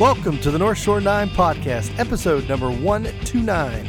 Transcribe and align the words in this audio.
Welcome 0.00 0.38
to 0.38 0.50
the 0.50 0.58
North 0.58 0.78
Shore 0.78 0.98
9 1.00 1.28
podcast, 1.30 1.96
episode 1.98 2.48
number 2.48 2.70
129. 2.70 3.86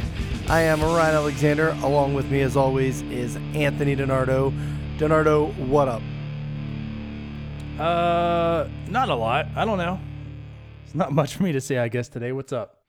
I 0.48 0.60
am 0.60 0.82
Ryan 0.82 1.14
Alexander. 1.14 1.70
Along 1.82 2.12
with 2.12 2.30
me, 2.30 2.42
as 2.42 2.54
always, 2.54 3.00
is 3.02 3.36
Anthony 3.54 3.96
Donardo. 3.96 4.52
Donardo, 4.98 5.56
what 5.68 5.88
up? 5.88 6.02
Uh, 7.80 8.68
not 8.88 9.08
a 9.08 9.14
lot. 9.14 9.46
I 9.56 9.64
don't 9.64 9.78
know. 9.78 9.98
It's 10.84 10.94
not 10.94 11.12
much 11.12 11.34
for 11.36 11.44
me 11.44 11.52
to 11.52 11.60
say, 11.62 11.78
I 11.78 11.88
guess, 11.88 12.08
today. 12.10 12.32
What's 12.32 12.52
up? 12.52 12.82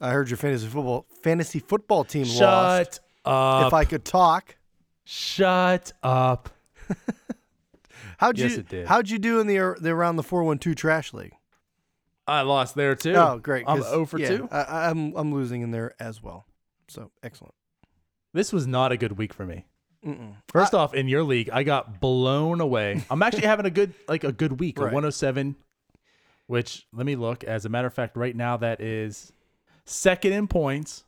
I 0.00 0.10
heard 0.10 0.28
your 0.28 0.36
fantasy 0.36 0.66
football 0.66 1.06
fantasy 1.22 1.60
football 1.60 2.02
team 2.02 2.24
Shut 2.24 2.40
lost. 2.42 3.00
up. 3.24 3.68
If 3.68 3.72
I 3.72 3.84
could 3.84 4.04
talk, 4.04 4.56
Shut 5.04 5.92
up. 6.02 6.48
how'd 8.18 8.36
Yes, 8.36 8.50
you 8.52 8.58
it 8.58 8.68
did. 8.68 8.86
how'd 8.88 9.08
you 9.10 9.20
do 9.20 9.38
in 9.38 9.46
the 9.46 9.76
the 9.80 9.90
around 9.90 10.16
the 10.16 10.24
412 10.24 10.74
trash 10.76 11.14
league? 11.14 11.30
I 12.26 12.42
lost 12.42 12.74
there 12.74 12.94
too. 12.94 13.14
Oh, 13.14 13.38
great. 13.38 13.64
I'm 13.66 13.78
'cause, 13.78 13.90
0 13.90 14.06
for 14.06 14.18
yeah, 14.18 14.28
2. 14.28 14.48
I, 14.50 14.88
I'm 14.90 15.14
I'm 15.16 15.32
losing 15.34 15.62
in 15.62 15.70
there 15.70 15.94
as 16.00 16.22
well. 16.22 16.46
So 16.88 17.10
excellent. 17.22 17.54
This 18.34 18.52
was 18.52 18.66
not 18.66 18.92
a 18.92 18.96
good 18.96 19.18
week 19.18 19.32
for 19.34 19.44
me. 19.44 19.66
Mm-mm. 20.06 20.34
First 20.48 20.74
off, 20.74 20.94
in 20.94 21.06
your 21.08 21.22
league, 21.22 21.48
I 21.52 21.62
got 21.62 22.00
blown 22.00 22.60
away. 22.60 23.04
I'm 23.10 23.22
actually 23.22 23.46
having 23.46 23.66
a 23.66 23.70
good 23.70 23.94
like 24.08 24.24
a 24.24 24.32
good 24.32 24.58
week, 24.60 24.78
Right. 24.78 24.90
a 24.90 24.94
107, 24.94 25.56
which 26.46 26.86
let 26.92 27.06
me 27.06 27.16
look. 27.16 27.44
As 27.44 27.64
a 27.64 27.68
matter 27.68 27.86
of 27.86 27.94
fact, 27.94 28.16
right 28.16 28.34
now 28.34 28.56
that 28.56 28.80
is 28.80 29.32
second 29.84 30.32
in 30.32 30.46
points, 30.48 31.04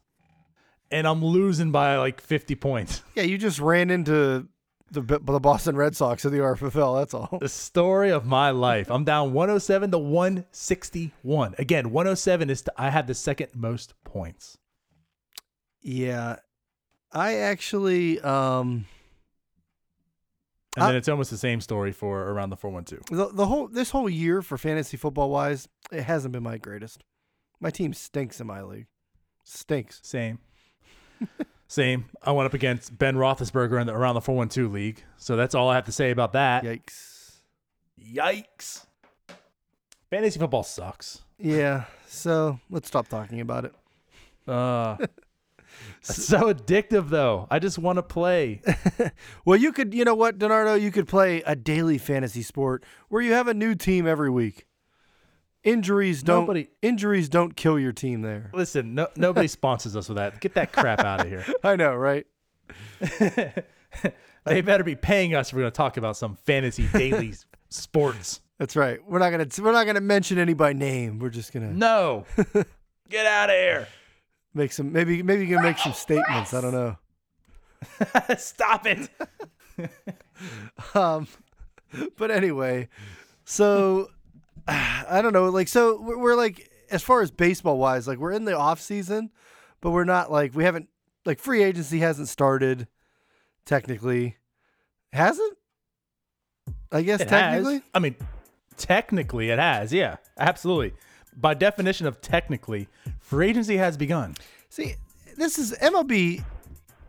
and 0.90 1.06
I'm 1.06 1.24
losing 1.24 1.72
by 1.72 1.96
like 1.96 2.20
50 2.20 2.54
points. 2.56 3.02
Yeah, 3.14 3.22
you 3.24 3.38
just 3.38 3.58
ran 3.60 3.90
into 3.90 4.46
the 4.90 5.00
the 5.00 5.40
Boston 5.40 5.76
Red 5.76 5.96
Sox 5.96 6.24
of 6.24 6.32
the 6.32 6.38
RFFL. 6.38 6.98
That's 7.00 7.14
all. 7.14 7.38
The 7.40 7.48
story 7.48 8.10
of 8.10 8.24
my 8.26 8.50
life. 8.50 8.90
I'm 8.90 9.04
down 9.04 9.32
107 9.32 9.90
to 9.90 9.98
161. 9.98 11.54
Again, 11.58 11.90
107 11.90 12.50
is 12.50 12.64
I 12.76 12.90
had 12.90 13.06
the 13.06 13.14
second 13.14 13.48
most 13.54 13.94
points. 14.04 14.58
Yeah, 15.80 16.36
I 17.12 17.34
actually 17.34 18.20
um 18.20 18.86
And 20.76 20.84
I- 20.84 20.86
then 20.88 20.96
it's 20.96 21.08
almost 21.08 21.30
the 21.30 21.38
same 21.38 21.60
story 21.60 21.92
for 21.92 22.30
around 22.30 22.50
the 22.50 22.56
412. 22.56 23.06
the, 23.10 23.34
the 23.34 23.46
whole 23.46 23.68
this 23.68 23.90
whole 23.90 24.08
year 24.08 24.42
for 24.42 24.56
fantasy 24.58 24.96
football 24.96 25.30
wise, 25.30 25.68
it 25.92 26.02
hasn't 26.04 26.32
been 26.32 26.42
my 26.42 26.58
greatest. 26.58 27.02
My 27.60 27.70
team 27.70 27.94
stinks 27.94 28.40
in 28.40 28.46
my 28.46 28.62
league. 28.62 28.86
Stinks. 29.44 30.00
Same. 30.02 30.38
Same. 31.74 32.04
I 32.22 32.30
went 32.30 32.46
up 32.46 32.54
against 32.54 32.96
Ben 32.96 33.16
Roethlisberger 33.16 33.80
in 33.80 33.88
the 33.88 33.94
around 33.94 34.14
the 34.14 34.20
412 34.20 34.72
league. 34.72 35.02
So 35.16 35.34
that's 35.34 35.56
all 35.56 35.68
I 35.68 35.74
have 35.74 35.86
to 35.86 35.92
say 35.92 36.12
about 36.12 36.32
that. 36.34 36.62
Yikes. 36.62 37.32
Yikes. 38.00 38.86
Fantasy 40.08 40.38
football 40.38 40.62
sucks. 40.62 41.22
Yeah. 41.36 41.86
So 42.06 42.60
let's 42.70 42.86
stop 42.86 43.08
talking 43.08 43.40
about 43.40 43.64
it. 43.64 43.74
Uh, 44.46 44.98
so 46.00 46.54
addictive 46.54 47.08
though. 47.08 47.48
I 47.50 47.58
just 47.58 47.78
want 47.78 47.96
to 47.96 48.04
play. 48.04 48.62
Well, 49.44 49.58
you 49.58 49.72
could, 49.72 49.92
you 49.92 50.04
know 50.04 50.14
what, 50.14 50.38
Donardo, 50.38 50.80
you 50.80 50.92
could 50.92 51.08
play 51.08 51.42
a 51.44 51.56
daily 51.56 51.98
fantasy 51.98 52.42
sport 52.42 52.84
where 53.08 53.20
you 53.20 53.32
have 53.32 53.48
a 53.48 53.52
new 53.54 53.74
team 53.74 54.06
every 54.06 54.30
week. 54.30 54.66
Injuries 55.64 56.22
don't 56.22 56.42
Nobody- 56.42 56.68
injuries 56.82 57.28
don't 57.28 57.56
kill 57.56 57.78
your 57.78 57.92
team 57.92 58.20
there. 58.22 58.50
Listen, 58.52 58.94
no, 58.94 59.08
nobody 59.16 59.48
sponsors 59.48 59.96
us 59.96 60.08
with 60.08 60.16
that. 60.18 60.40
Get 60.40 60.54
that 60.54 60.72
crap 60.72 61.00
out 61.00 61.22
of 61.22 61.26
here. 61.28 61.44
I 61.64 61.76
know, 61.76 61.94
right? 61.94 62.26
they 64.44 64.60
better 64.60 64.84
be 64.84 64.94
paying 64.96 65.34
us 65.34 65.48
if 65.48 65.54
we're 65.54 65.62
going 65.62 65.72
to 65.72 65.76
talk 65.76 65.96
about 65.96 66.16
some 66.16 66.36
fantasy 66.36 66.86
daily 66.92 67.34
sports. 67.70 68.40
That's 68.58 68.76
right. 68.76 69.00
We're 69.06 69.18
not 69.18 69.30
gonna 69.30 69.48
we're 69.60 69.72
not 69.72 69.84
gonna 69.84 70.00
mention 70.00 70.38
any 70.38 70.54
by 70.54 70.72
name. 70.74 71.18
We're 71.18 71.28
just 71.30 71.52
gonna 71.52 71.72
No. 71.72 72.24
Get 73.10 73.26
out 73.26 73.50
of 73.50 73.56
here. 73.56 73.88
make 74.54 74.72
some 74.72 74.92
maybe 74.92 75.24
maybe 75.24 75.44
you 75.44 75.54
can 75.56 75.62
make 75.64 75.78
some 75.78 75.92
statements. 75.92 76.54
I 76.54 76.60
don't 76.60 76.72
know. 76.72 76.96
Stop 78.38 78.86
it. 78.86 79.08
Um, 80.94 81.26
but 82.16 82.30
anyway, 82.30 82.88
so 83.44 84.08
I 84.66 85.20
don't 85.22 85.32
know. 85.32 85.48
Like, 85.50 85.68
so 85.68 86.00
we're, 86.00 86.18
we're 86.18 86.34
like 86.36 86.70
as 86.90 87.02
far 87.02 87.22
as 87.22 87.30
baseball 87.30 87.78
wise, 87.78 88.06
like 88.08 88.18
we're 88.18 88.32
in 88.32 88.44
the 88.44 88.56
off 88.56 88.80
season, 88.80 89.30
but 89.80 89.90
we're 89.90 90.04
not 90.04 90.30
like 90.30 90.54
we 90.54 90.64
haven't 90.64 90.88
like 91.24 91.38
free 91.38 91.62
agency 91.62 91.98
hasn't 92.00 92.28
started 92.28 92.86
technically. 93.64 94.36
Hasn't? 95.12 95.56
I 96.90 97.02
guess 97.02 97.20
It 97.20 97.28
technically. 97.28 97.74
has. 97.74 97.82
I 97.94 97.98
mean, 97.98 98.16
technically 98.76 99.50
it 99.50 99.58
has. 99.58 99.92
Yeah, 99.92 100.16
absolutely. 100.38 100.94
By 101.36 101.54
definition 101.54 102.06
of 102.06 102.20
technically, 102.20 102.88
free 103.20 103.48
agency 103.50 103.76
has 103.76 103.96
begun. 103.96 104.34
See, 104.70 104.94
this 105.36 105.58
is 105.58 105.72
MLB. 105.80 106.44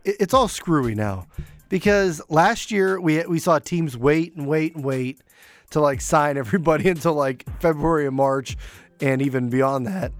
It's 0.04 0.34
all 0.34 0.48
screwy 0.48 0.94
now 0.94 1.26
because 1.68 2.20
last 2.28 2.70
year 2.70 3.00
we 3.00 3.24
we 3.26 3.38
saw 3.38 3.58
teams 3.58 3.96
wait 3.96 4.36
and 4.36 4.46
wait 4.46 4.74
and 4.76 4.84
wait 4.84 5.20
to 5.70 5.80
like 5.80 6.00
sign 6.00 6.36
everybody 6.36 6.88
until 6.90 7.14
like 7.14 7.44
February 7.60 8.06
and 8.06 8.16
March 8.16 8.56
and 9.00 9.22
even 9.22 9.48
beyond 9.48 9.86
that. 9.86 10.12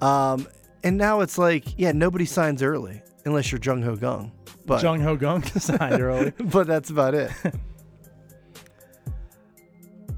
Um, 0.00 0.46
and 0.82 0.96
now 0.96 1.20
it's 1.20 1.38
like, 1.38 1.78
yeah, 1.78 1.92
nobody 1.92 2.24
signs 2.24 2.62
early 2.62 3.02
unless 3.24 3.52
you're 3.52 3.60
Jung 3.62 3.82
Ho 3.82 3.96
Kang. 3.96 4.32
But 4.66 4.82
Jung 4.82 5.00
Ho 5.00 5.16
Kang 5.16 5.42
signed 5.44 6.00
early. 6.00 6.30
but 6.38 6.66
that's 6.66 6.90
about 6.90 7.14
it. 7.14 7.30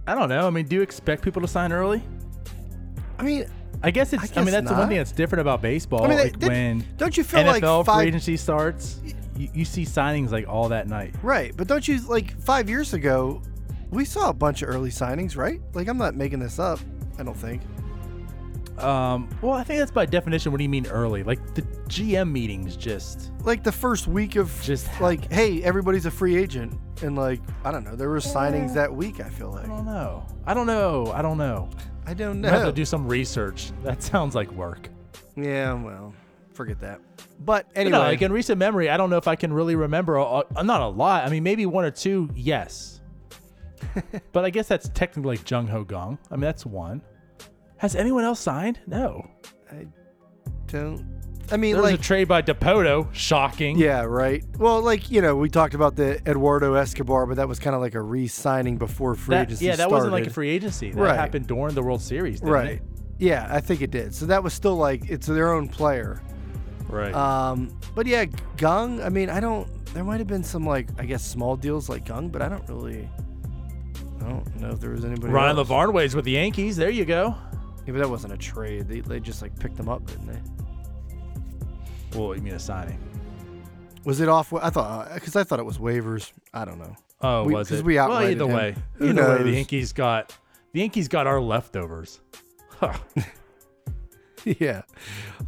I 0.06 0.14
don't 0.14 0.28
know. 0.28 0.46
I 0.46 0.50
mean, 0.50 0.66
do 0.66 0.76
you 0.76 0.82
expect 0.82 1.22
people 1.22 1.42
to 1.42 1.48
sign 1.48 1.72
early? 1.72 2.02
I 3.18 3.22
mean, 3.22 3.46
I 3.82 3.90
guess 3.90 4.12
it's. 4.12 4.22
I, 4.22 4.26
guess 4.26 4.36
mean, 4.36 4.46
that's 4.46 4.68
the 4.68 4.74
one 4.74 4.88
thing 4.88 4.98
that's 4.98 5.12
different 5.12 5.40
about 5.40 5.62
baseball. 5.62 6.04
I 6.04 6.08
mean, 6.08 6.18
like 6.18 6.36
when 6.42 6.84
don't 6.96 7.16
you 7.16 7.24
feel 7.24 7.40
NFL 7.40 7.46
like 7.46 7.86
five 7.86 7.98
free 7.98 8.08
agency 8.08 8.36
starts, 8.36 9.00
you, 9.36 9.48
you 9.54 9.64
see 9.64 9.84
signings 9.84 10.30
like 10.30 10.48
all 10.48 10.68
that 10.68 10.88
night. 10.88 11.14
right? 11.22 11.56
But 11.56 11.68
don't 11.68 11.86
you 11.86 12.00
like 12.08 12.38
five 12.40 12.68
years 12.68 12.94
ago? 12.94 13.42
We 13.92 14.04
saw 14.04 14.30
a 14.30 14.32
bunch 14.32 14.62
of 14.62 14.68
early 14.70 14.90
signings, 14.90 15.36
right? 15.36 15.60
Like 15.74 15.86
I'm 15.86 15.98
not 15.98 16.16
making 16.16 16.40
this 16.40 16.58
up. 16.58 16.80
I 17.18 17.22
don't 17.22 17.36
think. 17.36 17.62
Um, 18.78 19.28
well, 19.42 19.52
I 19.52 19.62
think 19.64 19.78
that's 19.78 19.90
by 19.90 20.06
definition. 20.06 20.50
What 20.50 20.58
do 20.58 20.64
you 20.64 20.70
mean 20.70 20.86
early? 20.86 21.22
Like 21.22 21.54
the 21.54 21.62
GM 21.88 22.32
meetings, 22.32 22.74
just 22.74 23.30
like 23.44 23.62
the 23.62 23.70
first 23.70 24.06
week 24.08 24.36
of 24.36 24.58
Just 24.62 24.88
like, 25.00 25.30
hey, 25.30 25.62
everybody's 25.62 26.06
a 26.06 26.10
free 26.10 26.36
agent, 26.36 26.72
and 27.02 27.14
like, 27.14 27.40
I 27.64 27.70
don't 27.70 27.84
know, 27.84 27.94
there 27.94 28.08
were 28.08 28.16
signings 28.18 28.74
that 28.74 28.92
week. 28.92 29.20
I 29.20 29.28
feel 29.28 29.50
like 29.50 29.66
I 29.66 29.68
don't 29.68 29.84
know. 29.84 30.26
I 30.46 30.54
don't 30.54 30.66
know. 30.66 31.12
I 31.14 31.20
don't 31.22 31.38
know. 31.38 31.68
I 32.06 32.14
don't 32.14 32.40
know. 32.40 32.48
I 32.48 32.52
have 32.52 32.64
to 32.64 32.72
do 32.72 32.84
some 32.86 33.06
research. 33.06 33.72
That 33.84 34.02
sounds 34.10 34.34
like 34.34 34.50
work. 34.52 34.88
yeah, 35.36 35.74
well, 35.74 36.14
forget 36.54 36.80
that. 36.80 37.00
But 37.18 37.26
But 37.44 37.66
anyway, 37.76 37.98
No, 37.98 38.04
like 38.04 38.22
in 38.22 38.32
recent 38.32 38.58
memory, 38.58 38.88
I 38.88 38.96
don't 38.96 39.10
know 39.10 39.18
if 39.18 39.28
I 39.28 39.36
can 39.36 39.52
really 39.52 39.76
remember. 39.76 40.16
A, 40.16 40.44
a- 40.56 40.64
not 40.64 40.80
a 40.80 40.88
lot. 40.88 41.24
I 41.26 41.28
mean, 41.28 41.42
maybe 41.42 41.66
one 41.66 41.84
or 41.84 41.90
two. 41.90 42.30
Yes. 42.34 43.01
but 44.32 44.44
I 44.44 44.50
guess 44.50 44.68
that's 44.68 44.88
technically 44.90 45.36
like 45.36 45.50
Jung 45.50 45.66
Ho 45.68 45.84
Kang. 45.84 46.18
I 46.30 46.34
mean, 46.34 46.42
that's 46.42 46.64
one. 46.66 47.02
Has 47.78 47.96
anyone 47.96 48.24
else 48.24 48.40
signed? 48.40 48.80
No. 48.86 49.26
I 49.70 49.86
don't. 50.68 51.20
I 51.50 51.56
mean, 51.56 51.72
There 51.74 51.82
was 51.82 51.90
like, 51.90 52.00
a 52.00 52.02
trade 52.02 52.28
by 52.28 52.40
Dipoto. 52.40 53.12
Shocking. 53.12 53.76
yeah, 53.76 54.02
right. 54.02 54.44
Well, 54.58 54.80
like 54.80 55.10
you 55.10 55.20
know, 55.20 55.36
we 55.36 55.48
talked 55.50 55.74
about 55.74 55.96
the 55.96 56.16
Eduardo 56.28 56.74
Escobar, 56.74 57.26
but 57.26 57.36
that 57.36 57.48
was 57.48 57.58
kind 57.58 57.74
of 57.74 57.82
like 57.82 57.94
a 57.94 58.00
re-signing 58.00 58.78
before 58.78 59.14
free 59.14 59.34
That, 59.36 59.46
agency 59.48 59.66
yeah, 59.66 59.76
that 59.76 59.90
wasn't 59.90 60.12
like 60.12 60.26
a 60.26 60.30
free 60.30 60.48
agency. 60.50 60.92
That 60.92 61.00
Right. 61.00 61.16
happened 61.16 61.48
during 61.48 61.74
the 61.74 61.82
World 61.82 62.00
Series. 62.00 62.40
Didn't 62.40 62.52
right. 62.52 62.70
It? 62.72 62.82
Yeah, 63.18 63.46
I 63.50 63.60
think 63.60 63.82
it 63.82 63.90
did. 63.90 64.14
So 64.14 64.26
that 64.26 64.42
was 64.42 64.54
still 64.54 64.76
like 64.76 65.10
it's 65.10 65.26
their 65.26 65.52
own 65.52 65.68
player. 65.68 66.22
Right. 66.88 67.14
Um, 67.14 67.76
but 67.94 68.06
yeah, 68.06 68.26
Kang. 68.56 69.02
I 69.02 69.08
mean, 69.08 69.28
I 69.28 69.40
don't. 69.40 69.68
There 69.94 70.04
might 70.04 70.18
have 70.18 70.26
been 70.28 70.44
some 70.44 70.64
like 70.64 70.88
I 70.98 71.04
guess 71.04 71.22
small 71.24 71.56
deals 71.56 71.88
like 71.88 72.06
Kang, 72.06 72.28
but 72.28 72.40
I 72.40 72.48
don't 72.48 72.66
really. 72.68 73.08
I 74.24 74.28
don't 74.28 74.56
know 74.60 74.70
if 74.70 74.80
there 74.80 74.90
was 74.90 75.04
anybody. 75.04 75.32
Ryan 75.32 75.58
else. 75.58 75.68
LaVarnway's 75.68 76.14
with 76.14 76.24
the 76.24 76.32
Yankees. 76.32 76.76
There 76.76 76.90
you 76.90 77.04
go. 77.04 77.34
Yeah, 77.86 77.92
but 77.92 77.98
that 77.98 78.08
wasn't 78.10 78.32
a 78.32 78.36
trade. 78.36 78.88
They, 78.88 79.00
they 79.00 79.18
just 79.20 79.42
like 79.42 79.58
picked 79.58 79.76
them 79.76 79.88
up, 79.88 80.06
didn't 80.06 80.26
they? 80.26 82.18
Well, 82.18 82.34
you 82.36 82.42
mean 82.42 82.54
a 82.54 82.58
signing? 82.58 82.98
Was 84.04 84.20
it 84.20 84.28
off? 84.28 84.52
I 84.52 84.70
thought 84.70 85.12
because 85.14 85.34
I 85.36 85.44
thought 85.44 85.58
it 85.58 85.64
was 85.64 85.78
waivers. 85.78 86.32
I 86.52 86.64
don't 86.64 86.78
know. 86.78 86.94
Oh, 87.20 87.44
We- 87.44 87.54
was 87.54 87.68
'cause 87.68 87.78
it? 87.80 87.84
we 87.84 87.96
well, 87.96 88.10
outrighted 88.10 88.30
either 88.32 88.44
him. 88.44 88.52
way, 88.52 88.74
Who 88.94 89.08
either 89.10 89.36
way, 89.38 89.42
the? 89.44 89.50
Yankees 89.52 89.92
got 89.92 90.36
the 90.72 90.80
Yankees 90.80 91.08
got 91.08 91.26
our 91.26 91.40
leftovers. 91.40 92.20
Huh. 92.80 92.94
yeah. 94.44 94.82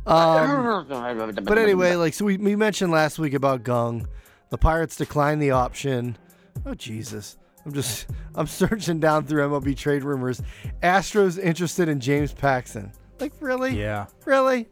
Um, 0.07 0.87
but 1.45 1.59
anyway, 1.59 1.95
like 1.97 2.15
so 2.15 2.25
we, 2.25 2.37
we 2.37 2.55
mentioned 2.57 2.93
last 2.93 3.19
week 3.19 3.35
about 3.35 3.65
Kang. 3.65 4.07
The 4.51 4.59
Pirates 4.59 4.97
declined 4.97 5.43
the 5.43 5.51
option. 5.51 6.17
Oh 6.65 6.75
Jesus. 6.75 7.37
I'm 7.65 7.73
just 7.73 8.07
I'm 8.35 8.47
searching 8.47 9.01
down 9.01 9.27
through 9.27 9.49
MLB 9.49 9.77
trade 9.77 10.05
rumors. 10.05 10.43
Astros 10.83 11.39
interested 11.43 11.89
in 11.89 12.01
James 12.01 12.33
Paxton. 12.33 12.93
Like 13.21 13.33
really? 13.41 13.79
Yeah. 13.79 14.07
Really? 14.25 14.67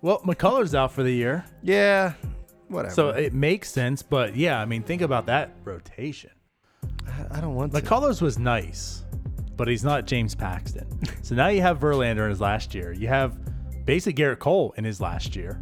Well, 0.00 0.20
McCullers 0.20 0.74
out 0.74 0.92
for 0.92 1.02
the 1.02 1.10
year, 1.12 1.44
Yeah. 1.62 2.12
Whatever. 2.68 2.94
so 2.94 3.08
it 3.10 3.32
makes 3.34 3.70
sense. 3.70 4.02
But 4.02 4.36
yeah, 4.36 4.60
I 4.60 4.64
mean, 4.64 4.82
think 4.82 5.02
about 5.02 5.26
that 5.26 5.54
rotation. 5.64 6.30
I- 7.06 7.38
I 7.38 7.40
don't 7.40 7.54
want 7.54 7.72
to. 7.74 7.80
McCullers 7.80 8.22
was 8.22 8.38
nice. 8.38 9.04
but 9.56 9.66
he's 9.66 9.82
not 9.82 10.06
James 10.06 10.34
Paxton. 10.36 10.86
so 11.22 11.34
now 11.34 11.48
you 11.48 11.60
have 11.62 11.80
Verlander 11.80 12.24
in 12.24 12.30
his 12.30 12.40
last 12.40 12.74
year. 12.76 12.92
You 12.92 13.08
have 13.08 13.36
basically 13.84 14.22
Gerrit 14.22 14.38
Cole 14.38 14.72
in 14.76 14.84
his 14.84 15.00
last 15.00 15.34
year. 15.34 15.60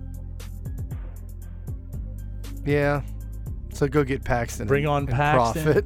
Yeah. 2.65 3.03
So 3.73 3.87
go 3.89 4.05
get 4.05 4.23
Paxton. 4.25 4.67
Bring 4.67 4.87
on 4.87 5.03
and 5.05 5.09
Paxton. 5.09 5.65
Profit. 5.65 5.85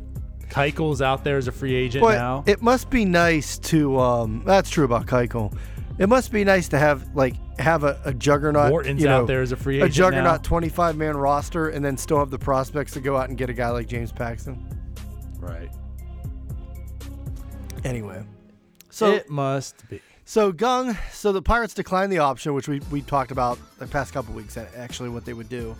Keuchel's 0.50 1.00
out 1.00 1.24
there 1.24 1.36
as 1.36 1.48
a 1.48 1.52
free 1.52 1.74
agent 1.74 2.02
But 2.02 2.16
now. 2.18 2.44
it 2.46 2.60
must 2.62 2.90
be 2.90 3.04
nice 3.04 3.58
to. 3.58 3.98
Um, 3.98 4.42
that's 4.44 4.68
true 4.70 4.84
about 4.84 5.06
Keuchel. 5.06 5.56
It 5.98 6.08
must 6.08 6.32
be 6.32 6.44
nice 6.44 6.68
to 6.68 6.78
have 6.78 7.14
like 7.14 7.34
have 7.60 7.84
a, 7.84 8.00
a 8.04 8.14
juggernaut. 8.14 8.70
Morton's 8.70 9.00
you 9.02 9.08
know, 9.08 9.22
out 9.22 9.26
there 9.26 9.42
as 9.42 9.52
a 9.52 9.56
free 9.56 9.76
agent. 9.76 9.90
a 9.90 9.94
juggernaut 9.94 10.42
25 10.42 10.96
man 10.96 11.16
roster, 11.16 11.68
and 11.68 11.84
then 11.84 11.96
still 11.96 12.18
have 12.18 12.30
the 12.30 12.38
prospects 12.38 12.92
to 12.92 13.00
go 13.00 13.16
out 13.16 13.28
and 13.28 13.36
get 13.38 13.50
a 13.50 13.52
guy 13.52 13.68
like 13.70 13.86
James 13.86 14.10
Paxton. 14.12 14.66
Right. 15.38 15.70
Anyway, 17.84 18.22
so 18.90 19.12
it 19.12 19.30
must 19.30 19.88
be. 19.88 20.00
So 20.24 20.52
Kang, 20.52 20.96
so 21.12 21.32
the 21.32 21.42
Pirates 21.42 21.74
declined 21.74 22.12
the 22.12 22.18
option, 22.18 22.54
which 22.54 22.68
we, 22.68 22.80
we 22.90 23.02
talked 23.02 23.30
about 23.32 23.58
the 23.78 23.86
past 23.86 24.12
couple 24.12 24.32
weeks. 24.34 24.56
a- 24.56 24.68
Actually, 24.78 25.08
what 25.08 25.24
they 25.24 25.32
would 25.32 25.48
do, 25.48 25.74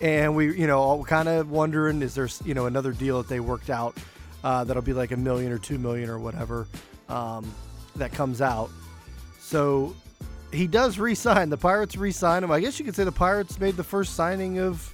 and 0.00 0.34
we 0.34 0.58
you 0.58 0.66
know 0.66 0.80
all 0.80 1.04
kind 1.04 1.28
of 1.28 1.50
wondering 1.50 2.02
is 2.02 2.14
there 2.14 2.28
you 2.44 2.54
know 2.54 2.66
another 2.66 2.92
deal 2.92 3.18
that 3.22 3.28
they 3.28 3.40
worked 3.40 3.70
out 3.70 3.96
uh, 4.44 4.64
that'll 4.64 4.82
be 4.82 4.92
like 4.92 5.12
a 5.12 5.16
million 5.16 5.52
or 5.52 5.58
two 5.58 5.78
million 5.78 6.10
or 6.10 6.18
whatever 6.18 6.66
um, 7.08 7.52
that 7.96 8.12
comes 8.12 8.40
out. 8.40 8.70
So 9.38 9.94
he 10.52 10.66
does 10.66 10.98
re-sign. 10.98 11.50
The 11.50 11.56
Pirates 11.56 11.96
re-sign 11.96 12.44
him. 12.44 12.50
I 12.50 12.60
guess 12.60 12.78
you 12.78 12.84
could 12.84 12.96
say 12.96 13.04
the 13.04 13.12
Pirates 13.12 13.60
made 13.60 13.76
the 13.76 13.84
first 13.84 14.14
signing 14.14 14.58
of 14.58 14.92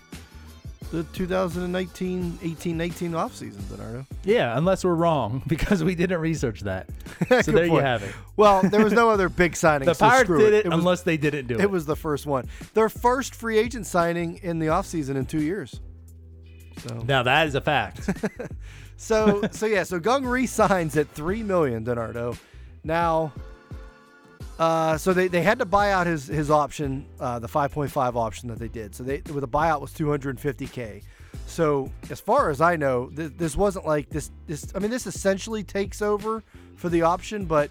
the 0.91 1.03
2019 1.13 2.39
18 2.43 2.77
19 2.77 3.13
offseason, 3.13 3.69
Bernardo. 3.69 4.07
Yeah, 4.25 4.57
unless 4.57 4.85
we're 4.85 4.95
wrong 4.95 5.43
because 5.49 5.85
we 5.85 5.95
didn't 5.95 6.21
research 6.21 6.61
that. 6.61 6.89
So 7.43 7.53
there 7.53 7.67
you 7.67 7.77
have 7.77 8.03
it. 8.03 8.15
Well, 8.37 8.63
there 8.63 8.83
was 8.83 8.93
no 8.93 9.11
other 9.15 9.29
big 9.29 9.55
signing. 9.57 9.87
The 9.87 9.95
so 9.95 10.09
Pirates 10.09 10.31
did 10.31 10.53
it, 10.55 10.67
was- 10.67 10.75
unless 10.75 11.03
they 11.03 11.17
didn't 11.17 11.47
do 11.47 11.55
it. 11.57 11.61
It 11.61 11.71
was 11.71 11.85
the 11.85 11.97
first 11.97 12.27
one. 12.27 12.49
Their 12.75 12.89
first 12.89 13.35
free 13.35 13.59
agent 13.59 13.87
signing 13.87 14.37
in 14.43 14.59
the 14.59 14.67
offseason 14.69 15.17
in 15.17 15.27
two 15.27 15.43
years. 15.43 15.81
So 16.79 17.03
now 17.07 17.23
that 17.25 17.49
is 17.49 17.55
a 17.55 17.61
fact. 17.61 18.09
so 18.97 19.43
so 19.51 19.67
yeah, 19.67 19.83
so 19.83 19.99
Kang 20.01 20.25
re-signs 20.25 20.97
at 20.97 21.09
three 21.11 21.43
million, 21.43 21.85
Donardo. 21.85 22.39
Now 22.85 23.33
uh, 24.59 24.99
so 24.99 25.13
they, 25.13 25.29
they 25.29 25.43
had 25.43 25.59
to 25.61 25.65
buy 25.65 25.93
out 25.93 26.07
his 26.07 26.27
his 26.27 26.51
option, 26.51 27.07
uh, 27.21 27.39
the 27.39 27.47
5.5 27.49 28.17
option 28.17 28.49
that 28.49 28.59
they 28.59 28.69
did. 28.69 28.95
So 28.95 29.05
they 29.05 29.23
with 29.33 29.45
a 29.45 29.49
buyout 29.49 29.81
was 29.81 29.93
250k. 29.93 31.03
So 31.47 31.91
as 32.11 32.21
far 32.21 32.51
as 32.51 32.61
I 32.61 32.77
know, 32.77 33.11
th- 33.15 33.33
this 33.37 33.57
wasn't 33.57 33.87
like 33.87 34.11
this 34.11 34.31
this. 34.47 34.73
I 34.75 34.81
mean, 34.81 34.91
this 34.91 35.07
essentially 35.07 35.63
takes 35.63 36.03
over 36.03 36.43
for 36.77 36.89
the 36.89 37.03
option, 37.03 37.45
but 37.45 37.71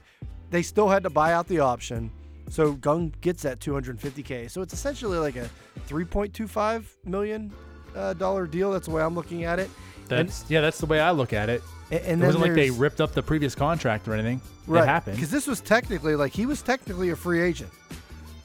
they 0.50 0.62
still 0.62 0.88
had 0.88 1.04
to 1.04 1.10
buy 1.10 1.34
out 1.34 1.48
the 1.48 1.60
option. 1.60 2.10
So 2.50 2.76
Kang 2.76 3.14
gets 3.20 3.44
that 3.44 3.60
250k. 3.60 4.50
So 4.50 4.62
it's 4.62 4.74
essentially 4.74 5.18
like 5.18 5.36
a 5.36 5.50
3.25 5.90 6.86
million 7.04 7.52
uh, 7.96 8.14
dollar 8.14 8.48
deal. 8.48 8.72
That's 8.72 8.88
the 8.88 8.94
way 8.94 9.02
I'm 9.02 9.16
looking 9.16 9.44
at 9.44 9.60
it. 9.60 9.70
That's 10.16 10.46
yeah, 10.50 10.62
that's 10.62 10.80
the 10.80 10.86
way 10.86 11.00
I 11.00 11.12
look 11.12 11.34
at 11.34 11.50
it. 11.50 11.62
And, 11.92 12.02
and 12.06 12.24
it 12.24 12.26
wasn't 12.26 12.44
like 12.44 12.54
they 12.54 12.70
ripped 12.70 13.02
up 13.02 13.14
the 13.14 13.24
previous 13.24 13.56
contract 13.56 14.08
or 14.08 14.14
anything. 14.14 14.42
Right. 14.66 14.84
It 14.84 14.88
happened. 14.88 15.16
Because 15.16 15.32
this 15.32 15.48
was 15.48 15.62
technically 15.62 16.16
like 16.16 16.34
he 16.34 16.46
was 16.46 16.62
technically 16.62 17.10
a 17.12 17.16
free 17.16 17.42
agent. 17.42 17.72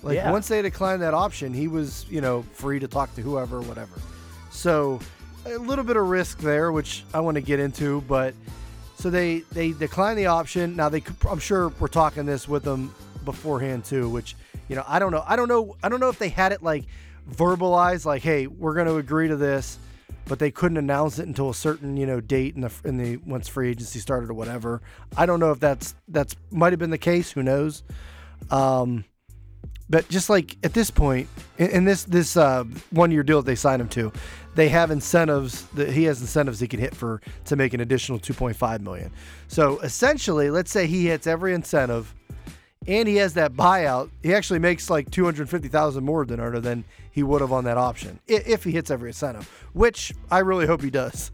Like 0.02 0.16
Yeah. 0.16 0.30
once 0.30 0.48
they 0.48 0.62
declined 0.62 1.02
that 1.02 1.14
option, 1.14 1.52
he 1.52 1.68
was, 1.68 2.06
you 2.10 2.20
know, 2.20 2.42
free 2.52 2.78
to 2.78 2.88
talk 2.88 3.14
to 3.16 3.22
whoever, 3.22 3.60
whatever. 3.62 3.92
So 4.50 5.00
a 5.46 5.56
little 5.58 5.84
bit 5.84 5.96
of 5.96 6.08
risk 6.08 6.38
there, 6.38 6.70
which 6.72 7.04
I 7.12 7.20
want 7.20 7.34
to 7.36 7.40
get 7.40 7.58
into, 7.58 8.00
but 8.02 8.34
so 8.96 9.10
they 9.10 9.40
they 9.52 9.72
declined 9.72 10.18
the 10.18 10.26
option. 10.26 10.76
Now 10.76 10.88
they 10.88 11.02
I'm 11.28 11.38
sure 11.40 11.70
we're 11.80 11.88
talking 11.88 12.26
this 12.26 12.46
with 12.48 12.62
them 12.62 12.94
beforehand 13.24 13.84
too, 13.84 14.08
which 14.08 14.36
you 14.68 14.76
know 14.76 14.84
I 14.86 14.98
don't 15.00 15.10
know. 15.10 15.24
I 15.26 15.34
don't 15.36 15.48
know. 15.48 15.76
I 15.82 15.88
don't 15.88 15.98
know 16.00 16.08
if 16.08 16.18
they 16.18 16.28
had 16.28 16.52
it 16.52 16.62
like 16.62 16.84
verbalized, 17.36 18.04
like, 18.04 18.22
hey, 18.22 18.46
we're 18.46 18.74
going 18.74 18.86
to 18.86 18.96
agree 18.96 19.28
to 19.28 19.36
this, 19.36 19.78
but 20.32 20.38
they 20.38 20.50
couldn't 20.50 20.78
announce 20.78 21.18
it 21.18 21.28
until 21.28 21.50
a 21.50 21.54
certain 21.54 21.94
you 21.94 22.06
know 22.06 22.18
date 22.18 22.54
in 22.54 22.62
the 22.62 22.72
in 22.86 22.96
the 22.96 23.18
once 23.18 23.48
free 23.48 23.68
agency 23.68 23.98
started 23.98 24.30
or 24.30 24.32
whatever. 24.32 24.80
I 25.14 25.26
don't 25.26 25.40
know 25.40 25.50
if 25.50 25.60
that's 25.60 25.94
that's 26.08 26.36
might 26.50 26.72
have 26.72 26.78
been 26.80 26.88
the 26.88 26.96
case. 26.96 27.30
Who 27.32 27.42
knows? 27.42 27.82
Um, 28.50 29.04
but 29.90 30.08
just 30.08 30.30
like 30.30 30.56
at 30.64 30.72
this 30.72 30.90
point, 30.90 31.28
in, 31.58 31.68
in 31.68 31.84
this 31.84 32.04
this 32.04 32.38
uh, 32.38 32.64
one 32.88 33.10
year 33.10 33.22
deal 33.22 33.42
that 33.42 33.46
they 33.46 33.54
signed 33.54 33.82
him 33.82 33.90
to, 33.90 34.10
they 34.54 34.70
have 34.70 34.90
incentives 34.90 35.66
that 35.74 35.90
he 35.90 36.04
has 36.04 36.22
incentives 36.22 36.60
he 36.60 36.66
can 36.66 36.80
hit 36.80 36.94
for 36.94 37.20
to 37.44 37.54
make 37.54 37.74
an 37.74 37.80
additional 37.80 38.18
2.5 38.18 38.80
million. 38.80 39.10
So 39.48 39.80
essentially, 39.80 40.48
let's 40.48 40.70
say 40.70 40.86
he 40.86 41.08
hits 41.08 41.26
every 41.26 41.52
incentive, 41.52 42.14
and 42.86 43.08
he 43.08 43.16
has 43.16 43.34
that 43.34 43.52
buyout. 43.54 44.10
He 44.22 44.34
actually 44.34 44.58
makes 44.58 44.90
like 44.90 45.10
250,000 45.10 46.04
more 46.04 46.24
than 46.24 46.40
Arno 46.40 46.60
than 46.60 46.84
he 47.10 47.22
would 47.22 47.40
have 47.40 47.52
on 47.52 47.64
that 47.64 47.76
option 47.78 48.18
if 48.26 48.64
he 48.64 48.70
hits 48.72 48.90
every 48.90 49.10
incentive, 49.10 49.48
which 49.72 50.12
I 50.30 50.38
really 50.40 50.66
hope 50.66 50.82
he 50.82 50.90
does. 50.90 51.30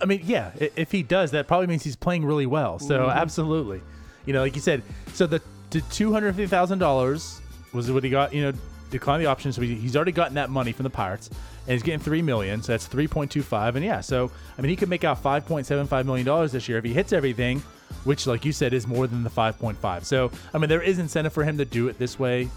I 0.00 0.04
mean, 0.04 0.20
yeah, 0.24 0.50
if 0.58 0.92
he 0.92 1.02
does, 1.02 1.30
that 1.30 1.46
probably 1.46 1.66
means 1.68 1.82
he's 1.82 1.96
playing 1.96 2.24
really 2.24 2.46
well. 2.46 2.78
So 2.78 2.98
Mm-hmm. 3.00 3.18
absolutely, 3.18 3.80
you 4.26 4.32
know, 4.32 4.40
like 4.42 4.54
you 4.54 4.60
said, 4.60 4.82
so 5.14 5.26
the 5.26 5.40
the 5.70 5.80
two 5.82 6.12
hundred 6.12 6.34
fifty 6.36 6.48
thousand 6.48 6.78
dollars 6.80 7.40
was 7.72 7.90
what 7.90 8.04
he 8.04 8.10
got. 8.10 8.34
You 8.34 8.42
know, 8.42 8.52
declined 8.90 9.22
the 9.22 9.26
option, 9.26 9.52
so 9.52 9.62
he, 9.62 9.74
he's 9.74 9.96
already 9.96 10.12
gotten 10.12 10.34
that 10.34 10.50
money 10.50 10.72
from 10.72 10.84
the 10.84 10.90
Pirates, 10.90 11.28
and 11.28 11.72
he's 11.72 11.82
getting 11.82 12.00
three 12.00 12.20
million. 12.22 12.62
So 12.62 12.72
that's 12.72 12.86
three 12.86 13.08
point 13.08 13.30
two 13.30 13.42
five, 13.42 13.74
and 13.76 13.84
yeah, 13.84 14.00
so 14.02 14.30
I 14.58 14.60
mean, 14.60 14.68
he 14.68 14.76
could 14.76 14.90
make 14.90 15.02
out 15.04 15.22
five 15.22 15.46
point 15.46 15.66
seven 15.66 15.86
five 15.86 16.04
million 16.04 16.26
dollars 16.26 16.52
this 16.52 16.68
year 16.68 16.76
if 16.78 16.84
he 16.84 16.92
hits 16.92 17.12
everything, 17.14 17.62
which, 18.04 18.26
like 18.26 18.44
you 18.44 18.52
said, 18.52 18.72
is 18.72 18.86
more 18.86 19.06
than 19.06 19.22
the 19.22 19.30
five 19.30 19.58
point 19.58 19.78
five. 19.78 20.06
So 20.06 20.30
I 20.54 20.58
mean, 20.58 20.68
there 20.68 20.82
is 20.82 20.98
incentive 20.98 21.32
for 21.32 21.44
him 21.44 21.58
to 21.58 21.64
do 21.64 21.88
it 21.88 21.98
this 21.98 22.18
way. 22.18 22.48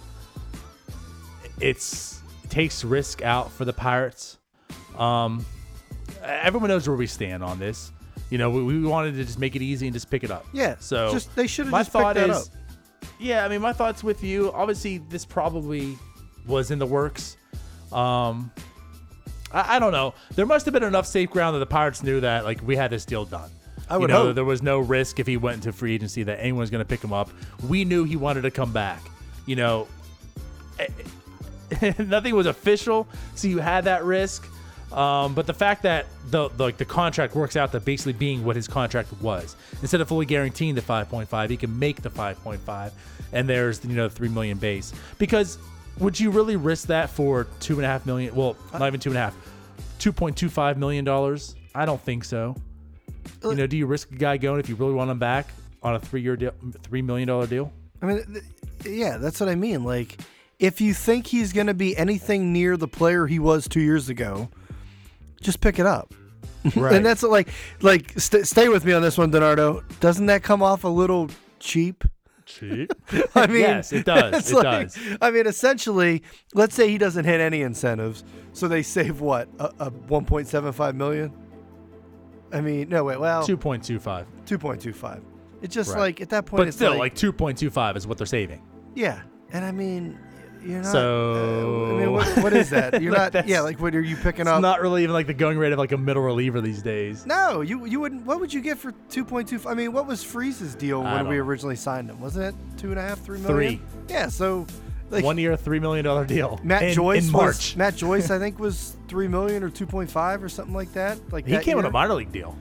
It's 1.59 2.21
it 2.43 2.49
takes 2.49 2.83
risk 2.83 3.21
out 3.21 3.51
for 3.51 3.65
the 3.65 3.73
Pirates. 3.73 4.37
Um, 4.97 5.45
everyone 6.23 6.69
knows 6.69 6.87
where 6.87 6.97
we 6.97 7.07
stand 7.07 7.43
on 7.43 7.59
this. 7.59 7.91
You 8.29 8.37
know, 8.37 8.49
we, 8.49 8.63
we 8.63 8.85
wanted 8.85 9.15
to 9.15 9.23
just 9.25 9.39
make 9.39 9.55
it 9.55 9.61
easy 9.61 9.87
and 9.87 9.93
just 9.93 10.09
pick 10.09 10.23
it 10.23 10.31
up. 10.31 10.45
Yeah. 10.53 10.75
So 10.79 11.11
just 11.11 11.35
they 11.35 11.47
should 11.47 11.65
have 11.65 11.71
my 11.71 11.79
just 11.79 11.91
picked 11.91 12.03
thought 12.03 12.17
is, 12.17 12.47
up. 12.47 12.53
yeah. 13.19 13.43
I 13.43 13.47
mean, 13.47 13.61
my 13.61 13.73
thoughts 13.73 14.03
with 14.03 14.23
you. 14.23 14.51
Obviously, 14.53 14.99
this 15.09 15.25
probably 15.25 15.97
was 16.45 16.71
in 16.71 16.79
the 16.79 16.85
works. 16.85 17.37
Um, 17.91 18.51
I, 19.51 19.77
I 19.77 19.79
don't 19.79 19.91
know. 19.91 20.13
There 20.35 20.45
must 20.45 20.65
have 20.65 20.73
been 20.73 20.83
enough 20.83 21.07
safe 21.07 21.29
ground 21.31 21.55
that 21.55 21.59
the 21.59 21.65
Pirates 21.65 22.03
knew 22.03 22.19
that 22.21 22.45
like 22.45 22.61
we 22.61 22.75
had 22.75 22.91
this 22.91 23.03
deal 23.03 23.25
done. 23.25 23.49
I 23.89 23.97
you 23.97 24.07
know, 24.07 24.25
hope. 24.25 24.35
there 24.35 24.45
was 24.45 24.61
no 24.61 24.79
risk 24.79 25.19
if 25.19 25.27
he 25.27 25.37
went 25.37 25.55
into 25.55 25.71
free 25.71 25.95
agency 25.95 26.23
that 26.23 26.39
anyone 26.39 26.61
was 26.61 26.69
going 26.69 26.83
to 26.83 26.87
pick 26.87 27.03
him 27.03 27.13
up. 27.13 27.29
We 27.67 27.85
knew 27.85 28.03
he 28.03 28.15
wanted 28.15 28.41
to 28.41 28.51
come 28.51 28.71
back. 28.71 29.01
You 29.45 29.55
know, 29.55 29.87
nothing 31.99 32.35
was 32.35 32.45
official, 32.45 33.07
so 33.35 33.47
you 33.47 33.59
had 33.59 33.85
that 33.85 34.03
risk. 34.03 34.47
Um, 34.91 35.35
but 35.35 35.45
the 35.45 35.53
fact 35.53 35.83
that 35.83 36.07
the, 36.29 36.49
the 36.49 36.63
like 36.63 36.77
the 36.77 36.85
contract 36.85 37.35
works 37.35 37.55
out 37.55 37.71
to 37.73 37.79
basically 37.79 38.13
being 38.13 38.43
what 38.43 38.55
his 38.55 38.67
contract 38.67 39.11
was, 39.21 39.55
instead 39.81 40.01
of 40.01 40.07
fully 40.07 40.25
guaranteeing 40.25 40.75
the 40.75 40.81
5.5, 40.81 41.49
he 41.49 41.57
can 41.57 41.77
make 41.77 42.01
the 42.01 42.09
5.5, 42.09 42.91
and 43.33 43.47
there's 43.47 43.83
you 43.85 43.95
know 43.95 44.07
the 44.07 44.13
three 44.13 44.29
million 44.29 44.57
base. 44.57 44.93
Because 45.19 45.59
would 45.99 46.19
you 46.19 46.31
really 46.31 46.55
risk 46.55 46.87
that 46.87 47.09
for 47.09 47.45
two 47.59 47.75
and 47.75 47.85
a 47.85 47.87
half 47.87 48.05
million? 48.05 48.33
Well, 48.33 48.55
not 48.73 48.87
even 48.87 48.99
two 48.99 49.09
and 49.09 49.17
a 49.17 49.21
half, 49.21 49.35
two 49.99 50.11
point 50.11 50.35
two 50.35 50.49
five 50.49 50.77
million 50.77 51.05
dollars. 51.05 51.55
I 51.75 51.85
don't 51.85 52.01
think 52.01 52.23
so. 52.23 52.55
You 53.43 53.51
uh, 53.51 53.53
know, 53.53 53.67
do 53.67 53.77
you 53.77 53.85
risk 53.85 54.11
a 54.11 54.15
guy 54.15 54.37
going 54.37 54.59
if 54.59 54.69
you 54.69 54.75
really 54.75 54.93
want 54.93 55.09
him 55.09 55.19
back 55.19 55.47
on 55.81 55.95
a 55.95 55.99
three 55.99 56.21
year 56.21 56.35
deal, 56.35 56.53
three 56.83 57.01
million 57.01 57.27
dollar 57.27 57.47
deal? 57.47 57.71
I 58.01 58.05
mean, 58.05 58.41
th- 58.81 58.95
yeah, 58.95 59.17
that's 59.17 59.39
what 59.39 59.49
I 59.49 59.55
mean. 59.55 59.83
Like, 59.83 60.17
if 60.57 60.81
you 60.81 60.93
think 60.93 61.27
he's 61.27 61.53
going 61.53 61.67
to 61.67 61.73
be 61.73 61.95
anything 61.97 62.53
near 62.53 62.77
the 62.77 62.87
player 62.87 63.27
he 63.27 63.39
was 63.39 63.67
two 63.67 63.81
years 63.81 64.09
ago, 64.09 64.49
just 65.41 65.61
pick 65.61 65.79
it 65.79 65.85
up. 65.85 66.13
Right. 66.75 66.93
And 66.95 67.05
that's 67.05 67.23
like, 67.23 67.47
like, 67.81 68.19
st- 68.19 68.45
stay 68.45 68.67
with 68.67 68.83
me 68.83 68.91
on 68.91 69.01
this 69.01 69.17
one, 69.17 69.31
Donardo. 69.31 69.81
Doesn't 70.01 70.25
that 70.25 70.43
come 70.43 70.61
off 70.61 70.83
a 70.83 70.89
little 70.89 71.29
cheap? 71.59 72.03
cheap. 72.45 72.91
I 73.35 73.47
mean, 73.47 73.61
Yes, 73.61 73.93
it 73.93 74.05
does. 74.05 74.39
it's 74.39 74.51
It 74.51 74.63
does. 74.63 74.99
I 75.21 75.31
mean, 75.31 75.47
essentially, 75.47 76.23
let's 76.53 76.75
say 76.75 76.89
he 76.89 76.97
doesn't 76.97 77.23
hit 77.23 77.39
any 77.39 77.61
incentives, 77.61 78.23
so 78.53 78.67
they 78.67 78.81
save 78.81 79.21
what 79.21 79.47
a, 79.59 79.65
a 79.79 79.91
1.75 79.91 80.95
million. 80.95 81.31
I 82.51 82.61
mean, 82.61 82.89
no 82.89 83.03
wait, 83.03 83.19
well, 83.19 83.45
Two 83.45 83.57
point 83.57 83.83
two 83.83 83.99
five. 83.99 84.25
2.25. 84.45 85.21
It's 85.61 85.73
just 85.75 85.91
Right. 85.91 85.99
like 85.99 86.21
at 86.21 86.29
that 86.29 86.45
point, 86.45 86.59
But 86.61 86.67
it's 86.67 86.77
still, 86.77 86.91
like, 86.91 86.99
like 86.99 87.15
two 87.15 87.31
point 87.33 87.57
two 87.57 87.69
five 87.69 87.95
is 87.97 88.07
what 88.07 88.17
they're 88.17 88.25
saving. 88.27 88.61
yeah, 88.95 89.21
and 89.51 89.63
I 89.65 89.71
mean, 89.71 90.17
you're 90.65 90.81
not. 90.81 90.91
So- 90.91 91.89
uh, 91.91 91.95
I 91.95 91.99
mean, 91.99 92.11
what, 92.11 92.27
what 92.43 92.53
is 92.53 92.69
that? 92.71 93.01
You're 93.01 93.13
Like, 93.13 93.33
not. 93.33 93.47
Yeah, 93.47 93.61
like 93.61 93.79
what 93.79 93.95
are 93.95 94.01
you 94.01 94.15
picking 94.17 94.41
It's 94.41 94.49
up? 94.49 94.61
not 94.61 94.81
really 94.81 95.03
even 95.03 95.13
like 95.13 95.25
the 95.27 95.33
going 95.33 95.57
rate 95.57 95.71
of 95.71 95.79
like 95.79 95.91
a 95.93 95.97
middle 95.97 96.21
reliever 96.21 96.59
these 96.59 96.81
days. 96.81 97.25
no, 97.25 97.61
you 97.61 97.85
you 97.85 97.99
wouldn't. 97.99 98.25
What 98.25 98.39
would 98.41 98.51
you 98.53 98.59
get 98.61 98.77
for 98.77 98.91
2.2? 99.09 99.65
I 99.69 99.73
mean, 99.73 99.93
what 99.93 100.05
was 100.05 100.21
Freese's 100.23 100.75
deal 100.75 101.01
I 101.01 101.15
when 101.15 101.27
we 101.29 101.35
know. 101.37 101.43
originally 101.43 101.75
signed 101.77 102.09
him? 102.09 102.19
Wasn't 102.19 102.43
it 102.45 102.55
two 102.77 102.89
and 102.91 102.99
a 102.99 103.01
half, 103.01 103.19
three 103.21 103.39
million? 103.39 103.77
Three. 103.79 103.81
Yeah, 104.09 104.27
so 104.27 104.65
like 105.11 105.23
One 105.23 105.37
year, 105.37 105.55
three 105.57 105.79
million 105.79 106.05
dollar 106.05 106.25
deal. 106.25 106.59
Matt 106.63 106.83
in, 106.83 106.93
Joyce 106.93 107.27
in 107.27 107.33
was- 107.33 107.41
March. 107.41 107.75
Matt 107.75 107.95
Joyce, 107.95 108.29
I 108.31 108.39
think, 108.39 108.59
was 108.59 108.95
three 109.07 109.27
million 109.27 109.63
or 109.63 109.69
two 109.69 109.85
point 109.85 110.09
five 110.09 110.43
or 110.43 110.49
something 110.49 110.73
like 110.75 110.93
that. 110.93 111.17
Like 111.31 111.45
he 111.45 111.53
that 111.53 111.63
came 111.63 111.77
with 111.77 111.85
year. 111.85 111.89
a 111.89 111.93
minor 111.93 112.13
league 112.13 112.31
deal. 112.31 112.57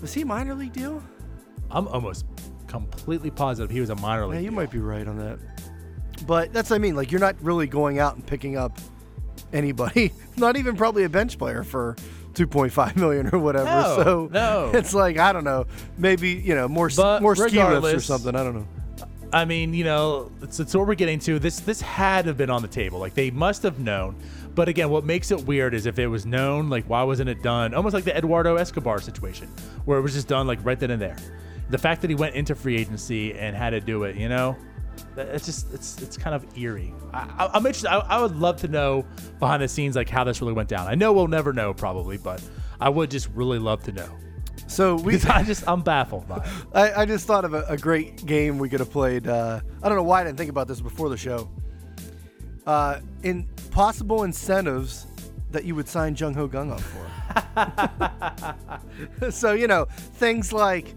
Was 0.00 0.14
he 0.14 0.22
a 0.22 0.26
minor 0.26 0.54
league 0.54 0.72
deal? 0.72 1.02
I'm 1.70 1.88
almost 1.88 2.24
completely 2.66 3.30
positive 3.30 3.70
he 3.70 3.80
was 3.80 3.90
a 3.90 3.96
minor 3.96 4.26
league. 4.26 4.36
Yeah, 4.36 4.40
you 4.40 4.50
deal. 4.50 4.56
might 4.56 4.70
be 4.70 4.78
right 4.78 5.06
on 5.06 5.18
that. 5.18 5.38
But 6.26 6.52
that's 6.52 6.70
what 6.70 6.76
I 6.76 6.78
mean. 6.78 6.94
Like 6.96 7.10
you're 7.10 7.20
not 7.20 7.36
really 7.42 7.66
going 7.66 7.98
out 7.98 8.14
and 8.14 8.26
picking 8.26 8.56
up 8.56 8.78
anybody. 9.52 10.12
Not 10.36 10.56
even 10.56 10.76
probably 10.76 11.04
a 11.04 11.08
bench 11.08 11.38
player 11.38 11.62
for 11.64 11.96
2.5 12.34 12.96
million 12.96 13.28
or 13.32 13.38
whatever. 13.38 13.64
No, 13.64 14.02
so 14.02 14.28
no. 14.30 14.70
it's 14.74 14.94
like 14.94 15.18
I 15.18 15.32
don't 15.32 15.44
know. 15.44 15.66
Maybe 15.96 16.30
you 16.30 16.54
know 16.54 16.68
more 16.68 16.90
But 16.94 17.22
more 17.22 17.34
ski 17.34 17.62
lifts 17.62 17.94
or 17.94 18.00
something. 18.00 18.34
I 18.36 18.44
don't 18.44 18.54
know. 18.54 18.68
I 19.32 19.44
mean, 19.44 19.74
you 19.74 19.84
know, 19.84 20.30
it's, 20.42 20.58
it's 20.58 20.74
what 20.74 20.86
we're 20.86 20.94
getting 20.94 21.18
to. 21.20 21.38
This 21.38 21.60
this 21.60 21.80
had 21.80 22.22
to 22.22 22.30
have 22.30 22.38
been 22.38 22.50
on 22.50 22.62
the 22.62 22.68
table. 22.68 22.98
Like 22.98 23.14
they 23.14 23.30
must 23.30 23.62
have 23.62 23.78
known. 23.78 24.16
But 24.54 24.68
again, 24.68 24.90
what 24.90 25.04
makes 25.04 25.30
it 25.30 25.44
weird 25.44 25.74
is 25.74 25.86
if 25.86 25.98
it 25.98 26.06
was 26.06 26.24
known, 26.24 26.70
like 26.70 26.84
why 26.86 27.02
wasn't 27.02 27.28
it 27.28 27.42
done? 27.42 27.74
Almost 27.74 27.94
like 27.94 28.04
the 28.04 28.16
Eduardo 28.16 28.56
Escobar 28.56 29.00
situation, 29.00 29.48
where 29.84 29.98
it 29.98 30.02
was 30.02 30.14
just 30.14 30.28
done 30.28 30.46
like 30.46 30.58
right 30.64 30.78
then 30.78 30.90
and 30.90 31.00
there. 31.00 31.16
The 31.70 31.78
fact 31.78 32.00
that 32.00 32.10
he 32.10 32.16
went 32.16 32.34
into 32.34 32.54
free 32.54 32.76
agency 32.76 33.34
and 33.34 33.54
had 33.54 33.70
to 33.70 33.80
do 33.80 34.04
it, 34.04 34.16
you 34.16 34.28
know, 34.28 34.56
it's 35.16 35.44
just 35.44 35.72
it's 35.74 36.00
it's 36.00 36.16
kind 36.16 36.34
of 36.34 36.44
eerie. 36.56 36.94
I, 37.12 37.50
I'm 37.52 37.66
interested. 37.66 37.90
I, 37.90 37.98
I 37.98 38.22
would 38.22 38.36
love 38.36 38.56
to 38.58 38.68
know 38.68 39.04
behind 39.38 39.62
the 39.62 39.68
scenes 39.68 39.94
like 39.94 40.08
how 40.08 40.24
this 40.24 40.40
really 40.40 40.54
went 40.54 40.68
down. 40.68 40.88
I 40.88 40.94
know 40.94 41.12
we'll 41.12 41.28
never 41.28 41.52
know 41.52 41.74
probably, 41.74 42.16
but 42.16 42.42
I 42.80 42.88
would 42.88 43.10
just 43.10 43.28
really 43.34 43.58
love 43.58 43.82
to 43.84 43.92
know. 43.92 44.08
So 44.66 44.96
we. 44.96 45.20
I 45.28 45.42
just 45.42 45.66
I'm 45.68 45.82
baffled 45.82 46.28
by 46.28 46.38
it. 46.38 46.42
I, 46.74 47.02
I 47.02 47.06
just 47.06 47.26
thought 47.26 47.44
of 47.44 47.54
a, 47.54 47.64
a 47.68 47.76
great 47.76 48.24
game 48.26 48.58
we 48.58 48.68
could 48.68 48.80
have 48.80 48.90
played. 48.90 49.26
Uh, 49.26 49.60
I 49.82 49.88
don't 49.88 49.96
know 49.96 50.02
why 50.02 50.20
I 50.20 50.24
didn't 50.24 50.38
think 50.38 50.50
about 50.50 50.68
this 50.68 50.80
before 50.80 51.08
the 51.08 51.16
show. 51.16 51.48
Uh, 52.66 53.00
in 53.22 53.48
possible 53.70 54.24
incentives 54.24 55.06
that 55.50 55.64
you 55.64 55.74
would 55.74 55.88
sign 55.88 56.14
Jung 56.14 56.34
Ho 56.34 56.48
Gung 56.48 56.70
up 56.70 56.80
for. 56.80 57.06
so 59.30 59.52
you 59.52 59.66
know 59.66 59.86
things 60.14 60.52
like 60.52 60.94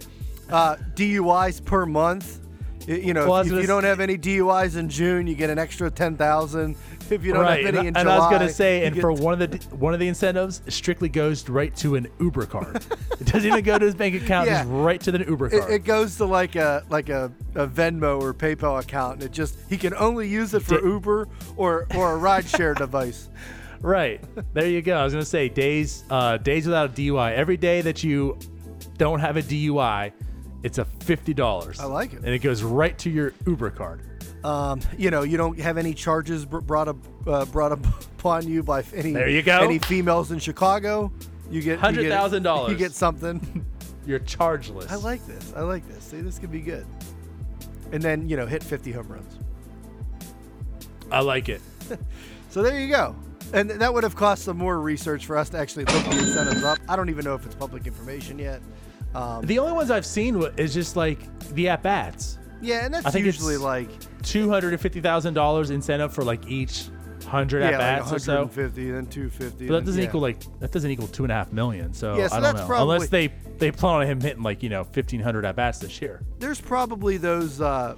uh, 0.49 0.75
DUIs 0.95 1.63
per 1.63 1.85
month. 1.85 2.39
You 2.87 3.13
know, 3.13 3.29
Well, 3.29 3.41
if, 3.41 3.47
if 3.47 3.61
you 3.61 3.67
don't 3.67 3.83
have 3.83 3.99
any 3.99 4.17
DUIs 4.17 4.75
in 4.75 4.89
June, 4.89 5.27
you 5.27 5.35
get 5.35 5.49
an 5.49 5.59
extra 5.59 5.89
ten 5.91 6.17
thousand. 6.17 6.75
If 7.11 7.25
you 7.25 7.33
don't 7.33 7.41
right, 7.43 7.65
have 7.65 7.75
any 7.75 7.77
and, 7.79 7.87
in 7.89 7.97
and 7.97 8.05
July, 8.05 8.15
I 8.15 8.19
was 8.19 8.31
gonna 8.31 8.49
say, 8.49 8.85
and 8.85 8.99
for 8.99 9.11
one 9.11 9.41
of 9.41 9.51
the 9.51 9.57
one 9.75 9.93
of 9.93 9.99
the 9.99 10.07
incentives, 10.07 10.61
it 10.65 10.71
strictly 10.73 11.09
goes 11.09 11.47
right 11.49 11.75
to 11.77 11.95
an 11.95 12.07
Uber 12.19 12.45
card. 12.45 12.77
it 13.19 13.25
doesn't 13.27 13.45
even 13.45 13.63
go 13.63 13.77
to 13.77 13.85
his 13.85 13.95
bank 13.95 14.15
account; 14.15 14.47
Yeah. 14.47 14.59
just 14.63 14.69
right 14.71 15.01
to 15.01 15.11
the 15.11 15.19
Uber 15.25 15.47
It, 15.47 15.59
card. 15.59 15.71
it 15.71 15.79
goes 15.79 16.15
to 16.17 16.25
like 16.25 16.55
a 16.55 16.83
like 16.89 17.09
a, 17.09 17.31
a 17.55 17.67
Venmo 17.67 18.21
or 18.21 18.33
PayPal 18.33 18.79
account, 18.79 19.15
and 19.15 19.23
it 19.23 19.31
just 19.31 19.57
he 19.69 19.77
can 19.77 19.93
only 19.95 20.27
use 20.27 20.53
it 20.53 20.61
for 20.63 20.79
Uber 20.85 21.27
or 21.57 21.87
or 21.95 22.15
a 22.15 22.19
rideshare 22.19 22.75
device. 22.77 23.29
right 23.81 24.21
there, 24.53 24.67
you 24.67 24.81
go. 24.81 24.95
I 24.97 25.03
was 25.03 25.13
gonna 25.13 25.25
say 25.25 25.49
days 25.49 26.03
uh, 26.09 26.37
days 26.37 26.65
without 26.65 26.89
a 26.91 26.93
DUI. 26.93 27.33
Every 27.33 27.57
day 27.57 27.81
that 27.81 28.03
you 28.03 28.37
don't 28.97 29.19
have 29.19 29.37
a 29.37 29.41
DUI, 29.41 30.11
it's 30.63 30.77
a 30.77 30.85
fifty 30.85 31.33
dollars. 31.33 31.79
I 31.79 31.85
like 31.85 32.13
it. 32.13 32.19
and 32.19 32.29
it 32.29 32.39
goes 32.39 32.63
right 32.63 32.97
to 32.99 33.09
your 33.09 33.33
Uber 33.45 33.71
card. 33.71 34.01
Um, 34.43 34.81
you 34.97 35.11
know, 35.11 35.21
you 35.23 35.37
don't 35.37 35.59
have 35.59 35.77
any 35.77 35.93
charges 35.93 36.45
br- 36.45 36.59
brought 36.59 36.87
up 36.87 36.97
uh, 37.27 37.45
brought 37.45 37.71
up 37.71 37.85
upon 38.19 38.47
you 38.47 38.63
by 38.63 38.83
any 38.93 39.13
There 39.13 39.29
you 39.29 39.41
go. 39.43 39.59
any 39.59 39.77
females 39.79 40.31
in 40.31 40.39
Chicago. 40.39 41.11
You 41.49 41.61
get 41.61 41.79
$100,000. 41.79 42.69
You 42.69 42.75
get 42.75 42.93
something. 42.93 43.65
You're 44.05 44.19
chargeless. 44.19 44.91
I 44.91 44.95
like 44.95 45.25
this. 45.27 45.53
I 45.55 45.61
like 45.61 45.87
this. 45.87 46.03
See, 46.05 46.21
this 46.21 46.39
could 46.39 46.51
be 46.51 46.61
good. 46.61 46.85
And 47.91 48.01
then 48.01 48.27
you 48.29 48.35
know, 48.37 48.47
hit 48.47 48.63
50 48.63 48.91
home 48.93 49.07
runs. 49.09 49.37
I 51.11 51.21
like 51.21 51.49
it. 51.49 51.61
So 52.49 52.61
there 52.61 52.77
you 52.77 52.89
go. 52.89 53.15
And 53.53 53.69
that 53.71 53.93
would 53.93 54.03
have 54.03 54.17
cost 54.17 54.43
some 54.43 54.57
more 54.57 54.77
research 54.81 55.25
for 55.25 55.37
us 55.37 55.49
to 55.51 55.57
actually 55.57 55.85
look 55.85 56.03
the 56.03 56.19
incentives 56.19 56.65
up. 56.65 56.79
I 56.89 56.97
don't 56.97 57.09
even 57.09 57.23
know 57.23 57.33
if 57.33 57.45
it's 57.45 57.55
public 57.55 57.87
information 57.87 58.37
yet. 58.37 58.61
Um, 59.15 59.45
The 59.45 59.57
only 59.59 59.71
ones 59.71 59.89
I've 59.89 60.05
seen 60.05 60.35
is 60.57 60.73
just 60.73 60.97
like 60.97 61.19
the 61.53 61.69
at 61.69 61.81
bats. 61.81 62.37
yeah, 62.61 62.83
and 62.85 62.93
that's 62.93 63.15
usually 63.15 63.55
like 63.55 63.87
Two 64.23 64.49
hundred 64.49 64.73
and 64.73 64.81
fifty 64.81 65.01
thousand 65.01 65.33
dollars 65.33 65.69
incentive 65.69 66.13
for 66.13 66.23
like 66.23 66.47
each 66.47 66.85
hundred 67.25 67.61
at 67.61 67.77
bats 67.77 68.07
like 68.07 68.15
or 68.17 68.19
so. 68.19 68.33
150, 68.43 68.91
then 68.91 69.05
250. 69.05 69.67
But 69.67 69.73
that 69.79 69.85
doesn't 69.85 70.01
yeah. 70.01 70.07
equal 70.07 70.21
like 70.21 70.39
that 70.59 70.71
doesn't 70.71 70.89
equal 70.91 71.07
two 71.07 71.23
and 71.23 71.31
a 71.31 71.35
half 71.35 71.53
million. 71.53 71.93
So, 71.93 72.17
Yeah, 72.17 72.27
so 72.27 72.35
I 72.35 72.39
don't 72.39 72.43
that's 72.43 72.61
know. 72.61 72.67
probably- 72.67 72.95
Unless 72.95 73.09
they 73.09 73.27
they 73.57 73.71
plan 73.71 73.95
on 74.01 74.05
him 74.07 74.19
hitting 74.19 74.43
like 74.43 74.61
you 74.63 74.69
know 74.69 74.83
fifteen 74.83 75.19
hundred 75.21 75.45
at 75.45 75.55
bats 75.55 75.79
this 75.79 76.01
year. 76.01 76.21
there's 76.39 76.59
probably 76.59 77.17
those 77.17 77.61
uh 77.61 77.95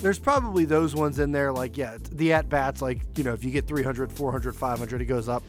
there's 0.00 0.18
probably 0.18 0.64
those 0.64 0.94
ones 0.94 1.18
in 1.18 1.32
there 1.32 1.52
like 1.52 1.76
yeah 1.76 1.96
the 2.12 2.32
at 2.32 2.48
bats 2.48 2.82
like 2.82 3.00
you 3.16 3.24
know 3.24 3.32
if 3.32 3.42
you 3.44 3.50
get 3.50 3.66
300 3.66 4.12
400 4.12 4.54
500 4.54 5.00
it 5.00 5.04
goes 5.06 5.26
up 5.28 5.42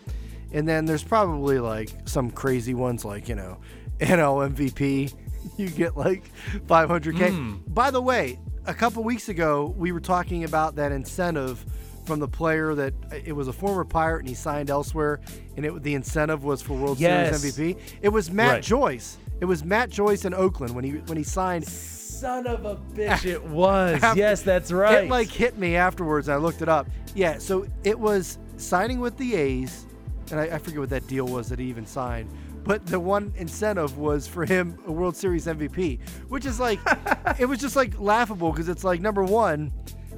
and 0.53 0.65
then 0.67 0.85
there's 0.85 1.03
probably 1.03 1.59
like 1.59 1.89
some 2.05 2.31
crazy 2.31 2.73
ones 2.73 3.03
like 3.03 3.27
you 3.27 3.35
know 3.35 3.57
NL 3.99 4.53
MVP 4.55 5.13
you 5.57 5.69
get 5.69 5.97
like 5.97 6.31
500k 6.67 7.29
Hmm. 7.31 7.55
by 7.67 7.91
the 7.91 8.01
way 8.01 8.39
a 8.67 8.73
couple 8.73 9.03
weeks 9.03 9.29
ago 9.29 9.73
we 9.77 9.91
were 9.91 9.99
talking 9.99 10.43
about 10.43 10.75
that 10.75 10.91
incentive 10.91 11.65
from 12.05 12.19
the 12.19 12.27
player 12.27 12.73
that 12.75 12.93
uh, 13.11 13.15
it 13.25 13.33
was 13.33 13.47
a 13.47 13.53
former 13.53 13.83
pirate 13.83 14.19
and 14.19 14.29
he 14.29 14.35
signed 14.35 14.69
elsewhere 14.69 15.19
and 15.55 15.65
it 15.65 15.83
the 15.83 15.93
incentive 15.93 16.43
was 16.43 16.61
for 16.61 16.73
World 16.73 16.99
Yes. 16.99 17.39
Series 17.41 17.57
MVP 17.57 17.79
it 18.01 18.09
was 18.09 18.29
Matt 18.31 18.51
Right. 18.51 18.63
Joyce 18.63 19.17
it 19.39 19.45
was 19.45 19.63
Matt 19.63 19.89
Joyce 19.89 20.25
in 20.25 20.33
Oakland 20.33 20.73
when 20.75 20.83
he 20.83 20.91
when 20.91 21.17
he 21.17 21.23
signed 21.23 21.65
Son 21.67 22.47
of 22.47 22.65
a 22.65 22.75
bitch! 22.95 23.25
It 23.25 23.43
was. 23.43 24.01
After- 24.01 24.17
yes, 24.19 24.41
that's 24.41 24.71
right. 24.71 25.03
It 25.03 25.09
like 25.11 25.29
hit 25.29 25.55
me 25.59 25.75
afterwards. 25.75 26.27
And 26.27 26.33
I 26.33 26.37
looked 26.39 26.63
it 26.63 26.67
up. 26.67 26.87
Yeah, 27.13 27.37
so 27.37 27.67
it 27.83 27.99
was 27.99 28.39
signing 28.55 28.99
with 28.99 29.15
the 29.17 29.35
A's, 29.35 29.85
and 30.31 30.39
I, 30.39 30.45
I 30.45 30.57
forget 30.57 30.79
what 30.79 30.89
that 30.89 31.05
deal 31.05 31.27
was 31.27 31.47
that 31.49 31.59
he 31.59 31.65
even 31.65 31.85
signed. 31.85 32.27
But 32.67 32.85
the 32.85 32.99
one 32.99 33.33
incentive 33.37 33.97
was 33.97 34.27
for 34.27 34.45
him 34.45 34.77
a 34.85 34.91
World 34.91 35.15
Series 35.15 35.45
MVP, 35.45 35.99
which 36.27 36.45
is 36.45 36.59
like, 36.59 36.79
it 37.39 37.45
was 37.45 37.59
just 37.59 37.75
like 37.75 37.99
laughable 37.99 38.51
because 38.51 38.67
it's 38.67 38.83
like 38.83 38.99
number 38.99 39.23
one, 39.23 39.71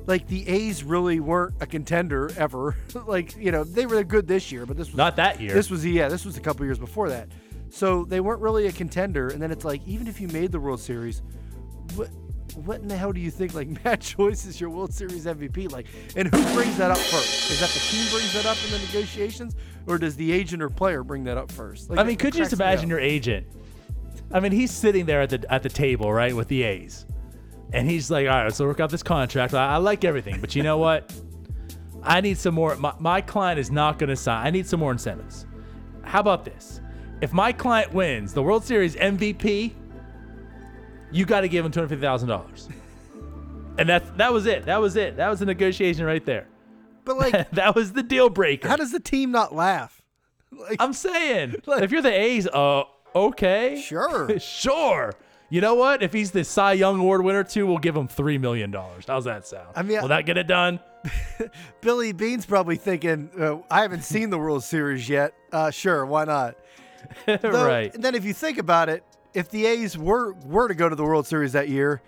like 0.08 0.28
the 0.28 0.48
A's 0.48 0.84
really 0.84 1.20
weren't 1.20 1.54
a 1.62 1.68
contender 1.68 2.32
ever. 2.38 2.76
like 3.06 3.36
you 3.38 3.52
know 3.52 3.64
they 3.64 3.86
were 3.86 4.04
good 4.04 4.28
this 4.28 4.52
year, 4.52 4.66
but 4.66 4.78
this 4.78 4.88
was 4.88 4.98
not 4.98 5.16
that 5.18 5.40
year. 5.40 5.54
this 5.54 5.70
was 5.70 5.86
yeah, 5.86 6.10
this 6.10 6.26
was 6.26 6.38
a 6.38 6.42
couple 6.42 6.66
years 6.66 6.80
before 6.80 7.10
that. 7.10 7.30
So 7.70 8.04
they 8.06 8.20
weren't 8.20 8.42
really 8.42 8.68
a 8.68 8.72
contender. 8.72 9.30
And 9.30 9.42
then 9.42 9.52
it's 9.52 9.64
like, 9.64 9.82
even 9.88 10.08
if 10.08 10.20
you 10.20 10.28
made 10.30 10.52
the 10.52 10.60
World 10.60 10.80
Series, 10.80 11.22
what 11.96 12.10
what 12.56 12.82
in 12.82 12.88
the 12.88 12.98
hell 12.98 13.12
do 13.12 13.22
you 13.22 13.32
think? 13.32 13.54
Like 13.54 13.68
Matt 13.86 14.02
Joyce 14.02 14.46
is 14.46 14.60
your 14.60 14.70
World 14.70 14.94
Series 14.94 15.26
MVP? 15.26 15.72
Like, 15.72 15.88
and 16.16 16.28
who 16.28 16.54
brings 16.54 16.78
that 16.78 16.92
up 16.92 16.98
first? 16.98 17.52
Is 17.52 17.60
that 17.60 17.70
the 17.70 17.80
team 17.80 18.06
brings 18.12 18.34
that 18.34 18.46
up 18.46 18.58
in 18.66 18.72
the 18.72 18.80
negotiations, 18.80 19.56
or 19.90 19.98
does 19.98 20.16
the 20.16 20.32
agent 20.32 20.62
or 20.62 20.70
player 20.70 21.04
bring 21.04 21.24
that 21.26 21.38
up 21.38 21.52
first? 21.52 21.90
Like, 21.90 22.00
I 22.00 22.04
mean, 22.04 22.16
could 22.16 22.36
you 22.36 22.42
just 22.42 22.54
imagine 22.54 22.88
your 22.90 23.00
agent? 23.00 23.48
I 24.32 24.40
mean, 24.40 24.52
he's 24.52 24.72
sitting 24.72 25.08
there 25.08 25.22
at 25.22 25.32
the 25.32 25.52
at 25.52 25.64
the 25.64 25.70
table, 25.70 26.14
right, 26.14 26.36
with 26.36 26.48
the 26.48 26.62
A's, 26.62 27.08
and 27.74 27.90
he's 27.90 28.12
like, 28.12 28.28
"All 28.28 28.34
right, 28.36 28.44
let's 28.44 28.60
work 28.60 28.80
out 28.80 28.92
this 28.92 29.02
contract. 29.02 29.56
I, 29.56 29.74
I 29.74 29.78
like 29.78 30.06
everything, 30.06 30.40
but 30.40 30.56
you 30.56 30.62
know 30.62 30.78
what? 30.78 31.12
I 32.04 32.22
need 32.22 32.38
some 32.38 32.54
more. 32.54 32.76
My, 32.76 32.94
my 33.00 33.22
client 33.22 33.60
is 33.60 33.72
not 33.72 33.98
going 33.98 34.10
to 34.10 34.16
sign. 34.16 34.46
I 34.46 34.52
need 34.52 34.68
some 34.68 34.80
more 34.80 34.92
incentives. 34.92 35.48
How 36.04 36.20
about 36.20 36.46
this? 36.46 36.80
If 37.22 37.34
my 37.34 37.52
client 37.52 37.92
wins 37.92 38.34
the 38.34 38.44
World 38.44 38.64
Series 38.64 38.96
MVP, 38.96 39.74
you 41.12 41.26
got 41.26 41.42
to 41.42 41.50
give 41.50 41.66
him 41.66 41.72
two 41.72 41.80
hundred 41.80 41.90
fifty 41.90 42.02
thousand 42.06 42.30
dollars." 42.30 42.70
And 43.80 43.90
that 43.90 44.18
that 44.18 44.32
was 44.32 44.46
it. 44.46 44.66
That 44.66 44.80
was 44.80 44.96
it. 44.96 45.18
That 45.18 45.30
was 45.30 45.40
the 45.40 45.46
negotiation 45.48 46.06
right 46.06 46.24
there. 46.26 46.49
But 47.10 47.18
like, 47.18 47.52
that 47.54 47.74
was 47.76 47.94
the 47.94 48.04
deal 48.04 48.30
breaker. 48.30 48.68
how 48.68 48.76
does 48.76 48.92
the 48.92 49.00
team 49.00 49.32
not 49.32 49.54
laugh? 49.56 50.02
Like, 50.52 50.78
I'm 50.80 50.94
saying, 50.94 51.56
Like- 51.68 51.84
if 51.84 51.92
you're 51.92 52.02
the 52.02 52.12
A's, 52.12 52.48
uh, 52.48 52.84
okay, 53.16 53.80
Sure. 53.86 54.40
sure. 54.40 55.14
You 55.50 55.62
know 55.62 55.74
what? 55.76 56.02
If 56.04 56.12
he's 56.14 56.32
the 56.32 56.44
Cy 56.44 56.74
Young 56.74 57.00
Award 57.00 57.24
winner 57.24 57.44
too, 57.44 57.66
we'll 57.68 57.78
give 57.80 57.96
him 57.96 58.08
three 58.08 58.38
million 58.38 58.70
dollars. 58.72 59.06
How's 59.08 59.26
that 59.26 59.46
sound? 59.48 59.70
I 59.76 59.82
mean, 59.84 60.02
will 60.02 60.08
that 60.10 60.26
get 60.28 60.38
it 60.38 60.48
done? 60.48 60.80
Billy 61.82 62.12
Beane's 62.12 62.46
probably 62.46 62.76
thinking, 62.76 63.30
uh, 63.40 63.58
I 63.72 63.82
haven't 63.84 64.04
seen 64.04 64.30
the 64.30 64.38
World 64.38 64.64
Series 64.64 65.08
yet. 65.10 65.34
Uh, 65.52 65.72
sure, 65.72 66.06
why 66.06 66.26
not? 66.26 66.56
Though, 67.26 67.38
right. 67.66 67.94
And 67.94 68.04
then 68.04 68.14
if 68.16 68.26
you 68.26 68.34
think 68.34 68.58
about 68.58 68.90
it, 68.90 69.04
if 69.34 69.50
the 69.50 69.66
A's 69.66 69.98
were 69.98 70.34
were 70.46 70.68
to 70.68 70.76
go 70.76 70.90
to 70.90 70.96
the 70.96 71.04
World 71.04 71.26
Series 71.28 71.54
that 71.54 71.70
year, 71.70 72.02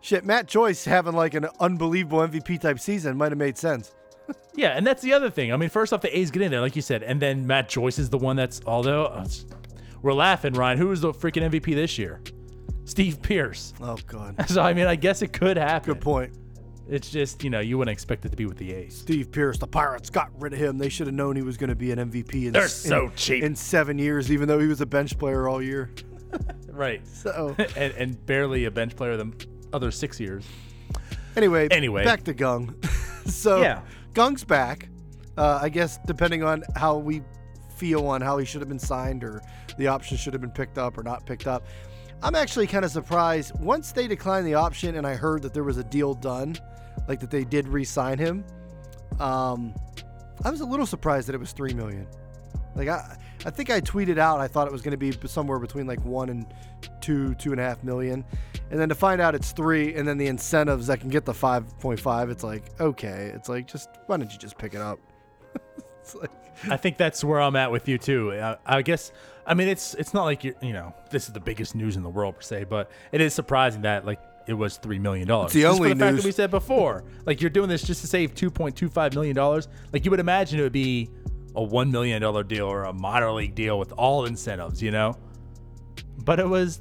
shit, 0.00 0.24
Matt 0.24 0.46
Joyce 0.46 0.84
having 0.84 1.14
like 1.14 1.34
an 1.34 1.46
unbelievable 1.60 2.20
MVP 2.20 2.60
type 2.60 2.78
season 2.80 3.16
might 3.16 3.30
have 3.32 3.38
made 3.38 3.58
sense. 3.58 3.94
Yeah, 4.54 4.70
and 4.76 4.84
that's 4.84 5.02
the 5.02 5.12
other 5.12 5.30
thing. 5.30 5.52
I 5.52 5.56
mean, 5.56 5.68
first 5.68 5.92
off, 5.92 6.00
the 6.00 6.18
A's 6.18 6.32
get 6.32 6.42
in 6.42 6.50
there, 6.50 6.60
like 6.60 6.74
you 6.74 6.82
said, 6.82 7.04
and 7.04 7.22
then 7.22 7.46
Matt 7.46 7.68
Joyce 7.68 7.96
is 8.00 8.10
the 8.10 8.18
one 8.18 8.34
that's. 8.34 8.60
Although 8.66 9.04
uh, 9.06 9.24
we're 10.02 10.12
laughing, 10.12 10.52
Ryan. 10.54 10.78
Who 10.78 10.88
was 10.88 11.00
the 11.00 11.12
freaking 11.12 11.48
MVP 11.48 11.76
this 11.76 11.96
year? 11.96 12.20
Steve 12.84 13.22
Pearce. 13.22 13.72
Oh 13.80 13.96
God. 14.08 14.34
So 14.48 14.60
I 14.60 14.72
mean, 14.72 14.86
I 14.86 14.96
guess 14.96 15.22
it 15.22 15.32
could 15.32 15.56
happen. 15.56 15.92
Good 15.94 16.02
point. 16.02 16.32
It's 16.88 17.08
just 17.10 17.44
you 17.44 17.50
know 17.50 17.60
you 17.60 17.78
wouldn't 17.78 17.92
expect 17.92 18.24
it 18.24 18.30
to 18.30 18.36
be 18.36 18.46
with 18.46 18.56
the 18.58 18.72
A's. 18.72 18.96
Steve 18.96 19.30
Pearce, 19.30 19.58
the 19.58 19.68
Pirates 19.68 20.10
got 20.10 20.30
rid 20.40 20.52
of 20.54 20.58
him. 20.58 20.76
They 20.76 20.88
should 20.88 21.06
have 21.06 21.14
known 21.14 21.36
he 21.36 21.42
was 21.42 21.56
going 21.56 21.70
to 21.70 21.76
be 21.76 21.92
an 21.92 21.98
MVP. 22.10 22.46
In, 22.46 22.52
They're 22.52 22.62
in- 22.64 22.68
so 22.68 23.12
cheap. 23.14 23.44
in 23.44 23.54
seven 23.54 23.96
years, 23.96 24.32
even 24.32 24.48
though 24.48 24.58
he 24.58 24.66
was 24.66 24.80
a 24.80 24.86
bench 24.86 25.16
player 25.18 25.48
all 25.48 25.62
year. 25.62 25.90
Right. 26.68 27.06
So 27.06 27.54
and, 27.76 27.92
and 27.94 28.26
barely 28.26 28.64
a 28.66 28.70
bench 28.70 28.94
player 28.96 29.16
the 29.16 29.32
other 29.72 29.90
six 29.90 30.18
years. 30.20 30.44
anyway, 31.36 31.68
Anyway. 31.70 32.04
back 32.04 32.22
to 32.24 32.34
Kang. 32.34 32.74
so 33.26 33.60
Yeah. 33.62 33.80
Kang's 34.14 34.44
back. 34.44 34.88
Uh, 35.36 35.60
I 35.62 35.68
guess 35.68 35.98
depending 36.06 36.42
on 36.42 36.64
how 36.74 36.96
we 36.96 37.22
feel 37.76 38.06
on 38.06 38.20
how 38.20 38.38
he 38.38 38.44
should 38.44 38.60
have 38.60 38.68
been 38.68 38.78
signed 38.78 39.22
or 39.22 39.40
the 39.76 39.86
option 39.86 40.16
should 40.16 40.32
have 40.32 40.40
been 40.40 40.50
picked 40.50 40.78
up 40.78 40.98
or 40.98 41.02
not 41.02 41.24
picked 41.24 41.46
up. 41.46 41.64
I'm 42.22 42.34
actually 42.34 42.66
kind 42.66 42.84
of 42.84 42.90
surprised 42.90 43.58
once 43.60 43.92
they 43.92 44.08
declined 44.08 44.46
the 44.46 44.54
option 44.54 44.96
and 44.96 45.06
I 45.06 45.14
heard 45.14 45.42
that 45.42 45.54
there 45.54 45.62
was 45.62 45.76
a 45.78 45.84
deal 45.84 46.14
done, 46.14 46.56
like 47.06 47.20
that 47.20 47.30
they 47.30 47.44
did 47.44 47.68
re-sign 47.68 48.18
him. 48.18 48.44
Um, 49.20 49.74
I 50.44 50.50
was 50.50 50.60
a 50.60 50.66
little 50.66 50.86
surprised 50.86 51.28
that 51.28 51.34
it 51.34 51.38
was 51.38 51.52
three 51.52 51.72
million. 51.72 52.08
Like 52.74 52.88
I, 52.88 53.16
I 53.46 53.50
think 53.50 53.70
I 53.70 53.80
tweeted 53.80 54.18
out 54.18 54.40
I 54.40 54.48
thought 54.48 54.66
it 54.66 54.72
was 54.72 54.82
going 54.82 54.92
to 54.92 54.96
be 54.96 55.12
somewhere 55.26 55.58
between 55.58 55.86
like 55.86 56.04
one 56.04 56.28
and 56.28 56.46
two, 57.00 57.34
two 57.36 57.52
and 57.52 57.60
a 57.60 57.64
half 57.64 57.82
million, 57.84 58.24
and 58.70 58.80
then 58.80 58.88
to 58.88 58.94
find 58.94 59.20
out 59.20 59.34
it's 59.34 59.52
three, 59.52 59.94
and 59.94 60.06
then 60.06 60.18
the 60.18 60.26
incentives 60.26 60.88
that 60.88 61.00
can 61.00 61.08
get 61.08 61.24
the 61.24 61.34
five 61.34 61.78
point 61.78 62.00
five, 62.00 62.30
it's 62.30 62.44
like 62.44 62.64
okay, 62.80 63.32
it's 63.34 63.48
like 63.48 63.66
just 63.66 63.88
why 64.06 64.16
don't 64.16 64.32
you 64.32 64.38
just 64.38 64.58
pick 64.58 64.74
it 64.74 64.80
up? 64.80 64.98
it's 66.00 66.14
like 66.14 66.30
I 66.68 66.76
think 66.76 66.96
that's 66.96 67.22
where 67.22 67.40
I'm 67.40 67.56
at 67.56 67.70
with 67.70 67.88
you 67.88 67.98
too. 67.98 68.32
I, 68.32 68.56
I 68.66 68.82
guess 68.82 69.12
I 69.46 69.54
mean 69.54 69.68
it's 69.68 69.94
it's 69.94 70.12
not 70.12 70.24
like 70.24 70.44
you 70.44 70.54
you 70.60 70.72
know 70.72 70.94
this 71.10 71.28
is 71.28 71.32
the 71.32 71.40
biggest 71.40 71.74
news 71.74 71.96
in 71.96 72.02
the 72.02 72.10
world 72.10 72.36
per 72.36 72.42
se, 72.42 72.64
but 72.64 72.90
it 73.12 73.20
is 73.20 73.34
surprising 73.34 73.82
that 73.82 74.04
like 74.04 74.20
it 74.46 74.54
was 74.54 74.78
three 74.78 74.98
million 74.98 75.28
dollars. 75.28 75.48
It's 75.48 75.54
the 75.54 75.66
only 75.66 75.90
for 75.90 75.94
the 75.94 76.00
fact 76.00 76.14
news- 76.14 76.22
that 76.22 76.28
we 76.28 76.32
said 76.32 76.50
before. 76.50 77.04
like 77.26 77.40
you're 77.40 77.50
doing 77.50 77.68
this 77.68 77.82
just 77.82 78.00
to 78.00 78.06
save 78.06 78.34
two 78.34 78.50
point 78.50 78.74
two 78.74 78.88
five 78.88 79.14
million 79.14 79.36
dollars. 79.36 79.68
Like 79.92 80.04
you 80.04 80.10
would 80.10 80.20
imagine 80.20 80.58
it 80.58 80.62
would 80.62 80.72
be 80.72 81.10
a 81.58 81.62
one 81.62 81.90
million 81.90 82.22
dollar 82.22 82.42
deal 82.44 82.66
or 82.66 82.84
a 82.84 82.92
minor 82.92 83.32
league 83.32 83.54
deal 83.54 83.78
with 83.78 83.92
all 83.92 84.24
incentives, 84.26 84.80
you 84.82 84.90
know. 84.90 85.16
But 86.24 86.38
it 86.40 86.48
was 86.48 86.80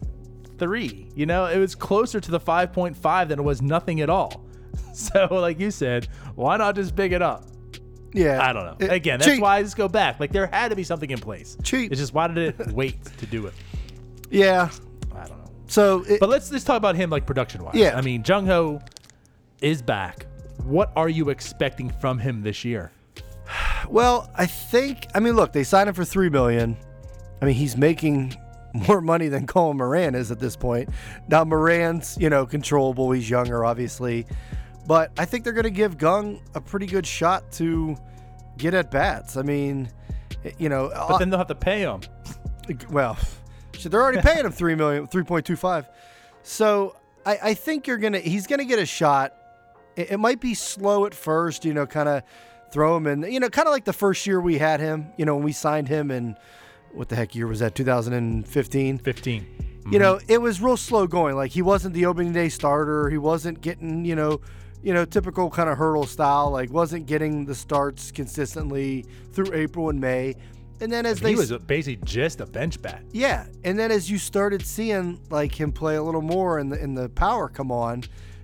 three. 0.58 1.10
You 1.16 1.26
know, 1.26 1.46
it 1.46 1.58
was 1.58 1.76
closer 1.76 2.20
to 2.20 2.32
the 2.32 2.40
five 2.40 2.72
point 2.74 2.96
five 2.96 3.30
than 3.30 3.40
it 3.40 3.44
was 3.44 3.62
nothing 3.62 4.02
at 4.02 4.10
all. 4.10 4.44
So 4.94 5.28
like 5.32 5.60
you 5.60 5.70
said, 5.70 6.08
why 6.36 6.58
not 6.58 6.74
just 6.76 6.96
pick 6.96 7.12
it 7.12 7.22
up? 7.22 7.46
yeah, 8.14 8.42
I 8.44 8.52
don't 8.54 8.66
know. 8.66 8.86
It- 8.86 8.92
Again, 8.92 9.20
that's 9.20 9.32
cheap. 9.32 9.42
why 9.42 9.58
I 9.58 9.62
just 9.64 9.78
go 9.78 9.88
back. 9.88 10.20
Like 10.20 10.32
there 10.32 10.48
had 10.48 10.70
to 10.70 10.76
be 10.76 10.84
something 10.84 11.10
in 11.12 11.20
place. 11.20 11.56
Cheap. 11.62 11.92
It's 11.92 12.02
just 12.02 12.14
why 12.16 12.28
did 12.28 12.60
it 12.60 12.68
wait 12.70 13.04
to 13.20 13.26
do 13.28 13.46
it? 13.46 13.54
Yeah, 14.32 14.70
I 15.16 15.28
don't 15.28 15.38
know. 15.38 15.52
so 15.68 16.04
it, 16.08 16.20
But 16.20 16.30
let's 16.30 16.52
let's 16.52 16.64
talk 16.64 16.78
about 16.78 16.96
him 16.96 17.10
like 17.12 17.26
production 17.28 17.64
wise. 17.64 17.76
Yeah. 17.76 17.96
I 17.96 18.02
mean, 18.02 18.24
Jung 18.26 18.48
Ho 18.48 18.82
is 19.62 19.82
back. 19.84 20.26
What 20.64 20.92
are 20.96 21.10
you 21.10 21.30
expecting 21.30 21.90
from 22.02 22.18
him 22.18 22.42
this 22.42 22.66
year? 22.66 22.92
Well, 23.90 24.30
I 24.36 24.46
think 24.46 25.08
I 25.14 25.20
mean 25.20 25.36
look, 25.36 25.54
they 25.54 25.64
signed 25.64 25.90
him 25.90 25.96
for 25.96 26.06
three 26.06 26.30
million. 26.30 26.78
I 27.42 27.46
mean 27.46 27.56
he's 27.56 27.78
making 27.78 28.36
more 28.88 29.02
money 29.02 29.28
than 29.28 29.48
Colin 29.48 29.78
Moran 29.78 30.16
is 30.16 30.32
at 30.32 30.40
this 30.40 30.56
point. 30.56 30.90
Now 31.28 31.44
Moran's, 31.44 32.18
you 32.20 32.30
know, 32.30 32.46
controllable, 32.46 33.12
he's 33.12 33.30
younger, 33.30 33.64
obviously. 33.66 34.26
But 34.86 35.12
I 35.18 35.26
think 35.26 35.44
they're 35.44 35.54
gonna 35.54 35.70
give 35.70 35.98
Kang 35.98 36.42
a 36.56 36.62
pretty 36.62 36.86
good 36.86 37.06
shot 37.06 37.52
to 37.54 37.98
get 38.58 38.74
at 38.74 38.92
bats. 38.92 39.38
I 39.38 39.42
mean, 39.42 39.90
you 40.58 40.70
know, 40.70 40.90
But 40.90 41.16
uh, 41.16 41.18
then 41.18 41.30
they'll 41.30 41.40
have 41.40 41.48
to 41.48 41.56
pay 41.56 41.82
him. 41.82 42.02
well, 42.92 43.18
they're 43.84 44.02
already 44.02 44.22
paying 44.22 44.46
him 44.46 44.52
three 44.52 44.76
million, 44.76 45.08
three 45.08 45.24
point 45.24 45.46
two 45.46 45.56
five. 45.56 45.88
So 46.44 46.96
I, 47.26 47.40
I 47.44 47.54
think 47.54 47.88
you're 47.88 47.98
gonna, 47.98 48.20
he's 48.20 48.48
gonna 48.48 48.66
get 48.66 48.80
a 48.80 48.86
shot. 48.86 49.34
It, 49.96 50.12
it 50.12 50.18
might 50.18 50.40
be 50.40 50.54
slow 50.54 51.06
at 51.06 51.14
first, 51.14 51.66
you 51.66 51.74
know, 51.74 51.86
kind 51.86 52.08
of 52.10 52.24
throw 52.72 52.98
him 52.98 53.08
in, 53.08 53.32
you 53.32 53.40
know, 53.40 53.50
kind 53.50 53.68
of 53.68 53.72
like 53.72 53.86
the 53.86 53.94
first 53.94 54.26
year 54.26 54.40
we 54.40 54.58
had 54.58 54.80
him, 54.80 55.12
you 55.18 55.26
know, 55.26 55.36
when 55.36 55.44
we 55.44 55.52
signed 55.52 55.88
him 55.88 56.12
in 56.12 56.36
what 56.92 57.10
the 57.10 57.16
heck 57.16 57.36
year 57.36 57.48
was 57.48 57.60
that? 57.60 57.76
2015. 57.76 58.98
15. 58.98 59.48
You 59.90 60.00
know, 60.00 60.16
mm-hmm. 60.16 60.32
it 60.32 60.42
was 60.42 60.62
real 60.62 60.76
slow 60.76 61.08
going. 61.08 61.36
Like 61.36 61.52
he 61.52 61.62
wasn't 61.62 61.94
the 61.94 62.06
opening 62.06 62.34
day 62.34 62.50
starter. 62.50 63.10
He 63.10 63.18
wasn't 63.18 63.62
getting, 63.62 64.04
you 64.04 64.16
know, 64.16 64.42
you 64.84 64.94
know, 64.94 65.06
typical 65.06 65.50
kind 65.50 65.70
of 65.70 65.78
hurdle 65.78 66.06
style. 66.06 66.52
Like 66.52 66.72
wasn't 66.72 67.06
getting 67.06 67.46
the 67.46 67.56
starts 67.56 68.12
consistently 68.12 69.06
through 69.32 69.54
April 69.54 69.90
and 69.90 70.00
May. 70.02 70.36
And 70.80 70.92
then 70.92 71.06
as 71.06 71.20
they 71.20 71.30
He 71.32 71.36
was 71.36 71.52
basically 71.52 72.04
just 72.06 72.42
a 72.42 72.46
bench 72.46 72.82
bat. 72.82 73.02
yeah, 73.12 73.48
and 73.64 73.80
then 73.80 73.92
as 73.92 74.12
you 74.12 74.18
started 74.18 74.64
seeing 74.64 75.20
like 75.30 75.60
him 75.60 75.72
play 75.72 75.96
a 75.96 76.04
little 76.04 76.22
more 76.22 76.60
and 76.60 76.72
the 76.72 76.80
and 76.80 76.96
the 76.96 77.10
power 77.10 77.50
come 77.50 77.72
on, 77.72 78.04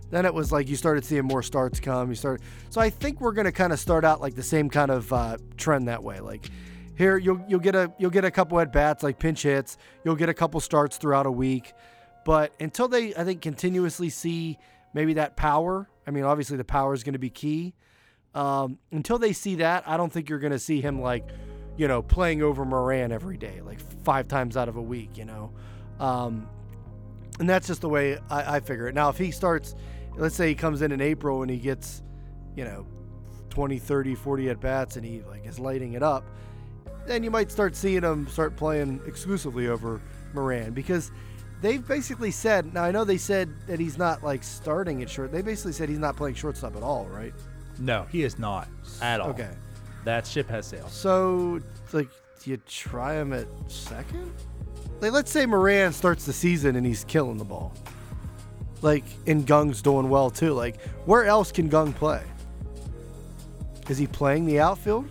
then 0.09 0.25
it 0.25 0.33
was 0.33 0.51
like 0.51 0.69
you 0.69 0.75
started 0.75 1.05
seeing 1.05 1.25
more 1.25 1.43
starts 1.43 1.79
come. 1.79 2.09
You 2.09 2.15
start, 2.15 2.41
so 2.69 2.81
I 2.81 2.89
think 2.89 3.21
we're 3.21 3.31
gonna 3.31 3.51
kind 3.51 3.73
of 3.73 3.79
start 3.79 4.05
out 4.05 4.21
like 4.21 4.35
the 4.35 4.43
same 4.43 4.69
kind 4.69 4.91
of 4.91 5.11
uh, 5.11 5.37
trend 5.57 5.87
that 5.87 6.03
way. 6.03 6.19
Like 6.19 6.49
here, 6.95 7.17
you'll 7.17 7.43
you'll 7.47 7.59
get 7.59 7.75
a 7.75 7.91
you'll 7.97 8.11
get 8.11 8.25
a 8.25 8.31
couple 8.31 8.59
at 8.59 8.71
bats 8.71 9.03
like 9.03 9.19
pinch 9.19 9.43
hits. 9.43 9.77
You'll 10.03 10.15
get 10.15 10.29
a 10.29 10.33
couple 10.33 10.59
starts 10.59 10.97
throughout 10.97 11.25
a 11.25 11.31
week, 11.31 11.73
but 12.25 12.53
until 12.59 12.87
they 12.87 13.15
I 13.15 13.23
think 13.23 13.41
continuously 13.41 14.09
see 14.09 14.57
maybe 14.93 15.13
that 15.15 15.35
power. 15.35 15.89
I 16.07 16.11
mean, 16.11 16.23
obviously 16.23 16.57
the 16.57 16.63
power 16.63 16.93
is 16.93 17.03
going 17.03 17.13
to 17.13 17.19
be 17.19 17.29
key. 17.29 17.73
Um, 18.35 18.79
until 18.91 19.19
they 19.19 19.33
see 19.33 19.55
that, 19.55 19.87
I 19.87 19.97
don't 19.97 20.11
think 20.11 20.29
you're 20.29 20.39
going 20.39 20.53
to 20.53 20.59
see 20.59 20.81
him 20.81 21.01
like, 21.01 21.27
you 21.77 21.87
know, 21.87 22.01
playing 22.01 22.41
over 22.41 22.65
Moran 22.65 23.11
every 23.11 23.37
day, 23.37 23.61
like 23.61 23.79
five 24.03 24.27
times 24.27 24.57
out 24.57 24.69
of 24.69 24.75
a 24.75 24.81
week, 24.81 25.17
you 25.17 25.25
know. 25.25 25.51
Um, 25.99 26.47
and 27.39 27.49
that's 27.49 27.67
just 27.67 27.81
the 27.81 27.89
way 27.89 28.17
I, 28.29 28.55
I 28.55 28.59
figure 28.59 28.87
it. 28.87 28.95
Now, 28.95 29.09
if 29.09 29.17
he 29.17 29.31
starts, 29.31 29.75
let's 30.15 30.35
say 30.35 30.47
he 30.47 30.55
comes 30.55 30.81
in 30.81 30.91
in 30.91 31.01
April 31.01 31.41
and 31.41 31.51
he 31.51 31.57
gets, 31.57 32.03
you 32.55 32.63
know, 32.63 32.85
20, 33.49 33.77
30, 33.77 34.15
40 34.15 34.49
at 34.49 34.59
bats 34.59 34.95
and 34.95 35.05
he 35.05 35.21
like 35.23 35.45
is 35.45 35.59
lighting 35.59 35.93
it 35.93 36.03
up, 36.03 36.25
then 37.05 37.23
you 37.23 37.31
might 37.31 37.51
start 37.51 37.75
seeing 37.75 38.03
him 38.03 38.27
start 38.27 38.55
playing 38.55 39.01
exclusively 39.05 39.67
over 39.67 40.01
Moran 40.33 40.73
because 40.73 41.11
they've 41.61 41.85
basically 41.87 42.31
said. 42.31 42.73
Now 42.73 42.83
I 42.83 42.91
know 42.91 43.03
they 43.03 43.17
said 43.17 43.49
that 43.67 43.79
he's 43.79 43.97
not 43.97 44.23
like 44.23 44.43
starting 44.43 45.01
at 45.01 45.09
short. 45.09 45.31
They 45.31 45.41
basically 45.41 45.73
said 45.73 45.89
he's 45.89 45.99
not 45.99 46.15
playing 46.15 46.35
shortstop 46.35 46.75
at 46.75 46.83
all, 46.83 47.05
right? 47.05 47.33
No, 47.79 48.05
he 48.11 48.23
is 48.23 48.39
not 48.39 48.67
at 49.01 49.19
all. 49.19 49.29
Okay. 49.29 49.49
That 50.05 50.27
ship 50.27 50.49
has 50.49 50.65
sailed. 50.67 50.89
So, 50.89 51.61
like, 51.93 52.09
do 52.43 52.51
you 52.51 52.57
try 52.67 53.15
him 53.15 53.33
at 53.33 53.47
second? 53.67 54.33
Like, 54.99 55.11
let's 55.11 55.31
say 55.31 55.45
Moran 55.45 55.93
starts 55.93 56.25
the 56.25 56.33
season 56.33 56.75
and 56.75 56.85
he's 56.85 57.03
killing 57.05 57.37
the 57.37 57.45
ball. 57.45 57.73
Like, 58.83 59.05
and 59.25 59.47
Kang's 59.47 59.81
doing 59.81 60.09
well 60.09 60.29
too. 60.29 60.53
Like, 60.53 60.79
where 61.05 61.23
else 61.23 61.51
can 61.51 61.69
Kang 61.69 61.93
play? 61.93 62.21
Is 63.89 63.97
he 63.97 64.07
playing 64.07 64.45
the 64.45 64.59
outfield? 64.59 65.09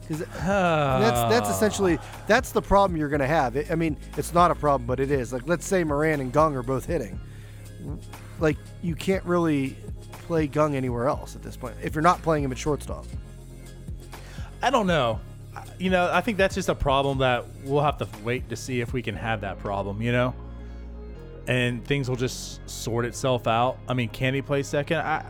Because 0.00 0.20
that's 0.36 1.20
that's 1.32 1.50
essentially 1.50 1.98
that's 2.26 2.52
the 2.52 2.62
problem 2.62 2.96
you're 2.96 3.08
gonna 3.08 3.26
have. 3.26 3.56
I 3.56 3.66
I 3.70 3.74
mean, 3.74 3.96
it's 4.16 4.32
not 4.32 4.52
a 4.52 4.54
problem, 4.54 4.86
but 4.86 5.00
it 5.00 5.10
is. 5.10 5.32
Like, 5.32 5.42
let's 5.46 5.66
say 5.66 5.82
Moran 5.82 6.20
and 6.20 6.32
Kang 6.32 6.54
are 6.54 6.62
both 6.62 6.86
hitting. 6.86 7.18
Like, 8.38 8.56
you 8.80 8.94
can't 8.94 9.24
really 9.24 9.76
play 10.12 10.46
Kang 10.46 10.76
anywhere 10.76 11.08
else 11.08 11.34
at 11.34 11.42
this 11.42 11.56
point 11.56 11.74
if 11.82 11.94
you're 11.94 12.02
not 12.02 12.22
playing 12.22 12.44
him 12.44 12.52
at 12.52 12.58
shortstop. 12.58 13.06
I 14.62 14.70
don't 14.70 14.86
know. 14.86 15.18
You 15.78 15.90
know, 15.90 16.10
I 16.12 16.20
think 16.20 16.38
that's 16.38 16.54
just 16.54 16.68
a 16.68 16.74
problem 16.74 17.18
that 17.18 17.44
we'll 17.64 17.82
have 17.82 17.98
to 17.98 18.08
wait 18.22 18.48
to 18.50 18.56
see 18.56 18.80
if 18.80 18.92
we 18.92 19.02
can 19.02 19.16
have 19.16 19.40
that 19.40 19.58
problem, 19.58 20.00
you 20.00 20.12
know? 20.12 20.32
And 21.50 21.84
things 21.84 22.08
will 22.08 22.16
just 22.16 22.68
sort 22.70 23.04
itself 23.04 23.48
out. 23.48 23.78
I 23.88 23.94
mean, 23.94 24.08
can 24.08 24.34
he 24.34 24.40
play 24.40 24.62
second? 24.62 24.98
I 24.98 25.24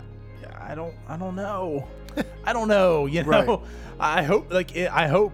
I 0.60 0.74
don't 0.74 0.94
I 1.08 1.16
don't 1.16 1.34
know. 1.34 1.88
I 2.44 2.52
don't 2.52 2.68
know, 2.68 3.06
you 3.06 3.22
know. 3.22 3.28
Right. 3.28 3.60
I 4.00 4.22
hope 4.22 4.52
like 4.52 4.76
it, 4.76 4.90
I 4.92 5.08
hope 5.08 5.32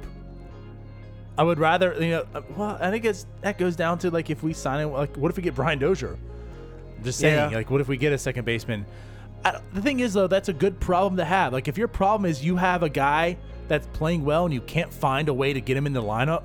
I 1.36 1.42
would 1.42 1.58
rather, 1.58 1.92
you 2.02 2.10
know, 2.10 2.24
uh, 2.34 2.40
well, 2.56 2.78
I 2.80 2.90
think 2.90 3.04
it's 3.04 3.26
that 3.42 3.58
goes 3.58 3.74
down 3.74 3.98
to 3.98 4.10
like 4.10 4.30
if 4.30 4.42
we 4.44 4.52
sign 4.52 4.80
him 4.80 4.92
like 4.92 5.16
what 5.16 5.30
if 5.30 5.36
we 5.36 5.42
get 5.42 5.56
Brian 5.56 5.78
Dozier? 5.80 6.16
Just 7.02 7.18
saying, 7.18 7.50
Yeah. 7.50 7.56
like 7.56 7.68
what 7.70 7.80
if 7.80 7.88
we 7.88 7.96
get 7.96 8.12
a 8.12 8.18
second 8.18 8.44
baseman? 8.44 8.86
I, 9.44 9.60
the 9.74 9.82
thing 9.82 10.00
is 10.00 10.14
though, 10.14 10.28
that's 10.28 10.48
a 10.48 10.52
good 10.52 10.78
problem 10.78 11.16
to 11.16 11.24
have. 11.24 11.52
Like 11.52 11.66
if 11.68 11.76
your 11.76 11.88
problem 11.88 12.30
is 12.30 12.44
you 12.44 12.56
have 12.56 12.84
a 12.84 12.88
guy 12.88 13.36
that's 13.66 13.88
playing 13.88 14.24
well 14.24 14.44
and 14.44 14.54
you 14.54 14.60
can't 14.60 14.92
find 14.92 15.28
a 15.28 15.34
way 15.34 15.52
to 15.52 15.60
get 15.60 15.76
him 15.76 15.86
in 15.86 15.92
the 15.92 16.02
lineup, 16.02 16.44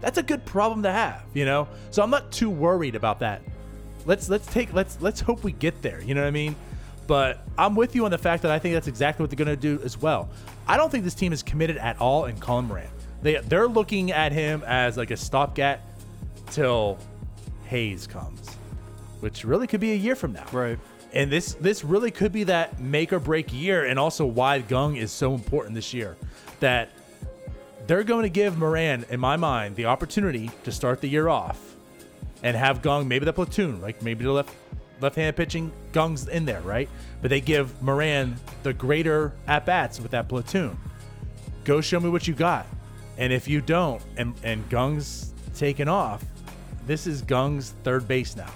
that's 0.00 0.16
a 0.18 0.22
good 0.22 0.44
problem 0.46 0.82
to 0.84 0.90
have, 0.92 1.22
you 1.34 1.44
know? 1.44 1.68
So 1.90 2.02
I'm 2.02 2.10
not 2.10 2.32
too 2.32 2.48
worried 2.50 2.94
about 2.94 3.20
that. 3.20 3.42
Let's 4.06 4.28
let's 4.28 4.46
take 4.46 4.72
let's 4.72 5.00
let's 5.00 5.20
hope 5.20 5.44
we 5.44 5.52
get 5.52 5.80
there, 5.82 6.02
you 6.02 6.14
know 6.14 6.22
what 6.22 6.28
I 6.28 6.32
mean? 6.32 6.56
But 7.06 7.44
I'm 7.58 7.74
with 7.74 7.94
you 7.94 8.04
on 8.04 8.10
the 8.10 8.18
fact 8.18 8.42
that 8.42 8.50
I 8.50 8.58
think 8.58 8.74
that's 8.74 8.86
exactly 8.86 9.22
what 9.22 9.30
they're 9.30 9.44
going 9.44 9.54
to 9.54 9.60
do 9.60 9.82
as 9.84 10.00
well. 10.00 10.28
I 10.66 10.76
don't 10.76 10.90
think 10.90 11.04
this 11.04 11.14
team 11.14 11.32
is 11.32 11.42
committed 11.42 11.76
at 11.76 12.00
all 12.00 12.24
in 12.24 12.38
Colin 12.40 12.66
Moran. 12.66 12.88
They 13.22 13.36
they're 13.36 13.68
looking 13.68 14.12
at 14.12 14.32
him 14.32 14.62
as 14.66 14.96
like 14.96 15.10
a 15.10 15.16
stopgap 15.16 15.80
till 16.50 16.98
Hayes 17.66 18.06
comes, 18.06 18.48
which 19.20 19.44
really 19.44 19.66
could 19.66 19.80
be 19.80 19.92
a 19.92 19.96
year 19.96 20.14
from 20.14 20.32
now. 20.32 20.46
Right. 20.52 20.78
And 21.12 21.30
this 21.30 21.54
this 21.54 21.84
really 21.84 22.10
could 22.10 22.32
be 22.32 22.44
that 22.44 22.80
make 22.80 23.12
or 23.12 23.20
break 23.20 23.52
year, 23.52 23.84
and 23.84 23.98
also 23.98 24.26
why 24.26 24.60
Kang 24.60 24.96
is 24.96 25.12
so 25.12 25.34
important 25.34 25.74
this 25.74 25.94
year. 25.94 26.16
That 26.60 26.90
they're 27.86 28.04
going 28.04 28.22
to 28.22 28.30
give 28.30 28.58
Moran, 28.58 29.04
in 29.10 29.20
my 29.20 29.36
mind, 29.36 29.76
the 29.76 29.86
opportunity 29.86 30.50
to 30.64 30.72
start 30.72 31.00
the 31.00 31.08
year 31.08 31.28
off 31.28 31.73
and 32.44 32.56
have 32.56 32.82
Kang 32.82 33.08
maybe 33.08 33.24
the 33.24 33.32
platoon, 33.32 33.80
like 33.80 34.02
maybe 34.02 34.22
the 34.22 34.30
left 34.30 34.54
left 35.00 35.16
hand 35.16 35.34
pitching, 35.34 35.72
Kang's 35.92 36.28
in 36.28 36.44
there, 36.44 36.60
right? 36.60 36.88
But 37.20 37.30
they 37.30 37.40
give 37.40 37.82
Moran 37.82 38.36
the 38.62 38.72
greater 38.72 39.32
at 39.48 39.66
bats 39.66 39.98
with 39.98 40.12
that 40.12 40.28
platoon. 40.28 40.78
Go 41.64 41.80
show 41.80 41.98
me 41.98 42.08
what 42.10 42.28
you 42.28 42.34
got. 42.34 42.66
And 43.18 43.32
if 43.32 43.48
you 43.48 43.60
don't, 43.60 44.00
and 44.16 44.34
and 44.44 44.68
Kang's 44.70 45.32
taken 45.56 45.88
off, 45.88 46.24
this 46.86 47.08
is 47.08 47.22
Kang's 47.22 47.74
third 47.82 48.06
base 48.06 48.36
now 48.36 48.50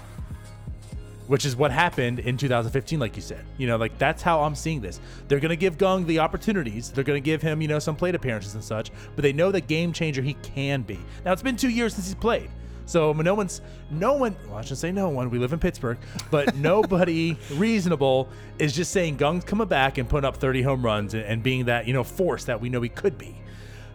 which 1.29 1.45
is 1.45 1.55
what 1.55 1.69
happened 1.69 2.17
in 2.17 2.37
2015, 2.37 2.99
like 2.99 3.15
you 3.15 3.21
said. 3.21 3.45
You 3.59 3.67
know, 3.67 3.77
like 3.77 3.95
that's 3.99 4.23
how 4.23 4.41
I'm 4.41 4.55
seeing 4.55 4.81
this. 4.81 4.99
They're 5.27 5.39
going 5.39 5.51
to 5.51 5.55
give 5.55 5.77
Kang 5.77 6.07
the 6.07 6.17
opportunities. 6.17 6.89
They're 6.89 7.03
going 7.03 7.21
to 7.21 7.23
give 7.23 7.39
him, 7.39 7.61
you 7.61 7.67
know, 7.67 7.77
some 7.77 7.95
plate 7.95 8.15
appearances 8.15 8.55
and 8.55 8.63
such, 8.63 8.89
but 9.15 9.21
they 9.21 9.31
know 9.31 9.51
the 9.51 9.61
game 9.61 9.93
changer 9.93 10.23
he 10.23 10.33
can 10.41 10.81
be. 10.81 10.97
Now, 11.23 11.31
it's 11.31 11.43
been 11.43 11.55
two 11.55 11.69
years 11.69 11.93
since 11.93 12.07
he's 12.07 12.15
played. 12.15 12.49
So 12.89 13.13
no 13.13 13.35
one's 13.35 13.61
no 13.91 14.13
one. 14.13 14.35
Well, 14.47 14.57
I 14.57 14.61
should 14.61 14.79
say 14.79 14.91
no 14.91 15.09
one. 15.09 15.29
We 15.29 15.37
live 15.37 15.53
in 15.53 15.59
Pittsburgh, 15.59 15.99
but 16.31 16.55
nobody 16.55 17.37
reasonable 17.53 18.29
is 18.57 18.75
just 18.75 18.91
saying 18.91 19.17
Kang's 19.17 19.43
coming 19.43 19.67
back 19.67 19.99
and 19.99 20.09
putting 20.09 20.27
up 20.27 20.37
30 20.37 20.63
home 20.63 20.83
runs 20.83 21.13
and, 21.13 21.23
and 21.23 21.43
being 21.43 21.65
that 21.65 21.85
you 21.85 21.93
know 21.93 22.03
force 22.03 22.45
that 22.45 22.59
we 22.59 22.67
know 22.67 22.81
he 22.81 22.89
could 22.89 23.15
be. 23.15 23.37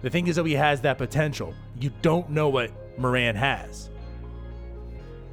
The 0.02 0.10
thing 0.10 0.28
is 0.28 0.36
that 0.36 0.46
he 0.46 0.52
has 0.52 0.82
that 0.82 0.96
potential. 0.96 1.54
You 1.80 1.90
don't 2.02 2.30
know 2.30 2.48
what 2.50 2.70
Moran 2.96 3.34
has, 3.34 3.90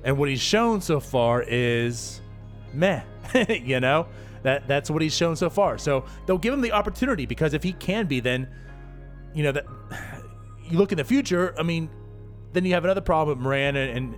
and 0.04 0.18
what 0.18 0.28
he's 0.28 0.42
shown 0.42 0.82
so 0.82 1.00
far 1.00 1.44
is 1.44 2.20
meh. 2.74 3.04
you 3.48 3.80
know 3.80 4.08
that 4.42 4.68
that's 4.68 4.90
what 4.90 5.04
he's 5.04 5.16
shown 5.16 5.36
so 5.36 5.52
far. 5.52 5.78
So 5.78 6.06
they'll 6.26 6.40
give 6.40 6.52
him 6.52 6.62
the 6.62 6.72
opportunity 6.72 7.28
because 7.28 7.54
if 7.54 7.62
he 7.62 7.74
can 7.74 8.08
be, 8.08 8.22
then 8.22 8.48
you 9.36 9.44
know 9.44 9.52
that 9.52 9.66
you 10.64 10.80
look 10.80 10.92
in 10.92 10.98
the 10.98 11.04
future. 11.04 11.54
I 11.60 11.62
mean, 11.62 11.92
then 12.54 12.66
you 12.66 12.74
have 12.74 12.84
another 12.84 13.02
problem 13.02 13.38
with 13.38 13.44
Moran 13.44 13.76
and 13.76 13.98
and 13.98 14.16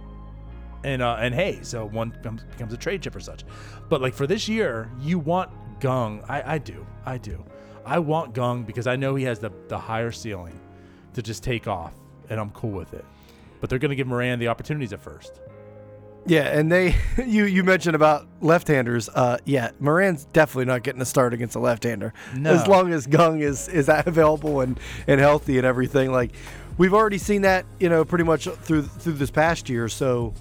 and, 0.83 1.01
uh, 1.01 1.15
and. 1.19 1.65
So 1.65 1.85
one 1.85 2.09
becomes, 2.09 2.43
becomes 2.43 2.73
a 2.73 2.77
trade 2.77 3.01
chip 3.01 3.15
or 3.15 3.19
such. 3.19 3.45
But 3.89 4.01
like 4.01 4.13
for 4.13 4.27
this 4.27 4.49
year, 4.49 4.91
you 4.99 5.17
want 5.17 5.49
Kang. 5.79 6.23
I, 6.27 6.55
I 6.55 6.57
do. 6.57 6.85
I 7.05 7.17
do. 7.17 7.43
I 7.85 7.99
want 7.99 8.35
Kang 8.35 8.63
because 8.63 8.87
I 8.87 8.95
know 8.95 9.15
he 9.15 9.23
has 9.25 9.39
the 9.39 9.51
the 9.67 9.77
higher 9.77 10.11
ceiling 10.11 10.59
to 11.13 11.21
just 11.21 11.43
take 11.43 11.67
off, 11.67 11.93
and 12.29 12.39
I'm 12.39 12.51
cool 12.51 12.71
with 12.71 12.93
it. 12.93 13.05
But 13.61 13.69
they're 13.69 13.79
going 13.79 13.89
to 13.89 13.95
give 13.95 14.07
Moran 14.07 14.39
the 14.39 14.49
opportunities 14.49 14.91
at 14.93 15.01
first. 15.01 15.39
Yeah, 16.25 16.57
and 16.57 16.71
they 16.71 16.95
you 17.25 17.45
you 17.45 17.63
mentioned 17.63 17.95
about 17.95 18.27
left-handers. 18.41 19.09
Uh, 19.09 19.37
yeah, 19.45 19.71
Moran's 19.79 20.25
definitely 20.25 20.65
not 20.65 20.83
getting 20.83 21.01
a 21.01 21.05
start 21.05 21.33
against 21.33 21.55
a 21.55 21.59
left-hander. 21.59 22.13
No. 22.35 22.51
As 22.51 22.67
long 22.67 22.93
as 22.93 23.07
Kang 23.07 23.41
is 23.41 23.67
is 23.67 23.89
available 24.05 24.61
and 24.61 24.79
and 25.07 25.19
healthy 25.19 25.57
and 25.57 25.67
everything. 25.67 26.11
Like 26.11 26.31
we've 26.77 26.93
already 26.93 27.17
seen 27.17 27.41
that, 27.43 27.65
you 27.79 27.89
know, 27.89 28.05
pretty 28.05 28.23
much 28.23 28.47
through 28.47 28.83
through 28.83 29.13
this 29.13 29.31
past 29.31 29.69
year. 29.69 29.89
So 29.89 30.33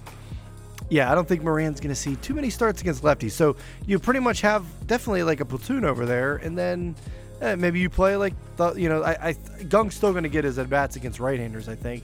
yeah, 0.89 1.11
I 1.11 1.15
don't 1.15 1.27
think 1.27 1.43
Moran's 1.43 1.79
going 1.79 1.89
to 1.89 1.99
see 1.99 2.15
too 2.17 2.33
many 2.33 2.49
starts 2.49 2.81
against 2.81 3.03
lefties. 3.03 3.31
So 3.31 3.55
you 3.85 3.99
pretty 3.99 4.19
much 4.19 4.41
have 4.41 4.65
definitely 4.87 5.23
like 5.23 5.39
a 5.39 5.45
platoon 5.45 5.85
over 5.85 6.05
there, 6.05 6.37
and 6.37 6.57
then 6.57 6.95
eh, 7.41 7.55
maybe 7.55 7.79
you 7.79 7.89
play 7.89 8.15
like 8.15 8.33
the 8.57 8.73
you 8.73 8.89
know 8.89 9.03
I, 9.03 9.29
I 9.29 9.33
Kang's 9.69 9.95
still 9.95 10.11
going 10.11 10.23
to 10.23 10.29
get 10.29 10.43
his 10.43 10.59
at 10.59 10.69
bats 10.69 10.95
against 10.95 11.19
right-handers, 11.19 11.67
I 11.67 11.75
think. 11.75 12.03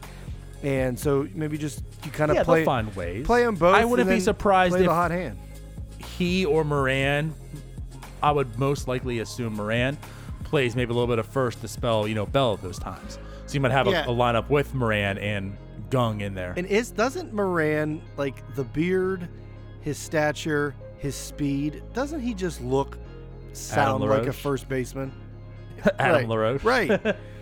And 0.63 0.99
so 0.99 1.27
maybe 1.33 1.57
just 1.57 1.83
you 2.03 2.11
kind 2.11 2.31
of 2.31 2.35
Yeah, 2.35 2.43
play 2.43 2.59
they'll 2.59 2.65
find 2.65 2.95
ways. 2.95 3.25
play 3.25 3.43
them 3.43 3.55
both. 3.55 3.75
I 3.75 3.85
wouldn't 3.85 4.09
and 4.09 4.17
be 4.17 4.21
surprised 4.21 4.71
play 4.73 4.81
if 4.81 4.87
the 4.87 4.93
hot 4.93 5.11
hand. 5.11 5.37
he 6.17 6.45
or 6.45 6.63
Moran, 6.63 7.33
I 8.21 8.31
would 8.31 8.57
most 8.59 8.87
likely 8.87 9.19
assume 9.19 9.53
Moran 9.55 9.97
plays 10.43 10.75
maybe 10.75 10.91
a 10.91 10.93
little 10.93 11.07
bit 11.07 11.19
of 11.19 11.27
first 11.27 11.61
to 11.61 11.67
spell, 11.67 12.07
you 12.07 12.15
know, 12.15 12.25
Bell 12.25 12.53
at 12.55 12.61
those 12.61 12.77
times. 12.79 13.19
So 13.45 13.53
you 13.53 13.61
might 13.61 13.71
have 13.71 13.87
a, 13.87 13.91
Yeah. 13.91 14.03
a 14.05 14.09
lineup 14.09 14.49
with 14.49 14.73
Moran 14.73 15.17
and 15.19 15.55
Kang 15.91 16.21
in 16.21 16.33
there. 16.35 16.53
And 16.57 16.67
is 16.67 16.91
doesn't 16.91 17.33
Moran 17.33 18.01
like 18.17 18.43
the 18.55 18.63
beard, 18.65 19.27
his 19.81 19.97
stature, 19.97 20.75
his 20.97 21.15
speed? 21.15 21.81
Doesn't 21.93 22.19
he 22.19 22.33
just 22.33 22.61
look 22.61 22.97
sound 23.53 24.03
like 24.03 24.27
a 24.27 24.33
first 24.33 24.67
baseman? 24.67 25.11
Adam 25.99 26.15
right. 26.15 26.27
LaRoche. 26.27 26.63
Right. 26.65 27.15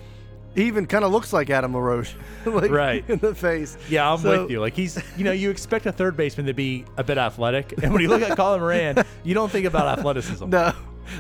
he 0.58 0.66
even 0.66 0.86
kind 0.88 1.06
of 1.06 1.12
looks 1.12 1.32
like 1.32 1.50
Adam 1.50 1.74
LaRoche, 1.74 2.14
like 2.46 2.72
Right. 2.72 3.06
in 3.10 3.20
the 3.20 3.34
face. 3.34 3.78
Yeah, 3.88 4.12
I'm 4.12 4.18
So- 4.20 4.42
with 4.44 4.52
you. 4.52 4.60
Like 4.60 4.74
he's, 4.74 5.02
you 5.18 5.24
know, 5.24 5.32
you 5.32 5.50
expect 5.52 5.86
a 5.86 5.92
third 5.94 6.18
baseman 6.18 6.48
to 6.48 6.54
be 6.54 6.84
a 6.98 7.04
bit 7.04 7.18
athletic, 7.18 7.74
and 7.84 7.94
when 7.94 8.02
you 8.02 8.10
look 8.10 8.22
at 8.24 8.36
Colin 8.36 8.60
Moran, 8.60 9.06
you 9.24 9.34
don't 9.34 9.52
think 9.52 9.66
about 9.66 9.98
athleticism. 10.00 10.50
No, 10.50 10.74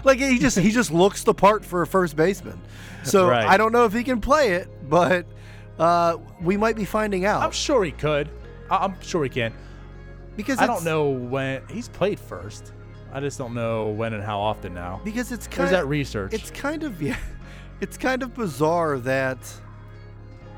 like 0.03 0.17
he 0.19 0.39
just 0.39 0.57
he 0.59 0.71
just 0.71 0.91
looks 0.91 1.23
the 1.23 1.33
part 1.33 1.63
for 1.63 1.81
a 1.83 1.87
first 1.87 2.15
baseman. 2.15 2.59
So 3.03 3.29
Right. 3.29 3.45
I 3.47 3.55
don't 3.57 3.71
know 3.71 3.85
if 3.85 3.93
he 3.93 4.03
can 4.03 4.19
play 4.19 4.53
it, 4.53 4.67
but 4.89 5.25
uh, 5.79 6.17
we 6.41 6.57
might 6.57 6.75
be 6.75 6.83
finding 6.85 7.23
out 7.25 7.43
I'm 7.43 7.51
sure 7.51 7.83
he 7.85 7.91
could. 7.91 8.29
I- 8.69 8.77
I'm 8.85 8.99
sure 9.01 9.23
he 9.23 9.29
can. 9.29 9.53
because 10.35 10.59
I 10.59 10.67
don't 10.67 10.83
know 10.83 11.09
when 11.09 11.61
he's 11.69 11.87
played 11.87 12.19
first. 12.19 12.73
I 13.13 13.21
just 13.21 13.37
don't 13.37 13.53
know 13.53 13.87
when 13.89 14.13
and 14.13 14.21
how 14.23 14.39
often 14.39 14.73
now. 14.73 14.99
because 15.05 15.31
it's 15.31 15.47
There's 15.47 15.57
kind 15.57 15.69
that 15.75 15.87
research. 15.87 16.33
It's 16.33 16.51
kind 16.51 16.83
of 16.83 17.01
yeah, 17.01 17.15
it's 17.81 17.97
kind 17.97 18.23
of 18.23 18.33
bizarre 18.33 18.97
that 18.99 19.37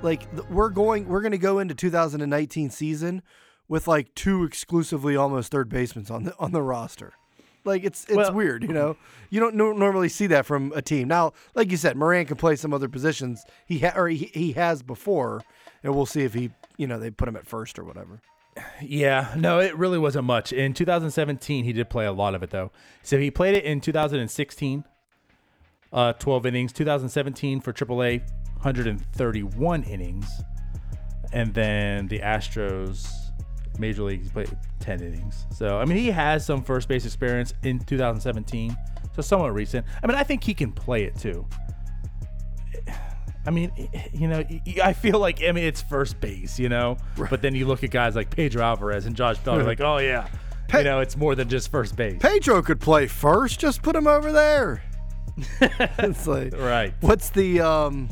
like 0.02 0.24
we're 0.50 0.70
going 0.70 1.08
we're 1.08 1.22
going 1.22 1.32
to 1.34 1.38
go 1.38 1.60
into 1.60 1.76
2019 1.76 2.70
season 2.70 3.22
with 3.68 3.88
like 3.88 4.14
two 4.16 4.44
exclusively 4.44 5.16
almost 5.16 5.52
third 5.52 5.70
basemen 5.70 6.06
on 6.10 6.24
the 6.24 6.36
on 6.40 6.52
the 6.52 6.62
roster. 6.62 7.14
Like 7.66 7.84
it's 7.84 8.06
it's 8.06 8.16
Well- 8.16 8.34
weird, 8.34 8.64
you 8.64 8.70
know. 8.74 8.96
You 9.30 9.40
don't 9.40 9.56
no- 9.56 9.74
normally 9.74 10.10
see 10.10 10.28
that 10.28 10.46
from 10.46 10.72
a 10.76 10.82
team. 10.82 11.08
Now, 11.08 11.34
like 11.54 11.70
you 11.70 11.78
said, 11.78 11.96
Moran 11.98 12.26
can 12.26 12.38
play 12.38 12.56
some 12.56 12.74
other 12.74 12.88
positions. 12.88 13.44
He 13.68 13.80
ha- 13.80 13.94
or 13.96 14.08
he, 14.08 14.32
he 14.34 14.54
has 14.54 14.82
before, 14.82 15.44
and 15.84 15.94
we'll 15.94 16.06
see 16.08 16.22
if 16.24 16.34
he 16.34 16.50
you 16.78 16.88
know 16.88 16.98
they 16.98 17.12
put 17.12 17.28
him 17.28 17.36
at 17.36 17.46
first 17.46 17.78
or 17.78 17.84
whatever. 17.84 18.22
Yeah, 18.82 19.34
no, 19.38 19.60
it 19.60 19.78
really 19.78 20.00
wasn't 20.00 20.26
much. 20.26 20.52
In 20.52 20.74
2017, 20.74 21.64
he 21.64 21.72
did 21.72 21.90
play 21.90 22.06
a 22.06 22.12
lot 22.12 22.34
of 22.36 22.42
it 22.44 22.50
though. 22.50 22.72
So 23.04 23.18
he 23.20 23.30
played 23.30 23.56
it 23.56 23.64
in 23.66 23.80
2016, 23.82 24.84
uh, 25.94 26.14
12 26.14 26.46
innings. 26.48 26.74
2017 26.74 27.62
for 27.62 27.74
AAA, 27.74 28.20
131 28.62 29.84
innings, 29.84 30.28
and 31.34 31.54
then 31.54 32.08
the 32.08 32.20
Astros, 32.20 33.08
Major 33.78 34.04
League, 34.04 34.24
he 34.24 34.30
played 34.30 34.50
10 34.80 35.02
innings. 35.02 35.46
So 35.56 35.78
I 35.80 35.86
mean, 35.86 35.98
he 35.98 36.12
has 36.12 36.46
some 36.46 36.64
first 36.64 36.88
base 36.88 37.06
experience 37.06 37.54
in 37.64 37.80
2017, 37.80 38.76
so 39.16 39.22
somewhat 39.22 39.54
recent. 39.54 39.86
I 40.04 40.08
mean, 40.08 40.16
I 40.18 40.24
think 40.24 40.44
he 40.44 40.54
can 40.54 40.72
play 40.72 41.04
it 41.04 41.16
too. 41.18 41.46
I 43.46 43.52
mean, 43.52 43.72
you 44.14 44.28
know, 44.28 44.44
I 44.84 44.94
feel 44.94 45.18
like 45.18 45.42
I 45.42 45.52
mean 45.54 45.64
it's 45.64 45.82
first 45.82 46.20
base, 46.20 46.60
you 46.60 46.70
know, 46.70 46.98
Right. 47.18 47.30
but 47.30 47.42
then 47.42 47.56
you 47.56 47.66
look 47.66 47.84
at 47.84 47.90
guys 47.90 48.16
like 48.16 48.30
Pedro 48.30 48.62
Alvarez 48.62 49.06
and 49.06 49.16
Josh 49.16 49.38
Bell, 49.40 49.64
like, 49.64 49.80
oh 49.82 49.98
yeah, 49.98 50.28
Pe- 50.68 50.80
you 50.80 50.84
know, 50.84 51.00
it's 51.00 51.16
more 51.18 51.36
than 51.36 51.48
just 51.50 51.72
first 51.72 51.96
base, 51.96 52.18
Pedro 52.22 52.62
could 52.62 52.80
play 52.80 53.08
first. 53.08 53.60
Just 53.60 53.82
put 53.82 53.96
him 53.96 54.08
over 54.08 54.32
there. 54.32 54.84
it's 56.00 56.28
like 56.28 56.56
right? 56.58 56.94
what's 57.02 57.30
the 57.30 57.62
um. 57.62 58.10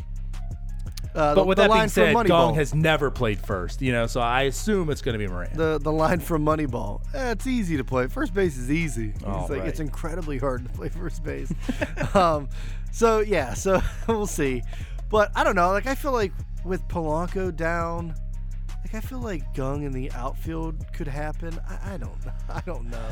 Uh, 1.16 1.34
But 1.34 1.42
the, 1.42 1.44
with 1.46 1.56
the 1.56 1.64
that 1.64 1.70
line 1.72 1.80
being 1.80 1.90
said, 1.90 2.16
Moneyball. 2.16 2.50
Kang 2.50 2.56
has 2.56 2.76
never 2.76 3.10
played 3.10 3.40
first, 3.40 3.82
you 3.82 3.92
know, 3.92 4.06
so 4.06 4.20
I 4.20 4.44
assume 4.44 4.92
it's 4.92 5.02
going 5.02 5.14
to 5.14 5.20
be 5.20 5.28
Moran. 5.28 5.50
the 5.56 5.80
the 5.80 5.92
line 5.92 6.20
from 6.20 6.46
Moneyball. 6.46 7.02
Eh, 7.16 7.32
it's 7.32 7.48
easy 7.48 7.76
to 7.78 7.84
play. 7.84 8.06
First 8.06 8.36
base 8.36 8.56
is 8.56 8.70
easy. 8.70 9.14
Oh, 9.26 9.42
it's 9.42 9.50
like 9.50 9.62
right. 9.62 9.68
it's 9.68 9.80
incredibly 9.80 10.38
hard 10.38 10.64
to 10.64 10.70
play 10.70 10.90
first 10.90 11.24
base. 11.24 11.52
um, 12.14 12.50
so 12.92 13.20
yeah, 13.22 13.56
so 13.56 13.82
we'll 14.08 14.28
see. 14.28 14.62
But 15.10 15.32
I 15.36 15.44
don't 15.44 15.56
know. 15.56 15.70
Like 15.72 15.88
I 15.88 15.96
feel 15.96 16.12
like 16.12 16.34
with 16.64 16.88
Polanco 16.88 17.56
down, 17.56 18.14
like 18.84 18.94
I 18.94 19.00
feel 19.00 19.20
like 19.20 19.54
Kang 19.56 19.84
in 19.84 19.92
the 19.92 20.12
outfield 20.12 20.86
could 20.94 21.08
happen. 21.08 21.58
I, 21.68 21.94
I 21.94 21.98
don't. 21.98 22.14
I 22.50 22.62
don't 22.62 22.92
know. 22.92 23.10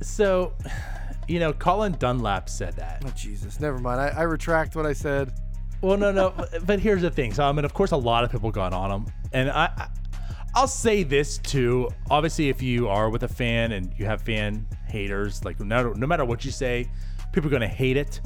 So, 0.00 0.52
you 1.26 1.38
know, 1.40 1.52
Colin 1.52 1.92
Dunlap 1.98 2.48
said 2.48 2.74
that. 2.76 3.02
Oh 3.06 3.10
Jesus, 3.16 3.60
never 3.60 3.78
mind. 3.78 4.00
I, 4.00 4.08
I 4.08 4.22
retract 4.22 4.76
what 4.76 4.86
I 4.86 4.92
said. 4.92 5.32
Well, 5.80 5.96
no, 5.96 6.10
no, 6.10 6.30
but- 6.36 6.66
but 6.66 6.80
here's 6.80 7.02
the 7.02 7.10
thing. 7.10 7.32
So, 7.32 7.44
I 7.44 7.52
mean, 7.52 7.64
of 7.64 7.74
course, 7.74 7.92
a 7.92 7.96
lot 7.96 8.24
of 8.24 8.32
people 8.32 8.50
got 8.50 8.72
on 8.72 8.90
him, 8.90 9.06
and 9.32 9.50
I, 9.50 9.64
I, 9.76 9.88
I'll 10.54 10.66
say 10.68 11.02
this 11.04 11.38
too. 11.38 11.88
Obviously, 12.10 12.48
if 12.48 12.62
you 12.62 12.88
are 12.88 13.10
with 13.10 13.22
a 13.22 13.28
fan 13.28 13.72
and 13.72 13.92
you 13.96 14.06
have 14.06 14.22
fan 14.22 14.66
haters, 14.88 15.44
like 15.44 15.60
no 15.60 15.66
matter, 15.66 15.94
no 15.94 16.06
matter 16.06 16.24
what 16.24 16.44
you 16.44 16.50
say, 16.50 16.90
people 17.32 17.48
are 17.48 17.52
gonna 17.52 17.68
hate 17.68 17.96
it. 17.96 18.20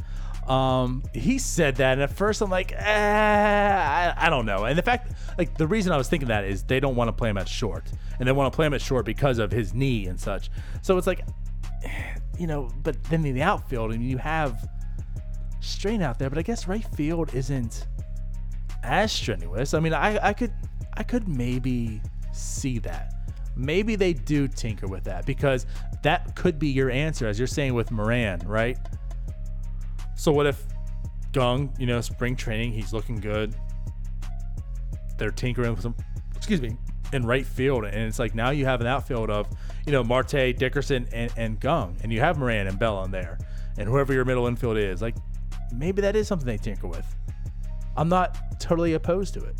Um, 0.48 1.04
he 1.14 1.38
said 1.38 1.76
that, 1.76 1.92
and 1.92 2.02
at 2.02 2.10
first 2.10 2.40
I'm 2.40 2.50
like, 2.50 2.72
eh, 2.72 2.82
I, 2.82 4.26
I 4.26 4.30
don't 4.30 4.44
know. 4.46 4.64
And 4.64 4.76
the 4.76 4.82
fact, 4.82 5.12
like, 5.38 5.56
the 5.56 5.66
reason 5.68 5.92
I 5.92 5.96
was 5.96 6.08
thinking 6.08 6.28
that 6.28 6.44
is 6.44 6.64
they 6.64 6.80
don't 6.80 6.96
want 6.96 7.08
to 7.08 7.12
play 7.12 7.30
him 7.30 7.38
at 7.38 7.48
short, 7.48 7.84
and 8.18 8.26
they 8.26 8.32
want 8.32 8.52
to 8.52 8.56
play 8.56 8.66
him 8.66 8.74
at 8.74 8.80
short 8.80 9.04
because 9.04 9.38
of 9.38 9.52
his 9.52 9.72
knee 9.72 10.06
and 10.08 10.18
such. 10.18 10.50
So 10.80 10.96
it's 10.98 11.06
like, 11.06 11.20
you 12.38 12.46
know, 12.46 12.68
but 12.82 13.02
then 13.04 13.24
in 13.24 13.34
the 13.34 13.42
outfield, 13.42 13.90
I 13.90 13.94
and 13.94 14.02
mean, 14.02 14.10
you 14.10 14.18
have 14.18 14.68
strain 15.60 16.02
out 16.02 16.18
there, 16.18 16.28
but 16.28 16.38
I 16.38 16.42
guess 16.42 16.66
right 16.66 16.86
field 16.96 17.34
isn't 17.34 17.86
as 18.82 19.12
strenuous. 19.12 19.74
I 19.74 19.80
mean, 19.80 19.94
I, 19.94 20.28
I 20.28 20.32
could 20.32 20.52
I 20.94 21.02
could 21.02 21.28
maybe 21.28 22.02
see 22.32 22.78
that. 22.80 23.14
Maybe 23.54 23.96
they 23.96 24.12
do 24.12 24.48
tinker 24.48 24.86
with 24.86 25.04
that 25.04 25.26
because 25.26 25.66
that 26.02 26.34
could 26.34 26.58
be 26.58 26.68
your 26.68 26.90
answer, 26.90 27.26
as 27.26 27.38
you're 27.38 27.46
saying 27.46 27.74
with 27.74 27.90
Moran, 27.90 28.40
right? 28.46 28.78
So 30.16 30.32
what 30.32 30.46
if 30.46 30.62
Kang, 31.32 31.72
you 31.78 31.86
know, 31.86 32.00
spring 32.00 32.36
training, 32.36 32.72
he's 32.72 32.92
looking 32.92 33.16
good. 33.16 33.54
They're 35.18 35.30
tinkering 35.30 35.72
with 35.72 35.82
some, 35.82 35.94
excuse 36.34 36.60
me, 36.60 36.76
in 37.12 37.26
right 37.26 37.46
field, 37.46 37.84
and 37.84 37.94
it's 37.94 38.18
like 38.18 38.34
now 38.34 38.50
you 38.50 38.64
have 38.64 38.80
an 38.80 38.86
outfield 38.86 39.30
of, 39.30 39.46
you 39.86 39.92
know, 39.92 40.02
Marte, 40.02 40.56
Dickerson, 40.56 41.06
and, 41.12 41.32
and 41.36 41.60
Kang, 41.60 41.96
and 42.02 42.12
you 42.12 42.20
have 42.20 42.38
Moran 42.38 42.66
and 42.66 42.78
Bell 42.78 42.96
on 42.96 43.10
there, 43.10 43.38
and 43.78 43.88
whoever 43.88 44.12
your 44.12 44.24
middle 44.24 44.46
infield 44.46 44.78
is. 44.78 45.02
Like, 45.02 45.16
maybe 45.74 46.02
that 46.02 46.16
is 46.16 46.26
something 46.26 46.46
they 46.46 46.56
tinker 46.56 46.86
with. 46.86 47.06
I'm 47.96 48.08
not 48.08 48.58
totally 48.58 48.94
opposed 48.94 49.34
to 49.34 49.44
it. 49.44 49.56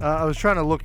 Uh, 0.00 0.16
I 0.16 0.24
was 0.24 0.36
trying 0.36 0.56
to 0.56 0.62
look. 0.62 0.82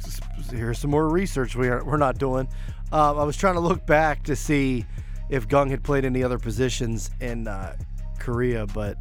Here's 0.49 0.79
some 0.79 0.91
more 0.91 1.09
research 1.09 1.55
we 1.55 1.67
are, 1.69 1.83
we're 1.83 1.97
not 1.97 2.17
doing. 2.17 2.47
Um, 2.91 3.19
I 3.19 3.23
was 3.23 3.37
trying 3.37 3.55
to 3.55 3.59
look 3.59 3.85
back 3.85 4.23
to 4.23 4.35
see 4.35 4.85
if 5.29 5.47
Kang 5.47 5.69
had 5.69 5.83
played 5.83 6.05
any 6.05 6.23
other 6.23 6.39
positions 6.39 7.09
in 7.19 7.47
uh, 7.47 7.75
Korea, 8.19 8.65
but 8.67 8.97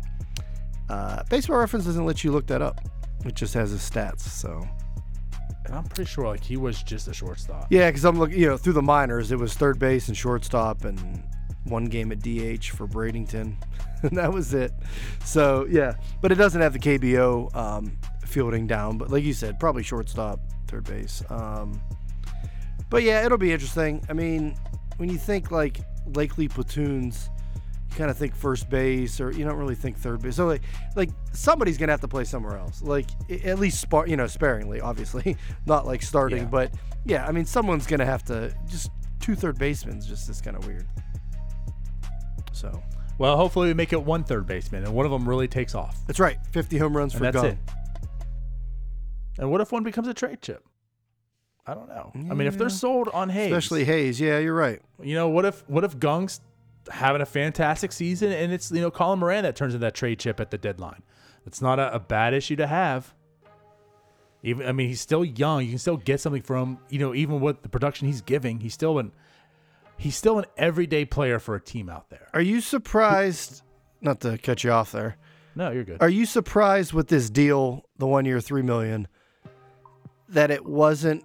uh, 0.89 1.23
Baseball 1.31 1.59
Reference 1.59 1.87
doesn't 1.87 2.05
let 2.05 2.25
you 2.25 2.33
look 2.33 2.47
that 2.49 2.63
up. 2.63 2.81
It 3.25 3.35
just 3.35 3.55
has 3.55 3.71
his 3.71 3.89
stats. 3.89 4.21
So 4.21 4.67
And 5.67 5.77
I'm 5.77 5.85
pretty 5.85 6.11
sure 6.11 6.27
like 6.27 6.43
he 6.43 6.57
was 6.57 6.83
just 6.83 7.09
a 7.09 7.15
shortstop. 7.15 7.67
Yeah, 7.71 7.89
because 7.89 8.05
I'm 8.05 8.19
looking, 8.19 8.39
you 8.39 8.47
know, 8.47 8.57
through 8.57 8.75
the 8.75 8.83
minors, 8.83 9.33
it 9.33 9.39
was 9.39 9.55
third 9.55 9.79
base 9.79 10.09
and 10.09 10.17
shortstop 10.17 10.85
and 10.85 11.23
one 11.65 11.87
game 11.87 12.13
at 12.13 12.21
DH 12.21 12.67
for 12.67 12.87
Bradenton. 12.87 13.57
and 14.03 14.11
that 14.17 14.33
was 14.33 14.55
it. 14.55 14.73
So, 15.25 15.67
yeah, 15.69 15.95
but 16.21 16.33
it 16.33 16.37
doesn't 16.37 16.61
have 16.61 16.73
the 16.73 16.79
KBO 16.79 17.55
um, 17.55 17.99
fielding 18.25 18.67
down. 18.67 18.99
But 18.99 19.11
like 19.11 19.25
you 19.25 19.33
said, 19.33 19.59
probably 19.59 19.83
shortstop, 19.83 20.41
third 20.69 20.85
base. 20.85 21.23
Um, 21.29 21.81
but 22.89 23.03
yeah, 23.03 23.25
it'll 23.25 23.39
be 23.39 23.53
interesting. 23.53 24.05
I 24.09 24.13
mean, 24.13 24.57
when 24.97 25.09
you 25.09 25.19
think 25.19 25.51
like 25.51 25.81
Lakely 26.11 26.49
platoons, 26.49 27.29
kind 27.97 28.11
of 28.11 28.17
think 28.17 28.35
first 28.37 28.69
base, 28.71 29.21
or 29.21 29.31
you 29.33 29.45
don't 29.45 29.57
really 29.57 29.75
think 29.75 29.97
third 29.99 30.23
base. 30.23 30.37
So 30.37 30.47
like, 30.47 30.63
like 30.95 31.11
somebody's 31.33 31.79
gonna 31.79 31.93
have 31.93 32.01
to 32.03 32.09
play 32.09 32.25
somewhere 32.25 32.57
else. 32.59 32.83
Like 32.83 33.07
at 33.45 33.59
least 33.59 33.81
spar, 33.81 34.07
you 34.07 34.17
know, 34.17 34.27
sparingly, 34.27 34.81
obviously, 34.81 35.37
not 35.67 35.87
like 35.87 36.03
starting. 36.03 36.43
Yeah. 36.45 36.45
But 36.45 36.75
yeah, 37.05 37.27
I 37.27 37.33
mean, 37.33 37.45
someone's 37.47 37.87
gonna 37.87 38.07
have 38.07 38.23
to 38.25 38.55
just 38.69 38.91
two 39.21 39.35
third 39.35 39.59
basemen. 39.59 40.01
Just 40.01 40.29
is 40.29 40.41
kind 40.41 40.57
of 40.57 40.67
weird. 40.67 40.87
So 42.53 42.83
Well, 43.19 43.37
hopefully 43.37 43.69
we 43.69 43.75
make 43.75 43.93
it 43.93 44.03
one 44.03 44.25
third 44.25 44.47
baseman 44.47 44.85
and 44.85 44.95
one 44.95 45.05
of 45.07 45.13
them 45.13 45.29
really 45.29 45.49
takes 45.49 45.75
off. 45.75 45.97
that's 46.07 46.21
right. 46.21 46.39
50 46.53 46.79
home 46.79 46.97
runs 46.97 47.15
And 47.15 47.19
for 47.19 47.33
that's 47.33 47.43
Kang. 47.43 47.53
it. 47.53 47.59
And 49.39 49.51
what 49.51 49.61
if 49.61 49.73
one 49.73 49.83
becomes 49.83 50.09
a 50.09 50.15
trade 50.15 50.41
chip? 50.41 50.65
I 51.67 51.75
don't 51.75 51.89
know. 51.89 52.13
I 52.15 52.35
mean, 52.35 52.47
if 52.47 52.57
they're 52.57 52.69
sold 52.71 53.09
on 53.13 53.29
Hayes, 53.29 53.53
Especially 53.53 53.85
Hayes. 53.85 54.21
Yeah, 54.21 54.39
you're 54.39 54.55
right. 54.55 54.81
you 55.03 55.15
know, 55.17 55.29
what 55.29 55.45
if 55.45 55.69
what 55.69 55.83
if 55.85 55.99
Kang's 55.99 56.41
having 56.91 57.23
a 57.23 57.27
fantastic 57.27 57.93
season 57.93 58.33
and 58.33 58.53
it's 58.53 58.71
you 58.71 58.81
know 58.81 58.91
Colin 58.91 59.19
Moran 59.19 59.43
that 59.45 59.57
turns 59.57 59.75
into 59.75 59.85
that 59.85 59.95
trade 59.95 60.19
chip 60.19 60.41
at 60.41 60.51
the 60.51 60.59
deadline? 60.59 61.03
It's 61.47 61.63
not 61.63 61.79
a, 61.79 61.95
a 61.95 61.99
bad 61.99 62.35
issue 62.35 62.57
to 62.57 62.67
have. 62.67 63.15
Even 64.43 64.67
I 64.67 64.73
mean, 64.73 64.89
he's 64.89 65.01
still 65.01 65.25
young. 65.25 65.63
You 65.65 65.71
can 65.71 65.79
still 65.79 65.97
get 65.97 66.21
something 66.21 66.43
from 66.43 66.79
you 66.89 66.99
know 66.99 67.15
even 67.15 67.41
with 67.41 67.63
the 67.63 67.69
production 67.69 68.07
he's 68.07 68.21
giving. 68.21 68.61
He's 68.61 68.75
still 68.75 68.99
an 68.99 69.13
he's 69.97 70.17
still 70.17 70.39
an 70.39 70.47
everyday 70.57 71.05
player 71.05 71.39
for 71.39 71.55
a 71.55 71.61
team 71.61 71.89
out 71.89 72.11
there. 72.11 72.29
Are 72.35 72.41
you 72.41 72.61
surprised? 72.61 73.63
Not 74.01 74.21
to 74.21 74.39
cut 74.39 74.63
you 74.63 74.71
off 74.71 74.93
there. 74.93 75.17
No, 75.55 75.71
you're 75.71 75.85
good. 75.85 76.03
Are 76.03 76.09
you 76.09 76.27
surprised 76.27 76.93
with 76.93 77.09
this 77.09 77.31
deal, 77.31 77.87
the 77.97 78.07
one 78.07 78.27
year, 78.27 78.41
three 78.41 78.63
million, 78.63 79.09
that 80.29 80.51
it 80.51 80.67
wasn't 80.67 81.25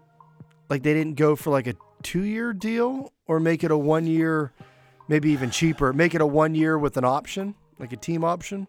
like 0.69 0.84
they 0.84 0.93
didn't 0.93 1.15
go 1.15 1.36
for 1.36 1.50
like 1.50 1.67
a 1.67 1.76
two 2.02 2.24
year 2.24 2.54
deal 2.54 3.12
or 3.28 3.39
make 3.39 3.63
it 3.63 3.71
a 3.71 3.78
one 3.78 4.08
year, 4.08 4.54
maybe 5.08 5.32
even 5.32 5.50
cheaper? 5.52 5.94
Make 5.94 6.16
it 6.16 6.22
a 6.22 6.26
one 6.26 6.56
year 6.56 6.78
with 6.78 6.98
an 6.98 7.06
option, 7.06 7.56
like 7.80 7.94
a 7.94 7.98
team 7.98 8.24
option? 8.24 8.68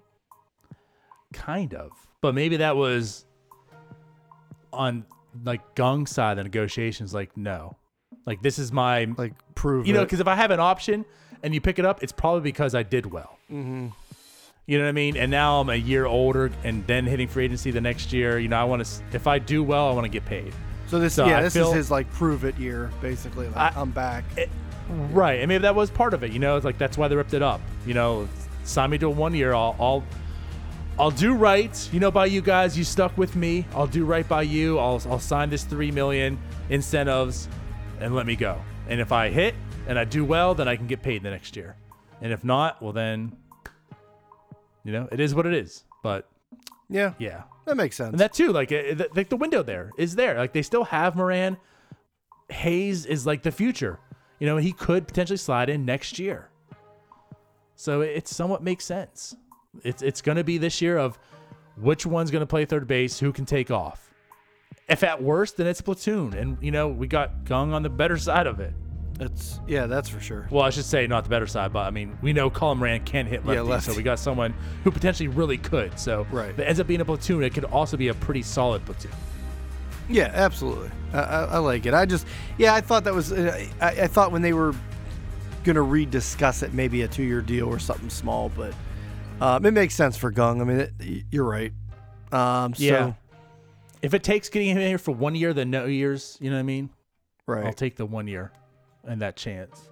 Kind 1.33 1.75
of. 1.75 1.91
But 2.21 2.35
maybe 2.35 2.59
that 2.59 2.77
was 2.77 3.25
on 4.73 5.05
like 5.45 5.75
Kang's 5.75 6.11
side 6.11 6.33
of 6.33 6.37
the 6.39 6.45
negotiations, 6.45 7.15
like, 7.15 7.37
no. 7.37 7.77
Like 8.27 8.43
this 8.43 8.59
is 8.59 8.71
my 8.71 9.05
Like 9.17 9.35
prove 9.55 9.87
you 9.87 9.95
know, 9.95 10.05
because 10.05 10.21
if 10.21 10.29
I 10.29 10.37
have 10.37 10.51
an 10.53 10.61
option 10.61 11.05
and 11.43 11.53
you 11.55 11.61
pick 11.61 11.79
it 11.79 11.85
up, 11.85 12.03
it's 12.03 12.13
probably 12.13 12.43
because 12.43 12.75
I 12.75 12.83
did 12.85 13.07
well. 13.07 13.39
Mm-hmm. 13.51 13.89
You 14.67 14.79
know 14.79 14.85
what 14.85 14.91
I 14.91 14.93
mean? 14.93 15.17
And 15.17 15.29
now 15.31 15.61
I'm 15.61 15.69
a 15.71 15.75
year 15.75 16.07
older 16.07 16.53
and 16.63 16.87
then 16.87 17.05
hitting 17.05 17.27
free 17.27 17.47
agency 17.47 17.73
the 17.73 17.81
next 17.81 18.13
year. 18.13 18.39
You 18.39 18.47
know, 18.47 18.61
I 18.61 18.65
want 18.65 18.85
to, 18.85 19.03
if 19.13 19.27
I 19.27 19.41
do 19.41 19.65
well, 19.65 19.89
I 19.89 19.93
want 19.93 20.05
to 20.05 20.09
get 20.09 20.25
paid. 20.25 20.53
so 20.87 21.01
this, 21.01 21.15
so 21.15 21.27
yeah, 21.27 21.39
I 21.39 21.43
this 21.43 21.55
feel- 21.55 21.71
is 21.71 21.75
his 21.75 21.91
like 21.91 22.09
prove 22.13 22.45
it 22.45 22.57
year, 22.59 22.91
basically. 23.01 23.49
Like, 23.49 23.77
I- 23.77 23.81
I'm 23.81 23.91
back. 23.91 24.25
Right. 25.13 25.41
And 25.41 25.49
maybe 25.49 25.63
that 25.63 25.75
was 25.75 25.91
part 25.91 26.15
of 26.15 26.23
it. 26.23 26.33
You 26.33 26.39
know, 26.39 26.57
it's 26.57 26.65
like 26.65 26.79
that's 26.79 26.99
why 26.99 27.09
they 27.09 27.17
ripped 27.17 27.35
it 27.35 27.43
up. 27.43 27.61
You 27.87 27.95
know, 27.95 28.29
sign 28.65 28.91
me 28.91 28.99
to 28.99 29.07
a 29.07 29.11
one 29.11 29.35
year. 29.35 29.55
I'll, 29.55 29.77
I'll, 29.81 30.05
I'll 30.99 31.11
do 31.11 31.35
right. 31.35 31.89
You 31.93 32.01
know, 32.01 32.11
by 32.11 32.27
you 32.27 32.41
guys, 32.43 32.77
you 32.77 32.85
stuck 32.85 33.17
with 33.17 33.35
me. 33.35 33.67
I'll 33.75 33.87
do 33.87 34.05
right 34.05 34.29
by 34.29 34.43
you. 34.43 34.79
I'll, 34.79 35.03
I'll 35.09 35.19
sign 35.19 35.51
this 35.51 35.65
three 35.65 35.91
million 35.91 36.39
incentives, 36.69 37.49
and 38.01 38.15
let 38.15 38.27
me 38.27 38.37
go. 38.37 38.61
And 38.89 39.01
if 39.01 39.13
I 39.13 39.31
hit 39.31 39.55
and 39.87 39.99
I 39.99 40.05
do 40.05 40.25
well, 40.25 40.55
then 40.55 40.69
I 40.69 40.77
can 40.77 40.87
get 40.87 41.03
paid 41.03 41.23
the 41.23 41.31
next 41.31 41.57
year. 41.57 41.77
And 42.21 42.33
if 42.33 42.45
not, 42.45 42.83
well 42.83 42.93
then, 42.93 43.37
you 44.85 44.93
know, 44.93 45.09
it 45.11 45.19
is 45.19 45.35
what 45.35 45.47
it 45.47 45.55
is. 45.55 45.85
But 46.03 46.29
yeah, 46.89 47.15
yeah, 47.19 47.45
that 47.65 47.77
makes 47.77 47.97
sense. 47.97 48.11
and 48.11 48.21
that 48.21 48.33
too, 48.33 48.53
like, 48.53 48.71
like 48.71 49.29
the 49.29 49.37
window 49.37 49.63
there 49.63 49.91
is 49.97 50.15
there. 50.15 50.37
Like 50.37 50.53
they 50.53 50.63
still 50.63 50.85
have 50.85 51.17
Moran. 51.17 51.57
Hayes 52.51 53.07
is 53.07 53.25
like 53.27 53.43
the 53.43 53.53
future. 53.53 53.99
You 54.43 54.49
know, 54.49 54.57
he 54.57 54.73
could 54.73 55.07
potentially 55.07 55.37
slide 55.37 55.71
in 55.71 55.85
next 55.85 56.19
year. 56.19 56.49
So 57.77 58.01
it 58.01 58.27
somewhat 58.27 58.61
makes 58.61 58.85
sense. 58.85 59.37
It's 59.85 60.03
it's 60.03 60.21
going 60.21 60.35
to 60.35 60.43
be 60.43 60.59
this 60.59 60.83
year 60.83 60.99
of 60.99 61.17
which 61.77 62.05
one's 62.05 62.33
going 62.33 62.41
to 62.41 62.47
play 62.47 62.65
third 62.65 62.89
base, 62.89 63.21
who 63.21 63.33
can 63.33 63.47
take 63.47 63.71
off. 63.71 64.13
If 64.89 65.05
at 65.05 65.23
worst, 65.23 65.59
then 65.59 65.69
it's 65.69 65.81
platoon, 65.81 66.35
and 66.35 66.59
you 66.61 66.73
know 66.73 66.89
we 66.89 67.07
got 67.07 67.47
Kang 67.47 67.73
on 67.73 67.85
the 67.85 67.89
better 67.89 68.19
side 68.19 68.49
of 68.49 68.59
it. 68.59 68.75
That's 69.13 69.61
yeah, 69.69 69.87
that's 69.87 70.09
for 70.09 70.19
sure. 70.19 70.49
Well, 70.51 70.65
I 70.65 70.71
should 70.71 70.87
say 70.87 71.07
not 71.07 71.23
the 71.23 71.31
better 71.31 71.47
side, 71.47 71.73
but 71.73 71.87
I 71.87 71.91
mean 71.91 72.19
we 72.21 72.33
know 72.33 72.51
Colin 72.51 72.79
Moran 72.79 73.05
can 73.05 73.27
hit 73.27 73.47
lefty, 73.47 73.61
lefty. 73.61 73.93
so 73.93 73.97
we 73.97 74.03
got 74.03 74.19
someone 74.19 74.55
who 74.83 74.91
potentially 74.91 75.29
really 75.29 75.57
could. 75.57 76.01
So 76.01 76.27
Right. 76.33 76.51
if 76.51 76.59
it 76.59 76.65
ends 76.65 76.81
up 76.81 76.89
being 76.89 77.01
a 77.01 77.05
platoon, 77.05 77.45
it 77.45 77.55
could 77.55 77.67
also 77.67 77.97
be 77.97 78.09
a 78.09 78.15
pretty 78.15 78.43
solid 78.43 78.85
platoon. 78.85 79.13
Yeah, 80.13 80.31
absolutely. 80.33 80.91
I, 81.13 81.19
I, 81.19 81.45
I 81.45 81.59
like 81.59 81.87
it. 81.87 81.95
I 81.95 82.07
just, 82.07 82.27
yeah, 82.59 82.75
I 82.75 82.81
thought 82.81 83.05
that 83.05 83.15
was. 83.15 83.33
Uh, 83.33 83.67
I, 83.81 83.87
I 83.89 84.07
thought 84.07 84.31
when 84.33 84.43
they 84.43 84.53
were 84.53 84.75
gonna 85.65 85.81
rediscuss 85.81 86.63
it, 86.63 86.75
maybe 86.75 87.03
a 87.03 87.09
two-year 87.09 87.41
deal 87.41 87.67
or 87.67 87.79
something 87.79 88.11
small, 88.11 88.51
but 88.51 88.75
um, 89.41 89.65
it 89.65 89.73
makes 89.73 89.95
sense 89.95 90.17
for 90.17 90.31
Kang. 90.31 90.61
I 90.61 90.65
mean, 90.65 90.79
it, 90.79 91.25
you're 91.31 91.45
right. 91.45 91.73
Um, 92.33 92.75
so, 92.75 92.85
Yeah. 92.85 93.13
If 94.03 94.15
it 94.15 94.23
takes 94.25 94.49
getting 94.49 94.71
him 94.71 94.79
in 94.79 94.89
here 94.89 94.99
for 94.99 95.13
one 95.13 95.35
year, 95.35 95.55
then 95.55 95.71
no 95.71 95.87
years, 95.87 96.37
you 96.41 96.51
know 96.51 96.57
what 96.57 96.61
I 96.61 96.65
mean? 96.65 96.91
right. 97.47 97.65
I'll 97.67 97.73
take 97.73 97.97
the 97.97 98.07
one 98.07 98.27
year 98.27 98.53
and 99.05 99.21
that 99.23 99.37
chance. 99.37 99.89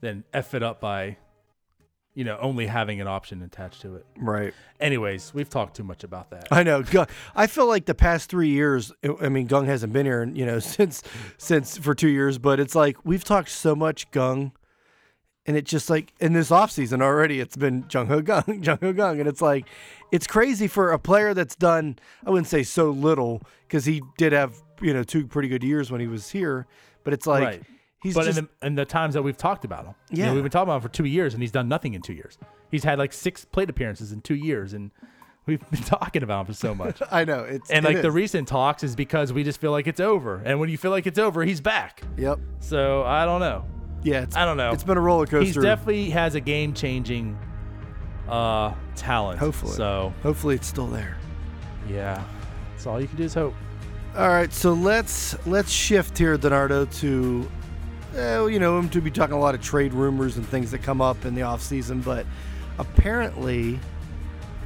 Then 0.00 0.24
F 0.34 0.54
it 0.54 0.62
up 0.62 0.80
by, 0.80 1.16
you 2.14 2.24
know, 2.24 2.36
only 2.40 2.66
having 2.66 3.00
an 3.00 3.06
option 3.08 3.42
attached 3.42 3.80
to 3.82 3.96
it. 3.96 4.06
right. 4.16 4.52
Anyways, 4.80 5.32
we've 5.32 5.48
talked 5.48 5.76
too 5.76 5.84
much 5.84 6.04
about 6.04 6.30
that. 6.30 6.48
I 6.50 6.62
know. 6.62 6.82
Kang, 6.82 7.06
I 7.34 7.46
feel 7.46 7.66
like 7.66 7.86
the 7.86 7.94
past 7.94 8.28
three 8.28 8.48
years. 8.48 8.92
I 9.20 9.28
mean, 9.28 9.48
Kang 9.48 9.64
hasn't 9.66 9.92
been 9.92 10.06
here, 10.06 10.24
you 10.24 10.44
know, 10.44 10.58
since 10.60 11.02
since 11.38 11.78
for 11.78 11.94
two 11.94 12.08
years. 12.08 12.38
But 12.38 12.60
it's 12.60 12.74
like 12.74 12.96
we've 13.04 13.24
talked 13.24 13.48
so 13.48 13.74
much 13.74 14.10
Kang, 14.10 14.52
and 15.46 15.56
it's 15.56 15.70
just 15.70 15.88
like 15.88 16.12
in 16.20 16.32
this 16.32 16.50
offseason 16.50 17.00
already, 17.00 17.40
it's 17.40 17.56
been 17.56 17.86
Jung 17.90 18.08
Ho 18.08 18.22
Kang, 18.22 18.62
Jung 18.62 18.78
Ho 18.82 18.92
Kang, 18.92 19.20
and 19.20 19.28
it's 19.28 19.40
like 19.40 19.66
it's 20.10 20.26
crazy 20.26 20.66
for 20.68 20.92
a 20.92 20.98
player 20.98 21.32
that's 21.32 21.54
done. 21.54 21.98
I 22.26 22.30
wouldn't 22.30 22.48
say 22.48 22.62
so 22.62 22.90
little 22.90 23.42
because 23.66 23.84
he 23.84 24.02
did 24.18 24.32
have 24.32 24.60
you 24.82 24.92
know 24.92 25.04
two 25.04 25.26
pretty 25.26 25.48
good 25.48 25.62
years 25.62 25.90
when 25.90 26.00
he 26.00 26.08
was 26.08 26.30
here, 26.30 26.66
but 27.04 27.14
it's 27.14 27.26
like 27.26 27.44
right. 27.44 27.62
He's 28.02 28.14
but 28.14 28.24
just 28.24 28.38
in, 28.38 28.48
the, 28.60 28.66
in 28.66 28.74
the 28.74 28.84
times 28.84 29.14
that 29.14 29.22
we've 29.22 29.36
talked 29.36 29.64
about 29.64 29.84
him, 29.86 29.94
you 30.10 30.18
know, 30.22 30.28
Yeah. 30.28 30.34
we've 30.34 30.42
been 30.42 30.50
talking 30.52 30.68
about 30.68 30.76
him 30.76 30.82
for 30.82 30.88
two 30.88 31.04
years 31.04 31.34
and 31.34 31.42
he's 31.42 31.52
done 31.52 31.68
nothing 31.68 31.94
in 31.94 32.02
two 32.02 32.12
years. 32.14 32.38
He's 32.70 32.84
had 32.84 32.98
like 32.98 33.12
six 33.12 33.44
plate 33.44 33.70
appearances 33.70 34.12
in 34.12 34.20
two 34.22 34.34
years 34.34 34.72
and 34.72 34.90
we've 35.46 35.58
been 35.70 35.82
talking 35.82 36.22
about 36.22 36.40
him 36.40 36.46
for 36.46 36.52
so 36.54 36.74
much. 36.74 37.00
I 37.10 37.24
know 37.24 37.40
it's 37.44 37.70
And 37.70 37.84
it 37.84 37.88
like 37.94 38.02
the 38.02 38.10
recent 38.12 38.46
talks 38.48 38.82
is 38.84 38.94
because 38.96 39.32
we 39.32 39.42
just 39.44 39.60
feel 39.60 39.72
like 39.72 39.86
it's 39.86 40.00
over. 40.00 40.40
And 40.44 40.60
when 40.60 40.68
you 40.68 40.78
feel 40.78 40.90
like 40.92 41.06
it's 41.06 41.18
over, 41.18 41.44
he's 41.44 41.60
back. 41.60 42.02
yep 42.16 42.38
So 42.60 43.02
I 43.04 43.24
don't 43.24 43.40
know. 43.40 43.64
yeah 44.02 44.22
it's, 44.22 44.36
I 44.36 44.44
don't 44.44 44.56
know. 44.56 44.70
it's 44.72 44.84
been 44.84 44.96
a 44.98 45.00
roller 45.00 45.26
coaster. 45.26 45.60
He 45.60 45.66
definitely 45.66 46.10
has 46.10 46.34
a 46.34 46.40
game 46.40 46.74
changing 46.74 47.38
uh 48.28 48.72
talent. 48.94 49.38
Hopefully. 49.40 49.72
So 49.72 50.12
Hopefully, 50.22 50.54
it's 50.54 50.66
still 50.66 50.86
there. 50.86 51.16
yeah. 51.88 52.22
That's 52.72 52.86
all 52.86 53.00
you 53.00 53.06
can 53.08 53.16
do 53.16 53.24
is 53.24 53.34
hope. 53.34 53.54
All 54.16 54.28
right, 54.28 54.52
so 54.52 54.72
let's 54.72 55.34
let's 55.46 55.70
shift 55.72 56.16
here, 56.18 56.36
Donardo, 56.36 56.84
to 57.00 57.48
uh, 58.16 58.46
you 58.46 58.58
know, 58.58 58.82
to 58.88 59.00
be 59.00 59.10
talking 59.10 59.34
a 59.34 59.40
lot 59.40 59.54
of 59.54 59.62
trade 59.62 59.92
rumors 59.92 60.36
and 60.36 60.46
things 60.46 60.70
that 60.70 60.82
come 60.82 61.00
up 61.00 61.24
in 61.24 61.34
the 61.34 61.42
off 61.42 61.62
season, 61.62 62.00
but 62.00 62.26
apparently, 62.78 63.78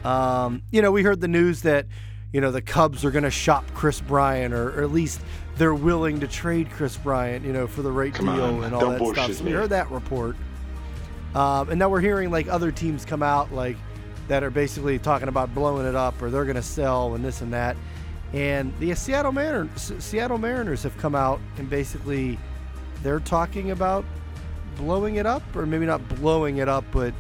um, 0.05 0.63
you 0.71 0.83
know, 0.83 0.91
we 0.91 1.03
heard 1.03 1.21
the 1.21 1.29
news 1.29 1.63
that 1.63 1.87
you 2.33 2.41
know 2.41 2.51
the 2.51 2.63
Cubs 2.63 3.05
are 3.05 3.11
going 3.11 3.25
to 3.25 3.31
shop 3.31 3.65
Kris 3.75 4.01
Bryant, 4.01 4.53
or, 4.53 4.79
or 4.79 4.83
at 4.83 4.91
least 4.91 5.21
they're 5.57 5.75
willing 5.75 6.21
to 6.21 6.27
trade 6.27 6.71
Kris 6.71 6.97
Bryant, 6.97 7.45
you 7.45 7.53
know, 7.53 7.67
for 7.67 7.83
the 7.83 7.93
right 7.93 8.13
Come 8.13 8.27
deal 8.27 8.45
on, 8.45 8.65
and 8.65 8.75
all 8.75 8.91
that 8.91 9.01
stuff. 9.15 9.33
So 9.33 9.45
we 9.45 9.53
heard 9.53 9.71
that 9.71 9.91
report, 9.91 10.37
um, 11.35 11.71
and 11.71 11.79
now 11.79 11.89
we're 11.89 12.01
hearing 12.01 12.31
like 12.31 12.49
other 12.49 12.71
teams 12.73 13.05
come 13.05 13.23
out 13.23 13.53
like 13.53 13.77
that 14.29 14.43
are 14.43 14.51
basically 14.51 14.99
talking 14.99 15.29
about 15.29 15.55
blowing 15.55 15.87
it 15.87 15.95
up 15.95 16.21
or 16.21 16.31
they're 16.31 16.45
going 16.45 16.57
to 16.57 16.63
sell 16.63 17.15
and 17.15 17.25
this 17.25 17.41
and 17.41 17.53
that. 17.53 17.77
And 18.33 18.77
the 18.81 18.95
Seattle 18.95 19.33
Mariners, 19.33 19.93
Seattle 19.99 20.39
Mariners 20.39 20.83
have 20.83 20.97
come 20.99 21.15
out 21.15 21.41
and 21.59 21.71
basically 21.71 22.39
they're 23.07 23.21
talking 23.21 23.71
about 23.71 24.05
blowing 24.77 25.15
it 25.15 25.27
up, 25.27 25.43
or 25.55 25.65
maybe 25.65 25.87
not 25.87 26.07
blowing 26.17 26.57
it 26.57 26.69
up, 26.69 26.85
but 26.91 27.15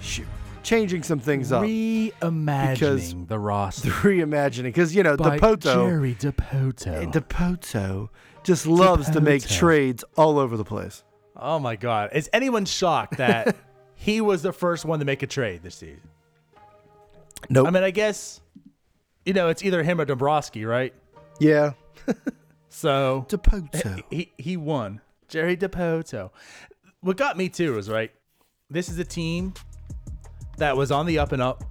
sh- 0.00 0.22
changing 0.64 1.04
some 1.04 1.20
things 1.20 1.52
up, 1.52 1.62
Reimagining 1.62 2.72
Because- 2.74 3.14
the 3.28 3.38
roster. 3.38 3.88
reimagining. 4.02 4.64
Because 4.64 4.96
you 4.96 5.04
know 5.04 5.16
by 5.16 5.38
Dipoto, 5.38 5.62
Jerry 5.62 6.14
Dipoto. 6.16 6.86
Eh, 6.88 7.04
Dipoto 7.06 8.08
just 8.42 8.66
loves 8.66 9.08
to 9.10 9.20
make 9.20 9.46
trades 9.46 10.02
all 10.16 10.40
over 10.40 10.56
the 10.56 10.64
place. 10.64 11.04
oh 11.36 11.60
my 11.60 11.76
God! 11.76 12.10
Is 12.12 12.28
anyone 12.32 12.64
shocked 12.64 13.18
that 13.18 13.54
he 13.94 14.20
was 14.20 14.42
the 14.42 14.52
first 14.52 14.84
one 14.84 14.98
to 14.98 15.04
make 15.04 15.22
a 15.22 15.26
trade 15.28 15.62
this 15.62 15.76
season? 15.76 16.02
Nope. 17.48 17.68
I 17.68 17.70
mean, 17.70 17.84
I 17.84 17.92
guess 17.92 18.40
you 19.24 19.34
know 19.34 19.50
it's 19.50 19.62
either 19.64 19.84
him 19.84 20.00
or 20.00 20.04
Dombrowski, 20.04 20.64
right? 20.64 20.92
yeah. 21.38 21.74
So 22.76 23.24
Dipoto. 23.30 24.02
he 24.10 24.32
he 24.36 24.58
won. 24.58 25.00
Jerry 25.28 25.56
Dipoto. 25.56 26.28
What 27.00 27.16
got 27.16 27.38
me 27.38 27.48
too 27.48 27.78
is 27.78 27.88
right. 27.88 28.10
This 28.68 28.90
is 28.90 28.98
a 28.98 29.04
team 29.04 29.54
that 30.58 30.76
was 30.76 30.90
on 30.90 31.06
the 31.06 31.18
up 31.18 31.32
and 31.32 31.40
up. 31.40 31.64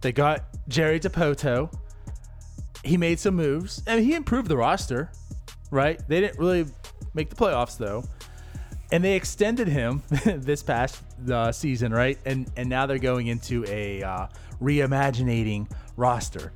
They 0.00 0.10
got 0.10 0.42
Jerry 0.66 0.98
Dipoto. 0.98 1.72
He 2.82 2.96
made 2.96 3.20
some 3.20 3.36
moves 3.36 3.80
and 3.86 4.04
he 4.04 4.16
improved 4.16 4.48
the 4.48 4.56
roster. 4.56 5.12
Right? 5.70 6.00
They 6.08 6.20
didn't 6.20 6.40
really 6.40 6.66
make 7.14 7.30
the 7.30 7.36
playoffs 7.36 7.78
though. 7.78 8.02
And 8.90 9.04
they 9.04 9.14
extended 9.14 9.68
him 9.68 10.02
this 10.24 10.64
past 10.64 11.00
uh, 11.30 11.52
season, 11.52 11.92
right? 11.92 12.18
And 12.24 12.50
and 12.56 12.68
now 12.68 12.86
they're 12.86 12.98
going 12.98 13.28
into 13.28 13.64
a 13.68 14.02
uh, 14.02 14.26
reimaginating 14.60 15.70
roster. 15.96 16.52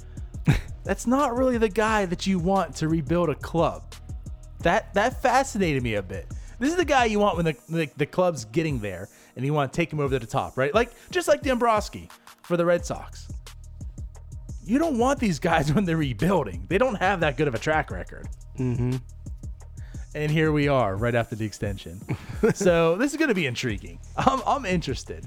That's 0.84 1.06
not 1.06 1.36
really 1.36 1.58
the 1.58 1.68
guy 1.68 2.06
that 2.06 2.26
you 2.26 2.38
want 2.38 2.76
to 2.76 2.88
rebuild 2.88 3.30
a 3.30 3.34
club. 3.34 3.94
That 4.60 4.94
that 4.94 5.20
fascinated 5.22 5.82
me 5.82 5.94
a 5.94 6.02
bit. 6.02 6.26
This 6.58 6.70
is 6.70 6.76
the 6.76 6.84
guy 6.84 7.06
you 7.06 7.18
want 7.18 7.36
when 7.36 7.44
the 7.44 7.56
the, 7.68 7.90
the 7.96 8.06
club's 8.06 8.44
getting 8.46 8.78
there, 8.78 9.08
and 9.36 9.44
you 9.44 9.52
want 9.52 9.72
to 9.72 9.76
take 9.76 9.92
him 9.92 10.00
over 10.00 10.14
to 10.14 10.18
the 10.18 10.30
top, 10.30 10.56
right? 10.56 10.74
Like 10.74 10.92
just 11.10 11.28
like 11.28 11.42
Dombrowski 11.42 12.08
for 12.42 12.56
the 12.56 12.64
Red 12.64 12.84
Sox. 12.84 13.28
You 14.64 14.78
don't 14.78 14.98
want 14.98 15.20
these 15.20 15.38
guys 15.38 15.72
when 15.74 15.84
they're 15.84 15.96
rebuilding. 15.96 16.66
They 16.68 16.78
don't 16.78 16.94
have 16.94 17.20
that 17.20 17.36
good 17.36 17.48
of 17.48 17.54
a 17.54 17.58
track 17.58 17.90
record. 17.90 18.28
Mm-hmm. 18.58 18.96
And 20.14 20.30
here 20.30 20.52
we 20.52 20.68
are, 20.68 20.96
right 20.96 21.14
after 21.14 21.34
the 21.34 21.44
extension. 21.44 22.00
so 22.54 22.96
this 22.96 23.10
is 23.10 23.18
going 23.18 23.28
to 23.28 23.34
be 23.34 23.46
intriguing. 23.46 23.98
I'm 24.16 24.40
I'm 24.46 24.64
interested. 24.64 25.26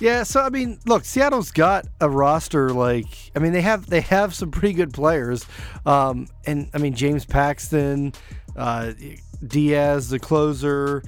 Yeah, 0.00 0.24
so 0.24 0.40
I 0.42 0.50
mean, 0.50 0.78
look, 0.86 1.04
Seattle's 1.04 1.50
got 1.50 1.86
a 2.00 2.08
roster 2.08 2.70
like 2.70 3.06
I 3.34 3.38
mean 3.38 3.52
they 3.52 3.62
have 3.62 3.86
they 3.86 4.02
have 4.02 4.34
some 4.34 4.50
pretty 4.50 4.74
good 4.74 4.92
players, 4.92 5.46
um, 5.86 6.28
and 6.46 6.68
I 6.74 6.78
mean 6.78 6.94
James 6.94 7.24
Paxton, 7.24 8.12
uh, 8.56 8.92
Diaz, 9.46 10.10
the 10.10 10.18
closer. 10.18 11.02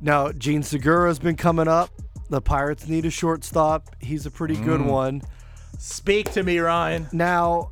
Now 0.00 0.32
Jean 0.32 0.62
Segura's 0.62 1.18
been 1.18 1.36
coming 1.36 1.68
up. 1.68 1.90
The 2.30 2.40
Pirates 2.40 2.88
need 2.88 3.06
a 3.06 3.10
shortstop. 3.10 3.88
He's 4.00 4.26
a 4.26 4.30
pretty 4.30 4.56
good 4.56 4.80
one. 4.82 5.22
Speak 5.78 6.32
to 6.32 6.42
me, 6.42 6.58
Ryan. 6.58 7.08
Now, 7.12 7.70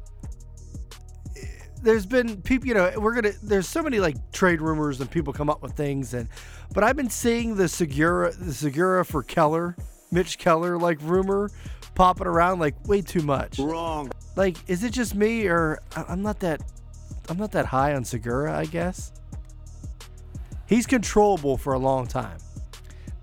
there's 1.83 2.07
been 2.07 2.41
people, 2.43 2.69
you 2.69 2.75
know, 2.75 2.93
we're 2.97 3.15
gonna. 3.15 3.33
There's 3.43 3.69
so 3.69 3.83
many 3.83 3.99
like 3.99 4.17
trade 4.33 4.61
rumors 4.61 5.01
and 5.01 5.11
people 5.11 5.33
come 5.33 5.51
up 5.51 5.63
with 5.63 5.73
things, 5.73 6.15
and 6.15 6.29
but 6.73 6.85
I've 6.85 6.97
been 6.97 7.11
seeing 7.11 7.57
the 7.57 7.69
Segura, 7.69 8.33
the 8.33 8.55
Segura 8.55 9.05
for 9.05 9.23
Keller, 9.23 9.77
Mitch 10.11 10.39
Keller 10.39 10.79
like 10.79 10.99
rumor 11.03 11.51
popping 11.95 12.27
around 12.27 12.59
like 12.59 12.75
way 12.87 13.01
too 13.03 13.23
much. 13.23 13.59
Wrong. 13.59 14.11
Like, 14.37 14.57
is 14.69 14.85
it 14.85 14.91
just 14.93 15.15
me 15.15 15.47
or 15.47 15.79
I- 15.97 16.05
I'm 16.09 16.23
not 16.23 16.41
that, 16.41 16.61
I'm 17.29 17.39
not 17.39 17.53
that 17.53 17.67
high 17.67 17.95
on 17.95 18.05
Segura? 18.05 18.57
I 18.57 18.67
guess 18.67 19.13
he's 20.67 20.87
controllable 20.87 21.57
for 21.57 21.73
a 21.75 21.79
long 21.79 22.07
time. 22.07 22.39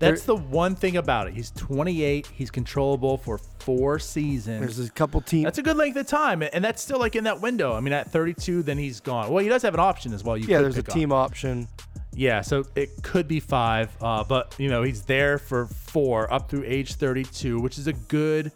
That's 0.00 0.24
the 0.24 0.36
one 0.36 0.74
thing 0.74 0.98
about 0.98 1.28
it. 1.28 1.34
He's 1.34 1.50
28. 1.52 2.26
He's 2.26 2.50
controllable 2.50 3.16
for 3.16 3.38
four 3.60 3.98
seasons. 3.98 4.60
There's 4.60 4.86
a 4.86 4.90
couple 4.92 5.20
teams. 5.22 5.44
That's 5.44 5.56
a 5.58 5.62
good 5.62 5.78
length 5.78 5.96
of 5.96 6.06
time, 6.06 6.42
and 6.42 6.62
that's 6.62 6.82
still 6.82 6.98
like 6.98 7.16
in 7.16 7.24
that 7.24 7.40
window. 7.40 7.72
I 7.72 7.80
mean, 7.80 7.94
at 7.94 8.10
32, 8.10 8.62
then 8.64 8.76
he's 8.76 9.00
gone. 9.00 9.30
Well, 9.30 9.42
he 9.42 9.48
does 9.48 9.62
have 9.62 9.72
an 9.72 9.80
option 9.80 10.12
as 10.12 10.22
well. 10.22 10.36
You 10.36 10.46
yeah, 10.46 10.58
could 10.58 10.64
there's 10.64 10.76
a 10.78 10.82
pick 10.82 10.90
up. 10.90 10.94
team 10.94 11.12
option. 11.12 11.68
Yeah, 12.16 12.42
so 12.42 12.64
it 12.76 13.02
could 13.02 13.26
be 13.26 13.40
five, 13.40 13.90
uh, 14.00 14.22
but 14.24 14.54
you 14.58 14.68
know 14.68 14.82
he's 14.82 15.02
there 15.02 15.38
for 15.38 15.66
four 15.66 16.32
up 16.32 16.48
through 16.48 16.64
age 16.64 16.94
32, 16.94 17.60
which 17.60 17.76
is 17.78 17.86
a 17.88 17.92
good 17.92 18.52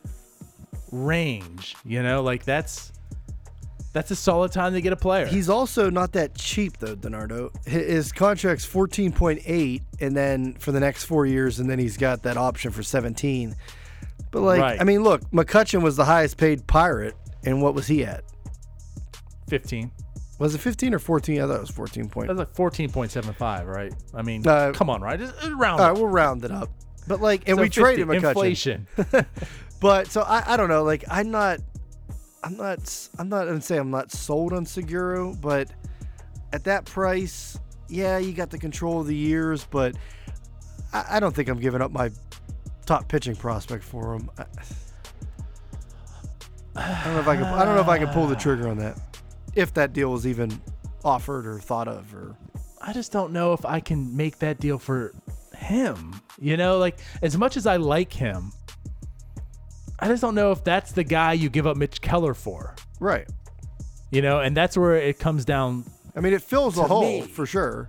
range. 0.92 1.74
You 1.84 2.02
know, 2.02 2.22
like 2.22 2.44
that's 2.44 2.92
that's 3.92 4.10
a 4.10 4.16
solid 4.16 4.52
time 4.52 4.74
to 4.74 4.80
get 4.80 4.92
a 4.92 4.96
player. 4.96 5.26
He's 5.26 5.48
also 5.48 5.90
not 5.90 6.12
that 6.12 6.34
cheap 6.34 6.78
though, 6.78 6.94
Donardo. 6.94 7.50
His 7.66 8.12
contract's 8.12 8.64
fourteen 8.64 9.12
point 9.12 9.42
eight, 9.44 9.82
and 10.00 10.16
then 10.16 10.54
for 10.54 10.72
the 10.72 10.80
next 10.80 11.04
four 11.04 11.26
years, 11.26 11.58
and 11.58 11.68
then 11.68 11.78
he's 11.78 11.96
got 11.96 12.22
that 12.22 12.36
option 12.36 12.70
for 12.70 12.82
seventeen. 12.82 13.56
But 14.30 14.42
like, 14.42 14.60
Right. 14.60 14.80
I 14.80 14.84
mean, 14.84 15.02
look, 15.02 15.22
McCutchen 15.30 15.82
was 15.82 15.96
the 15.96 16.04
highest 16.04 16.36
paid 16.36 16.66
pirate, 16.66 17.16
and 17.44 17.62
what 17.62 17.74
was 17.74 17.86
he 17.86 18.04
at? 18.04 18.24
15. 19.48 19.90
Was 20.38 20.54
it 20.54 20.58
fifteen 20.58 20.94
or 20.94 20.98
fourteen? 20.98 21.40
I 21.42 21.46
thought 21.46 21.56
it 21.56 21.60
was 21.60 21.70
fourteen 21.70 22.08
point. 22.08 22.28
That's 22.28 22.38
like 22.38 22.54
14.75, 22.54 23.66
right? 23.66 23.92
I 24.14 24.22
mean, 24.22 24.46
Uh, 24.46 24.72
come 24.72 24.88
on, 24.88 25.00
right? 25.02 25.18
Just 25.18 25.34
uh, 25.44 25.50
round. 25.56 25.80
All 25.80 25.88
right, 25.88 25.96
we'll 25.96 26.06
round 26.06 26.44
it 26.44 26.50
up. 26.52 26.68
But 27.08 27.20
like, 27.20 27.48
and 27.48 27.56
So 27.56 27.62
we 27.62 27.68
50 27.68 27.80
traded 27.80 28.06
McCutchen. 28.06 28.28
inflation. 28.28 28.86
But 29.80 30.08
so 30.08 30.22
I, 30.22 30.54
I 30.54 30.56
don't 30.56 30.68
know. 30.68 30.82
Like 30.82 31.04
I'm 31.08 31.30
not, 31.30 31.60
I'm 32.42 32.56
not, 32.56 33.08
I'm 33.18 33.28
not 33.28 33.44
gonna 33.46 33.60
say 33.60 33.76
I'm 33.78 33.90
not 33.92 34.10
sold 34.10 34.52
on 34.52 34.66
Segura, 34.66 35.32
but 35.34 35.68
at 36.52 36.64
that 36.64 36.84
price, 36.84 37.58
yeah, 37.88 38.18
you 38.18 38.32
got 38.32 38.50
the 38.50 38.58
control 38.58 39.00
of 39.00 39.06
the 39.06 39.14
years, 39.14 39.64
but 39.70 39.94
I, 40.92 41.04
I 41.16 41.20
don't 41.20 41.32
think 41.34 41.48
I'm 41.48 41.60
giving 41.60 41.80
up 41.80 41.92
my 41.92 42.10
top 42.86 43.06
pitching 43.08 43.36
prospect 43.36 43.84
for 43.84 44.14
him. 44.14 44.30
I, 44.36 44.44
I 46.74 47.04
don't 47.04 47.14
know 47.14 47.20
if 47.20 47.28
I 47.28 47.36
can. 47.36 47.44
I 47.44 47.64
don't 47.64 47.74
know 47.74 47.80
if 47.80 47.88
I 47.88 47.98
can 47.98 48.08
pull 48.08 48.26
the 48.26 48.36
trigger 48.36 48.68
on 48.68 48.78
that. 48.78 48.98
If 49.58 49.74
that 49.74 49.92
deal 49.92 50.12
was 50.12 50.26
even 50.26 50.60
offered 51.04 51.46
or 51.46 51.58
thought 51.58 51.88
of, 51.88 52.14
or 52.14 52.36
I 52.80 52.92
just 52.92 53.10
don't 53.12 53.32
know 53.32 53.52
if 53.52 53.64
I 53.66 53.80
can 53.80 54.16
make 54.16 54.38
that 54.38 54.60
deal 54.60 54.78
for 54.78 55.12
him. 55.56 56.20
You 56.40 56.56
know, 56.56 56.78
like 56.78 56.98
as 57.22 57.36
much 57.36 57.56
as 57.56 57.66
I 57.66 57.76
like 57.76 58.12
him, 58.12 58.52
I 59.98 60.06
just 60.06 60.22
don't 60.22 60.36
know 60.36 60.52
if 60.52 60.62
that's 60.62 60.92
the 60.92 61.02
guy 61.02 61.32
you 61.32 61.50
give 61.50 61.66
up 61.66 61.76
Mitch 61.76 62.00
Keller 62.00 62.34
for. 62.34 62.76
right. 63.00 63.28
You 64.10 64.22
know, 64.22 64.40
and 64.40 64.56
that's 64.56 64.74
where 64.78 64.94
it 64.96 65.18
comes 65.18 65.44
down. 65.44 65.84
I 66.16 66.20
mean, 66.20 66.32
it 66.32 66.40
fills 66.40 66.78
a 66.78 66.84
hole 66.84 67.02
me. 67.02 67.26
for 67.26 67.44
sure, 67.44 67.88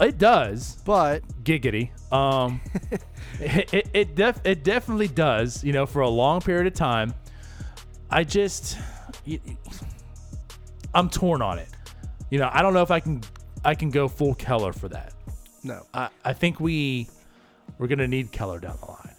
It 0.00 0.16
does, 0.16 0.78
but 0.86 1.22
giggity. 1.42 1.90
Um, 2.10 2.62
it 3.40 3.74
it 3.74 3.90
it, 3.92 4.14
def, 4.14 4.40
it 4.44 4.64
definitely 4.64 5.08
does. 5.08 5.62
You 5.62 5.74
know, 5.74 5.84
for 5.84 6.00
a 6.00 6.08
long 6.08 6.40
period 6.40 6.66
of 6.66 6.72
time, 6.72 7.12
I 8.08 8.24
just 8.24 8.78
I'm 10.94 11.08
torn 11.08 11.42
on 11.42 11.58
it. 11.58 11.68
You 12.30 12.38
know, 12.38 12.50
I 12.52 12.62
don't 12.62 12.74
know 12.74 12.82
if 12.82 12.90
I 12.90 13.00
can 13.00 13.22
I 13.64 13.74
can 13.74 13.90
go 13.90 14.08
full 14.08 14.34
Keller 14.34 14.72
for 14.72 14.88
that. 14.88 15.12
no. 15.62 15.82
I, 15.94 16.08
I 16.24 16.32
think 16.32 16.60
we 16.60 17.08
we're 17.78 17.86
gonna 17.86 18.08
need 18.08 18.32
Keller 18.32 18.60
down 18.60 18.78
the 18.80 18.86
line. 18.86 19.14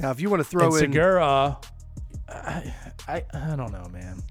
Now, 0.00 0.10
if 0.10 0.20
you 0.20 0.28
want 0.28 0.40
to 0.40 0.44
throw 0.48 0.66
and 0.66 0.74
in 0.74 0.78
Segura, 0.92 1.58
I, 2.28 2.74
I 3.08 3.24
I 3.32 3.56
don't 3.56 3.72
know, 3.72 3.88
man. 3.92 4.22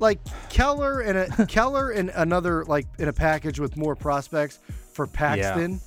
like 0.00 0.18
Keller 0.50 1.00
and 1.00 1.18
a 1.18 1.46
Keller 1.48 1.90
and 1.90 2.10
another 2.14 2.64
like 2.64 2.86
in 2.98 3.08
a 3.08 3.12
package 3.12 3.58
with 3.58 3.76
more 3.76 3.94
prospects 3.96 4.58
for 4.92 5.06
Paxton 5.06 5.80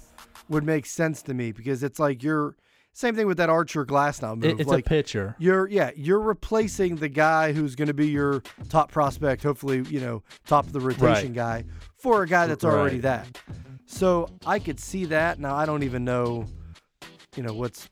would 0.50 0.64
make 0.64 0.86
sense 0.86 1.22
to 1.24 1.34
me 1.34 1.52
because 1.52 1.84
it's 1.84 2.00
like 2.00 2.24
you're 2.24 2.56
same 2.98 3.16
thing 3.16 3.28
with 3.28 3.38
that 3.38 3.50
Archer 3.50 3.86
Glasnow 3.86 4.36
move. 4.36 4.60
It's 4.60 4.68
like 4.70 4.86
a 4.86 4.90
pitcher. 4.90 5.36
you're 5.38 5.68
yeah 5.68 5.92
you're 5.96 6.20
replacing 6.20 6.96
the 6.96 7.08
guy 7.10 7.54
who's 7.54 7.76
going 7.76 7.88
to 7.90 7.94
be 7.94 8.08
your 8.08 8.42
top 8.70 8.92
prospect, 8.92 9.44
hopefully 9.44 9.84
you 9.88 10.00
know 10.00 10.24
top 10.48 10.66
of 10.66 10.74
the 10.74 10.80
rotation 10.80 11.06
Right. 11.06 11.34
guy 11.34 11.66
for 11.98 12.24
a 12.24 12.28
guy 12.28 12.48
that's 12.48 12.64
already 12.66 12.96
Right. 12.96 13.04
that. 13.04 13.40
So 13.86 14.28
I 14.46 14.58
could 14.60 14.80
see 14.80 15.06
that. 15.06 15.40
Now 15.40 15.56
I 15.56 15.66
don't 15.68 15.84
even 15.84 16.04
know, 16.04 16.46
you 17.36 17.44
know 17.44 17.54
what's. 17.54 17.88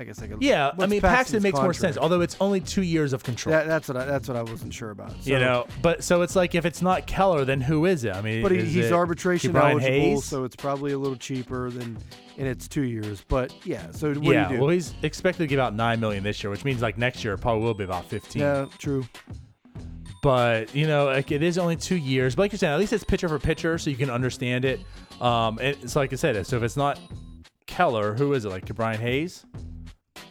I 0.00 0.04
guess 0.04 0.22
I 0.22 0.28
could. 0.28 0.42
Yeah, 0.42 0.68
I 0.68 0.74
what's 0.74 0.90
mean 0.90 1.02
Paxton 1.02 1.16
Paxton's 1.16 1.42
makes 1.42 1.56
more 1.56 1.64
contract? 1.64 1.80
sense, 1.80 1.98
although 1.98 2.22
it's 2.22 2.34
only 2.40 2.60
two 2.60 2.80
years 2.80 3.12
of 3.12 3.22
control. 3.22 3.52
That, 3.52 3.66
that's 3.66 3.86
what 3.86 3.98
I, 3.98 4.06
that's 4.06 4.28
what 4.28 4.36
I 4.38 4.42
wasn't 4.42 4.72
sure 4.72 4.90
about. 4.90 5.10
So, 5.10 5.30
you 5.30 5.38
know, 5.38 5.66
but 5.82 6.02
so 6.02 6.22
it's 6.22 6.34
like 6.34 6.54
if 6.54 6.64
it's 6.64 6.80
not 6.80 7.06
Keller, 7.06 7.44
then 7.44 7.60
who 7.60 7.84
is 7.84 8.04
it? 8.04 8.16
I 8.16 8.22
mean, 8.22 8.42
But 8.42 8.52
he, 8.52 8.58
is 8.58 8.72
he's 8.72 8.86
it 8.86 8.92
arbitration 8.94 9.52
Brian 9.52 9.72
eligible, 9.72 9.92
Hayes? 9.92 10.24
so 10.24 10.44
it's 10.44 10.56
probably 10.56 10.92
a 10.92 10.98
little 10.98 11.18
cheaper 11.18 11.68
than, 11.70 11.98
and 12.38 12.48
it's 12.48 12.66
two 12.66 12.84
years. 12.84 13.22
But 13.28 13.54
yeah, 13.66 13.90
so 13.90 14.14
what 14.14 14.34
yeah, 14.34 14.48
do 14.48 14.54
you 14.54 14.58
do? 14.58 14.64
well, 14.64 14.70
he's 14.70 14.94
expected 15.02 15.42
to 15.42 15.46
give 15.46 15.60
out 15.60 15.74
nine 15.74 16.00
million 16.00 16.24
this 16.24 16.42
year, 16.42 16.50
which 16.50 16.64
means 16.64 16.80
like 16.80 16.96
next 16.96 17.22
year 17.22 17.34
it 17.34 17.42
probably 17.42 17.62
will 17.62 17.74
be 17.74 17.84
about 17.84 18.06
fifteen. 18.06 18.40
yeah, 18.40 18.66
true. 18.78 19.06
But 20.22 20.74
you 20.74 20.86
know, 20.86 21.06
like 21.06 21.30
it 21.30 21.42
is 21.42 21.58
only 21.58 21.76
two 21.76 21.96
years. 21.96 22.34
But 22.34 22.44
like 22.44 22.52
you're 22.52 22.58
saying, 22.58 22.72
at 22.72 22.78
least 22.78 22.94
it's 22.94 23.04
pitcher 23.04 23.28
for 23.28 23.38
pitcher, 23.38 23.76
so 23.76 23.90
you 23.90 23.96
can 23.96 24.08
understand 24.08 24.64
it. 24.64 24.80
Um, 25.20 25.58
and 25.58 25.76
it's 25.82 25.94
like 25.94 26.10
I 26.14 26.16
said, 26.16 26.46
so 26.46 26.56
if 26.56 26.62
it's 26.62 26.78
not 26.78 26.98
Keller, 27.66 28.14
who 28.14 28.32
is 28.32 28.46
it? 28.46 28.48
Like 28.48 28.64
Brian 28.74 28.98
Hayes? 28.98 29.44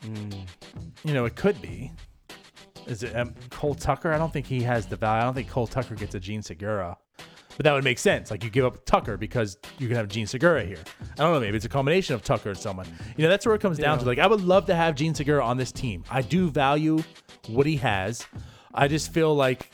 Hmm. 0.04 0.32
You 1.04 1.14
know, 1.14 1.26
it 1.26 1.36
could 1.36 1.62
be. 1.62 1.92
Is 2.88 3.04
it 3.04 3.16
um, 3.16 3.36
Cole 3.50 3.76
Tucker? 3.76 4.12
I 4.12 4.18
don't 4.18 4.34
think 4.34 4.46
he 4.46 4.62
has 4.64 4.88
the 4.88 4.96
value. 4.96 5.22
I 5.22 5.26
don't 5.26 5.34
think 5.34 5.50
Cole 5.50 5.68
Tucker 5.68 5.96
gets 5.96 6.16
a 6.16 6.20
Jean 6.20 6.42
Segura. 6.42 6.98
But 7.60 7.66
that 7.66 7.74
would 7.74 7.84
make 7.84 8.00
sense. 8.00 8.32
Like 8.32 8.44
you 8.44 8.50
give 8.50 8.64
up 8.64 8.86
Tucker 8.86 9.18
because 9.18 9.58
you 9.80 9.88
can 9.88 9.98
have 9.98 10.08
Jean 10.08 10.26
Segura 10.26 10.64
here. 10.64 10.80
I 11.02 11.24
don't 11.24 11.34
know. 11.34 11.40
Maybe 11.42 11.58
it's 11.58 11.66
a 11.66 11.70
combination 11.70 12.16
of 12.16 12.24
Tucker 12.24 12.50
and 12.52 12.58
someone. 12.58 12.88
You 13.18 13.24
know, 13.24 13.30
that's 13.30 13.46
where 13.46 13.54
it 13.54 13.60
comes 13.60 13.78
down 13.78 14.00
to. 14.00 14.06
Like 14.06 14.18
I 14.18 14.28
would 14.28 14.42
love 14.42 14.66
to 14.68 14.76
have 14.76 14.96
Jean 14.96 15.14
Segura 15.14 15.44
on 15.44 15.58
this 15.58 15.72
team. 15.72 16.06
I 16.10 16.22
do 16.22 16.50
value 16.50 17.04
what 17.48 17.66
he 17.66 17.76
has. 17.76 18.26
I 18.74 18.88
just 18.88 19.12
feel 19.12 19.36
like 19.36 19.72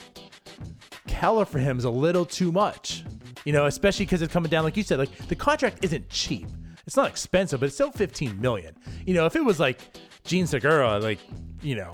Keller 1.06 1.44
for 1.44 1.58
him 1.60 1.78
is 1.78 1.84
a 1.84 1.90
little 1.90 2.24
too 2.24 2.50
much. 2.50 3.04
You 3.44 3.52
know, 3.52 3.66
especially 3.66 4.04
because 4.04 4.20
it's 4.20 4.32
coming 4.32 4.50
down, 4.50 4.64
like 4.64 4.76
you 4.76 4.82
said, 4.82 4.98
like 4.98 5.28
the 5.28 5.36
contract 5.36 5.84
isn't 5.84 6.08
cheap. 6.08 6.48
It's 6.88 6.96
not 6.96 7.08
expensive, 7.08 7.60
but 7.60 7.66
it's 7.66 7.76
still 7.76 7.92
15 7.92 8.40
million. 8.40 8.74
You 9.06 9.14
know, 9.14 9.26
if 9.26 9.36
it 9.36 9.44
was 9.44 9.60
like 9.60 9.96
Jean 10.26 10.46
Segura, 10.46 10.98
like, 10.98 11.18
you 11.62 11.74
know, 11.76 11.90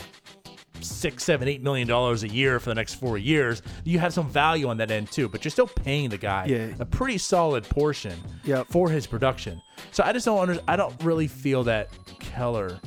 six, 0.80 1.22
seven, 1.22 1.46
eight 1.48 1.62
million 1.62 1.86
dollars 1.86 2.22
a 2.24 2.28
year 2.28 2.58
for 2.58 2.70
the 2.70 2.74
next 2.74 2.94
four 2.94 3.16
years, 3.18 3.62
you 3.84 3.98
have 4.00 4.12
some 4.12 4.28
value 4.28 4.68
on 4.68 4.76
that 4.78 4.90
end 4.90 5.10
too. 5.12 5.28
But 5.28 5.44
you're 5.44 5.50
still 5.50 5.66
paying 5.68 6.10
the 6.10 6.18
guy 6.18 6.46
Yeah. 6.46 6.68
a 6.80 6.84
pretty 6.84 7.18
solid 7.18 7.62
portion 7.64 8.18
Yep. 8.44 8.66
for 8.68 8.88
his 8.90 9.06
production. 9.06 9.60
So 9.92 10.02
I 10.04 10.12
just 10.12 10.24
don't 10.26 10.38
under, 10.40 10.60
I 10.66 10.74
don't 10.76 10.94
really 11.04 11.28
feel 11.28 11.62
that 11.64 11.90
Keller 12.18 12.80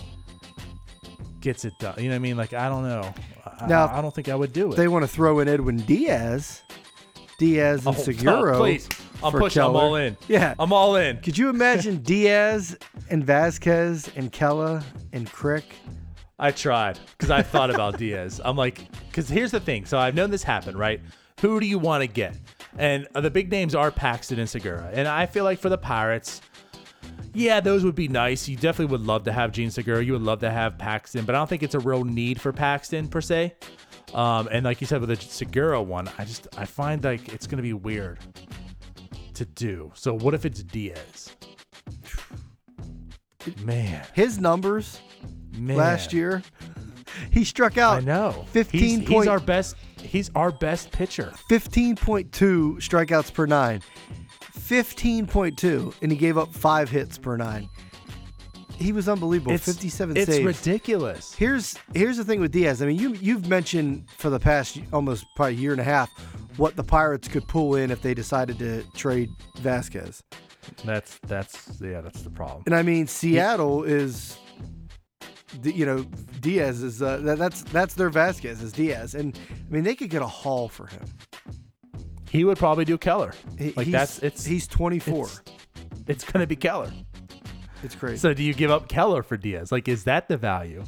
gets 1.39 1.63
it 1.65 1.73
done. 1.79 1.95
You 1.97 2.05
know 2.05 2.09
what 2.09 2.15
I 2.15 2.19
mean? 2.19 2.37
Like 2.37 2.53
I 2.53 2.67
don't 2.69 2.83
know. 2.83 3.13
I, 3.61 3.67
Now, 3.67 3.87
I 3.87 4.01
don't 4.01 4.13
think 4.13 4.27
I 4.29 4.35
would 4.35 4.51
do 4.51 4.71
it. 4.71 4.75
They 4.75 4.87
want 4.87 5.03
to 5.03 5.07
throw 5.07 5.39
in 5.39 5.47
Edwin 5.47 5.77
Diaz, 5.77 6.63
Diaz 7.39 7.85
and 7.85 7.95
Oh, 7.95 7.99
Segura. 8.03 8.57
please, 8.57 8.89
I'm 9.24 9.32
for 9.32 9.39
pushing. 9.39 9.61
I'm 9.61 9.76
all 9.76 9.95
in. 9.95 10.18
Yeah. 10.28 10.53
I'm 10.59 10.74
all 10.74 10.95
in. 10.95 11.18
Could 11.18 11.38
you 11.38 11.49
imagine 11.49 11.97
Diaz 12.03 12.78
and 13.09 13.26
Vazquez 13.26 14.09
and 14.16 14.32
Kela 14.32 14.84
and 15.13 15.32
Crick? 15.32 15.76
I 16.38 16.51
tried 16.51 16.99
because 17.18 17.32
I 17.32 17.41
thought 17.41 17.70
about 17.70 17.97
Diaz. 17.99 18.41
I'm 18.43 18.57
like, 18.57 18.91
because 19.07 19.30
here's 19.30 19.51
the 19.51 19.59
thing. 19.59 19.86
So 19.86 19.97
I've 19.97 20.16
known 20.16 20.32
this 20.32 20.43
happen, 20.43 20.78
right? 20.78 20.99
Who 21.41 21.59
do 21.59 21.66
you 21.66 21.80
want 21.80 22.01
to 22.01 22.07
get? 22.07 22.38
And 22.78 23.07
the 23.13 23.32
big 23.32 23.49
names 23.49 23.74
are 23.74 23.91
Paxton 23.91 24.39
and 24.39 24.49
Segura. 24.49 24.89
And 24.93 25.07
I 25.07 25.26
feel 25.26 25.43
like 25.43 25.59
for 25.59 25.70
the 25.70 25.78
Pirates, 25.78 26.41
yeah, 27.34 27.59
those 27.59 27.84
would 27.84 27.95
be 27.95 28.07
nice. 28.07 28.47
You 28.47 28.55
definitely 28.55 28.91
would 28.97 29.05
love 29.05 29.24
to 29.26 29.32
have 29.32 29.51
Jean 29.51 29.70
Segura. 29.70 30.03
You 30.03 30.13
would 30.13 30.22
love 30.22 30.39
to 30.39 30.49
have 30.49 30.78
Paxton, 30.78 31.26
but 31.26 31.36
I 31.36 31.38
don't 31.38 31.49
think 31.49 31.63
it's 31.63 31.76
a 31.76 31.80
real 31.80 32.03
need 32.03 32.39
for 32.39 32.51
Paxton 32.51 33.07
per 33.07 33.22
se. 33.22 33.55
Um, 34.13 34.47
and 34.51 34.63
like 34.63 34.80
you 34.80 34.88
said 34.88 35.01
with 35.01 35.09
the 35.09 35.18
Segura 35.18 35.82
one, 35.82 36.09
I 36.18 36.24
just 36.24 36.47
I 36.57 36.66
find 36.66 37.03
like 37.03 37.34
it's 37.34 37.47
gonna 37.47 37.61
be 37.61 37.74
weird 37.74 38.20
to 39.36 39.45
do. 39.45 39.91
So 39.95 40.13
what 40.13 40.33
if 40.33 40.45
it's 40.45 40.61
Diaz? 40.63 41.36
Man, 43.63 44.03
His 44.13 44.39
numbers 44.39 44.99
man. 45.55 45.77
last 45.77 46.11
year, 46.13 46.41
he 47.31 47.43
struck 47.43 47.77
out 47.77 47.97
I 47.97 47.99
know. 48.05 48.45
15 48.51 48.79
He's, 49.01 49.07
he's 49.07 49.27
our 49.27 49.39
best. 49.39 49.75
He's 50.01 50.31
our 50.36 50.51
best 50.51 50.91
pitcher. 50.91 51.31
15.2 51.51 52.29
strikeouts 52.77 53.33
per 53.33 53.45
nine. 53.45 53.81
15.2, 54.67 55.93
and 56.01 56.11
he 56.11 56.17
gave 56.17 56.38
up 56.39 56.51
five 56.53 56.89
hits 56.89 57.17
per 57.19 57.38
nine. 57.38 57.69
He 58.77 58.91
was 58.91 59.07
unbelievable. 59.07 59.57
57 59.57 60.17
It's 60.17 60.25
saves. 60.25 60.45
ridiculous. 60.45 61.33
Here's 61.36 61.75
here's 61.93 62.17
the 62.17 62.25
thing 62.25 62.41
with 62.41 62.51
Diaz. 62.51 62.81
I 62.81 62.88
mean, 62.88 62.97
you 62.97 63.13
you've 63.13 63.47
mentioned 63.47 64.05
for 64.17 64.29
the 64.29 64.39
past 64.39 64.79
almost 64.91 65.25
probably 65.36 65.55
year 65.55 65.71
and 65.71 65.79
a 65.79 65.83
half 65.86 66.09
what 66.58 66.76
the 66.76 66.84
Pirates 66.84 67.28
could 67.28 67.47
pull 67.47 67.76
in 67.76 67.91
if 67.91 68.01
they 68.01 68.14
decided 68.14 68.60
to 68.60 68.84
trade 68.93 69.30
Vazquez. 69.58 70.22
That's 70.84 71.20
that's 71.28 71.80
yeah. 71.82 72.01
That's 72.01 72.22
the 72.24 72.30
problem. 72.30 72.64
And 72.66 72.76
I 72.76 72.82
mean, 72.82 73.08
Seattle 73.08 73.84
is, 73.84 74.38
you 75.64 75.86
know, 75.86 76.03
Diaz 76.39 76.82
is 76.82 77.01
uh, 77.01 77.18
that, 77.18 77.38
that's 77.38 77.64
that's 77.64 77.93
their 77.93 78.10
Vazquez 78.10 78.62
is 78.64 78.72
Diaz, 78.74 79.14
and 79.16 79.38
I 79.68 79.72
mean 79.74 79.84
they 79.84 79.95
could 79.95 80.10
get 80.10 80.22
a 80.22 80.28
haul 80.28 80.68
for 80.68 80.88
him. 80.88 81.03
He 82.30 82.43
would 82.43 82.58
probably 82.58 82.86
do 82.86 82.97
Keller. 82.97 83.34
He- 83.58 83.72
Like 83.74 83.86
he's, 83.86 83.91
that's 83.91 84.20
it's 84.20 84.45
he's 84.45 84.68
24. 84.68 85.26
it's, 85.26 85.41
it's 86.08 86.24
gonna 86.26 86.47
be 86.47 86.56
Keller. 86.56 86.91
It's, 87.84 87.93
crazy. 87.95 88.18
So 88.18 88.34
do 88.34 88.41
you 88.41 88.53
give 88.56 88.72
up 88.72 88.88
Keller 88.88 89.22
for 89.22 89.38
Diaz? 89.38 89.72
Like, 89.72 89.88
is 89.88 90.06
that 90.06 90.28
the 90.28 90.38
value? 90.38 90.84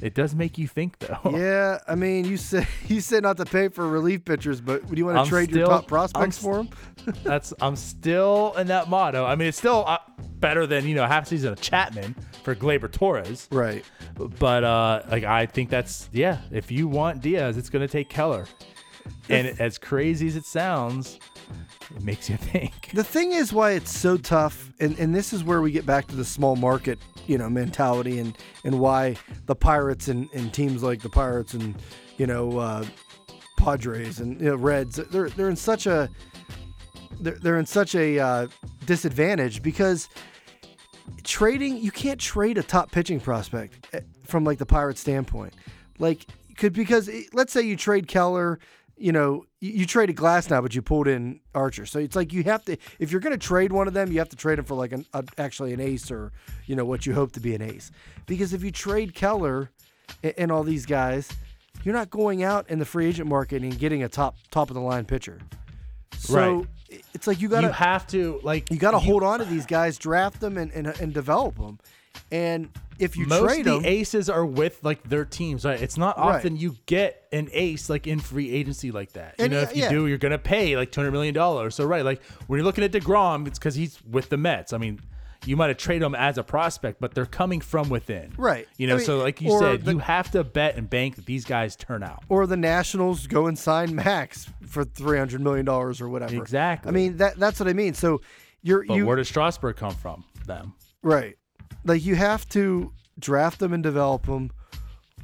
It 0.00 0.14
does 0.14 0.34
make 0.34 0.58
you 0.58 0.66
think 0.66 0.98
though. 0.98 1.18
yeah, 1.36 1.78
I 1.86 1.94
mean, 1.94 2.24
you 2.24 2.36
said 2.36 2.66
you 2.88 3.00
said 3.00 3.22
not 3.22 3.36
to 3.36 3.44
pay 3.44 3.68
for 3.68 3.86
relief 3.86 4.24
pitchers, 4.24 4.60
but 4.60 4.88
do 4.88 4.96
you 4.96 5.06
want 5.06 5.16
to 5.16 5.20
I'm 5.22 5.26
trade 5.28 5.50
your 5.50 5.66
still- 5.66 5.68
top 5.68 5.82
I'm 5.84 5.88
prospects 5.88 6.38
for 6.38 6.56
them? 6.56 6.70
That's 7.24 7.52
I'm 7.60 7.76
still 7.76 8.54
in 8.56 8.66
that 8.68 8.88
motto. 8.88 9.24
I 9.24 9.36
mean, 9.36 9.48
it's 9.48 9.58
still 9.58 9.84
uh, 9.86 9.98
better 10.38 10.66
than 10.66 10.86
you 10.86 10.94
know 10.94 11.06
half 11.06 11.28
season 11.28 11.52
of 11.52 11.60
Chapman 11.60 12.14
for 12.42 12.54
Gleyber 12.54 12.90
Torres. 12.90 13.48
Right. 13.50 13.84
But 14.38 14.64
uh, 14.64 15.02
like 15.10 15.24
I 15.24 15.46
think 15.46 15.70
that's 15.70 16.08
yeah. 16.12 16.38
If 16.50 16.70
you 16.70 16.88
want 16.88 17.20
Diaz, 17.22 17.56
it's 17.56 17.70
gonna 17.70 17.88
take 17.88 18.08
Keller. 18.08 18.46
And 19.28 19.58
as 19.60 19.78
crazy 19.78 20.26
as 20.26 20.36
it 20.36 20.44
sounds, 20.44 21.18
it 21.94 22.02
makes 22.02 22.28
you 22.28 22.36
think. 22.36 22.90
The 22.92 23.04
thing 23.04 23.32
is 23.32 23.54
why 23.54 23.70
it's 23.72 23.96
so 23.96 24.18
tough, 24.18 24.70
and, 24.78 24.98
and 24.98 25.14
this 25.14 25.32
is 25.32 25.44
where 25.44 25.62
we 25.62 25.72
get 25.72 25.86
back 25.86 26.06
to 26.08 26.16
the 26.16 26.24
small 26.24 26.56
market, 26.56 26.98
you 27.26 27.38
know, 27.38 27.48
mentality 27.48 28.18
and, 28.18 28.36
and 28.64 28.78
why 28.78 29.16
the 29.46 29.54
Pirates 29.54 30.08
and, 30.08 30.28
and 30.34 30.52
teams 30.52 30.82
like 30.82 31.00
the 31.00 31.08
Pirates 31.08 31.54
and, 31.54 31.74
you 32.18 32.26
know, 32.26 32.58
uh, 32.58 32.84
Padres 33.62 34.18
and 34.18 34.40
you 34.40 34.48
know, 34.48 34.56
Reds, 34.56 34.96
they're 34.96 35.30
they're 35.30 35.48
in 35.48 35.56
such 35.56 35.86
a 35.86 36.10
they're, 37.20 37.38
they're 37.38 37.58
in 37.58 37.66
such 37.66 37.94
a 37.94 38.18
uh, 38.18 38.48
disadvantage 38.86 39.62
because 39.62 40.08
trading 41.22 41.76
you 41.76 41.92
can't 41.92 42.20
trade 42.20 42.58
a 42.58 42.62
top 42.62 42.90
pitching 42.90 43.20
prospect 43.20 43.86
eh, 43.92 44.00
from 44.24 44.44
like 44.44 44.58
the 44.58 44.66
Pirates 44.66 45.00
standpoint. 45.00 45.54
Like 46.00 46.26
could 46.56 46.72
because 46.72 47.08
eh, 47.08 47.22
let's 47.32 47.52
say 47.52 47.62
you 47.62 47.76
trade 47.76 48.08
Keller, 48.08 48.58
you 48.96 49.12
know, 49.12 49.44
you, 49.60 49.72
you 49.72 49.86
traded 49.86 50.16
Glasnow, 50.16 50.62
but 50.62 50.74
you 50.74 50.82
pulled 50.82 51.08
in 51.08 51.40
Archer. 51.54 51.86
So 51.86 51.98
it's 51.98 52.14
like 52.16 52.32
you 52.32 52.42
have 52.44 52.64
to 52.66 52.76
if 52.98 53.10
you're 53.10 53.20
going 53.20 53.38
to 53.38 53.46
trade 53.46 53.72
one 53.72 53.88
of 53.88 53.94
them, 53.94 54.12
you 54.12 54.18
have 54.18 54.28
to 54.30 54.36
trade 54.36 54.58
him 54.58 54.64
for 54.64 54.74
like 54.74 54.92
an 54.92 55.04
a, 55.12 55.24
actually 55.38 55.72
an 55.72 55.80
ace 55.80 56.10
or 56.10 56.32
you 56.66 56.76
know 56.76 56.84
what 56.84 57.06
you 57.06 57.14
hope 57.14 57.32
to 57.32 57.40
be 57.40 57.54
an 57.54 57.62
ace. 57.62 57.90
Because 58.26 58.52
if 58.52 58.62
you 58.62 58.70
trade 58.70 59.14
Keller 59.14 59.70
and, 60.22 60.34
and 60.38 60.52
all 60.52 60.62
these 60.62 60.86
guys, 60.86 61.28
you're 61.84 61.94
not 61.94 62.10
going 62.10 62.42
out 62.42 62.68
in 62.70 62.78
the 62.78 62.84
free 62.84 63.06
agent 63.06 63.28
market 63.28 63.62
and 63.62 63.78
getting 63.78 64.02
a 64.02 64.08
top 64.08 64.36
top 64.50 64.70
of 64.70 64.74
the 64.74 64.80
line 64.82 65.04
pitcher. 65.04 65.38
So 66.18 66.34
Right. 66.56 66.66
it's 67.14 67.26
like 67.26 67.40
you 67.40 67.48
got 67.48 67.62
to 67.62 67.72
have 67.72 68.06
to 68.08 68.38
like 68.42 68.70
you 68.70 68.76
got 68.78 68.92
to 68.92 68.98
hold 68.98 69.22
on 69.22 69.38
to 69.40 69.44
these 69.44 69.66
guys, 69.66 69.98
draft 69.98 70.40
them, 70.40 70.56
and, 70.56 70.70
and, 70.72 70.86
and 71.00 71.12
develop 71.12 71.56
them. 71.56 71.78
And 72.30 72.70
if 72.98 73.16
you 73.16 73.26
most 73.26 73.42
trade 73.44 73.66
of 73.66 73.74
them, 73.74 73.82
the 73.82 73.88
aces 73.88 74.30
are 74.30 74.44
with 74.46 74.78
like 74.82 75.02
their 75.08 75.24
teams. 75.24 75.64
Right? 75.64 75.80
It's 75.80 75.96
not 75.98 76.18
Right. 76.18 76.36
often 76.36 76.56
you 76.56 76.76
get 76.86 77.26
an 77.32 77.48
ace 77.52 77.90
like 77.90 78.06
in 78.06 78.20
free 78.20 78.50
agency 78.50 78.90
like 78.90 79.12
that. 79.12 79.34
You 79.38 79.44
And, 79.44 79.52
know, 79.52 79.60
uh, 79.60 79.62
if 79.64 79.76
you 79.76 79.82
yeah. 79.82 79.90
do, 79.90 80.06
you're 80.06 80.18
gonna 80.18 80.38
pay 80.38 80.76
like 80.76 80.90
two 80.92 81.00
hundred 81.00 81.12
million 81.12 81.34
dollars. 81.34 81.74
So 81.74 81.84
right, 81.84 82.04
like 82.04 82.22
when 82.46 82.58
you're 82.58 82.64
looking 82.64 82.84
at 82.84 82.92
Degrom, 82.92 83.46
it's 83.46 83.58
because 83.58 83.74
he's 83.74 83.98
with 84.08 84.28
the 84.28 84.36
Mets. 84.36 84.72
I 84.72 84.78
mean, 84.78 85.00
you 85.44 85.56
might 85.56 85.68
have 85.68 85.76
traded 85.76 86.02
him 86.06 86.14
as 86.14 86.38
a 86.38 86.44
prospect, 86.44 87.00
but 87.00 87.14
they're 87.14 87.26
coming 87.26 87.60
from 87.60 87.88
within. 87.88 88.32
Right. 88.38 88.68
You 88.76 88.86
know, 88.86 88.94
I 88.94 88.96
mean, 88.98 89.06
so 89.06 89.18
like 89.18 89.40
you 89.40 89.50
or 89.50 89.58
said, 89.60 89.84
the- 89.84 89.92
you 89.94 89.98
have 89.98 90.30
to 90.30 90.44
bet 90.44 90.76
and 90.76 90.88
bank 90.88 91.16
that 91.16 91.26
these 91.26 91.44
guys 91.44 91.74
turn 91.74 92.02
out. 92.04 92.22
or 92.28 92.46
the 92.46 92.56
Nationals 92.56 93.26
go 93.26 93.46
and 93.46 93.58
sign 93.58 93.94
Max 93.94 94.48
for 94.66 94.84
three 94.84 95.18
hundred 95.18 95.40
million 95.40 95.64
dollars 95.66 96.00
or 96.00 96.08
whatever. 96.08 96.36
Exactly. 96.36 96.88
I 96.88 96.92
mean 96.92 97.16
that 97.18 97.36
that's 97.38 97.58
what 97.60 97.68
I 97.68 97.72
mean. 97.72 97.92
So 97.94 98.20
you're 98.62 98.84
But 98.86 98.94
you 98.94 99.04
where 99.06 99.16
does 99.16 99.28
Strasburg 99.28 99.76
come 99.76 99.94
from? 99.94 100.24
Them. 100.46 100.74
right, 101.02 101.36
like 101.84 102.04
you 102.04 102.14
have 102.14 102.48
to 102.50 102.92
draft 103.18 103.58
them 103.58 103.72
and 103.72 103.82
develop 103.82 104.26
them, 104.26 104.50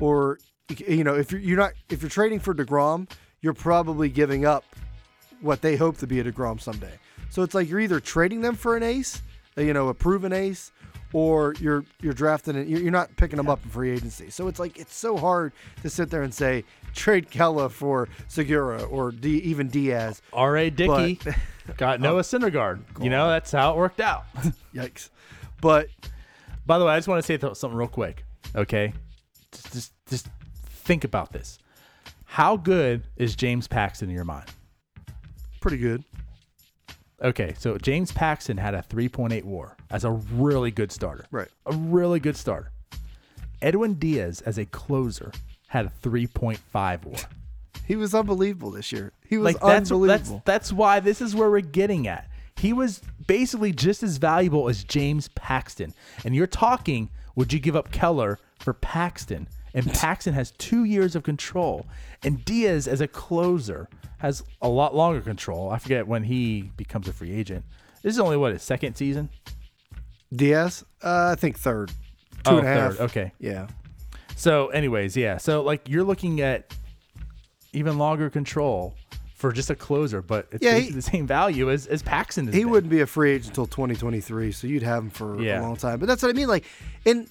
or 0.00 0.38
you 0.86 1.04
know 1.04 1.14
if 1.14 1.32
you're, 1.32 1.40
you're 1.40 1.58
not 1.58 1.72
if 1.88 2.02
you're 2.02 2.10
trading 2.10 2.40
for 2.40 2.54
Degrom, 2.54 3.10
you're 3.40 3.54
probably 3.54 4.08
giving 4.08 4.44
up 4.44 4.64
what 5.40 5.62
they 5.62 5.76
hope 5.76 5.98
to 5.98 6.06
be 6.06 6.20
a 6.20 6.24
Degrom 6.24 6.60
someday. 6.60 6.98
So 7.30 7.42
it's 7.42 7.54
like 7.54 7.68
you're 7.68 7.80
either 7.80 8.00
trading 8.00 8.40
them 8.40 8.54
for 8.54 8.76
an 8.76 8.82
ace, 8.82 9.22
uh, 9.56 9.62
you 9.62 9.72
know, 9.72 9.88
a 9.88 9.94
proven 9.94 10.32
ace, 10.32 10.72
or 11.12 11.54
you're 11.60 11.84
you're 12.00 12.14
drafting 12.14 12.56
it. 12.56 12.68
You're, 12.68 12.80
you're 12.80 12.92
not 12.92 13.14
picking 13.16 13.36
them 13.36 13.48
up 13.48 13.62
in 13.64 13.70
free 13.70 13.90
agency. 13.90 14.30
So 14.30 14.48
it's 14.48 14.58
like 14.58 14.78
it's 14.78 14.94
so 14.94 15.16
hard 15.16 15.52
to 15.82 15.90
sit 15.90 16.10
there 16.10 16.22
and 16.22 16.32
say 16.32 16.64
trade 16.94 17.30
Kella 17.30 17.68
for 17.68 18.08
Segura 18.28 18.82
or 18.84 19.12
D, 19.12 19.38
even 19.38 19.68
Diaz. 19.68 20.22
R.A. 20.32 20.70
Dickey 20.70 21.20
got 21.76 22.00
Noah 22.00 22.22
Syndergaard. 22.22 22.80
You 23.02 23.10
know, 23.10 23.28
that's 23.28 23.52
how 23.52 23.72
it 23.72 23.76
worked 23.76 24.00
out. 24.00 24.24
Yikes! 24.74 25.10
But 25.60 25.88
By 26.68 26.78
the 26.78 26.84
way, 26.84 26.92
I 26.92 26.98
just 26.98 27.08
want 27.08 27.18
to 27.18 27.26
say 27.26 27.38
th- 27.38 27.56
something 27.56 27.76
real 27.76 27.88
quick. 27.88 28.24
Okay, 28.54 28.92
just, 29.50 29.72
just 29.72 29.92
just 30.06 30.28
think 30.84 31.02
about 31.02 31.32
this. 31.32 31.58
How 32.26 32.56
good 32.58 33.04
is 33.16 33.34
James 33.34 33.66
Paxton 33.66 34.10
in 34.10 34.14
your 34.14 34.24
mind? 34.24 34.48
pretty 35.60 35.78
good. 35.78 36.04
Okay, 37.20 37.54
so 37.58 37.76
James 37.78 38.12
Paxton 38.12 38.56
had 38.58 38.74
a 38.74 38.82
3.8 38.82 39.42
WAR 39.42 39.76
as 39.90 40.04
a 40.04 40.10
really 40.12 40.70
good 40.70 40.92
starter. 40.92 41.26
Right. 41.32 41.48
A 41.66 41.72
really 41.74 42.20
good 42.20 42.36
starter. 42.36 42.70
Edwin 43.60 43.94
Diaz 43.94 44.40
as 44.42 44.56
a 44.56 44.66
closer 44.66 45.32
had 45.66 45.86
a 45.86 45.92
3.5 46.02 47.04
WAR. 47.04 47.16
He 47.86 47.96
was 47.96 48.14
unbelievable 48.14 48.70
this 48.70 48.92
year. 48.92 49.12
He 49.26 49.36
was 49.38 49.46
like 49.46 49.54
that's 49.56 49.66
that's 49.66 49.90
unbelievable. 49.90 50.42
that's 50.44 50.72
why 50.72 51.00
this 51.00 51.20
is 51.20 51.34
where 51.34 51.50
we're 51.50 51.60
getting 51.60 52.06
at. 52.06 52.27
He 52.58 52.72
was 52.72 53.00
basically 53.26 53.72
just 53.72 54.02
as 54.02 54.16
valuable 54.16 54.68
as 54.68 54.82
James 54.84 55.28
Paxton. 55.28 55.94
And 56.24 56.34
you're 56.34 56.46
talking, 56.46 57.08
would 57.36 57.52
you 57.52 57.60
give 57.60 57.76
up 57.76 57.90
Keller 57.92 58.38
for 58.58 58.72
Paxton? 58.74 59.48
And 59.74 59.86
Paxton 59.92 60.34
has 60.34 60.50
two 60.52 60.84
years 60.84 61.14
of 61.14 61.22
control. 61.22 61.86
And 62.24 62.44
Diaz, 62.44 62.88
as 62.88 63.00
a 63.00 63.06
closer, 63.08 63.88
has 64.18 64.42
a 64.60 64.68
lot 64.68 64.94
longer 64.94 65.20
control. 65.20 65.70
I 65.70 65.78
forget 65.78 66.06
when 66.06 66.24
he 66.24 66.70
becomes 66.76 67.06
a 67.06 67.12
free 67.12 67.30
agent. 67.32 67.64
This 68.02 68.14
is 68.14 68.20
only 68.20 68.36
what 68.36 68.52
his 68.52 68.62
second 68.62 68.94
season. 68.96 69.28
Diaz, 70.34 70.84
uh, 71.02 71.30
I 71.32 71.34
think 71.36 71.58
third, 71.58 71.88
two 71.88 71.94
Oh, 72.46 72.58
and 72.58 72.66
a 72.66 72.70
half. 72.70 72.92
third, 72.96 73.00
okay. 73.04 73.32
Yeah. 73.38 73.68
So, 74.36 74.68
anyways, 74.68 75.16
yeah. 75.16 75.36
So, 75.36 75.62
like, 75.62 75.88
you're 75.88 76.04
looking 76.04 76.40
at 76.40 76.74
even 77.72 77.98
longer 77.98 78.30
control 78.30 78.94
for 79.38 79.52
just 79.52 79.70
a 79.70 79.74
closer, 79.76 80.20
but 80.20 80.48
it's 80.50 80.62
Yeah, 80.64 80.72
he- 80.74 80.80
basically 80.80 80.96
the 80.96 81.02
same 81.02 81.26
value 81.26 81.70
as, 81.70 81.86
as 81.86 82.02
Paxton. 82.02 82.46
He 82.52 82.60
been. 82.60 82.70
wouldn't 82.70 82.90
be 82.90 83.00
a 83.00 83.06
free 83.06 83.30
agent 83.32 83.48
until 83.50 83.66
2023, 83.66 84.50
so 84.52 84.66
you'd 84.66 84.82
have 84.82 85.04
him 85.04 85.10
for 85.10 85.40
Yeah. 85.40 85.60
a 85.60 85.62
long 85.62 85.76
time. 85.76 86.00
But 86.00 86.06
that's 86.06 86.22
what 86.22 86.30
I 86.30 86.32
mean. 86.32 86.48
Like, 86.48 86.64
and 87.06 87.28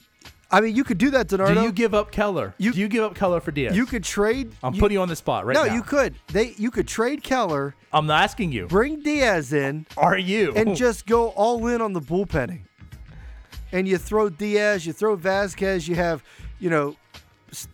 I 0.50 0.62
mean, 0.62 0.74
you 0.78 0.86
could 0.86 0.98
do 0.98 1.10
that, 1.10 1.28
Donardo. 1.28 1.56
Do 1.56 1.62
you 1.64 1.72
give 1.74 1.94
up 1.94 2.10
Keller? 2.14 2.54
You- 2.58 2.72
do 2.72 2.80
you 2.80 2.88
give 2.88 3.04
up 3.04 3.14
Keller 3.16 3.42
for 3.42 3.52
Diaz? 3.52 3.76
You 3.76 3.86
could 3.86 4.06
trade. 4.06 4.54
I'm 4.64 4.74
you- 4.74 4.80
putting 4.80 4.96
you 4.96 5.02
on 5.02 5.10
the 5.10 5.16
spot 5.18 5.46
right 5.46 5.54
No, 5.54 5.64
now. 5.64 5.70
No, 5.70 5.76
you 5.76 5.82
could. 5.82 6.16
They 6.32 6.54
you 6.58 6.72
could 6.72 6.88
trade 6.88 7.22
Keller, 7.24 7.76
I'm 7.92 8.10
asking 8.10 8.54
you. 8.54 8.68
bring 8.68 9.02
Diaz 9.02 9.52
in, 9.52 9.86
Are 9.98 10.18
you? 10.18 10.54
and 10.56 10.78
just 10.78 11.06
go 11.06 11.28
all 11.32 11.68
in 11.68 11.82
on 11.82 11.92
the 11.92 12.00
bullpenning. 12.02 12.62
And 13.74 13.86
you 13.86 13.98
throw 13.98 14.30
Diaz, 14.30 14.88
you 14.88 14.94
throw 14.94 15.18
Vazquez, 15.18 15.90
you 15.90 15.96
have, 15.96 16.24
you 16.60 16.70
know, 16.70 16.96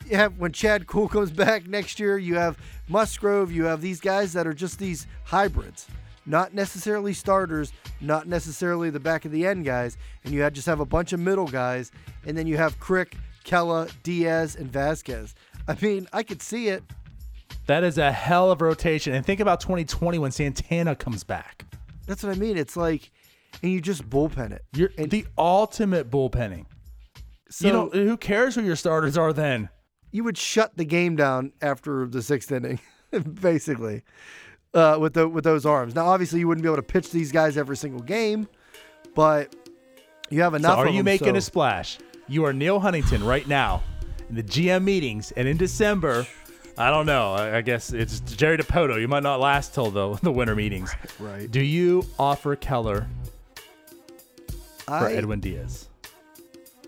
you 0.09 0.17
have 0.17 0.37
when 0.37 0.51
Chad 0.51 0.87
Kuhl 0.87 1.07
comes 1.07 1.31
back 1.31 1.67
next 1.67 1.99
year, 1.99 2.17
you 2.17 2.35
have 2.35 2.57
Musgrove, 2.87 3.51
you 3.51 3.65
have 3.65 3.81
these 3.81 3.99
guys 3.99 4.33
that 4.33 4.45
are 4.47 4.53
just 4.53 4.77
these 4.79 5.07
hybrids, 5.23 5.87
not 6.25 6.53
necessarily 6.53 7.13
starters, 7.13 7.73
not 8.01 8.27
necessarily 8.27 8.89
the 8.89 8.99
back 8.99 9.25
of 9.25 9.31
the 9.31 9.45
end 9.45 9.65
guys, 9.65 9.97
and 10.23 10.33
you 10.33 10.41
have, 10.41 10.53
just 10.53 10.67
have 10.67 10.79
a 10.79 10.85
bunch 10.85 11.13
of 11.13 11.19
middle 11.19 11.47
guys, 11.47 11.91
and 12.25 12.37
then 12.37 12.47
you 12.47 12.57
have 12.57 12.79
Crick, 12.79 13.17
Kela, 13.45 13.91
Diaz, 14.03 14.55
and 14.55 14.71
Vazquez. 14.71 15.33
I 15.67 15.75
mean, 15.81 16.07
I 16.13 16.23
could 16.23 16.41
see 16.41 16.67
it. 16.69 16.83
that 17.67 17.83
is 17.83 17.97
a 17.97 18.11
hell 18.11 18.51
of 18.51 18.61
a 18.61 18.65
rotation. 18.65 19.13
And 19.13 19.25
think 19.25 19.39
about 19.39 19.59
2020 19.61 20.19
when 20.19 20.31
Santana 20.31 20.95
comes 20.95 21.23
back. 21.23 21.65
That's 22.05 22.21
what 22.23 22.35
I 22.35 22.39
mean. 22.39 22.57
It's 22.57 22.75
like, 22.75 23.09
and 23.61 23.71
you 23.71 23.79
just 23.79 24.09
bullpen 24.09 24.51
it. 24.51 24.63
You're 24.73 24.89
And- 24.97 25.09
the 25.09 25.25
ultimate 25.37 26.09
bullpenning. 26.11 26.65
So 27.53 27.67
you 27.67 27.73
know, 27.73 27.89
who 27.89 28.17
cares 28.17 28.55
who 28.55 28.63
your 28.63 28.75
starters 28.75 29.15
are 29.17 29.31
then? 29.31 29.69
you 30.11 30.23
would 30.23 30.37
shut 30.37 30.75
the 30.77 30.85
game 30.85 31.15
down 31.15 31.51
after 31.61 32.05
the 32.07 32.21
sixth 32.21 32.51
inning, 32.51 32.79
basically, 33.41 34.01
uh, 34.73 34.97
with 34.99 35.13
the 35.13 35.27
with 35.27 35.43
those 35.43 35.65
arms. 35.65 35.93
Now, 35.95 36.07
obviously, 36.07 36.39
you 36.39 36.47
wouldn't 36.47 36.63
be 36.63 36.67
able 36.67 36.77
to 36.77 36.81
pitch 36.83 37.11
these 37.11 37.31
guys 37.31 37.57
every 37.57 37.77
single 37.77 38.01
game, 38.01 38.47
but 39.15 39.55
you 40.31 40.41
have 40.41 40.53
So 40.53 40.57
enough. 40.57 40.79
are 40.79 40.87
of 40.87 40.93
you 40.93 40.99
them, 40.99 41.05
making 41.05 41.33
so- 41.33 41.37
a 41.37 41.41
splash? 41.41 41.99
You 42.27 42.43
are 42.45 42.53
Neil 42.53 42.79
Huntington 42.79 43.23
right 43.23 43.47
now 43.47 43.83
in 44.29 44.35
the 44.35 44.43
GM 44.43 44.83
meetings, 44.83 45.31
and 45.33 45.47
in 45.47 45.57
December, 45.57 46.25
I 46.77 46.89
don't 46.89 47.05
know. 47.05 47.33
I 47.33 47.57
I 47.57 47.61
guess 47.61 47.91
it's 47.93 48.19
Jerry 48.21 48.57
Dipoto. 48.57 48.99
You 48.99 49.07
might 49.07 49.21
not 49.23 49.39
last 49.39 49.73
till 49.75 49.91
the 49.91 50.13
the 50.23 50.31
winter 50.31 50.55
meetings. 50.55 50.91
Right. 51.19 51.51
Do 51.51 51.61
you 51.61 52.03
offer 52.17 52.55
Keller 52.55 53.07
for 54.85 54.93
I, 54.93 55.13
Edwin 55.13 55.39
Diaz? 55.39 55.87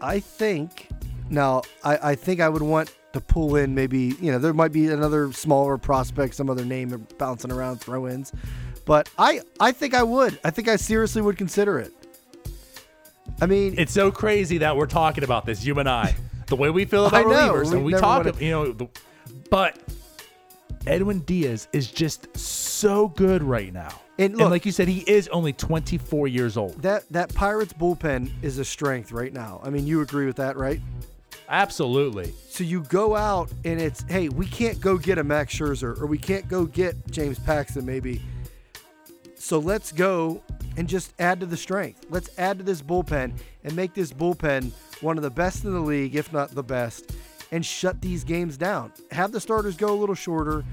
I 0.02 0.20
think 0.20 0.90
now 1.30 1.64
I, 1.84 2.12
I 2.12 2.16
think 2.16 2.40
I 2.42 2.50
would 2.50 2.62
want 2.62 2.94
to 3.14 3.22
pull 3.22 3.56
in 3.56 3.74
maybe 3.74 4.16
you 4.20 4.32
know 4.32 4.38
there 4.40 4.54
might 4.54 4.72
be 4.72 4.90
another 4.90 5.32
smaller 5.32 5.78
prospect, 5.78 6.36
some 6.36 6.50
other 6.50 6.66
name 6.66 7.08
bouncing 7.18 7.52
around 7.52 7.80
throw-ins, 7.80 8.34
but 8.86 9.10
I 9.18 9.42
I 9.60 9.72
think 9.72 9.94
I 9.94 10.04
would. 10.04 10.40
I 10.44 10.50
think 10.52 10.68
I 10.68 10.76
seriously 10.76 11.22
would 11.22 11.38
consider 11.38 11.80
it. 11.80 11.94
I 13.42 13.48
mean, 13.48 13.76
It's 13.78 13.92
so 13.94 14.12
crazy 14.12 14.60
that 14.60 14.78
we're 14.78 14.86
talking 14.86 15.24
about 15.24 15.46
this, 15.46 15.66
you 15.66 15.78
and 15.80 15.90
I. 15.90 16.16
The 16.48 16.56
way 16.56 16.70
we 16.70 16.86
feel 16.86 17.06
about 17.08 17.26
I 17.26 17.30
know, 17.30 17.54
relievers, 17.54 17.72
and 17.74 17.84
we 17.84 17.94
talk, 17.94 18.26
wanna- 18.26 18.38
you 18.40 18.52
know, 18.52 18.72
the, 18.72 18.88
but 19.50 19.78
Edwin 20.86 21.20
Diaz 21.22 21.68
is 21.74 21.90
just 21.90 22.38
so 22.38 23.08
good 23.10 23.42
right 23.44 23.74
now. 23.74 24.02
And 24.18 24.40
And, 24.40 24.50
like 24.50 24.66
you 24.66 24.72
said, 24.72 24.88
he 24.88 25.00
is 25.00 25.28
only 25.30 25.52
24 25.54 26.28
years 26.28 26.56
old. 26.58 26.82
that 26.82 27.04
that 27.10 27.34
Pirates 27.34 27.74
bullpen 27.74 28.32
is 28.42 28.60
a 28.60 28.66
strength 28.66 29.12
right 29.12 29.34
now. 29.34 29.60
I 29.64 29.70
mean, 29.70 29.86
you 29.86 30.02
agree 30.02 30.26
with 30.26 30.38
that, 30.38 30.56
right? 30.58 30.80
Absolutely. 31.50 32.34
So 32.50 32.64
you 32.64 32.82
go 32.84 33.16
out 33.16 33.52
and 33.66 33.80
it's, 33.80 34.04
hey, 34.10 34.30
we 34.30 34.48
can't 34.48 34.80
go 34.80 34.98
get 34.98 35.18
a 35.18 35.24
Max 35.24 35.54
Scherzer 35.54 36.00
or 36.02 36.08
we 36.08 36.18
can't 36.18 36.48
go 36.48 36.66
get 36.66 36.96
James 37.12 37.38
Paxton 37.40 37.86
maybe. 37.86 38.22
So 39.36 39.60
let's 39.60 39.92
go 39.92 40.42
and 40.78 40.88
just 40.90 41.14
add 41.20 41.40
to 41.42 41.46
the 41.46 41.58
strength. 41.58 42.06
Let's 42.10 42.30
add 42.40 42.58
to 42.58 42.64
this 42.64 42.82
bullpen 42.82 43.38
and 43.64 43.76
make 43.76 43.94
this 43.94 44.12
bullpen 44.12 44.72
one 45.02 45.18
of 45.18 45.24
the 45.24 45.30
best 45.30 45.66
in 45.66 45.74
the 45.74 45.80
league, 45.80 46.16
if 46.16 46.34
not 46.34 46.50
the 46.52 46.64
best, 46.64 47.12
and 47.52 47.64
shut 47.64 48.02
these 48.02 48.24
games 48.24 48.58
down. 48.58 48.92
Have 49.12 49.32
the 49.32 49.40
starters 49.40 49.78
go 49.78 49.94
a 49.94 49.98
little 50.00 50.16
shorter, 50.16 50.64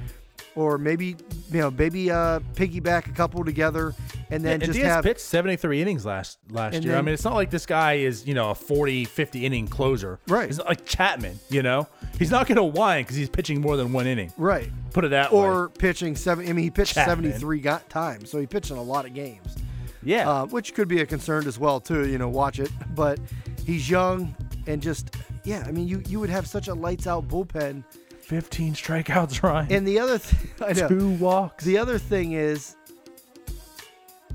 or 0.55 0.78
maybe 0.78 1.16
you 1.50 1.61
know 1.61 1.70
maybe 1.70 2.11
uh, 2.11 2.40
piggyback 2.55 3.07
a 3.07 3.12
couple 3.12 3.44
together, 3.44 3.94
and 4.30 4.44
then 4.44 4.55
and 4.55 4.64
just 4.64 4.78
have 4.80 5.05
pitched 5.05 5.20
73 5.20 5.82
innings 5.82 6.05
last 6.07 6.38
last 6.50 6.82
year. 6.82 6.96
I 6.96 7.03
mean, 7.03 7.14
it's 7.14 7.24
not 7.24 7.34
like 7.34 7.50
this 7.50 7.66
guy 7.66 7.94
is, 7.94 8.26
you 8.26 8.34
know, 8.34 8.50
a 8.50 8.55
40, 8.55 9.05
50 9.05 9.44
inning 9.46 9.68
closer. 9.68 10.18
Right. 10.26 10.46
He's 10.46 10.59
not 10.59 10.68
like 10.68 10.86
Chapman, 10.86 11.38
you 11.48 11.62
know? 11.62 11.88
He's 12.18 12.30
not 12.30 12.46
going 12.46 12.57
to 12.57 12.64
whine 12.64 13.05
because 13.05 13.16
he's 13.16 13.28
pitching 13.28 13.61
more 13.61 13.76
than 13.76 13.92
one 13.92 14.07
inning. 14.07 14.32
right. 14.36 14.70
Put 14.92 15.05
it 15.05 15.09
that 15.09 15.32
way. 15.32 15.38
Or 15.38 15.68
pitching 15.70 16.14
seven. 16.16 16.46
I 16.46 16.53
mean, 16.53 16.64
he 16.64 16.70
pitched 16.70 16.94
Chapman. 16.94 17.24
73 17.30 17.61
got 17.61 17.88
times, 17.88 18.30
so 18.30 18.38
he 18.38 18.46
pitched 18.46 18.70
in 18.70 18.76
a 18.76 18.82
lot 18.82 19.07
of 19.07 19.14
games. 19.14 19.57
Yeah. 20.03 20.28
uh, 20.28 20.46
which 20.46 20.74
could 20.74 20.88
be 20.88 21.00
a 21.00 21.07
concern 21.07 21.46
as 21.46 21.59
well 21.59 21.80
too. 21.80 22.07
You 22.09 22.18
know, 22.18 22.28
watch 22.28 22.59
it, 22.59 22.70
but 22.94 23.18
he's 23.64 23.88
young 23.88 24.34
and 24.66 24.82
just 24.82 25.16
yeah. 25.44 25.64
I 25.66 25.72
mean, 25.72 25.88
you 25.88 26.03
you 26.09 26.20
would 26.20 26.30
have 26.30 26.46
such 26.46 26.68
a 26.68 26.74
lights 26.74 27.07
out 27.07 27.28
bullpen. 27.28 27.84
15 28.33 28.72
strikeouts, 28.74 29.43
Ryan. 29.43 29.70
And 29.70 29.87
the 29.87 29.99
other 29.99 30.18
th- 30.18 30.43
I 30.66 30.72
know 30.72 30.89
Two 30.89 31.11
walks. 31.11 31.64
the 31.64 31.76
other 31.76 31.99
thing 31.99 32.33
is, 32.33 32.76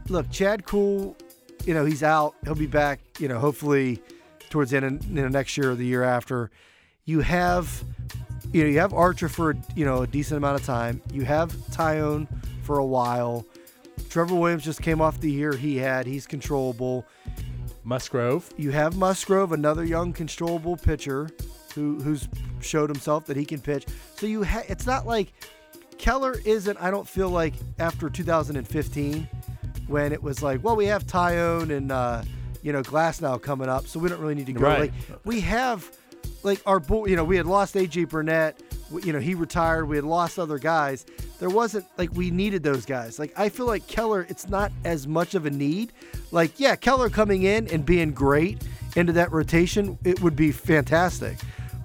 look, 0.08 0.30
Chad 0.30 0.66
Kuhl, 0.68 1.18
you 1.66 1.74
know 1.74 1.84
he's 1.84 2.04
out. 2.04 2.36
He'll 2.43 2.54
be 2.54 2.68
back. 2.68 3.00
You 3.18 3.28
know, 3.28 3.39
hopefully 3.39 4.00
towards 4.52 4.70
the 4.70 4.78
end 4.78 4.86
of 4.86 5.06
you 5.08 5.22
know, 5.24 5.28
next 5.30 5.58
year 5.58 5.72
or 5.72 5.76
the 5.76 5.86
year 5.86 6.04
after. 6.04 6.52
You 7.06 7.22
have. 7.22 7.84
You 8.54 8.64
know, 8.64 8.70
you 8.70 8.80
have 8.80 8.93
Archer 8.93 9.28
for 9.30 9.56
you 9.76 9.84
know 9.84 10.04
a 10.04 10.08
decent 10.08 10.38
amount 10.38 10.60
of 10.60 10.66
time. 10.66 11.02
You 11.12 11.24
have 11.26 11.52
Taillon 11.72 12.28
for 12.62 12.78
a 12.78 12.86
while. 12.86 13.45
Trevor 14.10 14.36
Williams 14.36 14.64
just 14.64 14.82
came 14.84 15.02
off 15.02 15.20
the 15.20 15.32
year 15.32 15.54
he 15.54 15.78
had. 15.78 16.06
He's 16.06 16.28
controllable. 16.28 17.04
Musgrove. 17.84 18.54
You 18.58 18.72
have 18.72 18.95
Musgrove, 18.95 19.54
another 19.54 19.84
young, 19.84 20.14
controllable 20.14 20.78
pitcher, 20.78 21.30
who 21.78 21.99
who's 22.01 22.28
showed 22.59 22.89
himself 22.89 23.25
that 23.28 23.38
he 23.38 23.45
can 23.45 23.61
pitch. 23.61 23.86
So 24.15 24.25
you, 24.25 24.43
ha- 24.43 24.63
it's 24.67 24.86
not 24.86 25.07
like 25.07 25.32
Keller 25.97 26.36
isn't. 26.43 26.78
I 26.82 26.91
don't 26.91 27.07
feel 27.07 27.30
like 27.30 27.53
after 27.80 28.09
2015, 28.09 29.28
when 29.88 30.11
it 30.11 30.21
was 30.21 30.41
like, 30.43 30.63
well, 30.63 30.75
we 30.75 30.86
have 30.88 31.05
Taillon 31.05 31.75
and 31.75 31.91
uh, 31.91 32.23
you 32.61 32.73
know 32.73 32.82
Glasnow 32.82 33.41
coming 33.41 33.69
up, 33.69 33.88
so 33.88 33.99
we 33.99 34.09
don't 34.09 34.19
really 34.19 34.36
need 34.36 34.47
to 34.47 34.53
go. 34.53 34.61
Right. 34.61 34.80
Like 34.80 34.93
we 35.23 35.39
have, 35.41 35.89
like 36.43 36.61
our 36.65 36.80
bull. 36.80 37.07
You 37.07 37.15
know, 37.15 37.23
we 37.23 37.38
had 37.38 37.45
lost 37.45 37.75
AJ 37.75 38.09
Burnett. 38.09 38.61
You 39.03 39.13
know, 39.13 39.19
he 39.19 39.36
retired. 39.36 39.86
We 39.86 39.97
had 39.97 40.05
lost 40.05 40.39
other 40.39 40.57
guys. 40.57 41.05
There 41.39 41.49
wasn't 41.49 41.86
like 41.97 42.11
we 42.13 42.32
needed 42.32 42.63
those 42.63 42.86
guys. 42.86 43.19
Like 43.19 43.38
I 43.38 43.49
feel 43.49 43.67
like 43.67 43.86
Keller, 43.88 44.25
it's 44.30 44.49
not 44.49 44.71
as 44.84 45.07
much 45.07 45.36
of 45.36 45.45
a 45.45 45.49
need. 45.49 45.93
Like 46.32 46.59
yeah, 46.59 46.75
Keller 46.75 47.09
coming 47.09 47.43
in 47.43 47.67
and 47.67 47.86
being 47.86 48.11
great 48.11 48.63
into 48.95 49.13
that 49.13 49.32
rotation, 49.32 49.97
it 50.03 50.21
would 50.21 50.36
be 50.36 50.51
fantastic. 50.51 51.38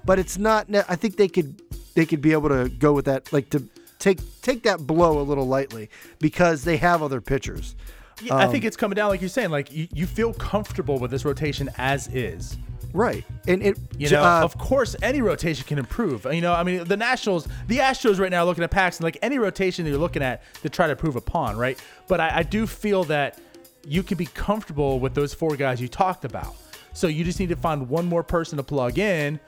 But 0.05 0.19
it's 0.19 0.39
not. 0.39 0.67
I 0.89 0.97
think 0.97 1.17
they 1.17 1.29
could 1.29 1.61
they 1.95 2.07
could 2.07 2.21
be 2.21 2.33
able 2.33 2.49
to 2.49 2.69
go 2.69 2.93
with 2.93 3.05
that. 3.05 3.33
Like 3.33 3.51
to 3.51 3.67
take 3.99 4.19
take 4.43 4.63
that 4.65 4.87
blow 4.87 5.21
a 5.21 5.23
little 5.25 5.47
lightly 5.47 5.91
because 6.19 6.65
they 6.65 6.77
have 6.79 7.03
other 7.03 7.21
pitchers. 7.21 7.77
Yeah, 8.23 8.35
I 8.35 8.45
Um, 8.45 8.53
think 8.53 8.65
it's 8.65 8.77
coming 8.77 8.97
down 8.97 9.09
like 9.09 9.21
you're 9.21 9.29
saying. 9.31 9.51
Like 9.51 9.73
you, 9.73 9.89
you 9.93 10.07
feel 10.07 10.33
comfortable 10.35 10.99
with 10.99 11.11
this 11.11 11.25
rotation 11.25 11.71
as 11.79 12.09
is. 12.09 12.57
Right. 12.93 13.25
And 13.49 13.63
it 13.63 13.79
You 13.97 14.11
know, 14.11 14.23
uh, 14.23 14.43
of 14.43 14.59
course, 14.59 14.95
any 15.03 15.23
rotation 15.23 15.65
can 15.67 15.79
improve. 15.79 16.27
You 16.31 16.43
know, 16.43 16.53
I 16.53 16.63
mean, 16.63 16.85
the 16.85 16.97
Nationals, 16.97 17.49
the 17.67 17.79
Astros 17.79 18.19
right 18.21 18.31
now 18.31 18.43
are 18.43 18.45
looking 18.45 18.65
at 18.65 18.71
Paxton, 18.71 19.03
like 19.05 19.17
any 19.23 19.39
rotation 19.39 19.85
that 19.85 19.91
you're 19.91 19.99
looking 19.99 20.23
at 20.23 20.43
to 20.63 20.69
try 20.69 20.89
to 20.89 20.95
prove 20.95 21.17
upon, 21.17 21.57
right? 21.57 21.83
But 22.07 22.21
I, 22.21 22.39
I 22.39 22.43
do 22.43 22.67
feel 22.67 23.05
that 23.05 23.39
you 23.87 24.03
can 24.03 24.19
be 24.19 24.27
comfortable 24.27 25.01
with 25.01 25.15
those 25.15 25.33
four 25.33 25.57
guys 25.57 25.81
you 25.81 25.89
talked 25.89 26.25
about. 26.27 26.55
So 26.93 27.07
you 27.07 27.25
just 27.25 27.41
need 27.41 27.49
to 27.49 27.57
find 27.57 27.89
one 27.89 28.05
more 28.07 28.23
person 28.23 28.59
to 28.59 28.63
plug 28.63 28.99
in. 28.99 29.41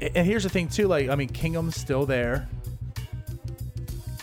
And 0.00 0.26
here's 0.26 0.42
the 0.42 0.48
thing, 0.50 0.68
too. 0.68 0.88
Like, 0.88 1.08
I 1.08 1.14
mean, 1.14 1.28
Kingham's 1.28 1.76
still 1.76 2.04
there. 2.06 2.48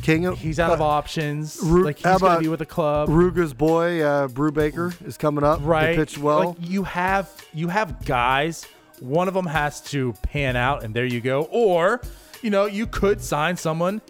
King 0.01 0.29
He's 0.35 0.59
out 0.59 0.71
of 0.71 0.81
options. 0.81 1.59
Ru- 1.63 1.85
like, 1.85 1.97
he's 1.97 2.19
going 2.19 2.35
to 2.35 2.39
be 2.41 2.49
with 2.49 2.59
the 2.59 2.65
club. 2.65 3.07
Ruga's 3.07 3.53
boy, 3.53 4.01
uh, 4.01 4.27
Brubaker, 4.27 4.93
is 5.07 5.17
coming 5.17 5.45
up. 5.45 5.59
Right? 5.63 5.95
pitched 5.95 6.17
well. 6.17 6.49
Like 6.49 6.57
you 6.59 6.83
have 6.83 7.29
you 7.53 7.69
have 7.69 8.03
guys. 8.05 8.65
One 8.99 9.29
of 9.29 9.33
them 9.33 9.45
has 9.45 9.79
to 9.91 10.13
pan 10.21 10.57
out, 10.57 10.83
and 10.83 10.93
there 10.93 11.05
you 11.05 11.21
go. 11.21 11.43
Or 11.51 12.01
you 12.41 12.49
know 12.49 12.65
you 12.65 12.85
could 12.85 13.21
sign 13.21 13.55
someone 13.55 14.01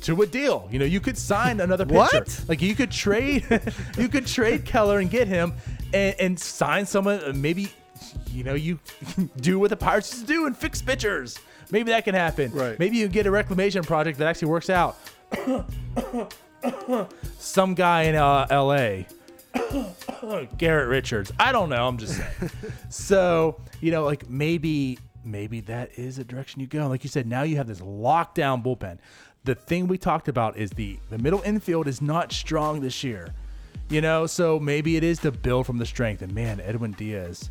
to 0.00 0.22
a 0.22 0.26
deal. 0.26 0.66
You 0.72 0.78
know 0.78 0.86
you 0.86 1.00
could 1.00 1.18
sign 1.18 1.60
another 1.60 1.84
pitcher. 1.86 1.98
What? 1.98 2.44
Like 2.48 2.62
you 2.62 2.74
could 2.74 2.90
trade 2.90 3.44
you 3.98 4.08
could 4.08 4.26
trade 4.26 4.64
Keller 4.64 4.98
and 4.98 5.10
get 5.10 5.28
him, 5.28 5.52
and, 5.92 6.16
and 6.18 6.40
sign 6.40 6.86
someone. 6.86 7.20
uh, 7.22 7.32
Maybe 7.34 7.68
you 8.34 8.44
know 8.44 8.54
you 8.54 8.78
do 9.36 9.58
what 9.58 9.70
the 9.70 9.76
Pirates 9.76 10.12
used 10.12 10.26
to 10.26 10.32
do 10.32 10.46
and 10.46 10.56
fix 10.56 10.82
pitchers. 10.82 11.38
Maybe 11.70 11.92
that 11.92 12.04
can 12.04 12.14
happen. 12.14 12.52
Right. 12.52 12.78
Maybe 12.78 12.96
you 12.96 13.08
get 13.08 13.26
a 13.26 13.30
reclamation 13.30 13.82
project 13.84 14.18
that 14.18 14.28
actually 14.28 14.48
works 14.48 14.68
out. 14.68 14.98
Some 17.38 17.74
guy 17.74 18.02
in 18.02 18.14
uh, 18.14 18.46
L.A. 18.50 19.06
Garrett 20.58 20.88
Richards. 20.88 21.32
I 21.38 21.52
don't 21.52 21.68
know. 21.68 21.86
I'm 21.86 21.98
just 21.98 22.16
saying. 22.16 22.50
so 22.90 23.60
you 23.80 23.90
know, 23.90 24.04
like 24.04 24.28
maybe 24.28 24.98
maybe 25.24 25.60
that 25.60 25.98
is 25.98 26.18
a 26.18 26.24
direction 26.24 26.60
you 26.60 26.66
go. 26.66 26.86
Like 26.88 27.04
you 27.04 27.10
said, 27.10 27.26
now 27.26 27.42
you 27.42 27.56
have 27.56 27.66
this 27.66 27.80
lockdown 27.80 28.64
bullpen. 28.64 28.98
The 29.44 29.54
thing 29.54 29.88
we 29.88 29.98
talked 29.98 30.28
about 30.28 30.56
is 30.56 30.70
the 30.70 30.98
the 31.10 31.18
middle 31.18 31.42
infield 31.42 31.86
is 31.86 32.00
not 32.00 32.32
strong 32.32 32.80
this 32.80 33.04
year. 33.04 33.34
You 33.90 34.00
know, 34.00 34.26
so 34.26 34.58
maybe 34.58 34.96
it 34.96 35.04
is 35.04 35.18
to 35.20 35.30
build 35.30 35.66
from 35.66 35.76
the 35.76 35.86
strength. 35.86 36.22
And 36.22 36.34
man, 36.34 36.60
Edwin 36.60 36.92
Diaz, 36.92 37.50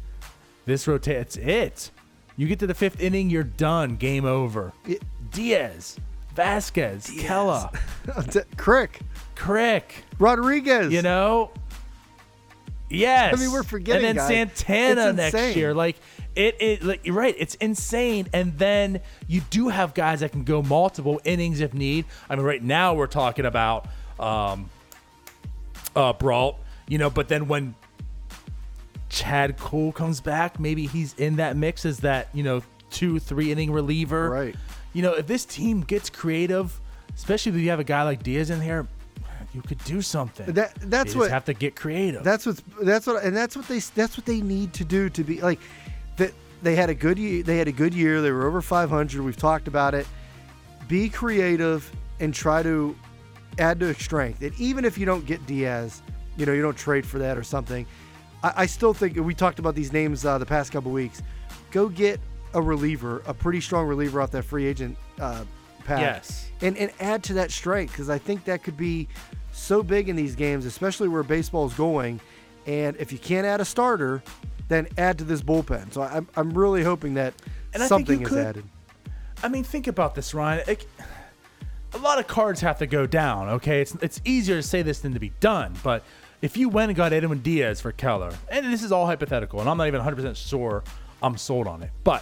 this 0.66 0.88
rotates 0.88 1.36
it. 1.38 1.92
You 2.38 2.48
get 2.48 2.60
to 2.60 2.68
the 2.68 2.74
fifth 2.74 3.00
inning, 3.02 3.30
you're 3.30 3.44
done. 3.44 3.96
Game 3.96 4.26
over. 4.26 4.74
It- 4.88 5.04
Diaz, 5.32 5.98
Vazquez, 6.36 7.10
Kela, 7.20 7.72
Crick, 8.58 9.00
Crick. 9.36 10.04
Rodriguez. 10.20 10.92
You 10.94 11.02
know. 11.02 11.52
Yes. 12.90 13.36
I 13.36 13.40
mean, 13.44 13.52
we're 13.52 13.64
forgetting 13.64 14.06
And 14.06 14.18
then 14.20 14.28
guys. 14.48 14.58
Santana 14.60 15.08
It's 15.10 15.18
next 15.18 15.34
insane. 15.34 15.58
year, 15.58 15.74
like 15.74 15.96
it, 16.36 16.56
it, 16.60 16.84
like 16.84 17.06
you're 17.06 17.16
right. 17.16 17.36
It's 17.38 17.56
insane. 17.56 18.28
And 18.34 18.58
then 18.60 19.02
you 19.28 19.42
do 19.50 19.70
have 19.70 19.96
guys 19.96 20.20
that 20.20 20.32
can 20.32 20.44
go 20.44 20.62
multiple 20.62 21.20
innings 21.24 21.60
if 21.60 21.74
need. 21.74 22.06
I 22.30 22.36
mean, 22.36 22.46
right 22.46 22.62
now 22.62 22.94
we're 22.94 23.08
talking 23.08 23.46
about 23.46 23.88
um, 24.20 24.70
uh, 25.96 26.14
Brault, 26.14 26.60
you 26.88 27.00
know. 27.00 27.10
But 27.10 27.28
then 27.30 27.48
when 27.48 27.74
Chad 29.14 29.58
Kuhl 29.60 29.92
comes 29.92 30.20
back, 30.20 30.60
maybe 30.60 30.88
he's 30.88 31.14
in 31.14 31.36
that 31.36 31.56
mix 31.56 31.86
as 31.86 32.00
that 32.00 32.30
you 32.34 32.42
know 32.42 32.64
two, 32.90 33.20
three 33.20 33.52
inning 33.52 33.72
reliever. 33.72 34.30
Right. 34.32 34.56
You 34.94 35.04
know, 35.04 35.14
if 35.14 35.28
this 35.28 35.46
team 35.46 35.82
gets 35.82 36.10
creative, 36.10 36.80
especially 37.16 37.52
if 37.52 37.60
you 37.60 37.70
have 37.70 37.80
a 37.80 37.84
guy 37.84 38.02
like 38.04 38.24
Diaz 38.24 38.50
in 38.50 38.60
here, 38.60 38.88
you 39.54 39.62
could 39.62 39.84
do 39.84 40.02
something. 40.02 40.52
That 40.54 40.74
that's 40.76 41.14
you 41.14 41.20
what 41.20 41.26
just 41.26 41.34
have 41.34 41.46
to 41.46 41.54
get 41.54 41.76
creative. 41.76 42.24
That's 42.24 42.48
what's 42.48 42.64
that's 42.82 43.06
what 43.06 43.24
and 43.24 43.38
that's 43.38 43.56
what 43.56 43.68
they 43.68 43.78
that's 43.80 44.18
what 44.18 44.26
they 44.26 44.42
need 44.42 44.74
to 44.74 44.84
do 44.84 45.10
to 45.12 45.24
be 45.24 45.42
like 45.42 45.60
that 46.18 46.34
they 46.64 46.76
had 46.76 46.90
a 46.90 46.96
good 46.96 47.20
year 47.20 47.44
they 47.44 47.60
had 47.60 47.68
a 47.68 47.72
good 47.72 47.94
year 47.94 48.20
they 48.20 48.32
were 48.32 48.48
over 48.48 48.64
500 48.64 49.22
we've 49.22 49.38
talked 49.38 49.68
about 49.68 49.94
it 49.94 50.08
be 50.88 51.08
creative 51.08 51.92
and 52.20 52.34
try 52.34 52.64
to 52.64 52.96
add 53.60 53.80
to 53.80 53.94
strength 53.94 54.42
and 54.42 54.60
even 54.60 54.86
if 54.86 54.98
you 54.98 55.06
don't 55.06 55.26
get 55.26 55.46
Diaz 55.46 56.02
you 56.36 56.46
know 56.46 56.54
you 56.54 56.62
don't 56.62 56.78
trade 56.78 57.06
for 57.06 57.20
that 57.20 57.38
or 57.38 57.44
something 57.44 57.86
I, 58.44 58.54
I 58.58 58.66
still 58.66 58.94
think 58.94 59.16
we 59.18 59.34
talked 59.34 59.60
about 59.60 59.76
these 59.76 59.92
names 59.94 60.26
uh, 60.26 60.38
the 60.38 60.46
past 60.46 60.72
couple 60.72 60.92
weeks 60.92 61.22
go 61.72 61.88
get 61.90 62.20
a 62.54 62.62
reliever 62.62 63.24
a 63.26 63.34
pretty 63.34 63.60
strong 63.62 63.88
reliever 63.88 64.22
off 64.22 64.32
that 64.32 64.44
free 64.44 64.66
agent 64.66 64.98
uh, 65.20 65.44
pack 65.86 66.02
Yes. 66.02 66.52
and 66.62 66.78
and 66.78 66.92
add 67.00 67.24
to 67.24 67.34
that 67.36 67.50
strength 67.52 67.92
because 67.94 68.10
I 68.10 68.18
think 68.18 68.46
that 68.46 68.64
could 68.64 68.78
be 68.78 69.08
so 69.52 69.84
big 69.84 70.10
in 70.10 70.16
these 70.16 70.36
games, 70.36 70.66
especially 70.66 71.08
where 71.08 71.22
baseball 71.24 71.68
is 71.68 71.74
going. 71.76 72.20
And 72.66 72.96
if 72.98 73.12
you 73.12 73.20
can't 73.20 73.46
add 73.46 73.62
a 73.62 73.66
starter, 73.66 74.24
then 74.68 74.88
add 74.98 75.18
to 75.20 75.24
this 75.24 75.42
bullpen. 75.44 75.94
So 75.94 76.02
I'm, 76.02 76.28
I'm 76.36 76.52
really 76.58 76.84
hoping 76.84 77.14
that 77.16 77.34
And 77.74 77.84
I 77.84 77.88
think 77.88 78.08
something 78.08 78.22
is 78.24 78.30
could- 78.30 78.38
added. 78.46 78.64
I 79.44 79.50
mean, 79.50 79.64
think 79.64 79.86
about 79.88 80.16
this, 80.16 80.34
Ryan. 80.34 80.64
It- 80.68 80.88
a 81.94 81.98
lot 82.00 82.18
of 82.18 82.26
cards 82.28 82.62
have 82.62 82.80
to 82.80 82.88
go 82.88 83.06
down. 83.06 83.50
Okay, 83.50 83.80
it's 83.82 83.94
it's 84.02 84.20
easier 84.26 84.56
to 84.56 84.64
say 84.64 84.82
this 84.82 85.00
than 85.02 85.14
to 85.14 85.20
be 85.20 85.32
done. 85.40 85.76
But 85.84 86.04
if 86.44 86.58
you 86.58 86.68
went 86.68 86.90
and 86.90 86.98
got 86.98 87.14
Edwin 87.14 87.40
Diaz 87.40 87.80
for 87.80 87.94
Keller, 87.94 88.34
and 88.50 88.66
this 88.66 88.84
is 88.84 88.92
all 88.92 89.06
hypothetical, 89.06 89.62
and 89.62 89.70
I'm 89.70 89.78
not 89.78 89.88
even 89.88 90.00
100 90.00 90.18
percent 90.18 90.36
sure 90.36 90.84
I'm 91.24 91.38
sold 91.38 91.68
on 91.68 91.82
it, 91.82 91.90
but 92.04 92.22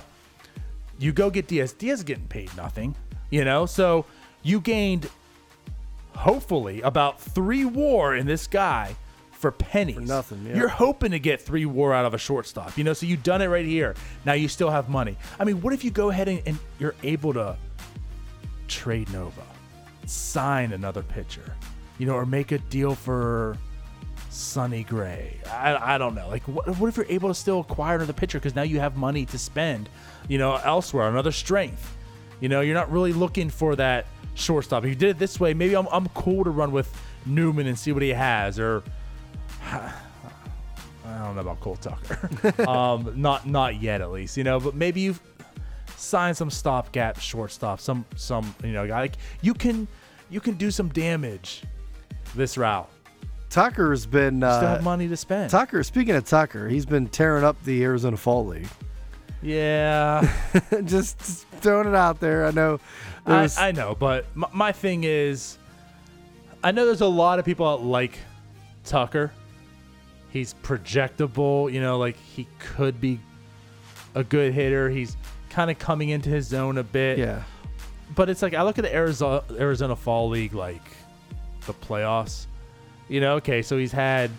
you 0.99 1.11
go 1.11 1.31
get 1.31 1.47
Diaz. 1.47 1.73
Diaz 1.73 1.99
is 1.99 2.03
getting 2.03 2.27
paid 2.27 2.55
nothing, 2.55 2.95
you 3.31 3.43
know. 3.43 3.65
So 3.65 4.05
you 4.43 4.61
gained, 4.61 5.09
hopefully, 6.15 6.81
about 6.81 7.19
three 7.19 7.65
WAR 7.65 8.15
in 8.15 8.27
this 8.27 8.45
guy 8.45 8.95
for 9.31 9.51
pennies. 9.51 9.95
For 9.95 10.01
nothing, 10.01 10.45
yeah. 10.45 10.55
You're 10.55 10.67
hoping 10.67 11.09
to 11.11 11.19
get 11.19 11.41
three 11.41 11.65
WAR 11.65 11.91
out 11.91 12.05
of 12.05 12.13
a 12.13 12.19
shortstop, 12.19 12.77
you 12.77 12.83
know. 12.83 12.93
So 12.93 13.07
you've 13.07 13.23
done 13.23 13.41
it 13.41 13.47
right 13.47 13.65
here. 13.65 13.95
Now 14.23 14.33
you 14.33 14.47
still 14.47 14.69
have 14.69 14.87
money. 14.87 15.17
I 15.39 15.45
mean, 15.45 15.61
what 15.61 15.73
if 15.73 15.83
you 15.83 15.89
go 15.89 16.11
ahead 16.11 16.27
and, 16.27 16.43
and 16.45 16.59
you're 16.77 16.95
able 17.01 17.33
to 17.33 17.57
trade 18.67 19.11
Nova, 19.11 19.41
sign 20.05 20.73
another 20.73 21.01
pitcher, 21.01 21.55
you 21.97 22.05
know, 22.05 22.13
or 22.13 22.27
make 22.27 22.51
a 22.51 22.59
deal 22.59 22.93
for 22.93 23.57
Sonny 24.31 24.83
Gray. 24.83 25.37
I, 25.51 25.95
I 25.95 25.97
don't 25.97 26.15
know. 26.15 26.27
Like, 26.29 26.43
what, 26.47 26.65
what 26.79 26.87
if 26.87 26.95
you're 26.95 27.05
able 27.09 27.27
to 27.27 27.35
still 27.35 27.59
acquire 27.59 27.97
another 27.97 28.13
pitcher 28.13 28.39
because 28.39 28.55
now 28.55 28.61
you 28.61 28.79
have 28.79 28.95
money 28.95 29.25
to 29.25 29.37
spend, 29.37 29.89
you 30.29 30.37
know, 30.37 30.55
elsewhere, 30.55 31.09
another 31.09 31.33
strength. 31.33 31.97
You 32.39 32.47
know, 32.47 32.61
you're 32.61 32.75
not 32.75 32.89
really 32.89 33.11
looking 33.11 33.49
for 33.49 33.75
that 33.75 34.05
shortstop. 34.35 34.83
If 34.83 34.89
you 34.89 34.95
did 34.95 35.09
it 35.09 35.19
this 35.19 35.37
way, 35.37 35.53
maybe 35.53 35.75
I'm, 35.75 35.87
I'm 35.91 36.07
cool 36.09 36.45
to 36.45 36.49
run 36.49 36.71
with 36.71 36.89
Newman 37.25 37.67
and 37.67 37.77
see 37.77 37.91
what 37.91 38.01
he 38.01 38.09
has, 38.09 38.57
or 38.57 38.83
I 39.63 39.91
don't 41.05 41.35
know 41.35 41.41
about 41.41 41.59
Cole 41.59 41.75
Tucker. 41.75 42.67
um, 42.69 43.13
not 43.17 43.45
not 43.45 43.81
yet, 43.81 43.99
at 43.99 44.11
least. 44.11 44.37
You 44.37 44.45
know, 44.45 44.61
but 44.61 44.75
maybe 44.75 45.01
you've 45.01 45.21
signed 45.97 46.37
some 46.37 46.49
stopgap 46.49 47.19
shortstop, 47.19 47.81
some 47.81 48.05
some 48.15 48.55
you 48.63 48.71
know 48.71 48.87
guy 48.87 49.01
like 49.01 49.17
you 49.41 49.53
can 49.53 49.89
you 50.29 50.39
can 50.39 50.53
do 50.53 50.71
some 50.71 50.87
damage 50.87 51.63
this 52.33 52.57
route. 52.57 52.89
Tucker's 53.51 54.05
been 54.05 54.37
Still 54.39 54.49
uh, 54.49 54.61
have 54.61 54.83
money 54.83 55.07
to 55.07 55.17
spend. 55.17 55.49
Tucker. 55.51 55.83
Speaking 55.83 56.15
of 56.15 56.23
Tucker, 56.25 56.67
he's 56.69 56.85
been 56.85 57.07
tearing 57.07 57.43
up 57.43 57.61
the 57.63 57.83
Arizona 57.83 58.15
Fall 58.17 58.47
League. 58.47 58.67
yeah, 59.41 60.27
just, 60.85 61.19
just 61.19 61.47
throwing 61.59 61.87
it 61.87 61.95
out 61.95 62.19
there. 62.19 62.45
I 62.45 62.51
know. 62.51 62.79
I, 63.25 63.49
I 63.57 63.71
know, 63.71 63.93
but 63.93 64.25
my, 64.35 64.47
my 64.53 64.71
thing 64.71 65.03
is, 65.03 65.57
I 66.63 66.71
know 66.71 66.85
there's 66.85 67.01
a 67.01 67.07
lot 67.07 67.39
of 67.39 67.45
people 67.45 67.77
that 67.77 67.83
like 67.83 68.17
Tucker. 68.85 69.31
He's 70.31 70.53
projectable, 70.63 71.71
you 71.71 71.81
know, 71.81 71.97
like 71.97 72.15
he 72.15 72.47
could 72.57 73.01
be 73.01 73.19
a 74.15 74.23
good 74.23 74.53
hitter. 74.53 74.89
He's 74.89 75.17
kind 75.49 75.69
of 75.69 75.77
coming 75.77 76.09
into 76.09 76.29
his 76.29 76.47
zone 76.47 76.77
a 76.77 76.83
bit. 76.83 77.17
yeah. 77.19 77.43
But 78.15 78.29
it's 78.29 78.41
like 78.41 78.53
I 78.53 78.63
look 78.63 78.77
at 78.77 78.83
the 78.83 78.93
Arizona 78.95 79.43
Arizona 79.51 79.95
Fall 79.95 80.29
League 80.29 80.53
like 80.53 80.81
the 81.65 81.73
playoffs. 81.73 82.47
You 83.11 83.19
know, 83.19 83.35
okay, 83.35 83.61
so 83.61 83.77
he's 83.77 83.91
had 83.91 84.31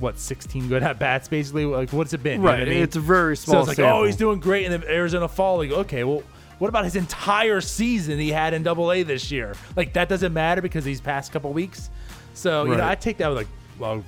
what 0.00 0.18
16 0.18 0.68
good 0.68 0.82
at 0.82 0.98
bats 0.98 1.28
basically. 1.28 1.64
Like 1.64 1.92
what's 1.92 2.12
it 2.12 2.22
been? 2.22 2.32
You 2.34 2.38
know 2.40 2.44
Right. 2.52 2.58
what 2.60 2.68
I 2.68 2.70
mean? 2.72 2.82
It's 2.82 2.96
a 2.96 3.00
very 3.00 3.36
So 3.36 3.52
small. 3.52 3.60
it's 3.60 3.68
like, 3.68 3.78
oh, 3.78 3.82
sample. 3.82 3.98
oh, 4.00 4.04
he's 4.04 4.16
doing 4.16 4.40
great 4.40 4.66
in 4.70 4.78
the 4.80 4.86
Arizona 4.90 5.28
Fall 5.28 5.58
League. 5.58 5.72
Okay, 5.72 6.02
well, 6.04 6.22
what 6.58 6.68
about 6.68 6.84
his 6.84 6.96
entire 6.96 7.60
season 7.60 8.18
he 8.18 8.30
had 8.30 8.52
in 8.52 8.62
Double 8.62 8.90
A 8.92 9.02
this 9.04 9.30
year? 9.30 9.54
Like 9.76 9.92
that 9.92 10.08
doesn't 10.08 10.32
matter 10.32 10.60
because 10.60 10.84
these 10.84 11.00
past 11.00 11.32
couple 11.32 11.52
weeks. 11.52 11.88
So 12.34 12.64
you 12.64 12.72
know, 12.72 12.78
Right. 12.78 12.90
I 12.90 12.94
take 12.96 13.16
that 13.18 13.28
with 13.28 13.38
like, 13.38 13.48
well, 13.78 14.02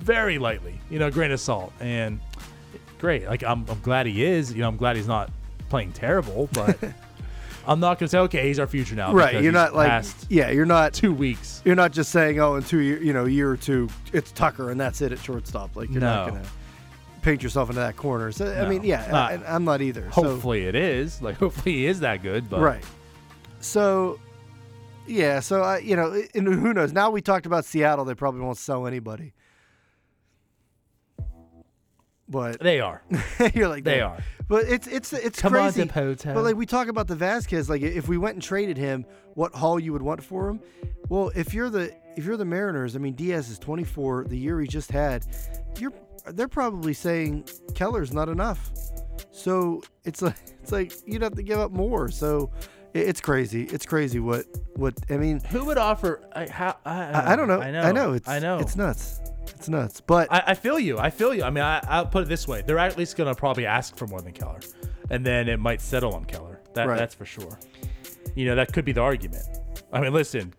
very 0.00 0.38
lightly, 0.38 0.80
you 0.90 0.98
know, 0.98 1.10
grain 1.10 1.30
of 1.30 1.38
salt. 1.40 1.72
And 1.80 2.18
great, 2.98 3.26
like 3.26 3.42
I'm, 3.44 3.64
I'm 3.68 3.80
glad 3.80 4.06
he 4.06 4.24
is. 4.24 4.52
You 4.52 4.62
know, 4.62 4.68
I'm 4.68 4.76
glad 4.76 4.96
he's 4.96 5.06
not 5.08 5.30
playing 5.68 5.92
terrible, 5.92 6.48
but 6.52 6.78
I'm 7.66 7.80
not 7.80 7.98
gonna 7.98 8.08
say, 8.08 8.18
okay, 8.20 8.46
he's 8.48 8.58
our 8.58 8.66
future 8.66 8.94
now. 8.94 9.12
right. 9.12 9.42
You're 9.42 9.52
not 9.52 9.74
like. 9.74 10.04
Yeah. 10.28 10.50
You're 10.50 10.66
not. 10.66 10.92
two 10.92 11.12
weeks. 11.12 11.62
You're 11.64 11.74
not 11.74 11.92
just 11.92 12.10
saying, 12.12 12.38
oh, 12.40 12.54
in 12.56 12.62
two 12.62 12.78
year, 12.78 13.02
you 13.02 13.12
know, 13.12 13.24
year 13.24 13.50
or 13.50 13.56
two, 13.56 13.88
it's 14.12 14.30
Tucker 14.32 14.70
and 14.70 14.80
that's 14.80 15.00
it 15.00 15.12
at 15.12 15.18
shortstop. 15.18 15.74
Like 15.76 15.90
you're 15.90 16.00
not 16.00 16.28
gonna 16.28 16.42
paint 17.22 17.42
yourself 17.42 17.68
into 17.70 17.80
that 17.80 17.96
corner. 17.96 18.30
So 18.32 18.52
I 18.52 18.68
mean, 18.68 18.84
yeah, 18.84 19.08
Not- 19.10 19.32
I, 19.32 19.54
I'm 19.54 19.64
not 19.64 19.82
either. 19.82 20.08
So- 20.14 20.22
Hopefully 20.22 20.66
it 20.66 20.74
is. 20.74 21.20
Like 21.20 21.36
hopefully 21.38 21.74
he 21.76 21.86
is 21.86 22.00
that 22.00 22.22
good. 22.22 22.48
But 22.48 22.60
right. 22.60 22.84
So, 23.60 24.20
yeah. 25.06 25.40
So 25.40 25.62
I, 25.62 25.78
you 25.78 25.96
know, 25.96 26.22
and 26.34 26.46
who 26.46 26.72
knows? 26.72 26.92
Now 26.92 27.10
we 27.10 27.20
talked 27.20 27.46
about 27.46 27.64
Seattle. 27.64 28.04
They 28.04 28.14
probably 28.14 28.42
won't 28.42 28.58
sell 28.58 28.86
anybody. 28.86 29.32
But 32.28 32.58
they 32.60 32.80
are. 32.80 33.02
you're 33.54 33.68
like 33.68 33.84
They 33.84 33.98
"Damn." 33.98 34.10
are. 34.12 34.24
But 34.48 34.66
it's 34.66 34.86
it's 34.86 35.12
it's 35.12 35.40
Come 35.40 35.54
on, 35.54 35.72
crazy. 35.72 35.88
Dipoto. 35.88 36.34
But 36.34 36.44
like 36.44 36.56
we 36.56 36.66
talk 36.66 36.88
about 36.88 37.08
the 37.08 37.16
Vazquez, 37.16 37.68
like 37.68 37.82
if 37.82 38.08
we 38.08 38.16
went 38.16 38.34
and 38.34 38.42
traded 38.42 38.76
him, 38.76 39.04
what 39.34 39.54
haul 39.54 39.80
you 39.80 39.92
would 39.92 40.02
want 40.02 40.22
for 40.22 40.48
him? 40.48 40.60
Well, 41.08 41.32
if 41.34 41.52
you're 41.52 41.70
the 41.70 41.92
if 42.16 42.24
you're 42.24 42.36
the 42.36 42.44
Mariners, 42.44 42.94
I 42.94 43.00
mean 43.00 43.14
Diaz 43.14 43.50
is 43.50 43.58
24, 43.58 44.24
the 44.28 44.38
year 44.38 44.60
he 44.60 44.68
just 44.68 44.90
had, 44.92 45.26
you're 45.78 45.92
they're 46.32 46.48
probably 46.48 46.94
saying 46.94 47.48
Keller's 47.74 48.12
not 48.12 48.28
enough. 48.28 48.70
So 49.32 49.82
it's 50.04 50.22
like 50.22 50.36
it's 50.62 50.72
like 50.72 50.92
you'd 51.06 51.22
have 51.22 51.34
to 51.34 51.42
give 51.42 51.58
up 51.58 51.72
more. 51.72 52.08
So 52.08 52.52
it's 52.94 53.20
crazy. 53.20 53.64
It's 53.64 53.84
crazy 53.84 54.20
what 54.20 54.46
what 54.76 54.94
I 55.10 55.16
mean. 55.16 55.40
Who 55.40 55.64
would 55.64 55.78
offer? 55.78 56.22
I, 56.34 56.46
how, 56.46 56.76
I, 56.84 57.04
I, 57.04 57.32
I 57.32 57.36
don't 57.36 57.48
know. 57.48 57.60
I 57.60 57.70
know. 57.70 57.80
I 57.82 57.92
know. 57.92 58.12
It's 58.12 58.28
I 58.28 58.38
know. 58.38 58.58
It's 58.58 58.76
nuts. 58.76 59.20
It's 59.56 59.68
nuts. 59.68 60.00
But 60.00 60.30
I, 60.32 60.42
I 60.48 60.54
feel 60.54 60.78
you. 60.78 60.98
I 60.98 61.10
feel 61.10 61.34
you. 61.34 61.42
I 61.42 61.50
mean, 61.50 61.64
I, 61.64 61.80
I'll 61.88 62.06
put 62.06 62.22
it 62.22 62.28
this 62.28 62.46
way: 62.46 62.62
they're 62.66 62.78
at 62.78 62.96
least 62.96 63.16
going 63.16 63.32
to 63.32 63.38
probably 63.38 63.66
ask 63.66 63.96
for 63.96 64.06
more 64.06 64.20
than 64.20 64.32
Keller, 64.32 64.60
and 65.10 65.24
then 65.24 65.48
it 65.48 65.58
might 65.58 65.80
settle 65.80 66.14
on 66.14 66.24
Keller. 66.26 66.60
That, 66.74 66.86
Right. 66.88 66.98
That's 66.98 67.14
for 67.14 67.24
sure. 67.24 67.58
You 68.34 68.46
know, 68.46 68.54
that 68.54 68.72
could 68.72 68.84
be 68.84 68.92
the 68.92 69.00
argument. 69.00 69.44
I 69.92 70.00
mean, 70.00 70.12
listen. 70.12 70.52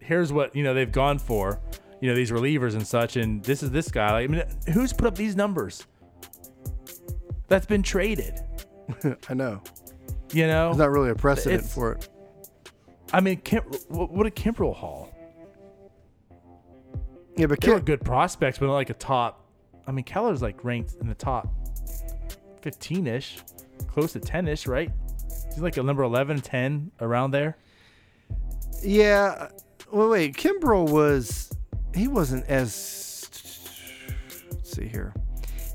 Here's 0.00 0.32
what 0.32 0.56
you 0.56 0.64
know 0.64 0.74
they've 0.74 0.90
gone 0.90 1.18
for. 1.18 1.60
You 2.00 2.08
know 2.08 2.16
these 2.16 2.30
relievers 2.32 2.72
and 2.74 2.84
such, 2.86 3.16
and 3.16 3.42
this 3.44 3.62
is 3.62 3.70
this 3.70 3.90
guy. 3.90 4.10
Like, 4.12 4.24
I 4.28 4.32
mean, 4.32 4.42
who's 4.72 4.92
put 4.92 5.06
up 5.06 5.14
these 5.14 5.36
numbers? 5.36 5.86
That's 7.48 7.66
been 7.66 7.82
traded. 7.82 8.40
I 9.28 9.34
know 9.34 9.62
You 10.32 10.46
know, 10.46 10.66
there's 10.68 10.78
not 10.78 10.90
really 10.90 11.10
a 11.10 11.14
precedent 11.14 11.60
It's- 11.60 11.74
for 11.74 11.92
it. 11.92 12.08
I 13.12 13.20
mean, 13.20 13.38
Kim, 13.40 13.62
what, 13.88 14.10
what 14.12 14.22
did 14.24 14.36
Kimbrel 14.36 14.74
haul? 14.74 15.09
Yeah, 17.40 17.46
but 17.46 17.58
They 17.62 17.70
were 17.70 17.80
good 17.80 18.04
prospects, 18.04 18.58
but 18.58 18.66
not 18.66 18.74
like 18.74 18.90
a 18.90 18.94
top. 18.94 19.46
I 19.86 19.92
mean, 19.92 20.04
Keller's 20.04 20.42
like 20.42 20.62
ranked 20.62 20.96
in 21.00 21.08
the 21.08 21.14
top 21.14 21.48
15 22.60 23.06
ish, 23.06 23.38
close 23.88 24.12
to 24.12 24.20
10 24.20 24.46
ish, 24.46 24.66
right? 24.66 24.90
He's 25.48 25.60
like 25.60 25.78
a 25.78 25.82
number 25.82 26.02
11, 26.02 26.42
10, 26.42 26.90
around 27.00 27.30
there. 27.30 27.56
Yeah. 28.82 29.36
Uh, 29.38 29.48
well, 29.90 30.10
wait. 30.10 30.36
Kimbrel 30.36 30.90
was. 30.90 31.50
He 31.94 32.08
wasn't 32.08 32.44
as. 32.46 33.26
Let's 34.50 34.70
see 34.70 34.86
here. 34.86 35.14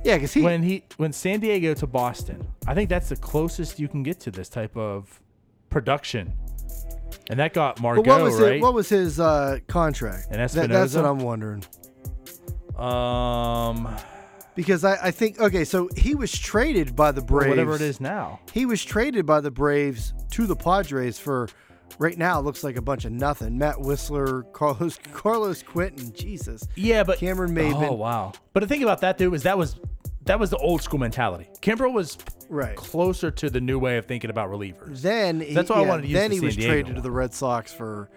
Yeah, 0.04 0.18
because 0.18 0.34
he 0.34 0.44
when 0.44 0.62
he 0.62 0.84
when 0.98 1.12
San 1.12 1.40
Diego 1.40 1.74
to 1.74 1.88
Boston, 1.88 2.48
I 2.68 2.76
think 2.76 2.92
that's 2.92 3.10
the 3.10 3.16
closest 3.16 3.80
you 3.80 3.88
can 3.88 4.04
get 4.04 4.20
to 4.22 4.32
this 4.32 4.50
type 4.50 4.78
of 4.78 5.20
production. 5.70 6.32
And 7.30 7.40
that 7.40 7.54
got 7.54 7.82
Margot, 7.82 8.04
But 8.04 8.10
what 8.10 8.24
was 8.24 8.40
right? 8.42 8.54
it, 8.58 8.62
what 8.62 8.74
was 8.74 8.88
his 8.90 9.20
uh, 9.20 9.60
contract? 9.68 10.28
And 10.32 10.48
That- 10.50 10.70
that's 10.70 10.96
what 10.96 11.06
I'm 11.06 11.20
wondering. 11.20 11.64
um, 12.78 13.88
Because 14.56 14.84
I, 14.86 14.98
I 15.08 15.12
think 15.12 15.40
okay, 15.40 15.66
so 15.66 15.90
he 15.98 16.16
was 16.16 16.32
traded 16.38 16.96
by 16.96 17.12
the 17.12 17.22
Braves. 17.22 17.50
whatever 17.50 17.76
it 17.76 17.82
is 17.82 18.00
now. 18.00 18.40
He 18.54 18.66
was 18.66 18.84
traded 18.84 19.26
by 19.26 19.42
the 19.42 19.52
Braves 19.52 20.14
to 20.32 20.46
the 20.46 20.56
Padres 20.56 21.20
for 21.20 21.48
right 22.00 22.18
now 22.18 22.40
it 22.40 22.44
looks 22.44 22.64
like 22.64 22.78
a 22.78 22.82
bunch 22.82 23.06
of 23.06 23.12
nothing. 23.12 23.58
Matt 23.58 23.76
Wisler, 23.78 24.44
Carlos 24.54 24.98
Carlos 25.14 25.62
Quentin, 25.64 26.14
Jesus. 26.14 26.68
Yeah, 26.76 27.04
but 27.04 27.18
Cameron 27.18 27.54
Maybin. 27.56 27.90
Oh 27.90 27.94
wow! 27.94 28.32
But 28.54 28.62
the 28.62 28.68
thing 28.68 28.84
about 28.84 29.02
that 29.02 29.18
dude 29.18 29.32
was 29.32 29.44
that 29.44 29.58
was 29.58 29.78
that 30.26 30.40
was 30.40 30.50
the 30.50 30.58
old 30.58 30.82
school 30.82 31.00
mentality. 31.00 31.48
Kimbrel 31.62 31.94
was 31.94 32.18
Right. 32.50 32.76
closer 32.76 33.32
to 33.32 33.50
the 33.50 33.60
new 33.62 33.80
way 33.80 33.98
of 33.98 34.06
thinking 34.06 34.30
about 34.30 34.50
relievers. 34.50 35.02
Then 35.02 35.42
he, 35.42 35.54
That's 35.54 35.70
why 35.70 35.78
I 35.78 35.82
wanted 35.82 36.04
to 36.04 36.08
use 36.10 36.16
then 36.20 36.30
the 36.30 36.36
he 36.36 36.40
San 36.40 36.46
was 36.46 36.56
Diego 36.56 36.72
traded 36.72 36.96
to 36.96 37.02
the 37.02 37.12
Red 37.12 37.34
Sox 37.34 37.74
for 37.74 38.10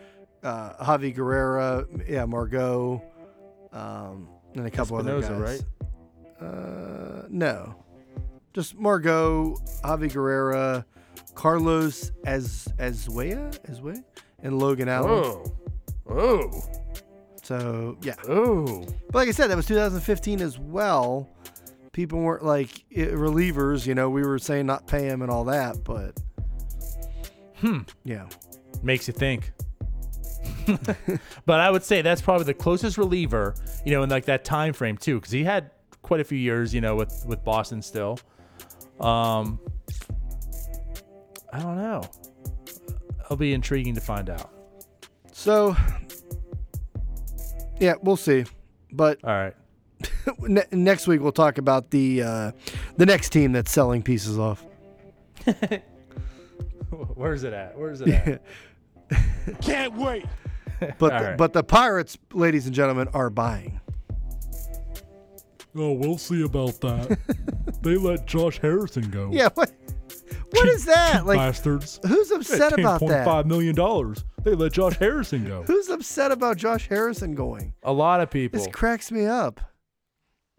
uh, 0.43 0.85
Javi 0.85 1.15
Guerrera, 1.17 1.87
yeah, 2.09 2.25
Margot, 2.27 3.03
um, 3.73 4.29
and 4.55 4.67
a 4.67 4.71
couple 4.71 4.97
other 4.99 5.21
Espinoza, 5.21 5.45
guys. 5.45 5.65
Uh, 6.41 7.27
no, 7.29 7.75
just 8.55 8.77
Margot, 8.77 9.57
Javi 9.83 10.11
Guerrera, 10.13 10.85
Carlos 11.35 12.13
as 12.27 12.69
Asuaje, 12.79 13.59
Asuaje, 13.71 14.03
and 14.43 14.59
Logan 14.59 14.89
Allen. 14.89 15.11
Oh, 15.11 15.53
oh, 16.11 16.63
So 17.43 17.97
yeah, 18.03 18.15
oh. 18.29 18.85
but 19.11 19.15
like 19.15 19.29
I 19.29 19.33
said, 19.33 19.49
that 19.49 19.57
was 19.57 19.67
2015 19.67 20.41
as 20.41 20.59
well. 20.59 21.29
People 21.99 22.21
weren't 22.21 22.45
like 22.45 22.85
i- 22.93 23.01
relievers, 23.11 23.85
you 23.85 23.93
know. 23.93 24.09
We 24.09 24.23
were 24.23 24.39
saying 24.39 24.67
not 24.67 24.87
pay 24.87 25.07
him 25.07 25.21
and 25.21 25.33
all 25.33 25.43
that, 25.47 25.83
but 25.83 26.17
Hmm. 27.57 27.79
yeah. 28.05 28.29
Makes 28.85 29.09
you 29.09 29.15
think. 29.15 29.51
but 31.45 31.59
I 31.59 31.69
would 31.69 31.83
say 31.83 32.01
that's 32.03 32.23
probably 32.23 32.45
the 32.45 32.55
closest 32.55 32.99
reliever, 32.99 33.57
you 33.85 33.91
know, 33.91 34.05
in 34.05 34.11
like 34.11 34.27
that 34.27 34.45
time 34.45 34.75
frame 34.75 34.97
too, 34.97 35.17
because 35.17 35.33
he 35.33 35.43
had 35.43 35.73
quite 36.03 36.21
a 36.21 36.25
few 36.25 36.39
years, 36.39 36.73
you 36.73 36.81
know, 36.81 36.95
with 36.95 37.25
with 37.27 37.43
Boston 37.43 37.83
still. 37.83 38.21
Um, 39.01 39.59
I 41.53 41.59
don't 41.59 41.79
know. 41.79 42.05
It'll 43.25 43.35
be 43.37 43.53
intriguing 43.55 43.97
to 43.97 44.01
find 44.01 44.31
out. 44.31 44.53
So, 45.33 45.75
yeah, 47.81 47.95
we'll 48.01 48.17
see. 48.17 48.45
But 48.93 49.19
All 49.25 49.31
right. 49.31 49.55
ne- 50.41 50.67
next 50.73 51.07
week 51.07 51.21
we'll 51.21 51.33
talk 51.33 51.59
about 51.59 51.91
the 51.91 52.23
uh, 52.23 52.53
the 52.97 53.07
next 53.07 53.31
team 53.31 53.53
that's 53.53 53.71
selling 53.71 54.03
pieces 54.03 54.39
off. 54.39 54.65
Where's 56.91 57.45
it 57.45 57.53
at? 57.53 57.79
Where's 57.79 58.01
it 58.01 58.09
at? 58.09 58.43
Can't 59.61 59.95
wait. 59.97 60.27
But 60.81 60.99
the, 60.99 61.09
right. 61.09 61.37
but 61.37 61.53
the 61.53 61.63
Pirates, 61.63 62.17
ladies 62.33 62.67
and 62.67 62.75
gentlemen, 62.75 63.09
are 63.13 63.31
buying. 63.31 63.81
Oh, 65.75 65.93
we'll 65.93 66.19
see 66.19 66.43
about 66.43 66.81
that. 66.81 67.19
they 67.83 67.97
let 67.97 68.27
Josh 68.27 68.59
Harrison 68.61 69.11
go. 69.11 69.31
Yeah, 69.33 69.49
what 69.55 69.73
what 70.51 70.69
is 70.69 70.85
that? 70.87 71.27
Like, 71.27 71.37
bastards. 71.37 72.01
who's 72.07 72.31
upset 72.31 72.79
about 72.79 73.01
that? 73.07 73.25
Five 73.25 73.47
million 73.47 73.75
dollars. 73.75 74.25
They 74.45 74.55
let 74.55 74.73
Josh 74.73 74.97
Harrison 74.97 75.45
go. 75.45 75.63
Who's 75.63 75.89
upset 75.89 76.33
about 76.33 76.57
Josh 76.57 76.89
Harrison 76.89 77.35
going? 77.35 77.75
A 77.83 77.93
lot 77.93 78.21
of 78.21 78.31
people. 78.31 78.59
This 78.59 78.69
cracks 78.73 79.13
me 79.13 79.27
up. 79.27 79.61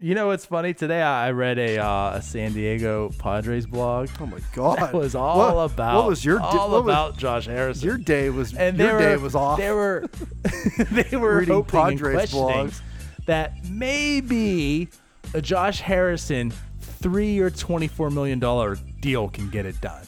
You 0.02 0.14
know 0.14 0.28
what's 0.28 0.46
funny? 0.46 0.72
Today 0.72 1.02
I 1.02 1.30
read 1.32 1.58
a 1.58 1.76
uh, 1.78 2.14
a 2.16 2.22
San 2.22 2.54
Diego 2.54 3.10
Padres 3.18 3.66
blog. 3.66 4.08
Oh 4.18 4.24
my 4.26 4.38
god, 4.54 4.78
That 4.78 4.94
was 4.94 5.14
all 5.14 5.54
What- 5.56 5.72
about 5.72 5.96
what 5.96 6.06
was 6.08 6.24
your 6.24 6.38
di- 6.38 6.44
all 6.44 6.70
what 6.70 6.84
was- 6.84 6.92
about 6.94 7.18
Josh 7.18 7.46
Harrison. 7.46 7.86
your 7.86 7.98
day 7.98 8.30
was 8.30 8.54
and 8.54 8.78
your 8.78 8.98
they 8.98 9.04
day 9.04 9.16
was 9.18 9.34
off. 9.34 9.58
They 9.58 9.70
were 9.70 10.06
they 10.90 11.16
were 11.16 11.40
Reading 11.40 11.64
Padres 11.64 12.32
blogs. 12.32 12.80
that 13.26 13.62
maybe 13.68 14.88
a 15.34 15.42
Josh 15.42 15.80
Harrison 15.80 16.50
three-year, 16.80 17.50
twenty-four 17.50 18.08
million 18.10 18.38
dollar 18.38 18.78
deal 19.00 19.28
can 19.28 19.50
get 19.50 19.66
it 19.66 19.78
done. 19.82 20.06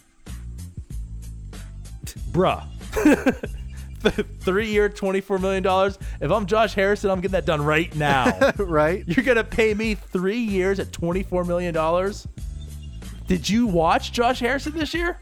Bruh. 2.32 2.64
Three-year, 4.40 4.88
twenty-four 4.88 5.38
million 5.38 5.62
dollars. 5.62 5.98
If 6.20 6.30
I'm 6.30 6.46
Josh 6.46 6.74
Harrison, 6.74 7.10
I'm 7.10 7.20
getting 7.20 7.32
that 7.32 7.46
done 7.46 7.62
right 7.64 7.94
now. 7.94 8.52
right? 8.58 9.04
You're 9.06 9.24
gonna 9.24 9.44
pay 9.44 9.74
me 9.74 9.94
three 9.94 10.38
years 10.40 10.78
at 10.80 10.92
twenty-four 10.92 11.44
million 11.44 11.72
dollars. 11.74 12.26
Did 13.26 13.48
you 13.48 13.66
watch 13.66 14.12
Josh 14.12 14.40
Harrison 14.40 14.72
this 14.72 14.92
year? 14.94 15.18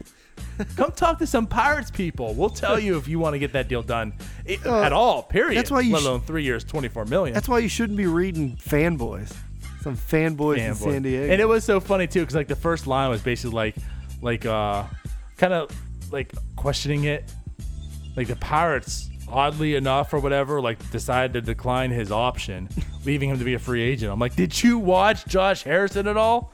Come 0.75 0.91
talk 0.91 1.19
to 1.19 1.27
some 1.27 1.47
Pirates 1.47 1.89
people. 1.91 2.33
We'll 2.33 2.49
tell 2.49 2.79
you 2.79 2.97
if 2.97 3.07
you 3.07 3.19
want 3.19 3.33
to 3.33 3.39
get 3.39 3.53
that 3.53 3.67
deal 3.67 3.81
done 3.83 4.13
i- 4.47 4.57
at 4.67 4.91
all. 4.93 5.23
Period. 5.23 5.57
that's 5.57 5.71
why 5.71 5.81
you 5.81 5.93
Let 5.93 6.01
sh- 6.01 6.05
alone 6.05 6.21
three 6.21 6.43
years, 6.43 6.63
twenty-four 6.63 7.05
million. 7.05 7.33
That's 7.33 7.47
why 7.49 7.59
you 7.59 7.69
shouldn't 7.69 7.97
be 7.97 8.07
reading 8.07 8.57
fanboys. 8.57 9.33
Some 9.81 9.95
fanboys 9.97 10.57
in. 10.57 10.75
San 10.75 11.01
Diego. 11.03 11.31
And 11.31 11.41
it 11.41 11.45
was 11.47 11.63
so 11.63 11.79
funny 11.79 12.05
too, 12.07 12.19
because 12.21 12.35
like 12.35 12.47
the 12.47 12.55
first 12.55 12.85
line 12.85 13.09
was 13.09 13.21
basically 13.21 13.55
like, 13.55 13.75
like 14.21 14.45
uh, 14.45 14.83
kind 15.37 15.53
of 15.53 15.71
like 16.11 16.31
questioning 16.55 17.05
it. 17.05 17.23
Like 18.15 18.27
the 18.27 18.35
Pirates, 18.35 19.09
oddly 19.27 19.75
enough 19.75 20.13
or 20.13 20.19
whatever, 20.19 20.59
like 20.61 20.77
decided 20.91 21.33
to 21.33 21.41
decline 21.41 21.91
his 21.91 22.11
option, 22.11 22.67
leaving 23.05 23.29
him 23.29 23.39
to 23.39 23.45
be 23.45 23.53
a 23.53 23.59
free 23.59 23.81
agent. 23.81 24.11
I'm 24.11 24.19
like, 24.19 24.35
did 24.35 24.61
you 24.63 24.77
watch 24.79 25.25
Josh 25.25 25.63
Harrison 25.63 26.07
at 26.07 26.17
all? 26.17 26.51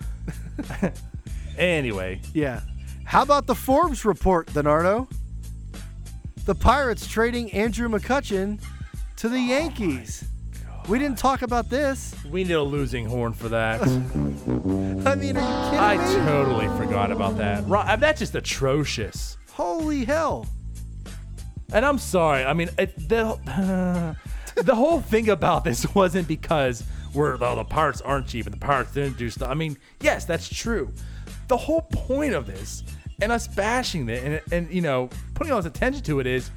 anyway, 1.57 2.19
Yeah. 2.33 2.61
How 3.05 3.21
about 3.21 3.47
the 3.47 3.55
Forbes 3.55 4.03
report, 4.03 4.47
Donardo? 4.47 5.09
The 6.45 6.55
Pirates 6.55 7.07
trading 7.07 7.51
Andrew 7.53 7.87
McCutchen 7.87 8.59
to 9.17 9.27
Oh 9.27 9.29
the 9.29 9.39
Yankees. 9.39 10.25
We 10.89 10.99
didn't 10.99 11.17
talk 11.17 11.41
about 11.41 11.69
this. 11.69 12.13
we 12.29 12.43
need 12.43 12.53
a 12.53 12.61
losing 12.63 13.05
horn 13.05 13.33
for 13.33 13.49
that. 13.49 13.81
I 13.81 13.85
mean, 13.87 14.05
are 15.05 15.05
you 15.05 15.15
kidding 15.15 15.37
I 15.37 15.97
me? 15.97 16.15
totally 16.25 16.67
forgot 16.77 17.11
about 17.11 17.37
that. 17.37 17.65
Ro- 17.67 17.79
uh, 17.81 17.95
That's 17.97 18.19
just 18.19 18.35
atrocious. 18.35 19.37
Holy 19.51 20.05
hell. 20.05 20.45
And 21.73 21.85
I'm 21.85 21.97
sorry. 21.97 22.43
I 22.43 22.53
mean, 22.53 22.69
it, 22.77 22.95
the 23.09 24.15
the 24.55 24.75
whole 24.75 25.01
thing 25.01 25.29
about 25.29 25.63
this 25.63 25.93
wasn't 25.95 26.27
because 26.27 26.83
we're 27.13 27.37
oh, 27.41 27.55
the 27.55 27.63
Pirates 27.63 28.01
aren't 28.01 28.27
cheap 28.27 28.45
and 28.45 28.53
the 28.53 28.59
Pirates 28.59 28.93
didn't 28.93 29.17
do 29.17 29.29
stuff. 29.29 29.49
I 29.49 29.53
mean, 29.53 29.77
yes, 30.01 30.25
that's 30.25 30.47
true. 30.49 30.91
The 31.47 31.57
whole 31.57 31.81
point 31.81 32.33
of 32.33 32.45
this 32.45 32.83
and 33.21 33.31
us 33.31 33.47
bashing 33.47 34.07
it 34.09 34.23
and, 34.23 34.41
and 34.51 34.73
you 34.73 34.81
know 34.81 35.09
putting 35.33 35.51
all 35.51 35.61
this 35.61 35.69
attention 35.69 36.03
to 36.03 36.19
it 36.19 36.27
is 36.27 36.51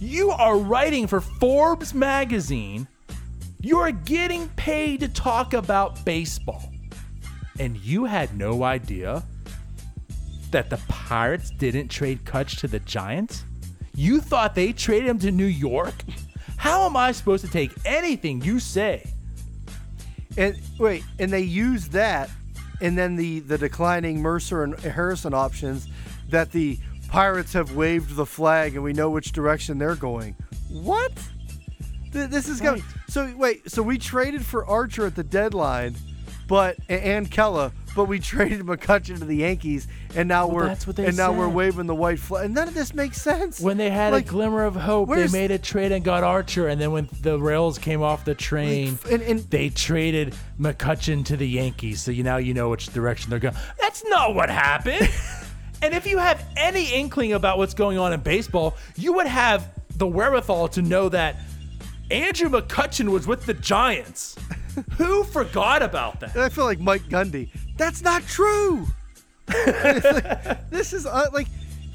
you 0.00 0.30
are 0.30 0.58
writing 0.58 1.06
for 1.06 1.20
Forbes 1.20 1.94
magazine. 1.94 2.86
You 3.60 3.78
are 3.78 3.92
getting 3.92 4.48
paid 4.50 5.00
to 5.00 5.08
talk 5.08 5.54
about 5.54 6.04
baseball, 6.04 6.70
and 7.58 7.78
you 7.78 8.04
had 8.04 8.36
no 8.36 8.62
idea 8.62 9.22
that 10.50 10.68
the 10.68 10.76
Pirates 10.88 11.50
didn't 11.50 11.88
trade 11.88 12.24
Kutch 12.24 12.58
to 12.60 12.68
the 12.68 12.80
Giants? 12.80 13.44
You 13.94 14.20
thought 14.20 14.54
they 14.54 14.72
traded 14.72 15.08
him 15.08 15.18
to 15.20 15.30
New 15.30 15.44
York? 15.46 15.94
How 16.56 16.86
am 16.86 16.96
I 16.96 17.12
supposed 17.12 17.44
to 17.44 17.50
take 17.50 17.70
anything 17.84 18.42
you 18.42 18.58
say? 18.58 19.06
And 20.36 20.58
wait, 20.78 21.04
and 21.18 21.32
they 21.32 21.42
used 21.42 21.92
that, 21.92 22.28
and 22.80 22.98
then 22.98 23.14
the 23.16 23.40
the 23.40 23.56
declining 23.58 24.20
Mercer 24.20 24.64
and 24.64 24.78
Harrison 24.80 25.32
options 25.32 25.86
that 26.30 26.50
the 26.50 26.78
Pirates 27.08 27.52
have 27.52 27.76
waved 27.76 28.16
the 28.16 28.26
flag, 28.26 28.74
and 28.74 28.82
we 28.82 28.92
know 28.92 29.10
which 29.10 29.30
direction 29.32 29.78
they're 29.78 29.94
going. 29.94 30.34
What? 30.70 31.12
Th- 32.12 32.28
This 32.28 32.48
is 32.48 32.60
going. 32.60 32.80
Right. 32.80 32.90
So 33.08 33.32
wait, 33.36 33.70
so 33.70 33.80
we 33.82 33.96
traded 33.98 34.44
for 34.44 34.66
Archer 34.66 35.06
at 35.06 35.14
the 35.14 35.22
deadline, 35.22 35.94
but 36.48 36.76
and 36.88 37.30
Kela, 37.30 37.70
but 37.94 38.06
we 38.06 38.18
traded 38.20 38.60
McCutchen 38.60 39.18
to 39.18 39.24
the 39.24 39.36
Yankees, 39.36 39.86
and 40.14 40.28
now 40.28 40.46
Well, 40.46 40.56
we're 40.56 40.66
that's 40.66 40.86
what 40.86 40.96
they 40.96 41.06
and 41.06 41.16
now 41.16 41.32
we're 41.32 41.48
waving 41.48 41.86
the 41.86 41.94
white 41.94 42.18
flag. 42.18 42.46
And 42.46 42.54
none 42.54 42.68
of 42.68 42.74
this 42.74 42.94
makes 42.94 43.20
sense. 43.20 43.60
When 43.60 43.76
they 43.76 43.90
had 43.90 44.12
Like, 44.12 44.26
a 44.26 44.28
glimmer 44.28 44.64
of 44.64 44.76
hope, 44.76 45.08
they 45.10 45.28
made 45.28 45.50
a 45.50 45.58
trade 45.58 45.92
and 45.92 46.04
got 46.04 46.24
Archer, 46.24 46.68
and 46.68 46.80
then 46.80 46.92
when 46.92 47.08
the 47.22 47.38
rails 47.38 47.78
came 47.78 48.02
off 48.02 48.24
the 48.24 48.34
train, 48.34 48.98
and, 49.10 49.22
and 49.22 49.40
they 49.50 49.68
traded 49.70 50.34
McCutchen 50.60 51.24
to 51.26 51.36
the 51.36 51.48
Yankees. 51.48 52.02
So 52.02 52.10
you 52.10 52.22
now 52.22 52.36
you 52.38 52.54
know 52.54 52.70
which 52.70 52.86
direction 52.92 53.30
they're 53.30 53.38
going. 53.38 53.56
That's 53.80 54.04
not 54.06 54.34
what 54.34 54.50
happened. 54.50 55.08
and 55.82 55.94
if 55.94 56.06
you 56.06 56.18
have 56.18 56.44
any 56.56 56.92
inkling 56.92 57.32
about 57.32 57.58
what's 57.58 57.74
going 57.74 57.98
on 57.98 58.12
in 58.12 58.20
baseball, 58.20 58.76
you 58.96 59.12
would 59.14 59.26
have 59.26 59.70
the 59.96 60.06
wherewithal 60.06 60.68
to 60.68 60.82
know 60.82 61.08
that 61.08 61.36
Andrew 62.10 62.48
McCutchen 62.48 63.08
was 63.08 63.26
with 63.26 63.46
the 63.46 63.54
Giants. 63.54 64.36
Who 64.98 65.24
forgot 65.24 65.82
about 65.82 66.20
that? 66.20 66.36
I 66.36 66.48
feel 66.48 66.64
like 66.64 66.80
Mike 66.80 67.02
Gundy. 67.08 67.48
That's 67.76 68.02
not 68.02 68.22
true. 68.26 68.86
Like- 69.48 70.70
this 70.70 70.92
is 70.92 71.06
uh, 71.06 71.26
like 71.32 71.48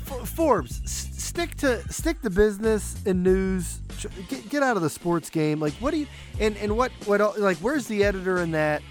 F- 0.07 0.30
Forbes. 0.30 0.82
S- 0.84 1.09
stick 1.17 1.55
to 1.57 1.82
stick 1.91 2.21
to 2.21 2.30
business 2.30 2.95
and 3.05 3.23
news. 3.23 3.80
Get, 4.30 4.49
get 4.49 4.63
out 4.63 4.77
of 4.77 4.84
the 4.84 4.89
sports 4.89 5.30
game. 5.30 5.59
Like 5.59 5.73
what 5.73 5.91
do 5.91 5.97
you 5.97 6.07
and 6.39 6.55
and 6.57 6.77
what 6.77 6.91
what 7.05 7.39
like? 7.39 7.57
Where's 7.57 7.88
the 7.88 8.03
editor 8.03 8.39
in 8.39 8.51
that? 8.51 8.82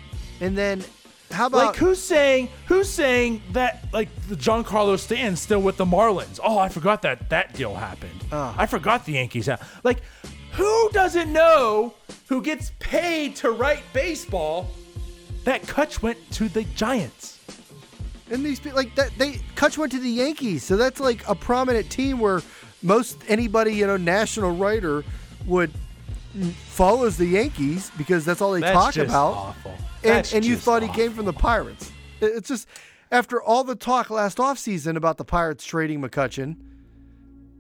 And 0.41 0.57
then 0.57 0.85
how 1.31 1.47
about 1.47 1.67
like 1.69 1.77
who's 1.77 2.03
saying 2.03 2.49
who's 2.67 2.89
saying 2.91 3.43
that 3.53 3.85
like 3.93 4.09
the 4.29 4.35
Giancarlo 4.35 4.99
Stanton's 4.99 5.41
still 5.41 5.61
with 5.61 5.77
the 5.77 5.85
Marlins? 5.87 6.41
Oh, 6.43 6.59
I 6.59 6.69
forgot 6.69 7.03
that 7.03 7.29
that 7.31 7.55
deal 7.55 7.75
happened. 7.75 8.25
Ah. 8.33 8.55
I 8.59 8.67
forgot 8.67 9.05
the 9.05 9.13
Yankees. 9.13 9.47
ha- 9.47 9.59
Like, 9.85 9.99
who 10.53 10.91
doesn't 10.93 11.33
know 11.33 11.95
who 12.29 12.43
gets 12.43 12.73
paid 12.79 13.37
to 13.37 13.51
write 13.51 13.83
baseball? 13.93 14.69
That 15.45 15.63
Kutch 15.63 16.03
went 16.03 16.19
to 16.33 16.49
the 16.49 16.65
Giants. 16.75 17.39
And 18.31 18.45
these 18.45 18.61
people 18.61 18.77
like 18.77 18.95
that 18.97 19.11
they 19.17 19.35
Kutch 19.57 19.79
went 19.79 19.93
to 19.93 19.99
the 19.99 20.11
Yankees, 20.11 20.63
so 20.63 20.77
that's 20.77 21.01
like 21.01 21.27
a 21.27 21.35
prominent 21.35 21.91
team 21.91 22.19
where 22.19 22.43
most 22.83 23.19
anybody 23.27 23.75
you 23.75 23.87
know 23.87 23.97
national 23.97 24.51
writer 24.53 25.03
would 25.47 25.73
follows 26.67 27.17
the 27.17 27.25
Yankees 27.25 27.91
because 27.97 28.25
that's 28.25 28.43
all 28.43 28.53
they 28.53 28.61
That's 28.61 28.75
talk 28.75 28.95
just 28.95 29.09
about. 29.09 29.33
awful. 29.33 29.71
And 29.71 29.79
That's 30.03 30.35
and 30.35 30.45
you 30.45 30.55
just 30.55 30.65
thought 30.65 30.83
he 30.83 30.89
came 30.91 31.13
from 31.13 31.25
the 31.25 31.33
Pirates. 31.33 31.91
It's 32.21 32.49
just 32.49 32.69
after 33.11 33.43
all 33.43 33.65
the 33.65 33.75
talk 33.75 34.11
last 34.11 34.39
offseason 34.39 34.97
about 34.97 35.17
the 35.17 35.25
Pirates 35.25 35.65
trading 35.65 36.01
McCutchen, 36.03 36.57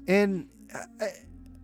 and 0.07 0.49
uh, 0.75 1.07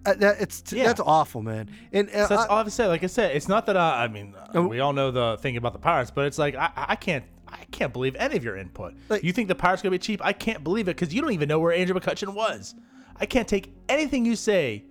uh, 0.06 0.14
that 0.14 0.40
it's 0.40 0.62
Yeah. 0.72 0.84
that's 0.84 1.00
awful, 1.00 1.42
man. 1.42 1.70
And 1.92 2.08
uh, 2.10 2.26
So 2.28 2.34
that's 2.36 2.42
I- 2.42 2.46
all 2.48 2.58
I've 2.58 2.72
said. 2.72 2.88
Like 2.88 3.02
I 3.04 3.06
said, 3.08 3.36
it's 3.36 3.48
not 3.48 3.66
that 3.66 3.76
I. 3.76 4.04
I 4.04 4.08
mean, 4.08 4.34
uh, 4.54 4.62
we 4.62 4.80
all 4.80 4.92
know 4.92 5.10
the 5.10 5.36
thing 5.40 5.56
about 5.56 5.72
the 5.72 5.78
Pirates, 5.78 6.10
but 6.10 6.26
it's 6.26 6.38
like 6.38 6.54
I, 6.54 6.70
I 6.76 6.96
can't. 6.96 7.24
I 7.46 7.64
can't 7.70 7.92
believe 7.92 8.16
any 8.16 8.36
of 8.36 8.42
your 8.44 8.56
input. 8.56 8.94
Like- 9.08 9.22
you 9.22 9.32
think 9.32 9.48
the 9.48 9.54
Pirates 9.54 9.82
gonna 9.82 9.90
be 9.92 9.98
cheap? 9.98 10.20
I 10.24 10.32
can't 10.32 10.64
believe 10.64 10.88
it 10.88 10.96
because 10.96 11.14
you 11.14 11.20
don't 11.22 11.32
even 11.32 11.48
know 11.48 11.58
where 11.60 11.72
Andrew 11.72 11.98
McCutchen 11.98 12.34
was. 12.34 12.74
I 13.16 13.26
can't 13.26 13.46
take 13.46 13.72
anything 13.88 14.24
you 14.26 14.34
say 14.36 14.84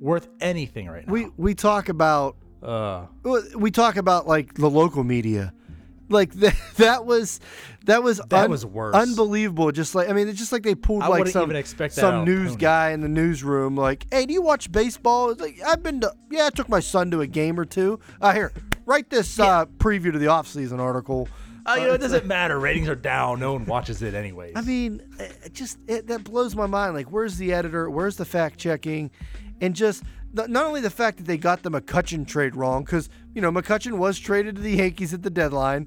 worth 0.00 0.28
anything 0.40 0.86
right 0.88 1.06
now. 1.06 1.12
we 1.12 1.26
we 1.36 1.54
talk 1.54 1.88
about 1.88 2.36
uh, 2.62 3.06
we 3.54 3.70
talk 3.70 3.96
about 3.96 4.26
like 4.26 4.54
the 4.54 4.68
local 4.70 5.04
media 5.04 5.52
like 6.08 6.32
that, 6.34 6.56
that 6.76 7.06
was 7.06 7.40
that 7.84 8.02
was 8.02 8.20
That 8.28 8.50
was 8.50 8.64
worse. 8.64 8.94
unbelievable 8.94 9.72
just 9.72 9.94
like 9.94 10.08
i 10.08 10.12
mean 10.12 10.28
it's 10.28 10.38
just 10.38 10.52
like 10.52 10.62
they 10.62 10.74
pulled 10.74 11.02
I 11.02 11.08
like 11.08 11.26
some, 11.28 11.52
some 11.90 12.24
news 12.24 12.56
guy 12.56 12.90
in 12.90 13.00
the 13.00 13.08
newsroom 13.08 13.76
like 13.76 14.06
hey 14.12 14.26
do 14.26 14.32
you 14.32 14.42
watch 14.42 14.70
baseball 14.70 15.30
it's 15.30 15.40
like 15.40 15.58
i've 15.66 15.82
been 15.82 16.00
to 16.00 16.12
yeah 16.30 16.46
i 16.46 16.50
took 16.50 16.68
my 16.68 16.80
son 16.80 17.10
to 17.12 17.20
a 17.20 17.26
game 17.26 17.58
or 17.58 17.64
two 17.64 17.98
uh 18.20 18.32
here 18.32 18.52
write 18.84 19.10
this 19.10 19.38
uh 19.38 19.66
preview 19.78 20.12
to 20.12 20.18
the 20.18 20.26
offseason 20.26 20.78
article 20.78 21.28
uh, 21.68 21.74
you 21.74 21.86
know, 21.88 21.94
it 21.94 21.98
doesn't 21.98 22.26
matter. 22.26 22.60
Ratings 22.60 22.88
are 22.88 22.94
down. 22.94 23.40
No 23.40 23.54
one 23.54 23.64
watches 23.66 24.00
it 24.00 24.14
anyways. 24.14 24.52
I 24.54 24.60
mean, 24.60 25.02
it 25.18 25.52
just 25.52 25.78
it, 25.88 26.06
that 26.06 26.22
blows 26.22 26.54
my 26.54 26.66
mind. 26.66 26.94
Like, 26.94 27.10
where's 27.10 27.38
the 27.38 27.52
editor? 27.52 27.90
Where's 27.90 28.14
the 28.14 28.24
fact 28.24 28.56
checking? 28.56 29.10
And 29.60 29.74
just 29.74 30.04
not 30.32 30.48
not 30.48 30.66
only 30.66 30.80
the 30.80 30.90
fact 30.90 31.16
that 31.18 31.26
they 31.26 31.36
got 31.36 31.64
the 31.64 31.70
McCutchen 31.72 32.24
trade 32.24 32.54
wrong, 32.54 32.84
because 32.84 33.08
you 33.36 33.42
know 33.42 33.52
McCutchen 33.52 33.98
was 33.98 34.18
traded 34.18 34.56
to 34.56 34.62
the 34.62 34.76
Yankees 34.76 35.12
at 35.12 35.22
the 35.22 35.28
deadline. 35.28 35.86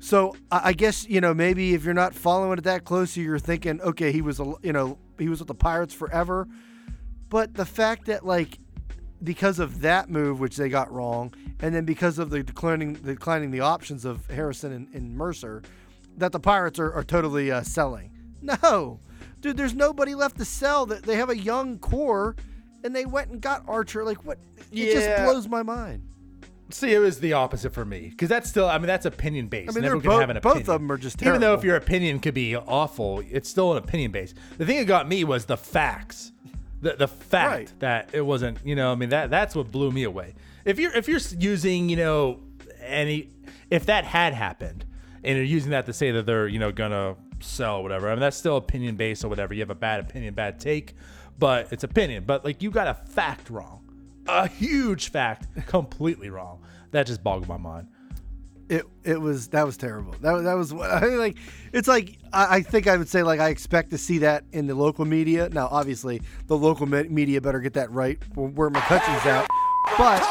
So 0.00 0.36
I, 0.50 0.72
guess 0.72 1.08
you 1.08 1.20
know 1.20 1.32
maybe 1.32 1.72
if 1.72 1.84
you're 1.84 1.94
not 1.94 2.14
following 2.14 2.58
it 2.58 2.64
that 2.64 2.84
closely, 2.84 3.22
you're 3.22 3.38
thinking, 3.38 3.80
okay, 3.80 4.10
he 4.10 4.20
was 4.20 4.40
a 4.40 4.54
you 4.62 4.72
know 4.72 4.98
he 5.16 5.28
was 5.28 5.38
with 5.38 5.46
the 5.46 5.54
Pirates 5.54 5.94
forever. 5.94 6.48
But 7.30 7.54
the 7.54 7.64
fact 7.64 8.06
that 8.06 8.26
like 8.26 8.58
because 9.22 9.60
of 9.60 9.82
that 9.82 10.10
move, 10.10 10.40
which 10.40 10.56
they 10.56 10.68
got 10.68 10.92
wrong, 10.92 11.32
and 11.60 11.72
then 11.72 11.84
because 11.84 12.18
of 12.18 12.30
the 12.30 12.42
declining 12.42 12.94
declining 12.94 13.52
the 13.52 13.60
options 13.60 14.04
of 14.04 14.26
Harrison 14.26 14.72
and, 14.72 14.88
and 14.92 15.16
Mercer, 15.16 15.62
that 16.16 16.32
the 16.32 16.40
Pirates 16.40 16.80
are, 16.80 16.92
are 16.92 17.04
totally 17.04 17.52
uh, 17.52 17.62
selling. 17.62 18.10
No, 18.42 19.00
dude, 19.40 19.56
there's 19.56 19.74
nobody 19.74 20.14
left 20.14 20.36
to 20.38 20.44
sell. 20.44 20.86
That 20.86 21.04
they 21.04 21.16
have 21.16 21.30
a 21.30 21.38
young 21.38 21.78
core, 21.78 22.34
and 22.82 22.94
they 22.94 23.06
went 23.06 23.30
and 23.30 23.40
got 23.40 23.62
Archer. 23.68 24.04
Like 24.04 24.24
what? 24.24 24.38
It 24.72 24.92
just 24.92 25.22
blows 25.22 25.48
my 25.48 25.62
mind. 25.62 26.02
See, 26.70 26.92
it 26.94 26.98
was 26.98 27.20
the 27.20 27.34
opposite 27.34 27.74
for 27.74 27.84
me 27.84 28.08
because 28.08 28.28
that's 28.28 28.48
still. 28.48 28.66
I 28.68 28.78
mean, 28.78 28.86
that's 28.86 29.04
opinion 29.06 29.48
based. 29.48 29.70
I 29.70 29.74
mean, 29.74 29.84
everyone 29.84 30.04
both- 30.06 30.20
have 30.20 30.30
an 30.30 30.36
both 30.42 30.52
opinion. 30.56 30.70
of 30.70 30.80
'em 30.80 30.92
are 30.92 30.96
just 30.96 31.18
terrible. 31.18 31.36
Even 31.36 31.40
though 31.42 31.54
if 31.54 31.62
your 31.64 31.76
opinion 31.76 32.20
could 32.20 32.34
be 32.34 32.56
awful, 32.56 33.22
it's 33.30 33.48
still 33.48 33.72
an 33.72 33.78
opinion 33.78 34.10
based. 34.12 34.34
The 34.56 34.64
thing 34.66 34.78
that 34.78 34.86
got 34.86 35.06
me 35.08 35.24
was 35.24 35.44
the 35.44 35.56
facts. 35.58 36.32
The 36.80 36.94
the 36.98 37.08
fact 37.08 37.50
Right. 37.50 37.72
that 37.80 38.10
it 38.12 38.22
wasn't. 38.22 38.58
You 38.64 38.74
know, 38.76 38.92
I 38.92 38.94
mean 38.94 39.10
that 39.10 39.30
that's 39.30 39.54
what 39.54 39.70
blew 39.70 39.90
me 39.90 40.04
away. 40.04 40.34
If 40.64 40.78
you're 40.78 40.92
if 40.96 41.06
you're 41.08 41.20
using 41.38 41.88
you 41.90 41.96
know 41.96 42.40
any 42.82 43.28
if 43.70 43.86
that 43.86 44.04
had 44.04 44.32
happened 44.34 44.84
and 45.22 45.36
you're 45.36 45.44
using 45.46 45.70
that 45.72 45.86
to 45.86 45.92
say 45.92 46.10
that 46.12 46.24
they're 46.26 46.48
you 46.48 46.58
know 46.58 46.72
gonna 46.72 47.16
sell 47.40 47.76
or 47.76 47.82
whatever, 47.82 48.08
I 48.08 48.12
mean 48.14 48.20
that's 48.20 48.36
still 48.38 48.56
opinion 48.56 48.96
based 48.96 49.22
or 49.24 49.28
whatever. 49.28 49.52
You 49.52 49.60
have 49.60 49.70
a 49.70 49.74
bad 49.74 50.00
opinion, 50.00 50.32
bad 50.34 50.58
take, 50.60 50.94
but 51.38 51.68
it's 51.72 51.84
opinion. 51.84 52.24
But 52.26 52.42
like 52.44 52.62
you 52.62 52.70
got 52.70 52.86
a 52.86 52.94
fact 52.94 53.50
wrong, 53.50 53.83
a 54.26 54.48
huge 54.48 55.10
fact 55.10 55.46
completely 55.66 56.30
wrong. 56.30 56.60
That 56.92 57.06
just 57.06 57.22
boggled 57.22 57.48
my 57.48 57.56
mind. 57.56 57.88
It 58.68 58.86
it 59.02 59.20
was 59.20 59.48
that 59.48 59.66
was 59.66 59.76
terrible. 59.76 60.14
That 60.22 60.32
was- 60.32 60.44
that 60.44 60.54
was 60.54 60.72
I 60.72 61.00
mean, 61.00 61.18
like 61.18 61.36
it's 61.72 61.86
like 61.88 62.18
I, 62.32 62.56
I 62.56 62.62
think 62.62 62.86
I 62.86 62.96
would 62.96 63.08
say 63.08 63.22
like 63.22 63.40
I 63.40 63.48
expect 63.48 63.90
to 63.90 63.98
see 63.98 64.18
that 64.18 64.44
in 64.52 64.66
the 64.66 64.74
local 64.74 65.04
media. 65.04 65.48
Now, 65.50 65.68
obviously, 65.70 66.22
the 66.46 66.56
local 66.56 66.86
me- 66.86 67.08
media 67.08 67.40
better 67.40 67.60
get 67.60 67.74
that 67.74 67.90
right 67.90 68.18
where, 68.34 68.70
McCutchen's 68.70 69.26
at. 69.26 69.46
But 69.98 70.22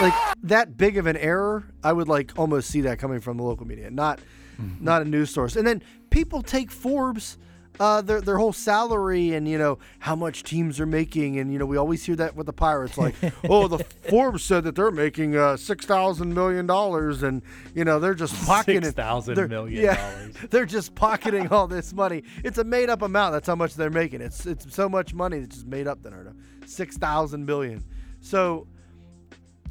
like 0.00 0.14
that 0.42 0.76
big 0.76 0.96
of 0.98 1.06
an 1.06 1.16
error, 1.16 1.64
I 1.84 1.92
would 1.92 2.08
like 2.08 2.32
almost 2.36 2.70
see 2.70 2.80
that 2.82 2.98
coming 2.98 3.20
from 3.20 3.36
the 3.36 3.44
local 3.44 3.66
media, 3.66 3.88
not 3.90 4.18
mm-hmm. 4.60 4.84
not 4.84 5.02
a 5.02 5.04
news 5.04 5.30
source. 5.30 5.54
And 5.54 5.66
then 5.66 5.82
people 6.10 6.42
take 6.42 6.72
Forbes. 6.72 7.38
Uh, 7.78 8.00
their 8.00 8.20
their 8.22 8.38
whole 8.38 8.52
salary 8.54 9.34
and 9.34 9.46
you 9.46 9.58
know 9.58 9.78
how 9.98 10.16
much 10.16 10.42
teams 10.42 10.80
are 10.80 10.86
making 10.86 11.38
and 11.38 11.52
you 11.52 11.58
know 11.58 11.66
we 11.66 11.76
always 11.76 12.02
hear 12.04 12.16
that 12.16 12.34
with 12.34 12.46
the 12.46 12.52
Pirates 12.52 12.96
like 12.96 13.14
oh 13.50 13.68
the 13.68 13.78
Forbes 14.08 14.42
said 14.44 14.64
that 14.64 14.74
they're 14.74 14.90
making 14.90 15.36
uh, 15.36 15.58
six 15.58 15.84
thousand 15.84 16.32
million 16.32 16.66
dollars 16.66 17.22
and 17.22 17.42
you 17.74 17.84
know 17.84 17.98
they're 18.00 18.14
just 18.14 18.34
pocketing 18.46 18.82
6,000 18.82 19.34
they're- 19.34 19.46
million 19.48 19.82
yeah, 19.84 19.96
dollars. 19.96 20.34
they're 20.50 20.64
just 20.64 20.94
pocketing 20.94 21.48
all 21.48 21.66
this 21.66 21.92
money. 21.92 22.22
It's 22.44 22.56
a 22.56 22.64
made 22.64 22.88
up 22.88 23.02
amount. 23.02 23.32
That's 23.34 23.46
how 23.46 23.56
much 23.56 23.74
they're 23.74 23.90
making. 23.90 24.22
It's 24.22 24.46
it's 24.46 24.74
so 24.74 24.88
much 24.88 25.12
money 25.12 25.40
that's 25.40 25.56
just 25.56 25.66
made 25.66 25.86
up. 25.86 26.02
Then 26.02 26.34
six 26.64 26.96
thousand 26.96 27.44
billion. 27.44 27.84
So 28.20 28.66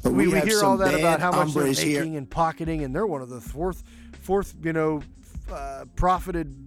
But 0.02 0.12
we, 0.12 0.28
we 0.28 0.34
we 0.34 0.40
hear 0.42 0.62
all 0.62 0.76
that 0.76 0.94
about 0.94 1.20
how 1.20 1.30
much 1.32 1.52
they're 1.54 1.64
hombres 1.64 1.78
here. 1.80 2.00
making 2.00 2.16
and 2.16 2.30
pocketing, 2.30 2.84
and 2.84 2.94
they're 2.94 3.06
one 3.06 3.20
of 3.22 3.30
the 3.30 3.40
fourth 3.40 3.82
fourth 4.22 4.54
you 4.62 4.72
know 4.72 5.02
uh, 5.52 5.84
profited 5.96 6.65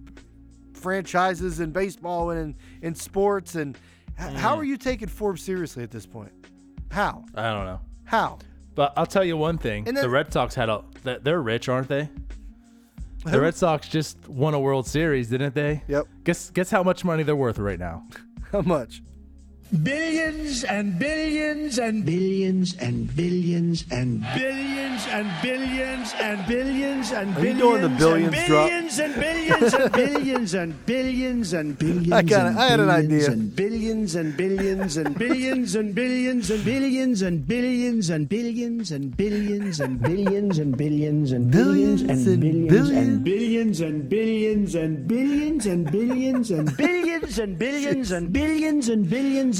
franchises 0.80 1.60
in 1.60 1.70
baseball 1.70 2.30
and 2.30 2.54
in, 2.82 2.88
in 2.88 2.94
sports. 2.94 3.54
And 3.54 3.76
h- 4.18 4.32
how 4.34 4.56
Mm. 4.56 4.58
are 4.60 4.64
you 4.64 4.76
taking 4.76 5.08
Forbes 5.08 5.42
seriously 5.42 5.82
at 5.82 5.90
this 5.90 6.06
point? 6.06 6.32
How? 6.90 7.24
I 7.34 7.50
don't 7.52 7.66
know. 7.66 7.80
How? 8.04 8.38
But 8.74 8.92
I'll 8.96 9.06
tell 9.06 9.24
you 9.24 9.36
one 9.36 9.58
thing: 9.58 9.86
And 9.86 9.96
the 9.96 10.08
Red 10.08 10.32
Sox 10.32 10.54
had 10.54 10.68
a. 10.68 10.82
They're 11.04 11.42
rich, 11.42 11.68
aren't 11.68 11.88
they? 11.88 12.08
Who? 13.24 13.30
The 13.30 13.40
Red 13.40 13.54
Sox 13.54 13.88
just 13.88 14.28
won 14.28 14.54
a 14.54 14.60
World 14.60 14.86
Series, 14.86 15.28
didn't 15.28 15.54
they? 15.54 15.82
Yep. 15.88 16.06
Guess 16.24 16.50
guess 16.50 16.70
how 16.70 16.82
much 16.82 17.04
money 17.04 17.22
they're 17.22 17.36
worth 17.36 17.58
right 17.58 17.78
now? 17.78 18.04
How 18.52 18.62
much? 18.62 19.02
Billions 19.70 20.64
and 20.64 20.98
billions 20.98 21.78
and 21.78 22.04
Billions 22.04 22.74
and 22.80 23.06
billions 23.14 23.84
and 23.92 24.20
billions 24.34 25.06
and 25.06 25.30
billions 25.42 26.12
and 26.18 26.46
billions 26.48 27.12
and 27.12 27.36
Are 27.36 27.44
you 27.46 27.54
billions 27.54 27.98
doing 28.00 28.24
the 28.26 28.34
billions 28.34 28.34
and 28.34 28.46
drop? 28.48 28.66
billions 28.66 28.98
and 28.98 29.14
billions 29.14 29.74
and 29.74 29.92
billions 29.92 30.54
and 30.54 30.86
billions 30.86 31.52
and 31.52 31.78
billions 31.78 32.12
I 32.12 32.22
got 32.22 32.46
it. 32.46 32.50
and 32.50 32.58
I 32.58 32.66
had 32.68 32.80
an 32.80 32.86
billions 32.88 33.28
idea. 33.28 33.30
and 33.30 33.54
billions 33.56 34.14
and 34.16 34.36
billions 34.36 34.96
and 34.96 35.14
billions 35.16 35.76
and 35.76 35.94
billions 35.94 36.50
and 36.50 36.64
billions 36.64 37.22
and 37.22 37.46
billions 37.46 38.10
and 38.10 38.28
billions 38.28 38.90
and 38.90 39.16
billions 39.16 39.70
and 39.70 39.96
billions 39.96 40.50
and 40.50 40.76
billions 40.76 41.30
and 41.30 41.50
Billions 41.52 42.02
billions 42.02 42.10
and 42.10 42.10
and 42.10 42.40
billions. 42.42 43.22
billions 43.22 43.80
and 43.80 44.08
billions 44.10 44.74
and 44.74 45.08
billions 45.08 45.66
and 45.66 45.86
billions 45.86 46.50
and 46.50 46.76
billions 46.76 47.38
and 47.38 47.58
billions 47.58 48.10
and 48.10 48.32
billions 48.32 48.88
and 48.88 49.08
billions 49.08 49.59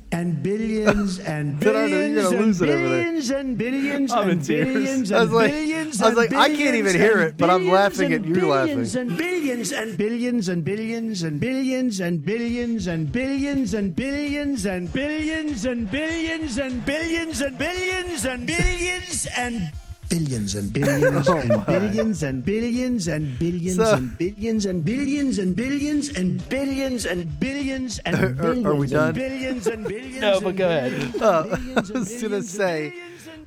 and 0.13 0.43
billions 0.43 1.19
and 1.19 1.59
billions 1.59 2.31
and 2.31 2.39
lose 2.39 2.61
it 2.61 2.69
over 2.69 2.89
there. 2.89 3.03
billions 3.03 3.29
and 3.29 3.57
billions 3.57 4.11
I'm 4.11 4.29
and 4.29 4.45
billions 4.45 5.11
I 5.11 5.21
was 5.21 5.29
and 5.29 5.33
like- 5.33 5.51
billions 5.51 6.01
I 6.01 6.07
was 6.09 6.17
like, 6.17 6.33
I 6.33 6.49
can't 6.49 6.75
even 6.75 6.95
hear 6.95 7.19
it, 7.21 7.37
but 7.37 7.49
I'm 7.49 7.67
laughing 7.69 8.11
at 8.13 8.25
you 8.25 8.47
laughing. 8.47 8.75
billions 8.75 8.95
and 8.95 9.17
billions 9.17 9.71
and 9.71 9.97
billions 9.97 10.49
and 10.49 10.63
billions 10.65 11.21
and 11.23 11.39
billions 11.39 11.99
and 12.01 12.25
billions 12.25 12.87
and 12.87 13.11
billions 13.11 13.73
and 13.73 13.95
billions 13.95 14.65
and 14.65 14.91
billions 14.91 15.65
and 15.65 15.91
billions 15.91 16.57
and 16.57 16.85
billions 16.85 17.41
and 17.41 17.57
billions 17.57 18.25
and 18.25 18.47
billions 18.47 19.27
and 19.37 19.71
billions 20.11 20.55
and 20.55 20.73
billions 20.73 21.27
Oh, 21.29 21.37
and 21.37 21.65
billions 21.65 22.23
and 22.23 22.45
billions 22.45 23.07
and 23.07 23.39
billions 23.39 23.75
So- 23.77 23.93
and 23.95 24.17
billions 24.17 24.65
and 24.65 24.85
billions 24.85 25.37
and 25.39 25.55
billions 25.55 26.09
and 26.09 26.49
billions 26.49 27.05
and 27.05 27.39
billions 27.39 27.99
and 28.05 28.15
Are- 28.15 28.29
billions 28.29 28.65
are 28.65 28.75
we 28.75 28.87
done? 28.87 29.07
and 29.07 29.15
billions 29.15 29.67
and 29.67 29.87
billions 29.87 30.21
No, 30.21 30.35
and 30.37 30.43
but 30.43 30.55
go 30.55 30.67
ahead. 30.67 31.15
Uh, 31.21 31.43
I 31.77 31.79
was 31.81 32.21
gonna 32.21 32.43
say, 32.43 32.93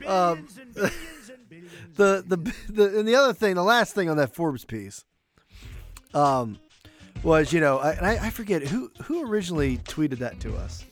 um, 0.06 0.46
billions 0.46 0.58
and 0.58 0.72
billions 0.74 1.28
and 1.30 1.48
billions 1.48 1.96
the, 1.96 2.24
the 2.26 2.38
the 2.72 2.98
and 2.98 3.06
the 3.08 3.14
other 3.14 3.32
thing, 3.32 3.54
the 3.54 3.62
last 3.62 3.94
thing 3.94 4.08
on 4.10 4.16
that 4.16 4.34
Forbes 4.34 4.64
piece, 4.64 5.04
um, 6.12 6.58
was 7.22 7.52
you 7.52 7.60
know, 7.60 7.78
I, 7.78 7.92
and 7.92 8.06
I, 8.06 8.26
I 8.26 8.30
forget 8.30 8.62
who 8.62 8.90
who 9.04 9.28
originally 9.28 9.78
tweeted 9.78 10.18
that 10.18 10.40
to 10.40 10.56
us, 10.56 10.84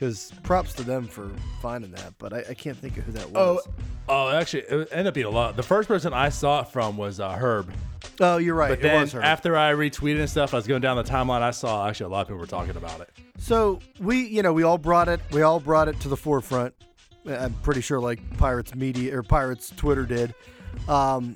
because 0.00 0.32
props 0.42 0.72
to 0.72 0.82
them 0.82 1.06
for 1.06 1.30
finding 1.60 1.90
that, 1.90 2.14
but 2.16 2.32
I, 2.32 2.38
I 2.48 2.54
can't 2.54 2.76
think 2.76 2.96
of 2.96 3.04
who 3.04 3.12
that 3.12 3.26
Oh, 3.34 3.54
was. 3.56 3.68
oh, 3.68 3.72
oh, 4.08 4.28
actually, 4.30 4.62
it 4.62 4.88
ended 4.92 5.08
up 5.08 5.12
being 5.14 5.26
a 5.26 5.30
lot. 5.30 5.56
The 5.56 5.62
first 5.62 5.88
person 5.88 6.14
I 6.14 6.30
saw 6.30 6.62
it 6.62 6.68
from 6.68 6.96
was 6.96 7.20
uh, 7.20 7.28
Herb. 7.32 7.70
Oh, 8.18 8.38
you're 8.38 8.54
right. 8.54 8.70
But 8.70 8.78
it 8.78 8.82
then 8.82 9.22
after 9.22 9.58
I 9.58 9.72
retweeted 9.74 10.20
and 10.20 10.30
stuff, 10.30 10.54
I 10.54 10.56
was 10.56 10.66
going 10.66 10.80
down 10.80 10.96
the 10.96 11.04
timeline. 11.04 11.42
I 11.42 11.50
saw 11.50 11.86
actually 11.86 12.06
a 12.06 12.08
lot 12.08 12.22
of 12.22 12.28
people 12.28 12.38
were 12.38 12.46
talking 12.46 12.76
about 12.76 13.02
it. 13.02 13.10
So 13.36 13.80
we, 14.00 14.26
you 14.26 14.42
know, 14.42 14.54
we 14.54 14.62
all 14.62 14.78
brought 14.78 15.10
it. 15.10 15.20
We 15.32 15.42
all 15.42 15.60
brought 15.60 15.88
it 15.88 16.00
to 16.00 16.08
the 16.08 16.16
forefront. 16.16 16.74
I'm 17.26 17.52
pretty 17.62 17.82
sure, 17.82 18.00
like 18.00 18.38
Pirates 18.38 18.74
Media 18.74 19.18
or 19.18 19.22
Pirates 19.22 19.70
Twitter 19.76 20.06
did. 20.06 20.34
Um, 20.88 21.34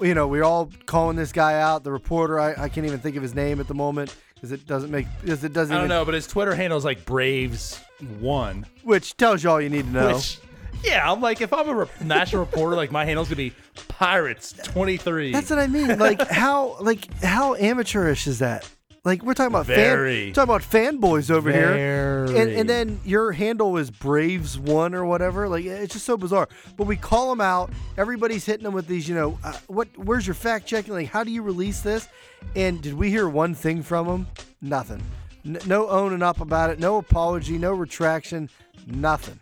you 0.00 0.14
know, 0.14 0.26
we're 0.26 0.42
all 0.42 0.72
calling 0.86 1.16
this 1.16 1.30
guy 1.30 1.60
out. 1.60 1.84
The 1.84 1.92
reporter, 1.92 2.40
I, 2.40 2.64
I 2.64 2.68
can't 2.68 2.84
even 2.86 2.98
think 2.98 3.14
of 3.14 3.22
his 3.22 3.34
name 3.34 3.60
at 3.60 3.68
the 3.68 3.74
moment 3.74 4.14
because 4.36 4.52
it 4.52 4.66
doesn't 4.66 4.90
make 4.90 5.06
because 5.22 5.42
it 5.42 5.52
doesn't. 5.52 5.74
I 5.74 5.78
don't 5.78 5.86
even, 5.86 5.96
know, 5.96 6.04
but 6.04 6.14
his 6.14 6.26
Twitter 6.26 6.54
handle 6.54 6.78
is 6.78 6.84
like 6.84 7.04
Braves 7.04 7.80
One. 8.20 8.66
Which 8.84 9.16
tells 9.16 9.42
you 9.42 9.50
all 9.50 9.60
you 9.60 9.70
need 9.70 9.86
to 9.86 9.90
know. 9.90 10.14
Which, 10.14 10.38
yeah, 10.84 11.10
I'm 11.10 11.20
like, 11.20 11.40
if 11.40 11.52
I'm 11.52 11.68
a 11.68 11.74
re- 11.74 11.86
national 12.04 12.44
reporter, 12.44 12.76
like 12.76 12.92
my 12.92 13.04
handle's 13.04 13.28
gonna 13.28 13.36
be 13.36 13.54
Pirates 13.88 14.52
23. 14.52 15.32
That's 15.32 15.50
what 15.50 15.58
I 15.58 15.66
mean. 15.66 15.98
Like 15.98 16.20
how 16.30 16.76
like 16.80 17.12
how 17.22 17.54
amateurish 17.56 18.26
is 18.26 18.38
that? 18.40 18.70
Like 19.06 19.22
we're 19.22 19.34
talking 19.34 19.54
about 19.54 19.66
Very. 19.66 20.24
fan, 20.24 20.32
talking 20.34 20.50
about 20.50 20.62
fanboys 20.62 21.30
over 21.30 21.52
here, 21.52 22.24
and, 22.24 22.50
and 22.50 22.68
then 22.68 23.00
your 23.04 23.30
handle 23.30 23.76
is 23.76 23.88
Braves 23.88 24.58
one 24.58 24.96
or 24.96 25.04
whatever. 25.04 25.48
Like 25.48 25.64
it's 25.64 25.92
just 25.92 26.04
so 26.04 26.16
bizarre. 26.16 26.48
But 26.76 26.88
we 26.88 26.96
call 26.96 27.30
them 27.30 27.40
out. 27.40 27.70
Everybody's 27.96 28.44
hitting 28.44 28.64
them 28.64 28.74
with 28.74 28.88
these. 28.88 29.08
You 29.08 29.14
know, 29.14 29.38
uh, 29.44 29.56
what? 29.68 29.96
Where's 29.96 30.26
your 30.26 30.34
fact 30.34 30.66
checking? 30.66 30.92
Like, 30.92 31.06
how 31.06 31.22
do 31.22 31.30
you 31.30 31.42
release 31.42 31.82
this? 31.82 32.08
And 32.56 32.82
did 32.82 32.94
we 32.94 33.08
hear 33.08 33.28
one 33.28 33.54
thing 33.54 33.84
from 33.84 34.08
them? 34.08 34.26
Nothing. 34.60 35.00
N- 35.44 35.60
no 35.66 35.88
owning 35.88 36.22
up 36.22 36.40
about 36.40 36.70
it. 36.70 36.80
No 36.80 36.96
apology. 36.96 37.58
No 37.58 37.74
retraction. 37.74 38.50
Nothing. 38.88 39.38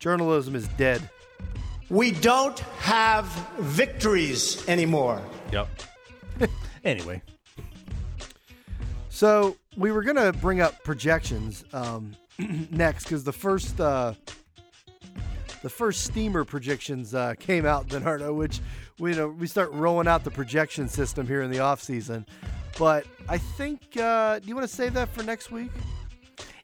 Journalism 0.00 0.56
is 0.56 0.66
dead. 0.76 1.08
We 1.88 2.10
don't 2.10 2.58
have 2.80 3.26
victories 3.60 4.68
anymore. 4.68 5.22
Yep. 5.52 5.68
anyway, 6.84 7.22
So 9.14 9.56
we 9.76 9.92
were 9.92 10.02
gonna 10.02 10.32
bring 10.32 10.60
up 10.60 10.82
projections 10.82 11.64
um, 11.72 12.16
next 12.72 13.04
because 13.04 13.22
the 13.22 13.32
first 13.32 13.80
uh, 13.80 14.14
the 15.62 15.70
first 15.70 16.02
steamer 16.02 16.44
projections 16.44 17.14
uh, 17.14 17.34
came 17.38 17.64
out, 17.64 17.86
Bernardo, 17.86 18.34
which 18.34 18.58
we 18.98 19.12
you 19.12 19.16
know 19.16 19.28
we 19.28 19.46
start 19.46 19.70
rolling 19.70 20.08
out 20.08 20.24
the 20.24 20.32
projection 20.32 20.88
system 20.88 21.28
here 21.28 21.42
in 21.42 21.52
the 21.52 21.60
off 21.60 21.80
season. 21.80 22.26
But 22.76 23.06
I 23.28 23.38
think 23.38 23.96
uh, 23.96 24.40
do 24.40 24.48
you 24.48 24.56
want 24.56 24.68
to 24.68 24.74
save 24.74 24.94
that 24.94 25.08
for 25.10 25.22
next 25.22 25.52
week? 25.52 25.70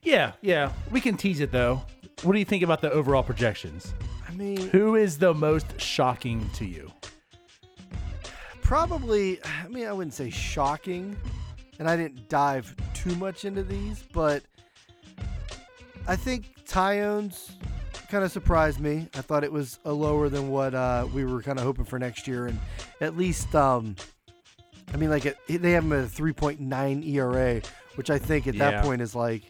yeah, 0.02 0.32
yeah, 0.42 0.72
we 0.90 1.00
can 1.00 1.16
tease 1.16 1.38
it 1.38 1.52
though. 1.52 1.80
What 2.24 2.32
do 2.32 2.40
you 2.40 2.44
think 2.44 2.64
about 2.64 2.80
the 2.80 2.90
overall 2.90 3.22
projections? 3.22 3.94
I 4.28 4.32
mean, 4.32 4.70
Who 4.70 4.96
is 4.96 5.18
the 5.18 5.32
most 5.34 5.80
shocking 5.80 6.50
to 6.54 6.64
you? 6.64 6.90
probably. 8.60 9.38
I 9.44 9.68
mean, 9.68 9.86
I 9.86 9.92
wouldn't 9.92 10.14
say 10.14 10.30
shocking, 10.30 11.16
and 11.80 11.88
I 11.88 11.96
didn't 11.96 12.28
dive 12.28 12.72
too 12.94 13.14
much 13.16 13.44
into 13.44 13.62
these, 13.64 14.04
but 14.12 14.44
I 16.06 16.14
think 16.14 16.54
Taillon's 16.66 17.50
kind 18.10 18.22
of 18.22 18.30
surprised 18.30 18.80
me. 18.80 19.08
I 19.14 19.22
thought 19.22 19.44
it 19.44 19.52
was 19.52 19.78
a 19.84 19.92
lower 19.92 20.28
than 20.28 20.50
what 20.50 20.74
uh, 20.74 21.06
we 21.14 21.24
were 21.24 21.42
kind 21.42 21.58
of 21.58 21.64
hoping 21.64 21.84
for 21.84 21.98
next 21.98 22.28
year, 22.28 22.46
and 22.46 22.58
at 23.00 23.16
least, 23.16 23.54
um, 23.54 23.96
I 24.92 24.96
mean, 24.98 25.10
like 25.10 25.24
it, 25.26 25.38
they 25.48 25.72
have 25.72 25.84
him 25.84 25.92
at 25.92 26.04
a 26.04 26.08
3.9 26.08 27.06
ERA, 27.08 27.62
which 27.94 28.10
I 28.10 28.18
think 28.18 28.46
at 28.46 28.54
Yeah. 28.54 28.70
that 28.72 28.84
point 28.84 29.00
is 29.00 29.14
like, 29.14 29.42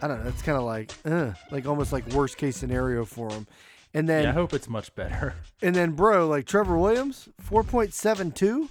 I 0.00 0.08
don't 0.08 0.22
know, 0.22 0.28
it's 0.28 0.42
kind 0.42 0.58
of 0.58 0.64
like, 0.64 0.92
uh, 1.04 1.32
like 1.50 1.66
almost 1.66 1.92
like 1.92 2.06
worst 2.12 2.36
case 2.36 2.56
scenario 2.56 3.04
for 3.04 3.30
him. 3.30 3.46
And 3.94 4.08
then 4.08 4.24
yeah, 4.24 4.30
I 4.30 4.32
hope 4.32 4.54
it's 4.54 4.68
much 4.68 4.94
better. 4.94 5.34
and 5.60 5.74
then, 5.74 5.92
bro, 5.92 6.26
like 6.28 6.46
Trevor 6.46 6.78
Williams, 6.78 7.28
four 7.40 7.62
point 7.62 7.92
seven 7.94 8.30
two. 8.32 8.68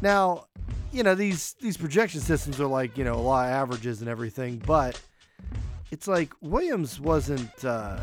Now, 0.00 0.46
you 0.92 1.02
know 1.02 1.14
these 1.14 1.54
these 1.60 1.76
projection 1.76 2.20
systems 2.20 2.60
are 2.60 2.66
like 2.66 2.96
you 2.96 3.04
know 3.04 3.14
a 3.14 3.16
lot 3.16 3.46
of 3.46 3.52
averages 3.52 4.00
and 4.00 4.08
everything, 4.08 4.62
but 4.66 5.00
it's 5.90 6.06
like 6.08 6.32
Williams 6.40 7.00
wasn't 7.00 7.64
uh, 7.64 7.98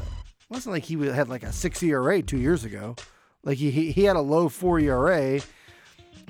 wasn't 0.49 0.73
like 0.73 0.83
he 0.83 0.95
had 1.07 1.29
like 1.29 1.43
a 1.43 1.51
six 1.51 1.81
ERA 1.83 2.21
two 2.21 2.37
years 2.37 2.63
ago. 2.65 2.95
Like 3.43 3.57
he 3.57 3.71
he, 3.71 3.91
he 3.91 4.03
had 4.03 4.15
a 4.15 4.21
low 4.21 4.49
four 4.49 4.79
ERA. 4.79 5.39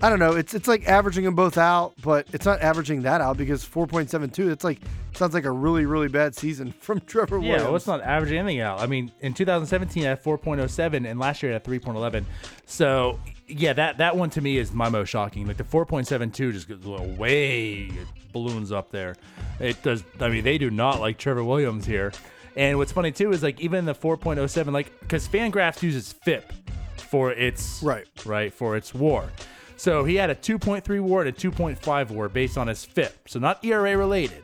I 0.03 0.09
don't 0.09 0.19
know. 0.19 0.31
It's 0.35 0.53
it's 0.53 0.67
like 0.67 0.87
averaging 0.87 1.25
them 1.25 1.35
both 1.35 1.57
out, 1.57 1.93
but 2.01 2.25
it's 2.33 2.45
not 2.45 2.61
averaging 2.61 3.03
that 3.03 3.21
out 3.21 3.37
because 3.37 3.63
four 3.63 3.85
point 3.85 4.09
seven 4.09 4.29
two. 4.29 4.49
It's 4.49 4.63
like 4.63 4.79
sounds 5.13 5.33
like 5.33 5.45
a 5.45 5.51
really 5.51 5.85
really 5.85 6.07
bad 6.07 6.33
season 6.35 6.71
from 6.79 7.01
Trevor 7.01 7.35
Yeah, 7.37 7.41
Williams. 7.41 7.63
well, 7.65 7.75
it's 7.75 7.87
not 7.87 8.01
averaging 8.01 8.39
anything 8.39 8.61
out. 8.61 8.79
I 8.79 8.87
mean, 8.87 9.11
in 9.21 9.33
2017 9.33 10.05
at 10.05 10.23
4.07, 10.23 11.09
and 11.09 11.19
last 11.19 11.43
year 11.43 11.51
at 11.53 11.63
3.11. 11.63 12.23
So 12.65 13.19
yeah, 13.51 13.73
that 13.73 13.97
that 13.99 14.15
one 14.17 14.29
to 14.31 14.41
me 14.41 14.57
is 14.57 14.71
my 14.71 14.89
most 14.89 15.09
shocking. 15.09 15.47
Like 15.47 15.57
the 15.57 15.63
4.72 15.63 16.53
just 16.53 16.67
goes 16.67 16.85
way 17.17 17.91
balloons 18.31 18.71
up 18.71 18.91
there. 18.91 19.15
It 19.59 19.81
does. 19.83 20.03
I 20.19 20.29
mean, 20.29 20.43
they 20.43 20.57
do 20.57 20.69
not 20.69 20.99
like 20.99 21.17
Trevor 21.17 21.43
Williams 21.43 21.85
here. 21.85 22.11
And 22.55 22.77
what's 22.77 22.91
funny 22.91 23.11
too 23.11 23.31
is 23.31 23.43
like 23.43 23.59
even 23.61 23.85
the 23.85 23.95
4.07, 23.95 24.71
like 24.71 24.97
because 24.99 25.27
Fangraphs 25.27 25.81
uses 25.81 26.11
FIP 26.11 26.51
for 26.97 27.31
its 27.31 27.81
Right. 27.83 28.07
right 28.25 28.53
for 28.53 28.75
its 28.75 28.93
WAR. 28.93 29.29
So 29.77 30.03
he 30.03 30.15
had 30.15 30.29
a 30.29 30.35
2.3 30.35 30.99
WAR 31.01 31.21
and 31.21 31.29
a 31.29 31.31
2.5 31.31 32.11
WAR 32.11 32.29
based 32.29 32.57
on 32.57 32.67
his 32.67 32.85
FIP. 32.85 33.27
So 33.27 33.39
not 33.39 33.63
ERA 33.65 33.97
related 33.97 34.43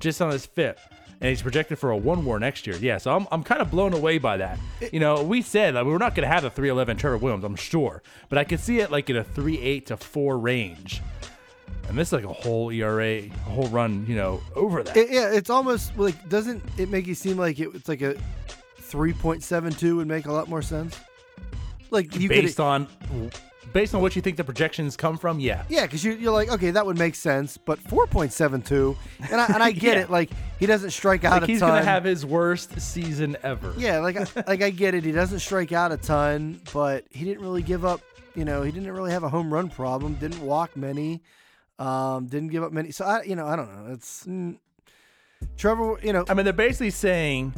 just 0.00 0.20
on 0.20 0.30
his 0.30 0.46
FIP. 0.46 0.78
And 1.26 1.32
he's 1.32 1.42
projected 1.42 1.80
for 1.80 1.90
a 1.90 1.96
one 1.96 2.24
war 2.24 2.38
next 2.38 2.68
year. 2.68 2.76
Yeah, 2.76 2.98
so 2.98 3.12
I'm, 3.12 3.26
I'm 3.32 3.42
kind 3.42 3.60
of 3.60 3.68
blown 3.68 3.92
away 3.92 4.18
by 4.18 4.36
that. 4.36 4.60
You 4.92 5.00
know, 5.00 5.24
we 5.24 5.42
said 5.42 5.74
like, 5.74 5.84
we're 5.84 5.98
not 5.98 6.14
going 6.14 6.22
to 6.22 6.32
have 6.32 6.44
a 6.44 6.50
311 6.50 6.98
Trevor 6.98 7.18
Williams, 7.18 7.42
I'm 7.42 7.56
sure. 7.56 8.00
But 8.28 8.38
I 8.38 8.44
could 8.44 8.60
see 8.60 8.78
it 8.78 8.92
like 8.92 9.10
in 9.10 9.16
a 9.16 9.24
3.8 9.24 9.86
to 9.86 9.96
4 9.96 10.38
range. 10.38 11.02
And 11.88 11.98
this 11.98 12.10
is 12.10 12.12
like 12.12 12.22
a 12.22 12.32
whole 12.32 12.70
ERA, 12.70 13.22
a 13.22 13.28
whole 13.30 13.66
run, 13.70 14.06
you 14.06 14.14
know, 14.14 14.40
over 14.54 14.84
that. 14.84 14.96
It, 14.96 15.10
yeah, 15.10 15.32
it's 15.32 15.50
almost 15.50 15.98
like 15.98 16.28
doesn't 16.28 16.62
it 16.78 16.90
make 16.90 17.08
you 17.08 17.14
seem 17.16 17.38
like 17.38 17.58
it, 17.58 17.70
it's 17.74 17.88
like 17.88 18.02
a 18.02 18.14
three 18.76 19.12
point 19.12 19.42
seven 19.42 19.72
two 19.72 19.96
would 19.96 20.06
make 20.06 20.26
a 20.26 20.32
lot 20.32 20.48
more 20.48 20.62
sense? 20.62 20.96
Like 21.90 22.14
you 22.14 22.28
based 22.28 22.58
could, 22.58 22.62
on 22.62 22.88
based 23.72 23.94
on 23.94 24.00
what 24.00 24.16
you 24.16 24.22
think 24.22 24.36
the 24.36 24.44
projections 24.44 24.96
come 24.96 25.18
from, 25.18 25.38
yeah. 25.40 25.64
yeah, 25.68 25.82
because 25.82 26.04
you, 26.04 26.12
you're 26.14 26.32
like, 26.32 26.48
okay, 26.50 26.70
that 26.70 26.84
would 26.86 26.98
make 26.98 27.14
sense, 27.14 27.56
but 27.58 27.78
four 27.78 28.06
point 28.06 28.32
seven 28.32 28.62
two, 28.62 28.96
and 29.30 29.40
I 29.40 29.46
and 29.46 29.62
I 29.62 29.70
get 29.72 29.96
Yeah. 29.96 30.02
it. 30.04 30.10
Like 30.10 30.30
he 30.58 30.66
doesn't 30.66 30.90
strike 30.90 31.24
out 31.24 31.32
Like 31.32 31.42
a 31.42 31.46
he's 31.46 31.60
ton. 31.60 31.70
gonna 31.70 31.84
have 31.84 32.04
his 32.04 32.24
worst 32.24 32.80
season 32.80 33.36
ever. 33.42 33.74
yeah, 33.76 33.98
like 33.98 34.16
I, 34.16 34.26
like 34.46 34.62
I 34.62 34.70
get 34.70 34.94
it. 34.94 35.04
He 35.04 35.12
doesn't 35.12 35.40
strike 35.40 35.72
out 35.72 35.92
a 35.92 35.96
ton, 35.96 36.60
but 36.72 37.04
he 37.10 37.24
didn't 37.24 37.42
really 37.42 37.62
give 37.62 37.84
up. 37.84 38.00
You 38.34 38.44
know, 38.44 38.62
he 38.62 38.70
didn't 38.72 38.90
really 38.92 39.12
have 39.12 39.22
a 39.24 39.28
home 39.28 39.52
run 39.52 39.68
problem. 39.70 40.14
Didn't 40.14 40.40
walk 40.42 40.76
many. 40.76 41.22
Um, 41.78 42.26
didn't 42.26 42.48
give 42.48 42.62
up 42.62 42.72
many. 42.72 42.90
So 42.90 43.04
I, 43.04 43.22
you 43.22 43.36
know, 43.36 43.46
I 43.46 43.56
don't 43.56 43.70
know. 43.86 43.92
It's 43.92 44.24
mm, 44.26 44.56
Trevor. 45.56 45.98
You 46.02 46.12
know, 46.12 46.24
I 46.28 46.34
mean, 46.34 46.44
they're 46.44 46.52
basically 46.52 46.90
saying 46.90 47.52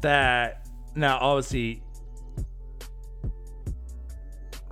that 0.00 0.66
now, 0.94 1.18
obviously, 1.20 1.82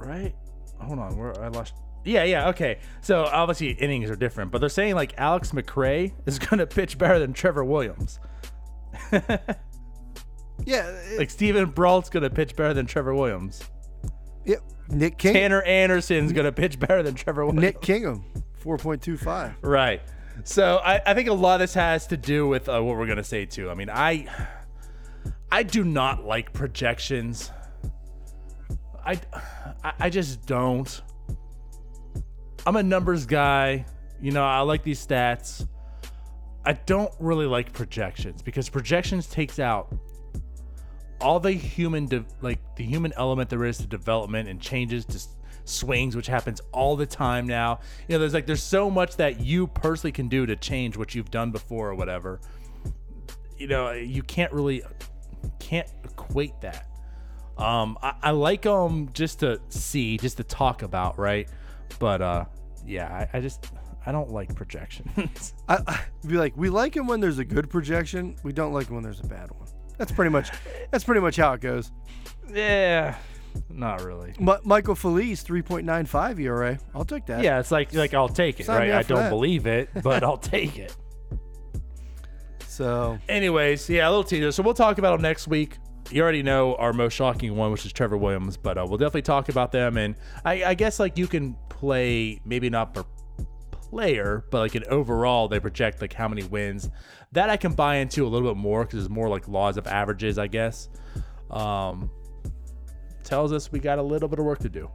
right? 0.01 0.35
Hold 0.81 0.99
on, 0.99 1.17
where 1.17 1.39
I 1.43 1.49
lost. 1.49 1.75
Yeah, 2.05 2.25
yeah, 2.25 2.49
okay. 2.49 2.79
So 3.03 3.25
obviously 3.25 3.73
innings 3.73 4.11
are 4.11 4.17
different, 4.17 4.51
but 4.51 4.59
they're 4.61 4.69
saying 4.71 4.95
like 4.95 5.15
Alex 5.19 5.53
McRae 5.53 6.13
is 6.27 6.39
gonna 6.41 6.67
pitch 6.67 6.97
better 6.99 7.19
than 7.19 7.33
Trevor 7.33 7.65
Williams. 7.65 8.19
yeah, 9.13 10.89
it- 10.89 11.19
Like 11.19 11.31
Steven 11.31 11.71
Brault's 11.71 12.11
gonna 12.11 12.31
pitch 12.31 12.57
better 12.57 12.75
than 12.75 12.87
Trevor 12.87 13.15
Williams. 13.15 13.63
yeah. 14.45 14.57
Nick 14.89 15.19
King. 15.19 15.35
Tanner 15.35 15.63
Anderson's 15.63 16.33
gonna 16.33 16.53
pitch 16.53 16.79
better 16.79 17.03
than 17.03 17.15
Trevor 17.15 17.45
Williams. 17.47 17.63
Nick 17.63 17.81
Kingham, 17.81 18.25
four 18.59 18.77
point 18.77 19.01
two 19.03 19.17
five. 19.17 19.55
Right. 19.63 20.03
So 20.45 20.79
I, 20.83 21.01
I 21.07 21.15
think 21.15 21.29
a 21.29 21.33
lot 21.35 21.55
of 21.57 21.61
this 21.61 21.75
has 21.75 22.07
to 22.09 22.17
do 22.17 22.49
with 22.49 22.69
uh, 22.69 22.81
what 22.81 22.97
we're 22.97 23.07
gonna 23.07 23.23
say 23.23 23.45
too. 23.47 23.71
I 23.71 23.75
mean, 23.75 23.89
I 23.91 24.27
I 25.53 25.63
do 25.63 25.85
not 25.85 26.25
like 26.25 26.53
projections. 26.53 27.51
I 29.05 29.21
I, 29.99 30.11
just 30.11 30.47
don't. 30.47 31.01
I'm 32.67 32.77
a 32.77 32.83
numbers 32.83 33.27
guy. 33.27 33.87
You 34.21 34.33
know, 34.33 34.45
I 34.45 34.61
like 34.61 34.83
these 34.83 35.05
stats. 35.05 35.67
I 36.65 36.75
don't 36.75 37.13
really 37.19 37.47
like 37.47 37.73
projections 37.73 38.43
because 38.43 38.69
projections 38.69 39.27
takes 39.27 39.59
out 39.59 39.95
all 41.21 41.41
the 41.41 41.53
human 41.53 42.07
de- 42.07 42.25
like 42.41 42.59
the 42.77 42.85
human 42.85 43.13
element 43.17 43.51
there 43.51 43.65
is 43.65 43.79
to 43.79 43.87
development 43.87 44.49
and 44.49 44.61
changes 44.61 45.05
to 45.05 45.21
swings 45.65 46.17
which 46.17 46.27
happens 46.27 46.61
all 46.73 46.97
the 46.97 47.07
time 47.07 47.47
now 47.47 47.79
you 48.09 48.15
know 48.15 48.19
there's 48.19 48.35
like 48.35 48.47
there's 48.47 48.63
so 48.63 48.91
much 48.91 49.17
that 49.17 49.41
you 49.41 49.67
personally 49.67 50.13
can 50.13 50.29
do 50.29 50.47
to 50.47 50.57
change 50.57 50.97
what 50.97 51.15
you've 51.15 51.31
done 51.31 51.51
before 51.51 51.91
or 51.91 51.95
whatever 51.95 52.41
you 53.59 53.67
know 53.67 53.93
you 53.93 54.23
can't 54.23 54.53
really 54.53 54.83
can't 55.59 55.89
equate 56.05 56.59
that 56.61 56.90
Um, 57.61 57.99
I, 58.03 58.15
I 58.23 58.31
like 58.31 58.63
them 58.63 59.11
just 59.13 59.41
to 59.41 59.61
see, 59.69 60.17
just 60.19 60.37
to 60.39 60.45
talk 60.45 60.83
about, 60.83 61.19
right? 61.19 61.49
But 61.99 62.23
uh, 62.23 62.45
yeah, 62.87 63.27
I, 63.33 63.39
I 63.39 63.41
just 63.41 63.71
I 64.07 64.13
don't 64.13 64.31
like 64.31 64.55
projections. 64.55 65.55
I, 65.69 65.79
I 65.87 66.01
be 66.27 66.37
like, 66.37 66.57
we 66.57 66.71
like 66.71 66.97
him 66.97 67.07
when 67.07 67.21
there's 67.21 67.39
a 67.39 67.45
good 67.45 67.69
projection. 67.71 68.37
We 68.43 68.53
don't 68.53 68.73
like 68.73 68.89
him 68.89 68.95
when 68.95 69.05
there's 69.05 69.21
a 69.21 69.27
bad 69.27 69.51
one. 69.51 69.69
That's 69.99 70.13
pretty 70.13 70.31
much. 70.31 70.51
That's 70.91 71.05
pretty 71.05 71.21
much 71.21 71.37
how 71.37 71.53
it 71.53 71.61
goes. 71.61 71.93
yeah, 72.51 73.17
not 73.69 74.03
really. 74.03 74.33
M- 74.41 74.61
Michael 74.65 74.95
Feliz, 74.95 75.45
3.95 75.45 76.41
ERA. 76.41 76.79
I'll 76.95 77.05
take 77.05 77.27
that. 77.27 77.43
Yeah, 77.45 77.61
it's 77.61 77.71
like 77.71 77.93
like 77.93 78.15
I'll 78.15 78.29
take 78.29 78.61
it, 78.61 78.67
Sign 78.67 78.79
right? 78.79 78.91
I 78.93 79.03
don't 79.03 79.19
that. 79.19 79.31
believe 79.31 79.67
it, 79.67 79.91
but 80.03 80.25
I'll 80.25 80.39
take 80.39 80.79
it. 80.79 80.97
So 82.67 83.19
Anyways, 83.29 83.91
yeah, 83.91 84.09
a 84.09 84.11
little 84.11 84.25
teaser. 84.25 84.53
So 84.53 84.63
we'll 84.63 84.73
talk 84.75 84.97
about 84.99 85.13
them 85.13 85.23
next 85.23 85.49
week. 85.49 85.77
You 86.13 86.23
already 86.23 86.43
know 86.43 86.75
our 86.75 86.93
most 86.93 87.13
shocking 87.13 87.55
one, 87.57 87.71
which 87.71 87.87
is 87.87 87.93
Trevor 87.93 88.17
Williams, 88.17 88.57
but 88.57 88.77
uh, 88.77 88.85
we'll 88.89 88.99
definitely 88.99 89.23
talk 89.23 89.49
about 89.49 89.71
them. 89.71 89.97
And 89.97 90.17
I, 90.45 90.65
I 90.65 90.75
guess 90.75 90.99
like 90.99 91.17
you 91.17 91.29
can 91.29 91.57
play 91.69 92.41
maybe 92.45 92.69
not 92.69 92.95
per 92.95 93.05
player, 93.71 94.45
but 94.51 94.59
like 94.59 94.75
an 94.75 94.85
overall, 94.89 95.47
they 95.47 95.61
project 95.61 96.01
like 96.01 96.13
how 96.13 96.27
many 96.27 96.43
wins. 96.43 96.91
That 97.33 97.49
I 97.49 97.57
can 97.57 97.75
buy 97.75 97.97
into 97.97 98.27
a 98.27 98.29
little 98.29 98.53
bit 98.53 98.57
more 98.57 98.85
because 98.85 99.05
it's 99.05 99.09
more 99.09 99.29
like 99.29 99.47
laws 99.47 99.77
of 99.77 99.87
averages, 99.87 100.37
I 100.37 100.49
guess. 100.49 100.89
Um, 101.51 102.11
tells 103.23 103.53
us 103.53 103.71
we 103.71 103.79
got 103.79 103.99
a 103.99 104.03
little 104.03 104.29
bit 104.29 104.41
of 104.41 104.45
work 104.45 104.59
to 104.61 104.69
do. 104.69 104.91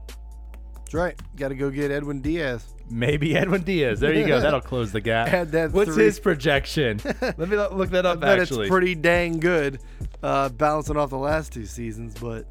That's 0.85 0.93
right. 0.93 1.19
Got 1.35 1.47
to 1.49 1.55
go 1.55 1.71
get 1.71 1.89
Edwin 1.89 2.21
Diaz. 2.21 2.63
Maybe 2.91 3.35
Edwin 3.35 3.63
Diaz. 3.63 3.99
There 3.99 4.13
you 4.13 4.27
go. 4.27 4.39
That'll 4.39 4.61
close 4.61 4.91
the 4.91 5.01
gap. 5.01 5.29
Add 5.33 5.51
that 5.53 5.71
What's 5.71 5.95
three. 5.95 6.03
his 6.05 6.19
projection? 6.19 7.01
Let 7.21 7.39
me 7.39 7.57
look 7.57 7.89
that 7.89 8.05
up. 8.05 8.19
But 8.19 8.39
actually, 8.39 8.65
it's 8.65 8.69
pretty 8.69 8.93
dang 8.93 9.39
good, 9.39 9.79
uh, 10.21 10.49
balancing 10.49 10.95
off 10.95 11.09
the 11.09 11.17
last 11.17 11.51
two 11.51 11.65
seasons. 11.65 12.13
But 12.19 12.45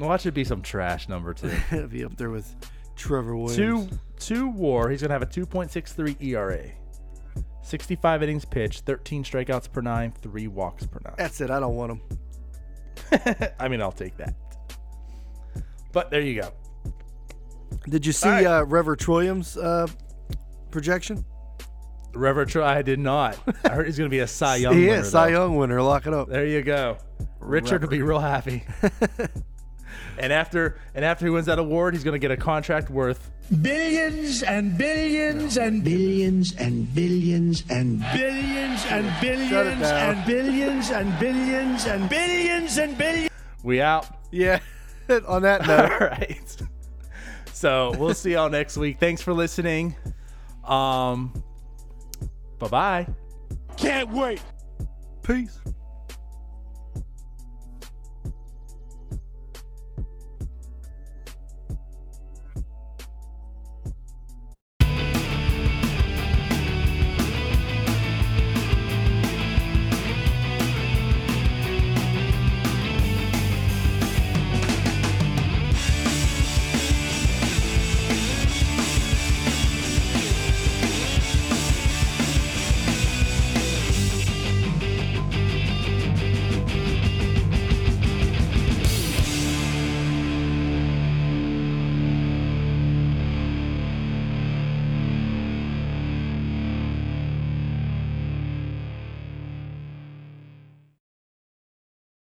Watch 0.00 0.26
it 0.26 0.32
be 0.32 0.42
some 0.42 0.62
trash 0.62 1.08
number 1.08 1.32
too. 1.32 1.52
it'll 1.70 1.86
be 1.86 2.04
up 2.04 2.16
there 2.16 2.30
with 2.30 2.52
Trevor 2.96 3.36
Williams. 3.36 3.56
two 3.56 3.98
two 4.18 4.48
WAR. 4.48 4.88
He's 4.90 5.02
gonna 5.02 5.14
have 5.14 5.22
a 5.22 5.26
2.63 5.26 6.20
ERA, 6.20 6.64
65 7.62 8.22
innings 8.24 8.44
pitched, 8.44 8.80
13 8.86 9.22
strikeouts 9.22 9.70
per 9.70 9.80
nine, 9.82 10.10
three 10.20 10.48
walks 10.48 10.84
per 10.84 10.98
nine. 11.04 11.14
That's 11.16 11.40
it. 11.40 11.50
I 11.50 11.60
don't 11.60 11.76
want 11.76 11.92
him. 11.92 12.00
I 13.60 13.68
mean, 13.68 13.80
I'll 13.80 13.92
take 13.92 14.16
that. 14.16 14.34
But 15.92 16.10
there 16.10 16.20
you 16.22 16.40
go. 16.42 16.50
Did 17.88 18.04
you 18.06 18.12
see 18.12 18.28
All 18.28 18.34
right. 18.34 18.46
uh, 18.46 18.64
Rever 18.66 18.96
Trillium's 18.96 19.56
uh, 19.56 19.86
projection? 20.70 21.24
Rever 22.14 22.46
Tro- 22.46 22.64
I 22.64 22.82
did 22.82 22.98
not. 22.98 23.38
I 23.64 23.68
heard 23.70 23.86
he's 23.86 23.98
gonna 23.98 24.08
be 24.10 24.20
a 24.20 24.26
Cy 24.26 24.56
Young. 24.56 24.70
Winner. 24.74 24.82
He 24.82 24.88
winner, 24.88 25.00
is 25.02 25.10
Cy 25.10 25.30
though. 25.30 25.44
Young 25.46 25.56
winner. 25.56 25.82
Lock 25.82 26.06
it 26.06 26.14
up. 26.14 26.28
There 26.28 26.46
you 26.46 26.62
go. 26.62 26.96
Richard 27.40 27.82
will 27.82 27.88
be 27.90 28.02
real 28.02 28.18
happy. 28.18 28.64
and 30.18 30.32
after 30.32 30.78
and 30.94 31.04
after 31.04 31.26
he 31.26 31.30
wins 31.30 31.46
that 31.46 31.58
award, 31.58 31.94
he's 31.94 32.04
gonna 32.04 32.18
get 32.18 32.30
a 32.30 32.36
contract 32.36 32.90
worth 32.90 33.30
Billions 33.62 34.42
and 34.42 34.76
billions 34.76 35.56
and 35.56 35.84
Billions 35.84 36.52
and 36.56 36.92
billions 36.94 37.62
and 37.70 38.00
billions 38.12 38.84
and 38.86 39.14
billions 39.20 39.92
and 39.92 40.26
billions 40.26 40.90
and 40.90 41.18
billions 41.18 41.86
and 41.86 42.08
billions 42.08 42.76
and 42.78 42.98
billions. 42.98 43.30
we 43.62 43.80
out. 43.80 44.06
Yeah. 44.32 44.58
On 45.28 45.42
that 45.42 45.64
note, 45.66 45.92
All 45.92 46.08
right. 46.08 46.56
So 47.56 47.94
we'll 47.96 48.12
see 48.12 48.32
y'all 48.32 48.50
next 48.50 48.76
week. 48.76 49.00
Thanks 49.00 49.22
for 49.22 49.32
listening. 49.32 49.96
Um 50.62 51.32
bye 52.58 52.68
bye. 52.68 53.06
Can't 53.78 54.10
wait. 54.12 54.42
peace. 55.22 55.58